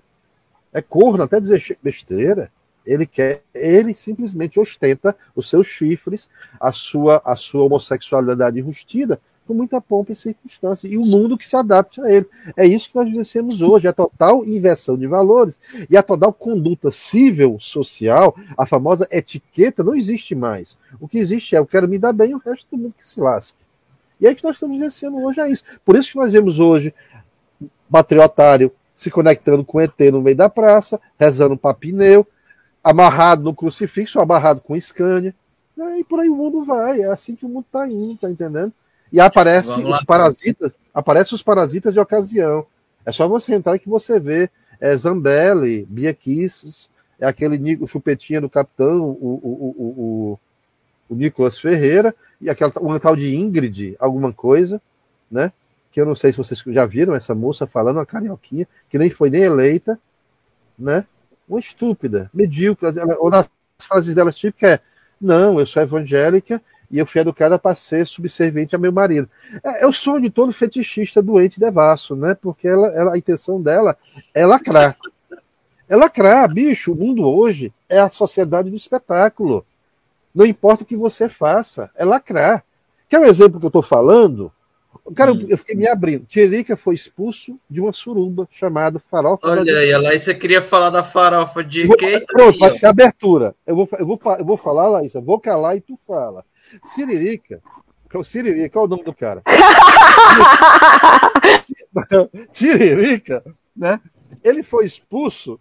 É 0.74 0.82
corno 0.82 1.24
até 1.24 1.40
dizer 1.40 1.78
besteira. 1.82 2.52
Ele 2.86 3.06
quer, 3.06 3.42
ele 3.54 3.94
simplesmente 3.94 4.60
ostenta 4.60 5.16
os 5.34 5.50
seus 5.50 5.68
chifres, 5.68 6.30
a 6.60 6.72
sua, 6.72 7.22
a 7.24 7.36
sua 7.36 7.64
homossexualidade 7.64 8.60
enrustida, 8.60 9.22
com 9.48 9.54
muita 9.54 9.80
pompa 9.80 10.12
e 10.12 10.16
circunstância, 10.16 10.88
e 10.88 10.98
o 10.98 11.06
mundo 11.06 11.38
que 11.38 11.48
se 11.48 11.56
adapte 11.56 12.02
a 12.02 12.12
ele. 12.12 12.26
É 12.58 12.66
isso 12.66 12.90
que 12.90 12.96
nós 12.96 13.08
vivenciamos 13.08 13.62
hoje, 13.62 13.88
a 13.88 13.94
total 13.94 14.46
inversão 14.46 14.98
de 14.98 15.08
valores 15.08 15.58
e 15.90 15.96
a 15.96 16.04
total 16.04 16.34
conduta 16.34 16.92
civil, 16.92 17.58
social, 17.60 18.36
a 18.58 18.66
famosa 18.66 19.08
etiqueta 19.12 19.84
não 19.84 19.96
existe 19.96 20.36
mais. 20.36 20.78
O 21.00 21.08
que 21.08 21.18
existe 21.18 21.56
é 21.56 21.60
eu 21.60 21.66
quero 21.66 21.88
me 21.88 22.00
dar 22.00 22.14
bem 22.14 22.34
o 22.34 22.38
resto 22.38 22.68
do 22.72 22.82
mundo 22.82 22.96
que 22.98 23.08
se 23.08 23.20
lasque. 23.20 23.60
E 24.20 24.28
é 24.28 24.34
que 24.34 24.44
nós 24.44 24.56
estamos 24.56 24.78
vivenciando 24.78 25.18
hoje 25.18 25.40
é 25.40 25.50
isso. 25.50 25.64
Por 25.84 25.98
isso 25.98 26.12
que 26.12 26.18
nós 26.18 26.32
vemos 26.32 26.60
hoje 26.60 26.94
patriotário 27.92 28.72
se 28.96 29.10
conectando 29.10 29.64
com 29.64 29.82
ET 29.82 30.00
no 30.12 30.22
meio 30.22 30.36
da 30.36 30.50
praça, 30.50 31.00
rezando 31.20 31.58
para 31.58 31.74
pneu, 31.74 32.28
amarrado 32.84 33.44
no 33.44 33.54
crucifixo, 33.54 34.20
amarrado 34.20 34.62
com 34.62 34.80
Scania, 34.80 35.34
né? 35.76 36.00
e 36.00 36.04
por 36.04 36.20
aí 36.20 36.30
o 36.30 36.36
mundo 36.36 36.64
vai. 36.64 37.02
É 37.02 37.08
assim 37.08 37.36
que 37.36 37.46
o 37.46 37.50
mundo 37.50 37.66
está 37.66 37.88
indo, 37.88 38.18
tá 38.18 38.30
entendendo? 38.30 38.74
E 39.12 39.20
aparece 39.20 39.82
os 39.84 40.04
parasitas, 40.04 40.72
aparece 40.94 41.34
os 41.34 41.44
parasitas 41.44 41.94
de 41.94 42.00
ocasião. 42.00 42.66
É 43.06 43.12
só 43.12 43.28
você 43.28 43.54
entrar 43.54 43.78
que 43.78 43.90
você 43.90 44.20
vê 44.20 44.50
é, 44.80 44.96
Zambelli, 44.96 45.86
Bia 45.90 46.14
Kisses, 46.14 46.90
é 47.20 47.26
aquele 47.26 47.78
o 47.78 47.88
chupetinha 47.88 48.42
do 48.42 48.50
capitão, 48.50 49.02
o, 49.02 49.40
o, 49.44 49.76
o, 49.78 50.40
o, 51.10 51.16
Nicolas 51.16 51.60
Ferreira, 51.60 52.14
e 52.42 52.50
aquela 52.50 52.72
uma 52.82 53.00
tal 53.00 53.16
de 53.16 53.36
Ingrid, 53.36 53.96
alguma 54.00 54.34
coisa, 54.34 54.82
né? 55.30 55.52
Que 55.94 56.02
eu 56.02 56.06
não 56.08 56.16
sei 56.16 56.32
se 56.32 56.40
vocês 56.40 56.62
já 56.66 56.88
viram 56.88 57.14
essa 57.14 57.36
moça 57.36 57.68
falando, 57.68 57.98
uma 57.98 58.06
carioquinha, 58.06 58.68
que 58.90 58.98
nem 58.98 59.12
foi 59.12 59.30
nem 59.30 59.44
eleita, 59.44 60.00
né? 60.78 61.06
Uma 61.48 61.60
estúpida, 61.60 62.32
medíocre. 62.34 62.90
Uma 63.20 63.30
das 63.30 63.50
frases 63.78 64.16
dela 64.16 64.32
típica 64.32 64.68
é: 64.68 64.80
Não, 65.22 65.60
eu 65.60 65.68
sou 65.68 65.84
evangélica 65.84 66.60
e 66.90 66.98
eu 66.98 67.06
fui 67.06 67.22
educada 67.22 67.60
para 67.60 67.76
ser 67.76 68.08
subserviente 68.08 68.76
a 68.76 68.80
meu 68.80 68.92
marido. 68.92 69.30
É, 69.64 69.84
é, 69.84 69.88
o 69.88 69.94
sonho 69.94 70.22
de 70.22 70.32
todo 70.32 70.52
fetichista 70.52 71.22
doente 71.22 71.60
devasso, 71.60 72.16
né? 72.16 72.34
Porque 72.34 72.68
ela, 72.68 72.88
ela, 72.88 73.14
a 73.14 73.18
intenção 73.18 73.62
dela 73.62 73.96
é 74.34 74.48
lacrar. 74.48 74.98
É 75.88 75.96
lacrar, 75.96 76.52
bicho. 76.52 76.94
O 76.94 76.96
mundo 76.96 77.24
hoje 77.24 77.72
é 77.88 78.00
a 78.00 78.10
sociedade 78.10 78.72
do 78.72 78.76
espetáculo. 78.76 79.64
Não 80.34 80.44
importa 80.44 80.82
o 80.82 80.88
que 80.88 80.98
você 80.98 81.30
faça, 81.30 81.92
é 81.96 82.04
lacrar. 82.04 82.64
Quer 83.08 83.20
um 83.20 83.26
exemplo 83.26 83.60
que 83.60 83.66
eu 83.68 83.70
estou 83.70 83.84
falando? 83.84 84.52
Cara, 85.16 85.34
hum. 85.34 85.46
eu 85.50 85.58
fiquei 85.58 85.76
me 85.76 85.88
abrindo. 85.88 86.26
Tiririca 86.26 86.78
foi 86.78 86.96
expulso 86.96 87.60
de 87.70 87.82
uma 87.82 87.92
suruba 87.92 88.48
chamada 88.50 89.00
Farofa. 89.00 89.48
Olha 89.48 89.78
aí, 89.78 89.96
Laís, 89.98 90.22
você 90.22 90.34
queria 90.34 90.62
falar 90.62 90.90
da 90.90 91.04
farofa 91.04 91.64
de 91.64 91.86
vou, 91.86 91.98
Pronto, 92.28 92.58
vai 92.58 92.70
ser 92.70 92.86
abertura. 92.86 93.54
Eu 93.68 93.76
vou, 93.76 93.90
eu, 94.00 94.06
vou, 94.06 94.20
eu 94.40 94.46
vou 94.46 94.58
falar, 94.58 94.88
Laís, 94.88 95.14
vou 95.14 95.40
calar 95.40 95.76
e 95.76 95.82
tu 95.82 95.98
fala. 95.98 96.46
Siririca. 96.86 97.62
O 98.14 98.24
Siririca, 98.24 98.70
qual 98.70 98.86
é 98.86 98.88
o 98.88 98.90
nome 98.90 99.04
do 99.04 99.14
cara? 99.14 99.42
Siririca, 102.52 103.44
né? 103.76 104.00
Ele 104.44 104.64
foi 104.64 104.86
expulso 104.86 105.60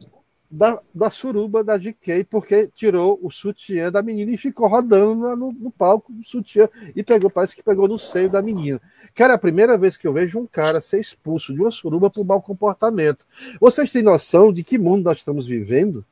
da, 0.53 0.79
da 0.95 1.09
suruba 1.09 1.65
da 1.65 1.79
GK 1.79 2.25
porque 2.25 2.69
tirou 2.75 3.19
o 3.23 3.31
sutiã 3.31 3.91
da 3.91 4.03
menina 4.03 4.31
e 4.31 4.37
ficou 4.37 4.69
rodando 4.69 5.35
no, 5.35 5.51
no 5.51 5.71
palco 5.71 6.13
do 6.13 6.23
sutiã 6.23 6.69
e 6.95 7.03
pegou, 7.03 7.31
parece 7.31 7.57
que 7.57 7.63
pegou 7.63 7.89
no 7.89 7.99
seio 7.99 8.29
da 8.29 8.43
menina. 8.43 8.79
Cara, 9.15 9.33
é 9.33 9.37
a 9.37 9.39
primeira 9.39 9.79
vez 9.79 9.97
que 9.97 10.07
eu 10.07 10.13
vejo 10.13 10.39
um 10.39 10.47
cara 10.47 10.83
ser 10.83 11.01
expulso 11.01 11.55
de 11.55 11.61
uma 11.63 11.71
suruba 11.71 12.11
por 12.11 12.25
mau 12.25 12.43
comportamento. 12.43 13.25
Vocês 13.59 13.91
têm 13.91 14.03
noção 14.03 14.53
de 14.53 14.63
que 14.63 14.79
mundo 14.79 15.05
nós 15.05 15.19
estamos 15.19 15.47
vivendo? 15.47 16.05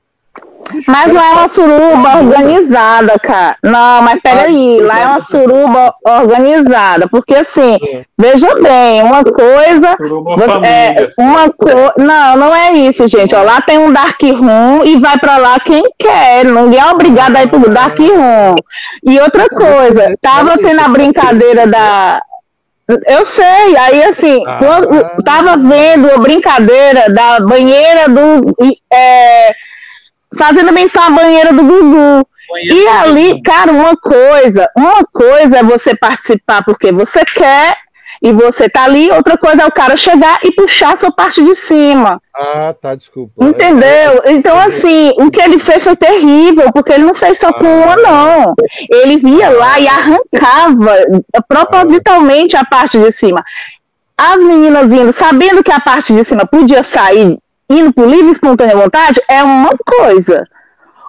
Mas 0.86 1.12
lá 1.12 1.27
é 1.27 1.32
uma 1.32 1.48
suruba 1.48 2.16
organizada, 2.19 3.19
cara. 3.19 3.57
Não, 3.62 4.02
mas 4.02 4.20
peraí, 4.20 4.81
lá 4.81 5.01
é 5.01 5.07
uma 5.07 5.24
suruba 5.24 5.94
organizada. 6.07 7.09
Porque 7.09 7.35
assim, 7.35 7.77
é. 7.82 8.05
veja 8.16 8.55
bem, 8.55 9.02
uma 9.02 9.24
coisa. 9.24 9.97
Você, 9.98 10.66
é, 10.66 11.09
uma 11.19 11.48
co... 11.51 11.66
Não, 11.98 12.36
não 12.36 12.55
é 12.55 12.73
isso, 12.73 13.07
gente. 13.09 13.35
Ó, 13.35 13.43
lá 13.43 13.61
tem 13.61 13.78
um 13.78 13.93
dark 13.93 14.20
room 14.23 14.85
e 14.85 14.97
vai 15.01 15.19
pra 15.19 15.39
lá 15.39 15.59
quem 15.59 15.82
quer. 15.98 16.44
Ninguém 16.44 16.81
é 16.81 16.86
obrigado 16.86 17.36
a 17.36 17.43
ir 17.43 17.48
pro 17.48 17.70
dark 17.70 17.98
room. 17.98 18.57
E 19.05 19.19
outra 19.20 19.48
coisa, 19.48 20.16
tava 20.20 20.57
sendo 20.57 20.81
a 20.81 20.89
brincadeira 20.89 21.66
da. 21.66 22.20
Eu 23.07 23.24
sei, 23.24 23.77
aí 23.77 24.02
assim, 24.02 24.43
ah, 24.44 24.59
quando, 24.59 25.24
tava 25.24 25.57
vendo 25.57 26.11
a 26.12 26.19
brincadeira 26.19 27.09
da 27.09 27.39
banheira 27.39 28.09
do. 28.09 28.52
É, 28.93 29.55
fazendo 30.36 30.73
menção 30.73 31.02
à 31.02 31.11
banheira 31.11 31.52
do 31.52 31.65
Gugu. 31.65 32.27
E 32.62 32.86
ali, 32.89 33.28
Gugu. 33.31 33.43
cara, 33.43 33.73
uma 33.73 33.97
coisa, 33.97 34.69
uma 34.77 35.05
coisa 35.12 35.59
é 35.59 35.62
você 35.62 35.94
participar 35.94 36.65
porque 36.65 36.93
você 36.93 37.24
quer 37.24 37.77
e 38.23 38.32
você 38.32 38.69
tá 38.69 38.85
ali, 38.85 39.11
outra 39.11 39.39
coisa 39.39 39.62
é 39.62 39.66
o 39.66 39.73
cara 39.73 39.97
chegar 39.97 40.39
e 40.44 40.52
puxar 40.52 40.94
a 40.94 40.97
sua 40.98 41.11
parte 41.11 41.43
de 41.43 41.55
cima. 41.55 42.20
Ah, 42.35 42.74
tá, 42.78 42.94
desculpa. 42.94 43.32
Entendeu? 43.43 44.23
Então, 44.27 44.59
assim, 44.59 45.11
o 45.19 45.31
que 45.31 45.40
ele 45.40 45.59
fez 45.59 45.82
foi 45.82 45.97
terrível, 45.97 46.70
porque 46.73 46.93
ele 46.93 47.05
não 47.05 47.15
fez 47.15 47.39
só 47.39 47.51
com 47.52 47.65
uma, 47.65 47.94
ah. 47.94 47.97
não. 47.97 48.55
Ele 48.90 49.16
via 49.16 49.48
lá 49.48 49.81
e 49.81 49.89
arrancava 49.89 50.97
propositalmente 51.48 52.57
a 52.57 52.65
parte 52.65 52.98
de 52.98 53.11
cima. 53.12 53.43
As 54.19 54.36
meninas 54.36 54.86
vindo, 54.86 55.12
sabendo 55.15 55.65
que 55.65 55.73
a 55.73 55.81
parte 55.81 56.12
de 56.12 56.23
cima 56.24 56.44
podia 56.44 56.85
sair 56.85 57.39
indo 57.71 57.93
por 57.93 58.07
livre 58.07 58.31
e 58.31 58.33
espontânea 58.33 58.77
vontade 58.77 59.23
é 59.29 59.43
uma 59.43 59.71
coisa. 59.87 60.47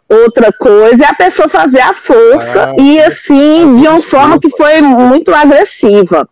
Outra 0.07 0.51
coisa 0.51 1.03
é 1.03 1.07
a 1.07 1.15
pessoa 1.15 1.49
fazer 1.49 1.79
a 1.79 1.93
força 1.93 2.69
ah, 2.69 2.75
e 2.77 3.01
assim, 3.01 3.75
de 3.77 3.87
uma 3.87 4.01
forma 4.01 4.39
que 4.39 4.49
foi 4.51 4.81
muito 4.81 5.33
agressiva. 5.33 6.27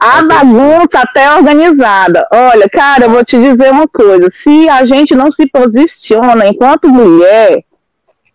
A 0.00 0.22
bagunça 0.22 1.00
até 1.00 1.34
organizada. 1.34 2.24
Olha, 2.32 2.68
cara, 2.68 3.06
eu 3.06 3.10
vou 3.10 3.24
te 3.24 3.36
dizer 3.36 3.72
uma 3.72 3.88
coisa: 3.88 4.30
se 4.30 4.68
a 4.68 4.86
gente 4.86 5.16
não 5.16 5.32
se 5.32 5.48
posiciona 5.48 6.46
enquanto 6.46 6.88
mulher, 6.88 7.64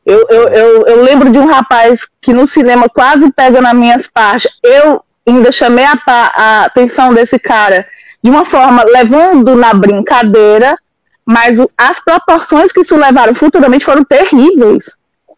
eu, 0.05 0.25
eu, 0.29 0.47
eu, 0.49 0.81
eu 0.85 1.03
lembro 1.03 1.31
de 1.31 1.39
um 1.39 1.45
rapaz 1.45 2.05
que 2.21 2.33
no 2.33 2.45
cinema 2.45 2.89
quase 2.89 3.31
pega 3.31 3.61
nas 3.61 3.73
minhas 3.73 4.05
partes. 4.05 4.51
Eu 4.61 5.01
ainda 5.25 5.49
chamei 5.51 5.85
a, 5.85 5.95
a 6.05 6.65
atenção 6.65 7.13
desse 7.13 7.39
cara 7.39 7.87
de 8.21 8.29
uma 8.29 8.45
forma 8.45 8.83
levando 8.83 9.55
na 9.55 9.73
brincadeira, 9.73 10.77
mas 11.25 11.57
as 11.77 11.99
proporções 11.99 12.71
que 12.71 12.81
isso 12.81 12.95
levaram 12.95 13.33
futuramente 13.35 13.85
foram 13.85 14.03
terríveis. 14.03 14.85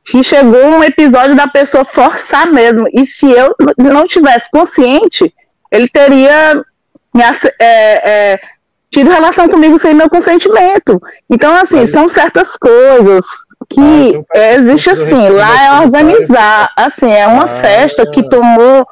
Que 0.06 0.24
chegou 0.24 0.64
um 0.66 0.84
episódio 0.84 1.36
da 1.36 1.48
pessoa 1.48 1.84
forçar 1.84 2.52
mesmo. 2.52 2.88
E 2.94 3.06
se 3.08 3.26
eu 3.26 3.56
não 3.78 4.08
tivesse 4.08 4.50
consciente, 4.52 5.34
ele 5.72 5.88
teria 5.88 6.64
me, 7.14 7.24
é, 7.60 8.34
é, 8.34 8.40
tido 8.92 9.10
relação 9.10 9.48
comigo 9.48 9.80
sem 9.80 9.94
meu 9.94 10.10
consentimento. 10.10 11.02
Então, 11.30 11.56
assim, 11.56 11.82
Mas... 11.82 11.92
são 11.92 12.08
certas 12.08 12.50
coisas 12.56 13.26
que 13.70 13.82
ah, 13.82 14.10
então 14.10 14.70
existe 14.70 14.90
assim, 14.92 15.30
lá 15.30 15.64
é 15.64 15.82
organizar, 15.82 16.72
assim, 16.76 17.12
é 17.12 17.26
uma 17.26 17.46
ah. 17.46 17.62
festa 17.62 18.10
que 18.12 18.30
tomou 18.30 18.86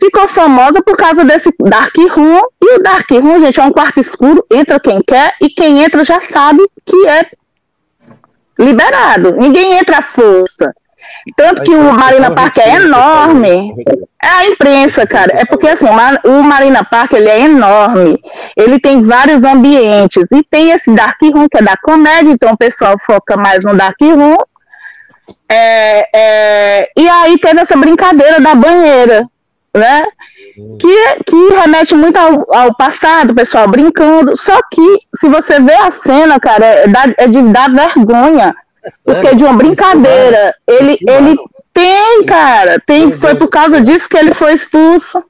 ficou 0.00 0.28
famosa 0.28 0.82
por 0.82 0.96
causa 0.96 1.24
desse 1.24 1.50
Dark 1.60 1.94
Room. 1.96 2.40
E 2.62 2.74
o 2.74 2.82
Dark 2.82 3.10
Room, 3.10 3.40
gente, 3.40 3.60
é 3.60 3.62
um 3.62 3.72
quarto 3.72 4.00
escuro, 4.00 4.44
entra 4.50 4.80
quem 4.80 5.00
quer, 5.06 5.34
e 5.40 5.48
quem 5.48 5.82
entra 5.82 6.04
já 6.04 6.20
sabe 6.20 6.62
que 6.84 7.08
é 7.08 7.22
liberado. 8.58 9.36
Ninguém 9.36 9.74
entra 9.74 9.98
à 9.98 10.02
força. 10.02 10.72
Tanto 11.36 11.62
que 11.62 11.70
o 11.70 11.92
Marina 11.92 12.30
Park 12.30 12.58
é 12.58 12.76
enorme. 12.76 13.74
É 14.22 14.28
a 14.28 14.46
imprensa, 14.46 15.06
cara. 15.06 15.32
É 15.34 15.44
porque 15.44 15.68
assim, 15.68 15.86
o 16.24 16.42
Marina 16.42 16.84
Park 16.84 17.12
ele 17.14 17.28
é 17.28 17.40
enorme. 17.40 18.22
Ele 18.56 18.78
tem 18.78 19.02
vários 19.02 19.42
ambientes. 19.42 20.24
E 20.32 20.44
tem 20.44 20.70
esse 20.70 20.94
Dark 20.94 21.20
Room, 21.22 21.48
que 21.48 21.58
é 21.58 21.62
da 21.62 21.76
comédia, 21.76 22.30
então 22.30 22.52
o 22.52 22.56
pessoal 22.56 22.94
foca 23.04 23.36
mais 23.36 23.64
no 23.64 23.74
Dark 23.74 24.00
Room. 24.00 24.36
É, 25.48 26.08
é, 26.14 26.90
e 26.96 27.08
aí 27.08 27.38
teve 27.38 27.60
essa 27.60 27.76
brincadeira 27.76 28.40
da 28.40 28.54
banheira, 28.54 29.26
né? 29.76 30.02
Que, 30.78 31.24
que 31.24 31.54
remete 31.54 31.94
muito 31.94 32.16
ao, 32.16 32.54
ao 32.54 32.74
passado, 32.74 33.30
o 33.30 33.34
pessoal 33.34 33.68
brincando. 33.68 34.36
Só 34.36 34.58
que, 34.70 34.98
se 35.20 35.28
você 35.28 35.60
vê 35.60 35.74
a 35.74 35.90
cena, 35.90 36.40
cara, 36.40 36.64
é, 36.64 36.86
é 37.18 37.28
de 37.28 37.42
dar 37.42 37.70
vergonha. 37.70 38.54
Porque 39.04 39.28
é 39.28 39.34
de 39.34 39.44
uma 39.44 39.54
brincadeira. 39.54 40.54
Ele, 40.66 40.96
ele 41.06 41.36
tem, 41.74 42.24
cara. 42.24 42.80
Tem, 42.86 43.12
foi 43.12 43.34
por 43.34 43.48
causa 43.48 43.80
disso 43.80 44.08
que 44.08 44.16
ele 44.16 44.32
foi 44.32 44.54
expulso. 44.54 45.22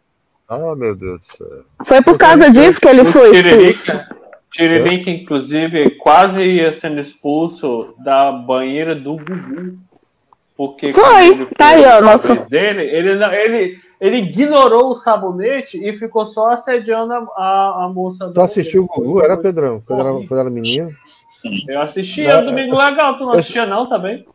Ah, 0.48 0.74
meu 0.77 0.94
Deus 0.94 1.18
do 1.18 1.24
céu. 1.24 1.64
Foi 1.85 2.02
por 2.02 2.16
causa 2.16 2.51
disso 2.51 2.81
que 2.81 2.89
ele 2.89 3.05
foi 3.05 3.31
expulso. 3.32 3.98
Tiririca, 4.52 5.10
inclusive, 5.10 5.90
quase 5.98 6.43
ia 6.43 6.73
sendo 6.73 7.01
expulso 7.01 7.94
da 7.98 8.31
banheira 8.32 8.94
do 8.94 9.16
Gugu. 9.16 9.77
Porque 10.56 10.93
foi, 10.93 11.47
tá 11.59 11.68
aí, 11.68 11.85
ó, 11.85 12.01
nosso... 12.01 12.35
dele, 12.48 12.82
ele, 12.85 13.23
ele, 13.23 13.78
ele 14.01 14.18
ignorou 14.18 14.90
o 14.90 14.97
sabonete 14.97 15.78
e 15.82 15.93
ficou 15.94 16.27
só 16.27 16.51
assediando 16.51 17.12
a, 17.12 17.18
a, 17.36 17.85
a 17.85 17.89
moça. 17.89 18.31
Tu 18.32 18.40
assistiu 18.40 18.85
o 18.85 18.86
Gugu, 18.86 19.23
era, 19.23 19.36
Pedrão? 19.36 19.82
Quando 19.85 20.01
era, 20.01 20.27
quando 20.27 20.40
era 20.40 20.51
menino? 20.51 20.90
Eu 21.68 21.81
assisti, 21.81 22.24
era 22.24 22.43
Domingo 22.43 22.77
Legal. 22.77 23.16
Tu 23.16 23.24
não 23.24 23.32
assistia, 23.32 23.66
não, 23.66 23.89
também? 23.89 24.27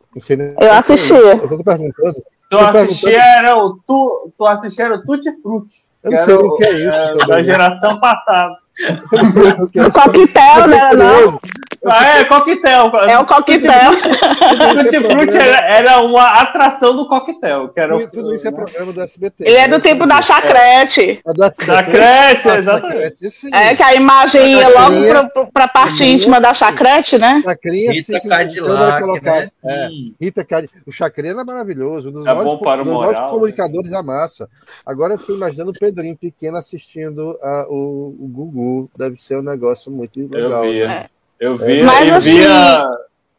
Eu 0.60 0.72
assisti. 0.72 1.12
Eu 1.12 1.48
tô 1.48 1.62
perguntando. 1.62 2.22
Tu 2.50 2.58
assistia, 2.58 3.22
era 3.22 3.56
o, 3.56 3.78
tu, 3.86 4.32
tu 4.36 4.46
assistia 4.46 4.84
era 4.84 4.94
o 4.96 5.02
Tutti 5.02 5.30
Frutti. 5.40 5.74
Eu 6.02 6.10
não 6.10 6.18
sei 6.18 6.34
o 6.34 6.54
que 6.56 6.64
é 6.64 6.72
isso. 6.72 6.88
É, 6.88 7.26
da 7.26 7.42
geração 7.42 8.00
passada. 8.00 8.56
O 9.86 9.92
coquetel, 9.92 10.66
né? 10.66 10.90
Não. 10.94 11.40
Ah, 11.84 12.18
é 12.18 12.24
coquetel. 12.24 12.92
É 13.08 13.18
o 13.18 13.26
coquetel. 13.26 13.90
O 13.92 15.08
Tutti 15.08 15.36
era, 15.36 15.74
era, 15.74 16.00
uma 16.00 16.26
atração 16.26 16.96
do 16.96 17.08
coquetel. 17.08 17.68
Que 17.68 17.80
era 17.80 17.92
tudo, 17.94 18.10
tudo 18.10 18.34
isso 18.34 18.46
é 18.46 18.52
programa 18.52 18.92
do 18.92 19.00
SBT. 19.00 19.44
Ele 19.44 19.56
é 19.56 19.68
do 19.68 19.80
tempo 19.80 20.06
da 20.06 20.22
chacrete. 20.22 21.20
É 21.26 21.32
do 21.32 21.44
SBT. 21.44 21.72
Chacrete, 21.72 22.48
exatamente. 22.48 23.16
É 23.52 23.74
que 23.74 23.82
a 23.82 23.94
imagem 23.94 24.58
ia 24.58 24.68
logo 24.68 25.06
pra, 25.06 25.46
pra 25.46 25.68
parte 25.68 26.04
íntima 26.04 26.40
da 26.40 26.54
chacrete, 26.54 27.18
né? 27.18 27.42
Chacrinha, 27.44 27.92
Rita 27.92 28.20
Cadillac, 28.20 29.22
né? 29.22 29.50
É, 29.64 29.88
Rita 30.20 30.44
Cadillac. 30.44 30.78
O 30.86 30.92
Chacrinha 30.92 31.32
era 31.32 31.44
maravilhoso. 31.44 32.10
Um 32.10 32.12
dos 32.12 32.26
é 32.26 32.28
maiores, 32.28 32.52
bom 32.52 32.58
para 32.58 32.82
o 32.82 32.84
dos 32.84 32.92
moral, 32.92 33.12
maiores 33.12 33.30
comunicadores 33.30 33.90
da 33.90 34.02
massa. 34.02 34.48
Agora 34.86 35.14
eu 35.14 35.18
fico 35.18 35.32
imaginando 35.32 35.70
o 35.70 35.78
Pedrinho 35.78 36.16
pequeno 36.16 36.56
assistindo 36.56 37.36
a, 37.42 37.66
o, 37.68 38.16
o 38.20 38.28
Gugu. 38.62 38.90
Deve 38.96 39.16
ser 39.20 39.38
um 39.38 39.42
negócio 39.42 39.90
muito 39.92 40.18
legal. 40.32 40.64
Eu 40.64 40.72
via. 40.72 40.86
Né? 40.88 41.06
Eu 41.40 41.56
via, 41.56 41.84
Mas, 41.84 42.08
eu 42.08 42.14
assim, 42.16 42.30
via 42.36 42.90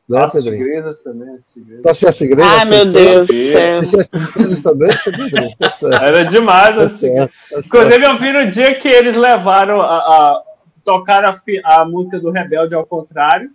Né, 0.10 0.20
as 0.24 0.34
Pedrinho? 0.34 0.58
tigresas 0.58 1.04
também. 1.04 1.36
As 1.36 1.48
tigresas. 1.54 1.82
Tu 1.82 1.88
assistiu 1.90 2.10
as 2.10 2.18
tigresas? 2.18 2.52
Ai, 2.52 2.66
meu 2.66 2.86
Deus 2.90 3.28
do 3.28 3.34
céu. 3.34 3.80
As 3.80 3.90
tigresas 4.10 4.62
também? 4.64 4.90
Tá 5.58 5.70
certo. 5.70 6.04
Era 6.04 6.26
demais, 6.26 6.76
Tá 6.76 6.84
assim. 6.84 7.16
certo, 7.16 7.32
tá 7.32 7.62
certo. 7.62 7.66
Inclusive, 7.68 8.06
eu 8.06 8.18
vi 8.18 8.34
no 8.34 8.52
dia 8.52 8.76
que 8.76 8.88
eles 8.90 9.16
levaram 9.16 9.80
a, 9.80 9.98
a 9.98 10.42
tocar 10.84 11.24
a, 11.26 11.42
a 11.82 11.86
música 11.86 12.20
do 12.20 12.30
Rebelde 12.30 12.76
ao 12.76 12.86
contrário, 12.86 13.50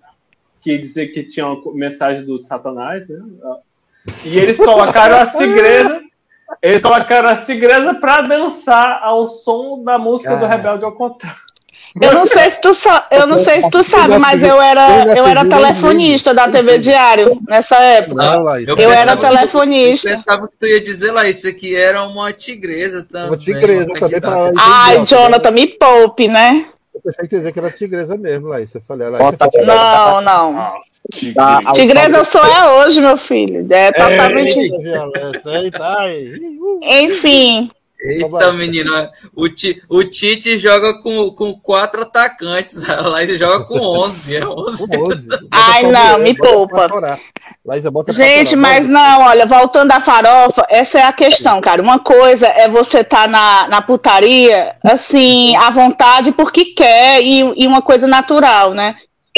que 0.63 0.79
dizia 0.79 1.07
que 1.13 1.23
tinha 1.25 1.47
uma 1.47 1.73
mensagem 1.75 2.25
do 2.25 2.39
Satanás, 2.39 3.07
né? 3.09 3.21
E 4.25 4.39
eles 4.39 4.57
colocaram 4.57 5.19
as 5.19 5.33
tigresas. 5.33 6.01
Eles 6.63 6.83
colocaram 6.83 7.29
as 7.29 7.45
tigresas 7.45 7.99
pra 7.99 8.23
dançar 8.23 9.01
ao 9.03 9.27
som 9.27 9.85
da 9.85 9.99
música 9.99 10.35
do 10.37 10.47
Ah. 10.47 10.49
Rebelde 10.49 10.83
ao 10.85 10.93
contrário. 10.93 11.39
Eu 12.01 12.13
não 12.13 12.27
sei 12.27 12.51
se 12.51 12.61
tu, 12.61 12.75
sa- 12.75 13.07
eu 13.11 13.27
não 13.27 13.39
sei 13.39 13.63
se 13.63 13.71
tu 13.71 13.83
sabe, 13.85 14.19
mas 14.19 14.43
eu 14.43 14.61
era, 14.61 15.17
eu 15.17 15.27
era 15.27 15.45
telefonista 15.45 16.35
da 16.35 16.49
TV 16.49 16.79
Diário 16.79 17.41
nessa 17.49 17.77
época. 17.77 18.23
Eu 18.77 18.91
era 18.91 19.17
telefonista. 19.17 20.09
Eu 20.11 20.17
pensava 20.17 20.49
que 20.49 20.57
tu 20.59 20.67
ia 20.67 20.81
dizer 20.83 21.13
lá, 21.13 21.29
isso 21.29 21.49
aqui 21.49 21.75
era 21.75 22.03
uma 22.05 22.33
tigresa 22.33 23.07
também. 23.11 23.29
Uma 23.29 23.37
tigresa 23.37 23.87
também 23.87 24.21
pra 24.21 24.31
ela 24.39 24.53
Ai. 24.57 25.07
Jonathan, 25.07 25.51
me 25.51 25.67
poupe, 25.67 26.29
né? 26.29 26.67
Eu 26.95 27.01
pensei 27.03 27.29
que 27.29 27.37
dizer 27.37 27.53
que 27.53 27.59
era 27.61 27.71
tigresa 27.71 28.17
mesmo, 28.17 28.49
Laís. 28.49 28.75
Eu 28.75 28.81
falei, 28.81 29.09
Laís, 29.09 29.25
Bota 29.25 29.49
você 29.51 29.63
Não, 29.63 30.21
não. 30.21 30.75
Tá, 31.35 31.61
Tigresa 31.73 32.25
sou 32.25 32.45
é 32.45 32.81
hoje, 32.81 33.01
meu 33.01 33.17
filho. 33.17 33.67
É 33.71 33.93
totalmente. 33.93 34.59
Eita, 34.59 34.79
violência, 34.79 35.51
eita, 35.51 35.85
ai. 35.85 36.33
Enfim. 36.83 37.71
Eita, 38.01 38.53
menina, 38.53 39.11
o, 39.35 39.49
Ti- 39.49 39.83
o 39.89 40.05
Tite 40.05 40.57
joga 40.57 41.03
com, 41.03 41.31
com 41.33 41.53
quatro 41.59 42.03
atacantes, 42.03 42.83
a 42.89 43.01
Laís 43.01 43.39
joga 43.39 43.65
com 43.65 43.79
11. 43.79 44.37
É 44.37 44.47
11. 44.47 44.89
Com 44.89 45.05
11. 45.13 45.29
Ai, 45.51 45.83
não, 45.83 46.19
me 46.19 46.35
poupa. 46.37 46.89
Laísa, 47.67 47.91
bota 47.91 48.07
pra 48.07 48.15
Gente, 48.15 48.55
mas 48.55 48.87
não, 48.87 49.23
olha, 49.23 49.45
voltando 49.47 49.91
à 49.93 50.01
farofa, 50.01 50.65
essa 50.71 50.99
é 50.99 51.03
a 51.03 51.13
questão, 51.13 51.61
cara. 51.61 51.83
Uma 51.83 51.99
coisa 51.99 52.47
é 52.47 52.69
você 52.69 53.01
estar 53.01 53.29
na, 53.29 53.67
na 53.69 53.83
putaria, 53.83 54.77
assim, 54.85 55.57
à 55.57 55.69
vontade 55.71 56.33
porque 56.33 56.67
quer 56.67 57.21
e, 57.23 57.41
e 57.57 57.67
uma 57.67 57.83
coisa 57.83 58.07
natural, 58.07 58.75
né? 58.75 58.95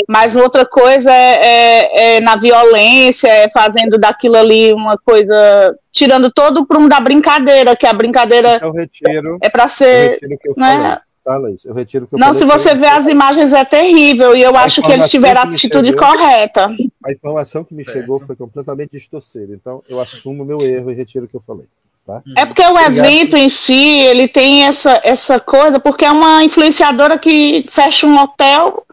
Mas 0.09 0.36
outra 0.36 0.64
coisa 0.64 1.10
é, 1.12 1.39
é- 1.43 2.16
é 2.16 2.20
na 2.20 2.36
violência, 2.36 3.28
é 3.28 3.48
fazendo 3.51 3.98
daquilo 3.98 4.36
ali 4.36 4.72
uma 4.72 4.97
coisa. 4.98 5.77
tirando 5.93 6.31
todo 6.32 6.59
o 6.60 6.66
prumo 6.66 6.89
da 6.89 7.01
brincadeira, 7.01 7.74
que 7.77 7.86
a 7.86 7.93
brincadeira 7.93 8.59
Eu 8.62 8.72
retiro. 8.72 9.39
é 9.43 9.48
pra 9.51 9.64
Eu 9.64 9.68
ser. 9.68 10.10
retiro 10.12 10.35
o 10.35 10.39
que 10.39 10.48
eu 10.48 10.55
né? 10.56 10.72
falei. 10.78 10.97
Tá, 11.24 11.36
Laís? 11.39 11.64
Eu 11.64 11.74
retiro 11.74 12.05
o 12.05 12.09
que 12.09 12.14
eu 12.14 12.18
Não, 12.18 12.28
falei. 12.28 12.40
se 12.40 12.44
você 12.47 12.74
vê 12.77 12.86
as 12.86 13.06
imagens 13.06 13.52
é 13.52 13.64
terrível 13.64 14.35
e 14.36 14.43
eu 14.43 14.56
A 14.56 14.62
acho 14.62 14.81
que 14.82 14.90
eles 14.90 15.10
tiveram 15.10 15.43
a 15.43 15.44
atitude 15.44 15.89
chegou- 15.90 16.06
correta. 16.06 16.70
A 17.05 17.12
informação 17.12 17.62
que 17.64 17.74
me 17.74 17.85
chegou 17.85 18.18
foi 18.20 18.35
completamente 18.36 18.93
distorcida. 18.93 19.52
Então, 19.52 19.82
eu 19.89 20.01
assumo 20.01 20.43
o 20.43 20.47
meu 20.47 20.60
erro 20.62 20.90
e 20.90 20.94
retiro 20.94 21.24
o 21.27 21.28
que 21.28 21.36
eu 21.36 21.43
falei. 21.47 21.66
Tá? 22.06 22.22
É 22.39 22.47
porque 22.47 22.62
o 22.62 22.78
evento 22.78 23.36
em 23.36 23.51
si, 23.51 24.01
ele 24.01 24.27
tem 24.28 24.64
essa, 24.64 24.98
essa 25.05 25.39
coisa, 25.39 25.78
porque 25.78 26.05
é 26.05 26.10
uma 26.10 26.43
influenciadora 26.43 27.18
que 27.18 27.64
fecha 27.70 28.06
um 28.06 28.18
hotel 28.18 28.85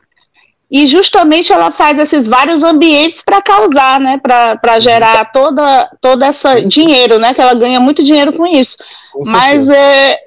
e 0.69 0.85
justamente 0.88 1.53
ela 1.53 1.72
faz 1.72 1.98
esses 1.98 2.27
vários 2.27 2.61
ambientes 2.61 3.22
para 3.22 3.41
causar, 3.41 3.99
né? 3.99 4.19
Para 4.22 4.80
gerar 4.80 5.31
toda, 5.31 5.89
toda 6.02 6.26
essa 6.26 6.61
dinheiro, 6.61 7.18
né? 7.18 7.34
Que 7.34 7.41
ela 7.41 7.53
ganha 7.53 7.80
muito 7.80 8.03
dinheiro 8.03 8.34
com 8.34 8.45
isso. 8.45 8.76
Com 9.14 9.23
Mas 9.26 9.68
é, 9.69 10.18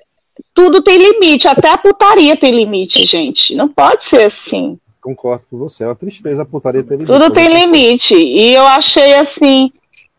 tudo 0.54 0.82
tem 0.82 0.96
limite, 0.96 1.46
até 1.46 1.70
a 1.70 1.78
putaria 1.78 2.36
tem 2.36 2.52
limite, 2.52 3.04
gente. 3.04 3.54
Não 3.54 3.68
pode 3.68 4.04
ser 4.04 4.24
assim. 4.24 4.78
Concordo 5.00 5.44
com 5.50 5.58
você. 5.58 5.84
É 5.84 5.86
uma 5.86 5.94
tristeza 5.94 6.42
a 6.42 6.46
putaria 6.46 6.82
ter 6.82 6.94
limite. 6.94 7.12
Tudo 7.12 7.30
tem 7.30 7.48
limite. 7.48 8.14
E 8.14 8.54
eu 8.54 8.66
achei 8.66 9.14
assim 9.14 9.70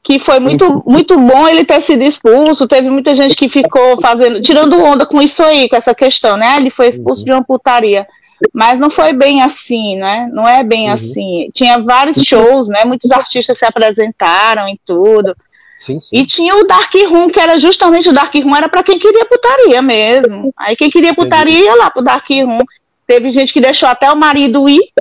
que 0.04 0.20
foi 0.20 0.40
muito, 0.40 0.84
muito 0.86 1.18
bom 1.18 1.48
ele 1.48 1.64
ter 1.64 1.82
sido 1.82 2.04
expulso. 2.04 2.68
Teve 2.68 2.90
muita 2.90 3.16
gente 3.16 3.36
que 3.36 3.50
ficou 3.50 4.00
fazendo, 4.00 4.40
tirando 4.42 4.84
onda 4.84 5.06
com 5.06 5.22
isso 5.22 5.42
aí, 5.44 5.68
com 5.68 5.76
essa 5.76 5.96
questão, 5.96 6.38
né? 6.38 6.58
Ele 6.58 6.70
foi 6.70 6.90
expulso 6.90 7.26
de 7.26 7.32
uma 7.32 7.44
putaria. 7.44 8.08
Mas 8.54 8.80
não 8.80 8.90
foi 8.90 9.14
bem 9.14 9.42
assim, 9.44 9.98
né? 9.98 10.30
Não 10.32 10.48
é 10.48 10.64
bem 10.64 10.90
assim. 10.90 11.50
Tinha 11.54 11.80
vários 11.80 12.22
shows, 12.24 12.68
né? 12.70 12.84
Muitos 12.86 13.12
artistas 13.12 13.58
se 13.58 13.66
apresentaram 13.66 14.68
e 14.68 14.80
tudo. 14.86 15.36
Sim, 15.78 16.00
sim. 16.00 16.10
E 16.16 16.26
tinha 16.26 16.56
o 16.56 16.64
Dark 16.66 16.94
Room, 16.94 17.30
que 17.30 17.40
era 17.40 17.58
justamente 17.58 18.10
o 18.10 18.14
Dark 18.14 18.34
Room, 18.36 18.56
era 18.56 18.70
para 18.70 18.84
quem 18.84 19.00
queria 19.00 19.26
putaria 19.26 19.82
mesmo. 19.82 20.54
Aí 20.58 20.76
quem 20.76 20.90
queria 20.90 21.14
putaria 21.14 21.66
ia 21.66 21.76
lá 21.76 21.90
pro 21.90 22.04
Dark 22.04 22.28
Room. 22.30 22.60
Teve 23.08 23.30
gente 23.32 23.52
que 23.52 23.60
deixou 23.60 23.90
até 23.90 24.12
o 24.12 24.16
marido 24.16 24.70
ir. 24.70 24.92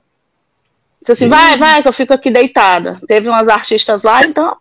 Disse 1.00 1.12
assim, 1.12 1.28
vai, 1.28 1.56
vai, 1.56 1.82
que 1.82 1.88
eu 1.88 1.92
fico 1.92 2.12
aqui 2.12 2.30
deitada. 2.30 2.98
Teve 3.06 3.28
umas 3.28 3.48
artistas 3.48 4.02
lá, 4.02 4.22
então 4.22 4.56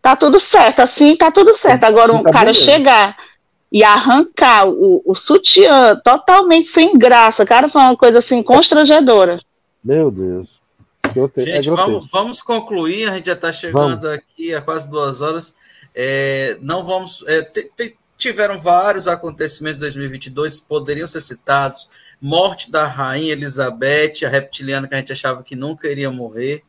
tá 0.00 0.14
tudo 0.14 0.38
certo. 0.40 0.80
Assim 0.80 1.16
tá 1.16 1.30
tudo 1.30 1.54
certo. 1.54 1.84
Agora 1.84 2.12
Assim 2.12 2.20
um 2.20 2.22
tá 2.22 2.32
cara 2.32 2.46
mesmo. 2.46 2.64
chegar 2.64 3.16
e 3.74 3.82
arrancar 3.82 4.68
o, 4.68 5.02
o 5.04 5.16
sutiã 5.16 6.00
totalmente 6.04 6.68
sem 6.68 6.96
graça, 6.96 7.44
cara, 7.44 7.68
foi 7.68 7.82
uma 7.82 7.96
coisa 7.96 8.20
assim 8.20 8.40
constrangedora. 8.40 9.40
Meu 9.82 10.12
Deus. 10.12 10.60
É 11.04 11.10
Gente, 11.10 11.16
grotesco. 11.16 11.74
vamos, 11.76 12.08
vamos 12.08 12.40
concluir, 12.42 13.08
a 13.10 13.14
gente 13.16 13.26
já 13.26 13.32
está 13.32 13.52
chegando 13.52 14.08
aqui 14.08 14.54
a 14.54 14.62
quase 14.62 14.88
duas 14.88 15.20
horas. 15.20 15.56
É, 15.92 16.56
não 16.62 16.84
vamos. 16.84 17.24
é, 17.26 17.42
te- 17.42 17.68
te- 17.76 17.96
tiveram 18.16 18.60
vários 18.60 19.08
acontecimentos 19.08 19.78
de 19.78 19.84
2022 19.86 20.60
que 20.60 20.66
poderiam 20.68 21.08
ser 21.08 21.20
citados. 21.20 21.88
Morte 22.20 22.70
da 22.70 22.86
rainha 22.86 23.32
Elizabeth, 23.32 24.24
a 24.24 24.28
reptiliana 24.28 24.86
que 24.86 24.94
a 24.94 24.98
gente 24.98 25.12
achava 25.12 25.42
que 25.42 25.56
nunca 25.56 25.88
iria 25.88 26.10
morrer, 26.12 26.62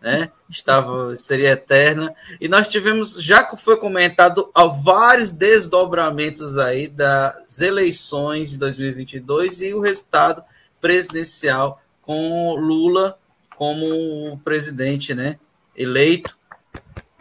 né? 0.00 0.30
Estava, 0.48 1.14
seria 1.16 1.50
eterna. 1.50 2.14
E 2.40 2.48
nós 2.48 2.68
tivemos, 2.68 3.22
já 3.22 3.42
que 3.42 3.56
foi 3.56 3.76
comentado, 3.76 4.50
há 4.54 4.66
vários 4.66 5.32
desdobramentos 5.32 6.56
aí 6.56 6.88
das 6.88 7.60
eleições 7.60 8.50
de 8.50 8.58
2022 8.58 9.60
e 9.60 9.74
o 9.74 9.80
resultado 9.80 10.42
presidencial 10.80 11.82
com 12.02 12.54
Lula 12.54 13.18
como 13.56 14.38
presidente, 14.44 15.14
né? 15.14 15.38
eleito. 15.78 16.36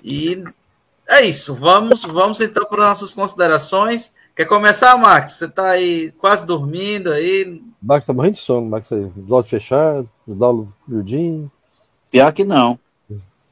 E 0.04 0.44
é 1.08 1.22
isso. 1.22 1.54
Vamos, 1.54 2.04
vamos 2.04 2.41
então 2.41 2.66
para 2.66 2.90
nossas 2.90 3.14
considerações. 3.14 4.16
Quer 4.36 4.45
começar, 4.45 4.98
Max? 4.98 5.34
Você 5.34 5.45
está 5.45 5.72
aí 5.72 6.12
quase 6.18 6.45
dormindo 6.45 7.12
aí. 7.12 7.62
Max 7.82 8.06
tá 8.06 8.14
morrendo 8.14 8.34
de 8.34 8.41
sono, 8.41 8.68
Max. 8.68 8.90
Os 8.91 9.32
olhos 9.32 9.49
fechados, 9.49 10.10
os 10.28 10.41
olhos 10.41 10.68
miudinhos. 10.88 11.49
Pior 12.12 12.32
que 12.32 12.44
não. 12.44 12.80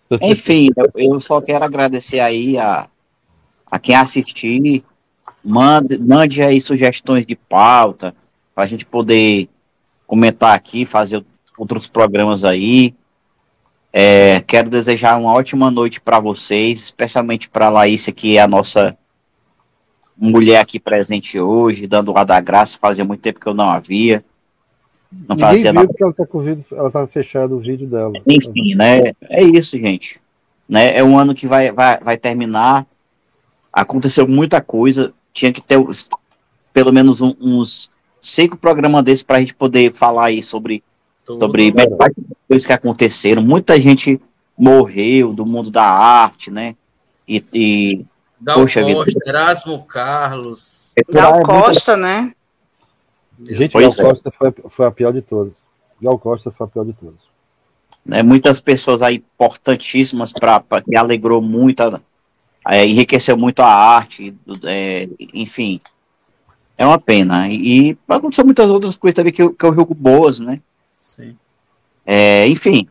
Enfim, 0.22 0.70
eu, 0.96 1.20
só 1.20 1.42
quero 1.42 1.64
agradecer 1.64 2.20
aí 2.20 2.58
a, 2.58 2.88
a 3.70 3.80
quem 3.80 3.96
assistir. 3.96 4.84
Mande, 5.44 5.98
mande 5.98 6.42
aí 6.42 6.60
sugestões 6.60 7.26
de 7.26 7.36
pauta 7.36 8.16
para 8.54 8.64
a 8.64 8.68
gente 8.68 8.86
poder 8.86 9.50
comentar 10.08 10.56
aqui, 10.56 10.86
fazer 10.86 11.24
outros 11.58 11.88
programas 11.88 12.44
aí. 12.44 12.96
É, 13.92 14.42
quero 14.42 14.70
desejar 14.70 15.18
uma 15.18 15.32
ótima 15.32 15.72
noite 15.72 16.02
para 16.02 16.20
vocês, 16.20 16.82
especialmente 16.84 17.50
para 17.50 17.68
a 17.68 17.70
Laís, 17.70 18.06
que 18.08 18.38
é 18.38 18.42
a 18.42 18.48
nossa 18.48 18.98
mulher 20.18 20.60
aqui 20.60 20.80
presente 20.80 21.40
hoje, 21.40 21.88
dando 21.88 22.12
o 22.12 22.18
ar 22.18 22.26
da 22.26 22.40
graça, 22.40 22.78
fazia 22.78 23.06
muito 23.06 23.22
tempo 23.22 23.40
que 23.40 23.48
eu 23.48 23.54
não 23.54 23.70
havia. 23.70 24.24
Não 25.28 25.36
Ninguém 25.36 25.46
fazia 25.46 25.64
viu 25.64 25.74
nada. 25.74 25.88
porque 25.88 26.04
ela 26.04 26.14
tá 26.14 26.28
com 26.28 26.38
o 26.38 26.42
vídeo, 26.42 26.66
ela 26.72 26.92
tá 26.92 27.08
fechado 27.08 27.56
o 27.56 27.60
vídeo 27.60 27.88
dela. 27.88 28.14
Enfim, 28.28 28.76
né? 28.76 29.14
É 29.24 29.44
isso, 29.44 29.78
gente. 29.78 30.20
Né? 30.68 30.98
É 30.98 31.04
um 31.04 31.18
ano 31.18 31.34
que 31.34 31.48
vai, 31.48 31.72
vai, 31.72 32.00
vai 32.00 32.18
terminar. 32.18 32.86
Aconteceu 33.72 34.28
muita 34.28 34.62
coisa. 34.62 35.14
Tinha 35.34 35.52
que 35.52 35.62
ter 35.62 35.80
pelo 36.74 36.92
menos 36.92 37.22
um, 37.22 37.34
uns 37.40 37.90
cinco 38.20 38.58
programas 38.58 39.04
desses 39.04 39.24
para 39.24 39.38
a 39.38 39.40
gente 39.40 39.56
poder 39.56 39.94
falar 39.94 40.26
aí 40.26 40.44
sobre, 40.44 40.84
Tudo 41.26 41.40
sobre 41.40 41.74
coisas 42.48 42.66
que 42.66 42.74
aconteceram. 42.74 43.42
Muita 43.42 43.80
gente 43.80 44.20
morreu 44.58 45.34
do 45.34 45.46
mundo 45.46 45.72
da 45.72 45.84
arte, 45.84 46.52
né? 46.52 46.76
E, 47.28 47.44
e 47.54 48.06
Gal 48.42 48.60
Poxa 48.60 48.82
Costa, 48.82 49.06
vida. 49.06 49.22
Erasmo 49.26 49.86
Carlos. 49.86 50.92
Gal 51.10 51.42
Costa, 51.42 51.98
né? 51.98 52.34
Gente, 53.44 53.74
Gal 53.74 53.92
é. 53.92 53.96
Costa 53.96 54.32
foi, 54.32 54.54
foi 54.70 54.86
a 54.86 54.92
pior 54.92 55.12
de 55.12 55.22
todas. 55.22 55.64
Gal 56.02 56.18
Costa 56.20 56.52
foi 56.52 56.66
a 56.66 56.70
pior 56.70 56.86
de 56.86 56.94
todas. 56.94 57.36
Né, 58.06 58.22
muitas 58.22 58.60
pessoas 58.60 59.02
aí 59.02 59.16
importantíssimas 59.16 60.32
para 60.32 60.62
que 60.84 60.96
alegrou 60.96 61.42
muito, 61.42 62.00
é, 62.68 62.86
enriqueceu 62.86 63.36
muito 63.36 63.62
a 63.62 63.68
arte, 63.68 64.36
é, 64.64 65.10
enfim. 65.34 65.82
É 66.78 66.86
uma 66.86 67.00
pena. 67.00 67.48
E, 67.50 67.92
e 67.92 67.98
aconteceu 68.08 68.46
muitas 68.46 68.70
outras 68.70 68.96
coisas 68.96 69.16
também 69.16 69.34
que, 69.34 69.42
eu, 69.42 69.54
que 69.54 69.66
eu 69.66 69.74
jogo 69.74 69.94
boas, 69.94 70.40
né? 70.40 70.62
Sim. 71.00 71.36
É, 72.06 72.48
enfim. 72.48 72.88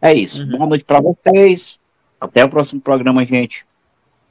É 0.00 0.14
isso. 0.14 0.42
Uhum. 0.42 0.50
Boa 0.52 0.66
noite 0.66 0.84
para 0.84 1.00
vocês. 1.00 1.78
Até 2.20 2.44
o 2.44 2.48
próximo 2.48 2.80
programa, 2.80 3.24
gente. 3.24 3.66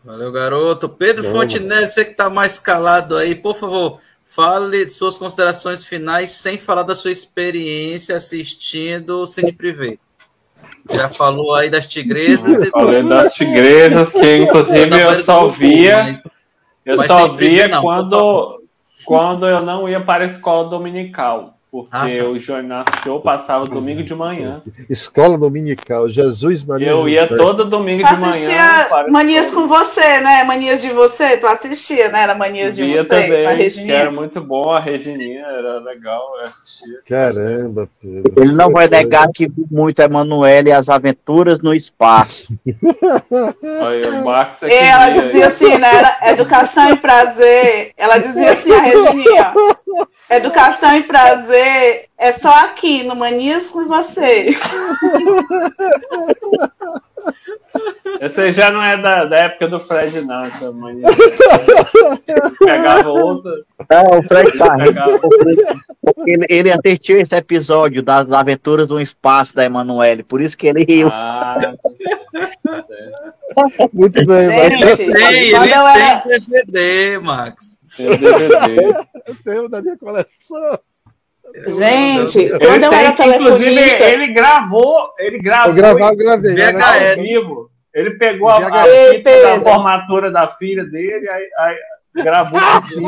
Valeu, 0.04 0.32
garoto. 0.32 0.88
Pedro 0.88 1.24
Valeu, 1.24 1.42
Fontenelle, 1.42 1.88
você 1.88 2.06
que 2.06 2.12
está 2.12 2.30
mais 2.30 2.60
calado 2.60 3.18
aí, 3.18 3.36
por 3.36 3.56
favor, 3.56 4.00
fale 4.28 4.86
de 4.86 4.92
suas 4.92 5.18
considerações 5.18 5.86
finais 5.86 6.32
sem 6.32 6.58
falar 6.58 6.84
da 6.84 6.94
sua 6.94 7.12
experiência 7.12 8.16
assistindo 8.16 9.22
o 9.22 9.26
Cine 9.26 9.52
Privé. 9.52 9.98
Já 10.92 11.10
falou 11.10 11.56
aí 11.56 11.70
das 11.70 11.88
tigresas. 11.88 12.62
e 12.62 12.70
Falei 12.70 13.04
das 13.04 13.34
tigresas, 13.34 14.12
que 14.12 14.38
inclusive 14.38 15.00
eu 15.00 15.24
só 15.24 15.50
via. 15.50 16.14
Eu 16.86 17.04
só 17.04 17.30
via 17.30 17.70
quando, 17.82 18.64
quando 19.04 19.48
eu 19.48 19.62
não 19.62 19.90
ia 19.90 20.02
para 20.02 20.24
a 20.24 20.28
escola 20.28 20.70
dominical. 20.70 21.57
Porque 21.70 21.90
ah, 21.92 22.08
tá. 22.08 22.24
o 22.30 22.40
Jornal 22.40 22.86
Show 23.04 23.20
passava 23.20 23.66
domingo 23.66 24.02
de 24.02 24.16
manhã. 24.16 24.62
Escola 24.90 25.38
Dominical, 25.38 26.08
Jesus 26.08 26.64
Maria. 26.64 26.88
Eu 26.88 27.10
ia 27.10 27.28
todo 27.28 27.66
domingo 27.66 28.06
de 28.06 28.16
manhã. 28.16 28.88
Manias 29.10 29.54
com 29.54 29.68
você, 29.68 30.22
né? 30.22 30.46
Manias 30.46 30.82
de 30.82 30.90
você, 30.92 31.36
tu 31.36 31.46
assistia, 31.46 32.10
né? 32.10 32.24
Era 32.24 32.34
Manias 32.36 32.78
de 32.78 32.86
Via 32.86 33.04
você. 33.04 33.10
também, 33.10 33.70
que 33.70 33.92
era 33.92 34.10
muito 34.10 34.40
bom, 34.40 34.72
a 34.72 34.80
Regininha 34.80 35.46
era 35.46 35.80
legal, 35.80 36.26
eu 36.40 36.46
assistia. 36.46 37.00
Caramba, 37.06 37.90
Pedro. 38.02 38.34
Ele 38.38 38.54
não 38.54 38.72
vai 38.72 38.88
negar 38.88 39.28
que 39.34 39.52
muito 39.70 40.02
Emanuele 40.02 40.70
e 40.70 40.74
as 40.74 40.88
aventuras 40.88 41.62
no 41.62 41.74
espaço. 41.74 42.48
Aí, 43.86 44.10
o 44.10 44.26
Max 44.26 44.64
é 44.64 44.88
Ela 44.88 45.10
dizia 45.10 45.48
aí. 45.48 45.52
assim, 45.52 45.78
né? 45.78 45.96
Era 45.96 46.32
educação 46.32 46.90
e 46.92 46.96
prazer. 46.96 47.92
Ela 47.98 48.18
dizia 48.20 48.54
assim, 48.54 48.72
a 48.72 48.82
Regininha. 48.82 49.54
Educação 50.30 50.98
e 50.98 51.04
prazer 51.04 52.10
é 52.18 52.32
só 52.34 52.50
aqui, 52.66 53.04
no 53.04 53.16
Manias 53.16 53.70
com 53.70 53.88
você. 53.88 54.50
Esse 58.20 58.42
aí 58.42 58.52
já 58.52 58.72
não 58.72 58.84
é 58.84 59.02
da, 59.02 59.26
da 59.26 59.38
época 59.38 59.68
do 59.68 59.80
Fred, 59.80 60.22
não, 60.22 60.44
essa 60.44 60.72
mania. 60.72 61.06
Pegava 62.60 63.10
outra. 63.10 63.52
Não, 63.90 64.20
o 64.20 64.24
Fred 64.24 64.58
tá 64.58 64.76
Porque 66.02 66.32
ele, 66.32 66.46
ele 66.50 66.72
assistiu 66.72 67.20
esse 67.20 67.36
episódio 67.36 68.02
das 68.02 68.30
aventuras 68.32 68.88
do 68.88 69.00
espaço 69.00 69.56
da 69.56 69.64
Emanuele, 69.66 70.24
por 70.24 70.42
isso 70.42 70.58
que 70.58 70.68
ele 70.68 70.84
riu. 70.84 71.08
Ah, 71.12 71.60
Muito 73.94 74.26
bem, 74.26 74.46
Gente, 74.46 74.82
Max. 74.82 74.98
Sim, 74.98 75.14
ele 75.14 75.58
tem 75.94 76.40
DVD, 76.40 77.20
Max. 77.20 77.77
Tem 77.98 78.18
DVD. 78.18 78.94
eu 79.28 79.36
tenho 79.44 79.68
da 79.68 79.82
minha 79.82 79.98
coleção. 79.98 80.80
Gente, 81.66 82.40
ele 82.40 82.60
quando 82.60 82.84
eu 82.84 82.94
era 82.94 83.12
telefonista... 83.14 84.04
Ele 84.04 84.34
gravou, 84.34 85.10
ele 85.18 85.40
gravou... 85.40 85.70
Eu 85.70 85.76
gravava, 85.76 86.14
eu 86.14 86.18
gravei. 86.18 86.54
VHS. 86.54 87.22
Vivo. 87.22 87.72
Ele 87.94 88.12
pegou 88.12 88.50
a, 88.50 88.58
a 88.58 88.84
fita 88.84 89.42
da 89.42 89.60
formatura 89.60 90.30
da 90.30 90.48
filha 90.50 90.86
dele, 90.86 91.28
aí, 91.30 91.50
aí 91.58 91.76
gravou 92.24 92.60
assim. 92.60 93.02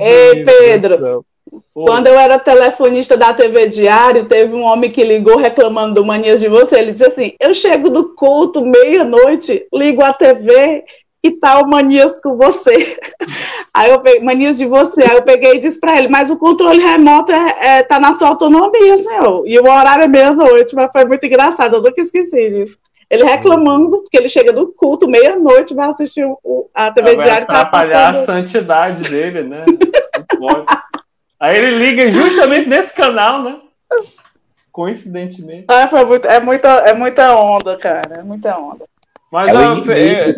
Ei, 0.00 0.44
Pedro, 0.44 1.24
quando 1.72 2.06
eu 2.06 2.18
era 2.18 2.38
telefonista 2.38 3.16
da 3.16 3.32
TV 3.32 3.68
Diário, 3.68 4.26
teve 4.26 4.54
um 4.54 4.62
homem 4.62 4.90
que 4.90 5.02
ligou 5.02 5.36
reclamando 5.36 5.94
do 5.94 6.04
Manias 6.04 6.40
de 6.40 6.48
Você. 6.48 6.78
Ele 6.78 6.92
disse 6.92 7.04
assim: 7.04 7.32
Eu 7.40 7.52
chego 7.54 7.90
do 7.90 8.14
culto, 8.14 8.64
meia-noite, 8.64 9.66
ligo 9.72 10.02
a 10.02 10.12
TV 10.12 10.84
e 11.22 11.30
tal, 11.32 11.66
Manias 11.66 12.20
com 12.20 12.36
você. 12.36 12.96
Aí 13.72 13.90
eu 13.90 14.00
peguei, 14.00 14.20
Manias 14.20 14.58
de 14.58 14.66
Você. 14.66 15.02
Aí 15.02 15.16
eu 15.16 15.22
peguei 15.22 15.54
e 15.54 15.58
disse 15.58 15.80
para 15.80 15.96
ele: 15.98 16.08
Mas 16.08 16.30
o 16.30 16.36
controle 16.36 16.80
remoto 16.80 17.32
é, 17.32 17.78
é, 17.78 17.82
tá 17.82 17.98
na 17.98 18.16
sua 18.16 18.28
autonomia, 18.28 18.98
senhor. 18.98 19.42
E 19.46 19.58
o 19.58 19.64
horário 19.64 20.04
é 20.04 20.08
meia-noite, 20.08 20.74
mas 20.74 20.90
foi 20.92 21.04
muito 21.04 21.24
engraçado, 21.26 21.76
eu 21.76 21.82
nunca 21.82 22.00
esqueci 22.00 22.50
disso. 22.50 22.78
Ele 23.10 23.24
reclamando, 23.24 24.00
porque 24.00 24.16
ele 24.16 24.28
chega 24.28 24.52
do 24.52 24.68
culto, 24.68 25.08
meia-noite, 25.08 25.74
vai 25.74 25.88
assistir 25.88 26.24
o, 26.24 26.68
a 26.74 26.90
TV 26.90 27.16
Diário. 27.16 27.46
Para 27.46 27.60
atrapalhar 27.60 28.12
tá 28.12 28.20
a 28.20 28.24
santidade 28.24 29.02
dele, 29.08 29.42
né? 29.42 29.64
Aí 31.38 31.56
ele 31.56 31.78
liga 31.78 32.10
justamente 32.10 32.68
nesse 32.68 32.94
canal, 32.94 33.42
né? 33.42 33.60
Coincidentemente. 34.72 35.66
Ah, 35.68 35.86
foi 35.86 36.04
muito, 36.04 36.26
é, 36.26 36.40
muita, 36.40 36.68
é 36.68 36.94
muita 36.94 37.36
onda, 37.36 37.76
cara. 37.76 38.18
É 38.18 38.22
muita 38.22 38.58
onda. 38.58 38.84
Mas 39.30 39.48
é 39.48 39.54
eu, 39.54 39.84
eu, 39.94 40.34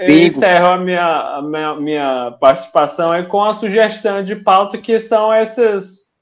eu 0.00 0.26
encerro 0.26 0.66
a 0.66 0.78
minha, 0.78 1.36
a 1.36 1.42
minha, 1.42 1.74
minha 1.76 2.36
participação 2.40 3.12
aí 3.12 3.26
com 3.26 3.42
a 3.42 3.54
sugestão 3.54 4.22
de 4.22 4.36
pauta 4.36 4.78
que 4.78 4.98
são 5.00 5.34
esses, 5.34 6.18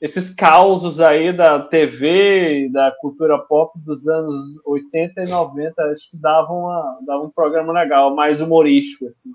esses 0.00 0.34
causos 0.34 1.00
aí 1.00 1.32
da 1.32 1.60
TV 1.60 2.64
e 2.64 2.72
da 2.72 2.90
cultura 3.00 3.38
pop 3.38 3.78
dos 3.78 4.08
anos 4.08 4.64
80 4.66 5.22
e 5.22 5.28
90. 5.28 5.82
Acho 5.84 6.10
que 6.10 6.16
davam, 6.16 6.64
uma, 6.64 6.98
davam 7.06 7.26
um 7.26 7.30
programa 7.30 7.72
legal, 7.72 8.14
mais 8.14 8.40
humorístico, 8.40 9.06
assim. 9.06 9.30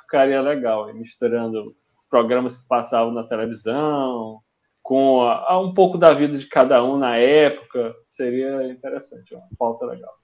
Ficaria 0.00 0.40
legal, 0.40 0.92
misturando 0.94 1.74
programas 2.14 2.56
que 2.56 2.68
passavam 2.68 3.12
na 3.12 3.24
televisão, 3.24 4.38
com 4.80 5.22
a, 5.22 5.50
a 5.50 5.60
um 5.60 5.74
pouco 5.74 5.98
da 5.98 6.14
vida 6.14 6.38
de 6.38 6.46
cada 6.46 6.84
um 6.84 6.96
na 6.96 7.16
época, 7.16 7.92
seria 8.06 8.62
interessante, 8.68 9.34
uma 9.34 9.48
pauta 9.58 9.84
legal. 9.84 10.14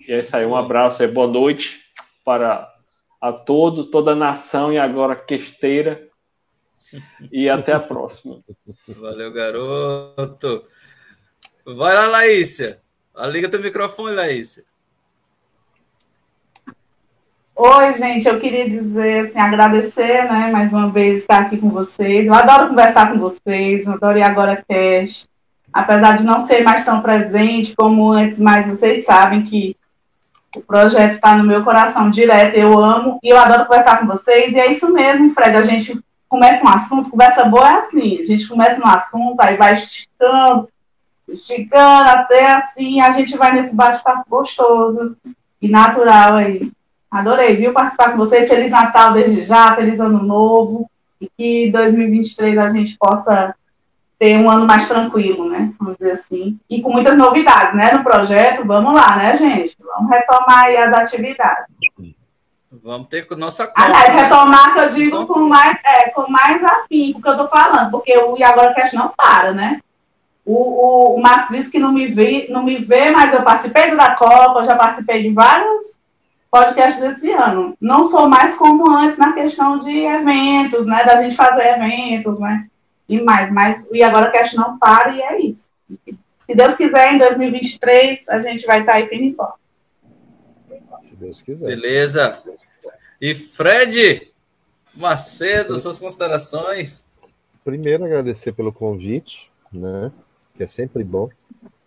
E 0.00 0.12
é 0.12 0.18
isso 0.18 0.36
aí, 0.36 0.44
um 0.44 0.56
abraço 0.56 1.00
e 1.00 1.06
boa 1.06 1.28
noite 1.28 1.78
para 2.24 2.68
a 3.20 3.32
todo, 3.32 3.84
toda 3.84 4.10
a 4.10 4.16
nação 4.16 4.72
e 4.72 4.78
agora 4.78 5.14
questeira. 5.14 6.08
E 7.30 7.48
até 7.48 7.72
a 7.72 7.78
próxima. 7.78 8.42
Valeu, 8.88 9.32
garoto. 9.32 10.66
Vai 11.64 11.94
lá, 11.94 12.08
Laísia. 12.08 12.82
Liga 13.30 13.48
teu 13.48 13.60
microfone, 13.60 14.16
Laísia. 14.16 14.64
Oi, 17.60 17.92
gente, 17.94 18.28
eu 18.28 18.38
queria 18.38 18.70
dizer, 18.70 19.26
assim, 19.26 19.38
agradecer, 19.40 20.30
né, 20.30 20.48
mais 20.52 20.72
uma 20.72 20.90
vez 20.90 21.18
estar 21.18 21.40
aqui 21.40 21.58
com 21.58 21.70
vocês. 21.70 22.24
Eu 22.24 22.32
adoro 22.32 22.68
conversar 22.68 23.10
com 23.10 23.18
vocês, 23.18 23.84
eu 23.84 23.94
adoro 23.94 24.16
ir 24.16 24.22
agora 24.22 24.64
Cash. 24.68 25.28
Apesar 25.72 26.18
de 26.18 26.24
não 26.24 26.38
ser 26.38 26.62
mais 26.62 26.84
tão 26.84 27.02
presente 27.02 27.74
como 27.74 28.12
antes, 28.12 28.38
mas 28.38 28.68
vocês 28.68 29.04
sabem 29.04 29.44
que 29.44 29.76
o 30.54 30.60
projeto 30.60 31.14
está 31.14 31.36
no 31.36 31.42
meu 31.42 31.64
coração 31.64 32.10
direto, 32.10 32.54
eu 32.54 32.78
amo 32.78 33.18
e 33.24 33.28
eu 33.28 33.36
adoro 33.36 33.66
conversar 33.66 33.98
com 33.98 34.06
vocês. 34.06 34.52
E 34.52 34.60
é 34.60 34.70
isso 34.70 34.92
mesmo, 34.92 35.34
Fred, 35.34 35.56
a 35.56 35.62
gente 35.62 35.98
começa 36.28 36.64
um 36.64 36.68
assunto, 36.68 37.10
conversa 37.10 37.44
boa 37.44 37.68
é 37.68 37.74
assim, 37.74 38.20
a 38.20 38.24
gente 38.24 38.46
começa 38.46 38.78
no 38.78 38.86
assunto, 38.86 39.40
aí 39.40 39.56
vai 39.56 39.72
esticando, 39.72 40.68
esticando 41.28 42.08
até 42.08 42.52
assim, 42.52 43.00
a 43.00 43.10
gente 43.10 43.36
vai 43.36 43.52
nesse 43.52 43.74
bate-papo 43.74 44.30
gostoso 44.30 45.16
e 45.60 45.68
natural 45.68 46.34
aí. 46.36 46.70
Adorei, 47.10 47.56
viu, 47.56 47.72
participar 47.72 48.12
com 48.12 48.18
vocês. 48.18 48.48
Feliz 48.48 48.70
Natal 48.70 49.12
desde 49.12 49.42
já, 49.42 49.74
feliz 49.74 49.98
Ano 49.98 50.22
Novo. 50.22 50.90
E 51.20 51.28
que 51.36 51.70
2023 51.70 52.58
a 52.58 52.68
gente 52.68 52.96
possa 52.98 53.54
ter 54.18 54.36
um 54.36 54.50
ano 54.50 54.66
mais 54.66 54.86
tranquilo, 54.86 55.48
né? 55.48 55.72
Vamos 55.78 55.96
dizer 55.98 56.12
assim. 56.12 56.58
E 56.68 56.82
com 56.82 56.92
muitas 56.92 57.16
novidades, 57.16 57.74
né? 57.74 57.92
No 57.92 58.04
projeto, 58.04 58.64
vamos 58.64 58.94
lá, 58.94 59.16
né, 59.16 59.36
gente? 59.36 59.76
Vamos 59.80 60.10
retomar 60.10 60.64
aí 60.64 60.76
as 60.76 60.92
atividades. 60.92 61.66
Vamos 62.70 63.08
ter 63.08 63.22
com 63.22 63.34
nossa 63.34 63.66
conta. 63.66 63.82
Ah, 63.82 63.88
né? 63.88 64.22
retomar 64.22 64.74
que 64.74 64.80
eu 64.80 64.88
digo 64.90 65.26
com 65.26 65.40
mais, 65.40 65.78
é, 65.84 66.10
com 66.10 66.30
mais 66.30 66.62
afim, 66.62 67.14
porque 67.14 67.28
eu 67.28 67.36
tô 67.36 67.48
falando, 67.48 67.90
porque 67.90 68.16
o 68.16 68.36
E 68.36 68.42
Agora 68.42 68.74
Cast 68.74 68.94
não 68.94 69.08
para, 69.08 69.52
né? 69.52 69.80
O, 70.44 70.54
o, 70.54 71.16
o 71.16 71.22
Marcos 71.22 71.56
disse 71.56 71.70
que 71.70 71.78
não 71.78 71.92
me, 71.92 72.06
vê, 72.06 72.46
não 72.50 72.62
me 72.62 72.76
vê, 72.76 73.10
mas 73.10 73.32
eu 73.32 73.42
participei 73.42 73.94
da 73.94 74.14
Copa, 74.14 74.64
já 74.64 74.76
participei 74.76 75.22
de 75.22 75.30
vários 75.32 75.98
podcasts 76.50 77.02
desse 77.02 77.30
ano. 77.32 77.76
Não 77.80 78.04
sou 78.04 78.28
mais 78.28 78.56
como 78.56 78.90
antes 78.90 79.18
na 79.18 79.32
questão 79.32 79.78
de 79.78 79.90
eventos, 79.90 80.86
né? 80.86 81.04
Da 81.04 81.22
gente 81.22 81.36
fazer 81.36 81.74
eventos, 81.74 82.40
né? 82.40 82.68
E 83.08 83.20
mais, 83.20 83.50
mas 83.52 83.90
e 83.90 84.02
agora 84.02 84.28
o 84.28 84.32
cast 84.32 84.56
não 84.56 84.78
para 84.78 85.14
e 85.14 85.22
é 85.22 85.40
isso. 85.40 85.70
Se 85.86 86.54
Deus 86.54 86.76
quiser, 86.76 87.14
em 87.14 87.18
2023 87.18 88.28
a 88.28 88.40
gente 88.40 88.66
vai 88.66 88.80
estar 88.80 88.94
aí 88.94 89.08
firme. 89.08 89.36
Se 91.02 91.16
Deus 91.16 91.42
quiser. 91.42 91.66
Beleza. 91.66 92.42
E 93.20 93.34
Fred 93.34 94.32
Macedo, 94.94 95.78
suas 95.78 95.98
considerações? 95.98 97.06
Primeiro, 97.64 98.04
agradecer 98.04 98.52
pelo 98.52 98.72
convite, 98.72 99.50
né? 99.72 100.10
Que 100.54 100.64
é 100.64 100.66
sempre 100.66 101.04
bom 101.04 101.28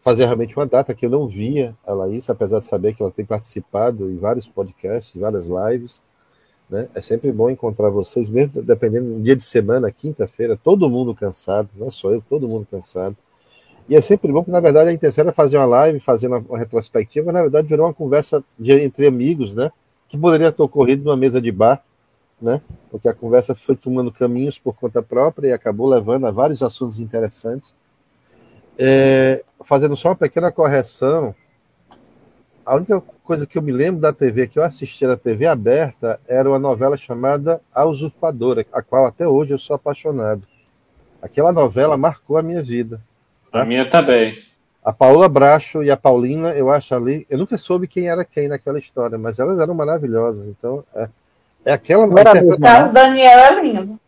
fazer 0.01 0.25
realmente 0.25 0.57
uma 0.57 0.65
data 0.65 0.93
que 0.93 1.05
eu 1.05 1.09
não 1.09 1.27
via 1.27 1.75
a 1.85 1.93
Laís, 1.93 2.29
apesar 2.29 2.59
de 2.59 2.65
saber 2.65 2.93
que 2.93 3.01
ela 3.01 3.11
tem 3.11 3.23
participado 3.23 4.11
em 4.11 4.17
vários 4.17 4.47
podcasts, 4.47 5.19
várias 5.19 5.47
lives. 5.47 6.03
Né? 6.69 6.89
É 6.95 7.01
sempre 7.01 7.31
bom 7.31 7.49
encontrar 7.49 7.89
vocês, 7.89 8.29
mesmo 8.29 8.61
dependendo 8.63 9.13
do 9.13 9.21
dia 9.21 9.35
de 9.35 9.43
semana, 9.43 9.91
quinta-feira, 9.91 10.57
todo 10.61 10.89
mundo 10.89 11.13
cansado, 11.13 11.69
não 11.75 11.91
só 11.91 12.11
eu, 12.11 12.21
todo 12.27 12.47
mundo 12.47 12.67
cansado. 12.69 13.15
E 13.87 13.95
é 13.95 14.01
sempre 14.01 14.31
bom, 14.31 14.39
porque 14.39 14.51
na 14.51 14.59
verdade 14.59 14.89
a 14.89 14.93
intenção 14.93 15.23
era 15.23 15.31
fazer 15.31 15.57
uma 15.57 15.65
live, 15.65 15.99
fazer 15.99 16.27
uma, 16.27 16.37
uma 16.37 16.57
retrospectiva, 16.57 17.25
mas 17.25 17.35
na 17.35 17.41
verdade 17.41 17.67
virou 17.67 17.85
uma 17.85 17.93
conversa 17.93 18.43
de, 18.57 18.71
entre 18.73 19.05
amigos, 19.05 19.53
né? 19.53 19.71
Que 20.07 20.17
poderia 20.17 20.51
ter 20.51 20.63
ocorrido 20.63 21.03
numa 21.03 21.17
mesa 21.17 21.41
de 21.41 21.51
bar, 21.51 21.83
né? 22.41 22.61
Porque 22.89 23.07
a 23.07 23.13
conversa 23.13 23.53
foi 23.53 23.75
tomando 23.75 24.11
caminhos 24.11 24.57
por 24.57 24.73
conta 24.75 25.01
própria 25.03 25.49
e 25.49 25.53
acabou 25.53 25.87
levando 25.87 26.25
a 26.25 26.31
vários 26.31 26.63
assuntos 26.63 26.99
interessantes. 26.99 27.75
É, 28.83 29.43
fazendo 29.63 29.95
só 29.95 30.09
uma 30.09 30.15
pequena 30.15 30.51
correção, 30.51 31.35
a 32.65 32.75
única 32.75 32.99
coisa 33.23 33.45
que 33.45 33.55
eu 33.55 33.61
me 33.61 33.71
lembro 33.71 34.01
da 34.01 34.11
TV 34.11 34.47
que 34.47 34.57
eu 34.57 34.63
assisti 34.63 35.05
na 35.05 35.15
TV 35.15 35.45
aberta 35.45 36.19
era 36.27 36.49
uma 36.49 36.57
novela 36.57 36.97
chamada 36.97 37.61
A 37.71 37.85
Usurpadora, 37.85 38.65
a 38.73 38.81
qual 38.81 39.05
até 39.05 39.27
hoje 39.27 39.53
eu 39.53 39.59
sou 39.59 39.75
apaixonado. 39.75 40.47
Aquela 41.21 41.53
novela 41.53 41.95
marcou 41.95 42.39
a 42.39 42.41
minha 42.41 42.63
vida. 42.63 42.99
Tá? 43.51 43.61
A 43.61 43.65
minha 43.65 43.87
também. 43.87 44.35
A 44.83 44.91
Paula 44.91 45.29
Bracho 45.29 45.83
e 45.83 45.91
a 45.91 45.97
Paulina, 45.97 46.49
eu 46.53 46.71
acho 46.71 46.95
ali. 46.95 47.27
Eu 47.29 47.37
nunca 47.37 47.59
soube 47.59 47.87
quem 47.87 48.09
era 48.09 48.25
quem 48.25 48.47
naquela 48.47 48.79
história, 48.79 49.15
mas 49.15 49.37
elas 49.37 49.59
eram 49.59 49.75
maravilhosas. 49.75 50.47
Então, 50.47 50.83
é, 50.95 51.07
é 51.65 51.73
aquela. 51.73 52.07
O 52.07 52.59
Carlos 52.59 52.89
Daniel 52.89 53.39
é 53.39 53.61
lindo. 53.61 53.99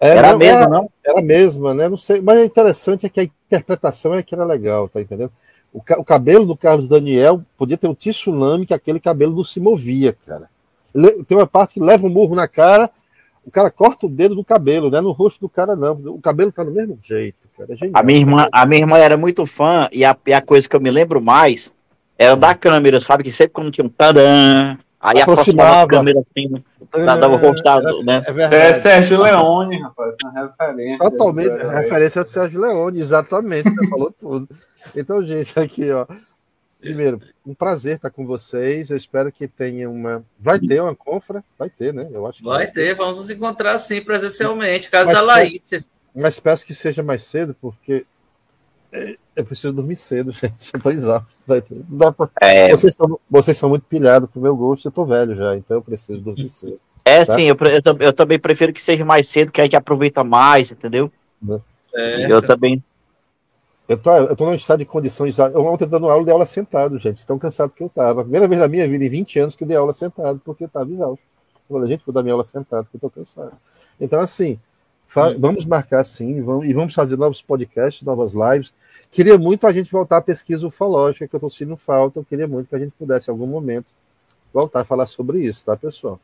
É, 0.00 0.10
era 0.10 0.32
não, 0.32 0.38
mesmo, 0.38 0.58
era, 0.60 0.68
não? 0.68 0.90
Era 1.04 1.18
a 1.18 1.22
mesma, 1.22 1.74
né? 1.74 1.88
Não 1.88 1.96
sei. 1.96 2.20
Mas 2.20 2.40
o 2.40 2.44
interessante 2.44 3.06
é 3.06 3.08
que 3.08 3.20
a 3.20 3.24
interpretação 3.24 4.14
é 4.14 4.22
que 4.22 4.34
era 4.34 4.44
legal, 4.44 4.88
tá 4.88 5.00
entendendo? 5.00 5.32
O, 5.72 5.78
o 5.78 6.04
cabelo 6.04 6.46
do 6.46 6.56
Carlos 6.56 6.88
Daniel 6.88 7.42
podia 7.56 7.76
ter 7.76 7.88
um 7.88 7.94
tsunami 7.94 8.66
que 8.66 8.74
aquele 8.74 9.00
cabelo 9.00 9.34
não 9.34 9.44
se 9.44 9.60
movia, 9.60 10.16
cara. 10.26 10.48
Tem 11.26 11.36
uma 11.36 11.46
parte 11.46 11.74
que 11.74 11.80
leva 11.80 12.06
um 12.06 12.10
murro 12.10 12.34
na 12.34 12.48
cara, 12.48 12.90
o 13.44 13.50
cara 13.50 13.70
corta 13.70 14.06
o 14.06 14.08
dedo 14.08 14.34
do 14.34 14.44
cabelo, 14.44 14.90
né? 14.90 15.00
No 15.00 15.10
rosto 15.10 15.40
do 15.40 15.48
cara, 15.48 15.74
não. 15.74 15.92
O 15.92 16.20
cabelo 16.20 16.52
tá 16.52 16.62
do 16.62 16.70
mesmo 16.70 16.98
jeito, 17.02 17.36
cara. 17.56 17.72
É 17.72 17.76
genial, 17.76 18.00
a, 18.00 18.02
minha 18.02 18.18
irmã, 18.18 18.48
a 18.52 18.66
minha 18.66 18.82
irmã 18.82 18.98
era 18.98 19.16
muito 19.16 19.46
fã, 19.46 19.88
e 19.92 20.04
a, 20.04 20.16
e 20.26 20.32
a 20.32 20.40
coisa 20.40 20.68
que 20.68 20.76
eu 20.76 20.80
me 20.80 20.90
lembro 20.90 21.20
mais 21.20 21.74
era 22.18 22.36
da 22.36 22.54
câmera, 22.54 23.00
sabe? 23.00 23.24
Que 23.24 23.32
sempre 23.32 23.52
quando 23.52 23.70
tinha 23.70 23.86
um 23.86 23.88
tadã, 23.88 24.76
aí 25.00 25.20
aproximava 25.20 25.82
a 25.82 25.88
câmera 25.88 26.20
assim, 26.20 26.48
né? 26.48 26.62
dava 27.04 27.28
o 27.28 27.36
rosto, 27.36 28.04
né? 28.04 28.22
É, 28.50 28.70
é 28.70 28.74
Sérgio 28.80 29.22
Leone, 29.22 29.80
rapaz, 29.80 30.16
é 30.22 30.26
uma 30.26 30.46
referência. 30.46 30.98
Totalmente, 30.98 31.48
referência 31.48 32.22
de 32.22 32.30
Sérgio 32.30 32.60
Leone, 32.60 33.00
exatamente, 33.00 33.70
falou 33.88 34.12
tudo. 34.18 34.48
Então, 34.94 35.22
gente, 35.24 35.58
aqui, 35.58 35.90
ó. 35.90 36.06
Primeiro, 36.80 37.20
um 37.44 37.54
prazer 37.54 37.96
estar 37.96 38.08
com 38.08 38.24
vocês. 38.24 38.90
Eu 38.90 38.96
espero 38.96 39.32
que 39.32 39.48
tenha 39.48 39.90
uma. 39.90 40.24
Vai 40.38 40.60
ter 40.60 40.80
uma 40.80 40.94
confra? 40.94 41.42
Vai 41.58 41.68
ter, 41.68 41.92
né? 41.92 42.08
Eu 42.12 42.24
acho 42.24 42.42
vai, 42.42 42.58
vai 42.58 42.66
ter. 42.68 42.88
ter, 42.88 42.94
vamos 42.94 43.18
nos 43.18 43.30
encontrar 43.30 43.76
sim 43.78 44.00
presencialmente, 44.00 44.88
casa 44.88 45.12
da 45.12 45.20
Laícia. 45.20 45.84
Mas 46.14 46.38
peço 46.38 46.64
que 46.64 46.74
seja 46.74 47.02
mais 47.02 47.22
cedo, 47.24 47.54
porque 47.60 48.06
eu 49.36 49.44
preciso 49.44 49.72
dormir 49.72 49.96
cedo, 49.96 50.30
gente. 50.32 50.70
Eu 50.72 50.80
tô 50.80 50.90
exausto. 50.90 51.28
Tá 51.46 52.12
pra... 52.12 52.28
É... 52.40 52.70
Vocês, 52.70 52.94
são, 52.94 53.20
vocês 53.30 53.56
são 53.58 53.68
muito 53.68 53.84
pilhados 53.84 54.30
pro 54.30 54.40
meu 54.40 54.56
gosto, 54.56 54.88
eu 54.88 54.92
tô 54.92 55.04
velho 55.04 55.34
já, 55.34 55.56
então 55.56 55.76
eu 55.76 55.82
preciso 55.82 56.20
dormir 56.20 56.48
cedo. 56.48 56.80
É, 57.04 57.24
tá? 57.24 57.36
sim, 57.36 57.44
eu, 57.44 57.56
eu, 57.56 57.96
eu, 58.00 58.12
também 58.12 58.38
prefiro 58.38 58.72
que 58.72 58.82
seja 58.82 59.04
mais 59.04 59.28
cedo, 59.28 59.50
que 59.50 59.60
a 59.60 59.64
gente 59.64 59.76
aproveita 59.76 60.22
mais, 60.22 60.70
entendeu? 60.70 61.10
É. 61.94 62.30
Eu 62.30 62.42
também. 62.42 62.82
Eu 63.88 63.96
tô, 63.96 64.14
eu 64.14 64.36
tô 64.36 64.44
num 64.44 64.52
estado 64.52 64.80
de 64.80 64.84
condições. 64.84 65.38
Eu 65.38 65.64
ontem 65.64 65.88
dando 65.88 66.10
aula 66.10 66.22
de 66.22 66.30
aula 66.30 66.44
sentado, 66.44 66.98
gente. 66.98 67.24
Tão 67.24 67.38
cansado 67.38 67.70
que 67.70 67.82
eu 67.82 67.88
tava. 67.88 68.22
Primeira 68.22 68.46
vez 68.46 68.60
na 68.60 68.68
minha 68.68 68.86
vida 68.86 69.04
em 69.06 69.08
20 69.08 69.38
anos 69.38 69.56
que 69.56 69.64
eu 69.64 69.68
dei 69.68 69.76
aula 69.76 69.94
sentado, 69.94 70.38
porque 70.44 70.64
eu 70.64 70.68
tava 70.68 70.90
exausto. 70.90 71.24
Eu 71.70 71.76
falei, 71.76 71.88
gente, 71.88 72.04
vou 72.04 72.12
dar 72.12 72.22
minha 72.22 72.34
aula 72.34 72.44
sentado, 72.44 72.84
porque 72.84 72.96
eu 72.98 73.00
tô 73.00 73.10
cansado. 73.10 73.56
Então, 73.98 74.20
assim, 74.20 74.60
vamos 75.38 75.64
marcar 75.64 76.04
sim, 76.04 76.42
vamos, 76.42 76.68
e 76.68 76.72
vamos 76.72 76.94
fazer 76.94 77.16
novos 77.16 77.40
podcasts, 77.40 78.02
novas 78.02 78.34
lives. 78.34 78.74
Queria 79.10 79.38
muito 79.38 79.66
a 79.66 79.72
gente 79.72 79.90
voltar 79.90 80.18
à 80.18 80.22
pesquisa 80.22 80.66
ufológica, 80.66 81.26
que 81.26 81.34
eu 81.34 81.38
estou 81.38 81.50
sentindo 81.50 81.76
falta. 81.76 82.18
Eu 82.18 82.24
queria 82.24 82.46
muito 82.46 82.68
que 82.68 82.74
a 82.74 82.78
gente 82.78 82.92
pudesse, 82.98 83.30
em 83.30 83.32
algum 83.32 83.46
momento, 83.46 83.86
voltar 84.52 84.80
a 84.80 84.84
falar 84.84 85.06
sobre 85.06 85.38
isso, 85.40 85.64
tá, 85.64 85.76
pessoal? 85.76 86.20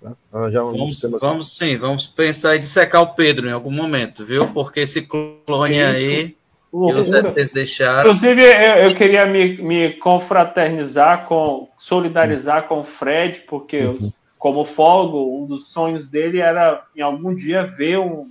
Tá? 0.00 0.12
Vamos, 0.30 1.02
vamos 1.20 1.56
sim, 1.56 1.76
vamos 1.76 2.06
pensar 2.06 2.56
em 2.56 2.60
dissecar 2.60 3.02
o 3.02 3.14
Pedro 3.14 3.48
em 3.48 3.52
algum 3.52 3.70
momento, 3.70 4.24
viu? 4.24 4.46
Porque 4.48 4.80
esse 4.80 5.02
clone 5.02 5.82
aí. 5.82 6.36
Que 6.70 6.92
vocês 6.92 7.50
deixaram. 7.50 8.10
Inclusive, 8.10 8.42
eu, 8.42 8.74
eu 8.84 8.94
queria 8.94 9.24
me, 9.24 9.56
me, 9.62 9.94
confraternizar, 9.94 11.24
com, 11.24 11.66
solidarizar 11.78 12.68
com 12.68 12.80
o 12.80 12.84
Fred, 12.84 13.40
porque, 13.48 13.84
uhum. 13.84 14.12
Como 14.38 14.64
folgo, 14.64 15.36
um 15.36 15.46
dos 15.46 15.68
sonhos 15.68 16.08
dele 16.08 16.38
era 16.38 16.84
em 16.96 17.00
algum 17.00 17.34
dia 17.34 17.66
ver 17.66 17.98
um, 17.98 18.26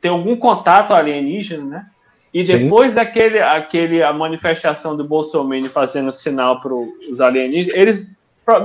ter 0.00 0.08
algum 0.08 0.36
contato 0.36 0.92
alienígena, 0.92 1.64
né? 1.64 1.86
E 2.34 2.42
depois 2.42 2.90
Sim. 2.90 2.96
daquele 2.96 3.40
aquele, 3.40 4.02
a 4.02 4.12
manifestação 4.12 4.96
do 4.96 5.04
Bolsonaro 5.04 5.64
fazendo 5.70 6.12
sinal 6.12 6.60
para 6.60 6.74
os 6.74 7.20
alienígenas, 7.20 7.78
eles 7.78 8.15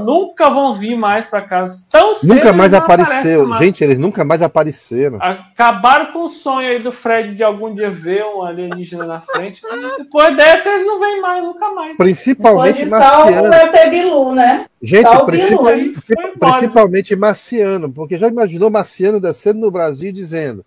nunca 0.04 0.50
vão 0.50 0.74
vir 0.74 0.96
mais 0.96 1.26
para 1.28 1.42
casa. 1.42 1.78
Tão 1.90 2.14
nunca 2.24 2.54
mais 2.54 2.74
apareceu. 2.74 3.48
Mais. 3.48 3.64
Gente, 3.64 3.84
eles 3.84 3.98
nunca 3.98 4.24
mais 4.24 4.42
apareceram. 4.42 5.18
Acabaram 5.22 6.14
com 6.14 6.26
o 6.26 6.30
sonho 6.30 6.70
aí 6.70 6.80
do 6.80 6.92
Fred 6.92 7.36
de 7.36 7.44
algum 7.44 7.74
dia 7.74 7.90
ver 7.90 8.24
um 8.24 8.44
alienígena 8.44 9.06
na 9.06 9.22
frente. 9.22 9.62
Depois 9.98 10.36
dessa, 10.36 10.70
eles 10.70 10.86
não 10.86 11.00
vêm 11.00 11.20
mais, 11.20 11.44
nunca 11.44 11.72
mais. 11.72 11.98
Principalmente 11.98 12.86
marciano. 12.86 13.50
Bilu, 13.90 14.36
né? 14.36 14.66
Gente, 14.82 15.26
principalmente, 15.26 16.00
principalmente 16.40 17.16
marciano, 17.16 17.92
porque 17.92 18.18
já 18.18 18.28
imaginou 18.28 18.70
marciano 18.70 19.20
descendo 19.20 19.60
no 19.60 19.72
Brasil 19.72 20.12
dizendo 20.12 20.64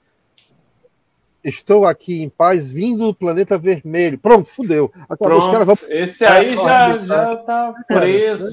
Estou 1.45 1.85
aqui 1.85 2.23
em 2.23 2.29
paz, 2.31 2.73
vindo 2.73 3.09
do 3.09 3.15
planeta 3.15 3.59
vermelho. 3.59 4.17
Pronto, 4.19 4.49
fudeu. 4.49 4.91
Acabou, 5.09 5.29
Pronto, 5.29 5.43
os 5.43 5.53
caras 5.53 5.67
vão... 5.67 5.77
Esse 5.91 6.25
aí 6.25 6.55
já, 6.55 6.99
já 6.99 7.37
tá 7.37 7.75
preso. 7.87 8.49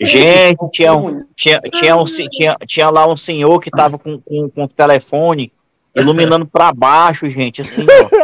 Gente, 0.00 0.70
tinha, 0.70 0.94
um, 0.94 1.24
tinha, 1.36 1.60
tinha, 1.60 1.96
um, 1.96 2.04
tinha, 2.04 2.56
tinha 2.66 2.88
lá 2.88 3.06
um 3.06 3.16
senhor 3.16 3.60
que 3.60 3.70
tava 3.70 3.98
com, 3.98 4.18
com, 4.18 4.48
com 4.48 4.64
o 4.64 4.68
telefone 4.68 5.52
iluminando 5.94 6.46
para 6.46 6.72
baixo, 6.72 7.28
gente, 7.28 7.60
assim, 7.60 7.84
ó. 7.84 8.21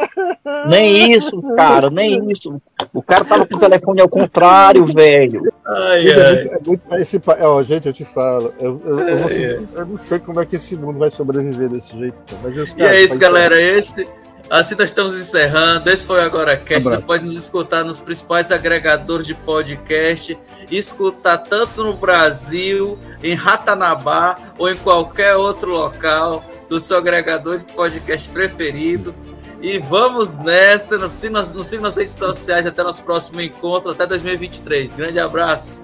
Nem 0.68 1.12
isso, 1.12 1.40
cara, 1.56 1.90
nem 1.90 2.30
isso. 2.30 2.60
O 2.92 3.02
cara 3.02 3.24
tava 3.24 3.46
com 3.46 3.56
o 3.56 3.60
telefone 3.60 4.00
ao 4.00 4.08
contrário, 4.08 4.84
velho. 4.86 5.42
Ai, 5.66 6.10
ai. 6.10 6.42
É 6.48 6.58
muito, 6.64 6.94
é 6.94 7.02
esse, 7.02 7.20
ó, 7.26 7.62
gente, 7.62 7.86
eu 7.86 7.92
te 7.92 8.04
falo, 8.04 8.52
eu, 8.58 8.80
eu, 8.84 8.98
eu, 9.00 9.18
não 9.18 9.28
sei, 9.28 9.68
eu, 9.74 9.86
não 9.86 9.96
sei, 9.96 10.18
como 10.18 10.40
é 10.40 10.46
que 10.46 10.56
esse 10.56 10.76
mundo 10.76 10.98
vai 10.98 11.10
sobreviver 11.10 11.68
desse 11.68 11.96
jeito. 11.98 12.16
Mas 12.42 12.56
os 12.56 12.74
e 12.76 12.82
é 12.82 13.02
isso, 13.02 13.18
galera. 13.18 13.60
Esse, 13.60 14.06
assim 14.50 14.74
nós 14.74 14.86
estamos 14.86 15.18
encerrando. 15.18 15.90
Esse 15.90 16.04
foi 16.04 16.20
o 16.20 16.22
Agora 16.22 16.56
Cast. 16.56 16.88
Você 16.88 16.98
pode 16.98 17.26
nos 17.26 17.36
escutar 17.36 17.84
nos 17.84 18.00
principais 18.00 18.50
agregadores 18.50 19.26
de 19.26 19.34
podcast. 19.34 20.38
Escutar 20.70 21.38
tanto 21.38 21.82
no 21.82 21.94
Brasil, 21.94 22.98
em 23.22 23.34
Ratanabá 23.34 24.38
ou 24.58 24.70
em 24.70 24.76
qualquer 24.76 25.34
outro 25.34 25.70
local 25.72 26.44
do 26.68 26.78
seu 26.78 26.98
agregador 26.98 27.58
de 27.58 27.72
podcast 27.72 28.28
preferido. 28.28 29.14
E 29.60 29.78
vamos 29.78 30.36
nessa. 30.36 30.98
Nos 30.98 31.14
siga, 31.14 31.42
nos, 31.42 31.66
siga 31.66 31.82
nas 31.82 31.96
redes 31.96 32.14
sociais. 32.14 32.66
Até 32.66 32.82
nosso 32.82 33.02
próximo 33.02 33.40
encontro. 33.40 33.90
Até 33.90 34.06
2023. 34.06 34.94
Grande 34.94 35.18
abraço. 35.18 35.82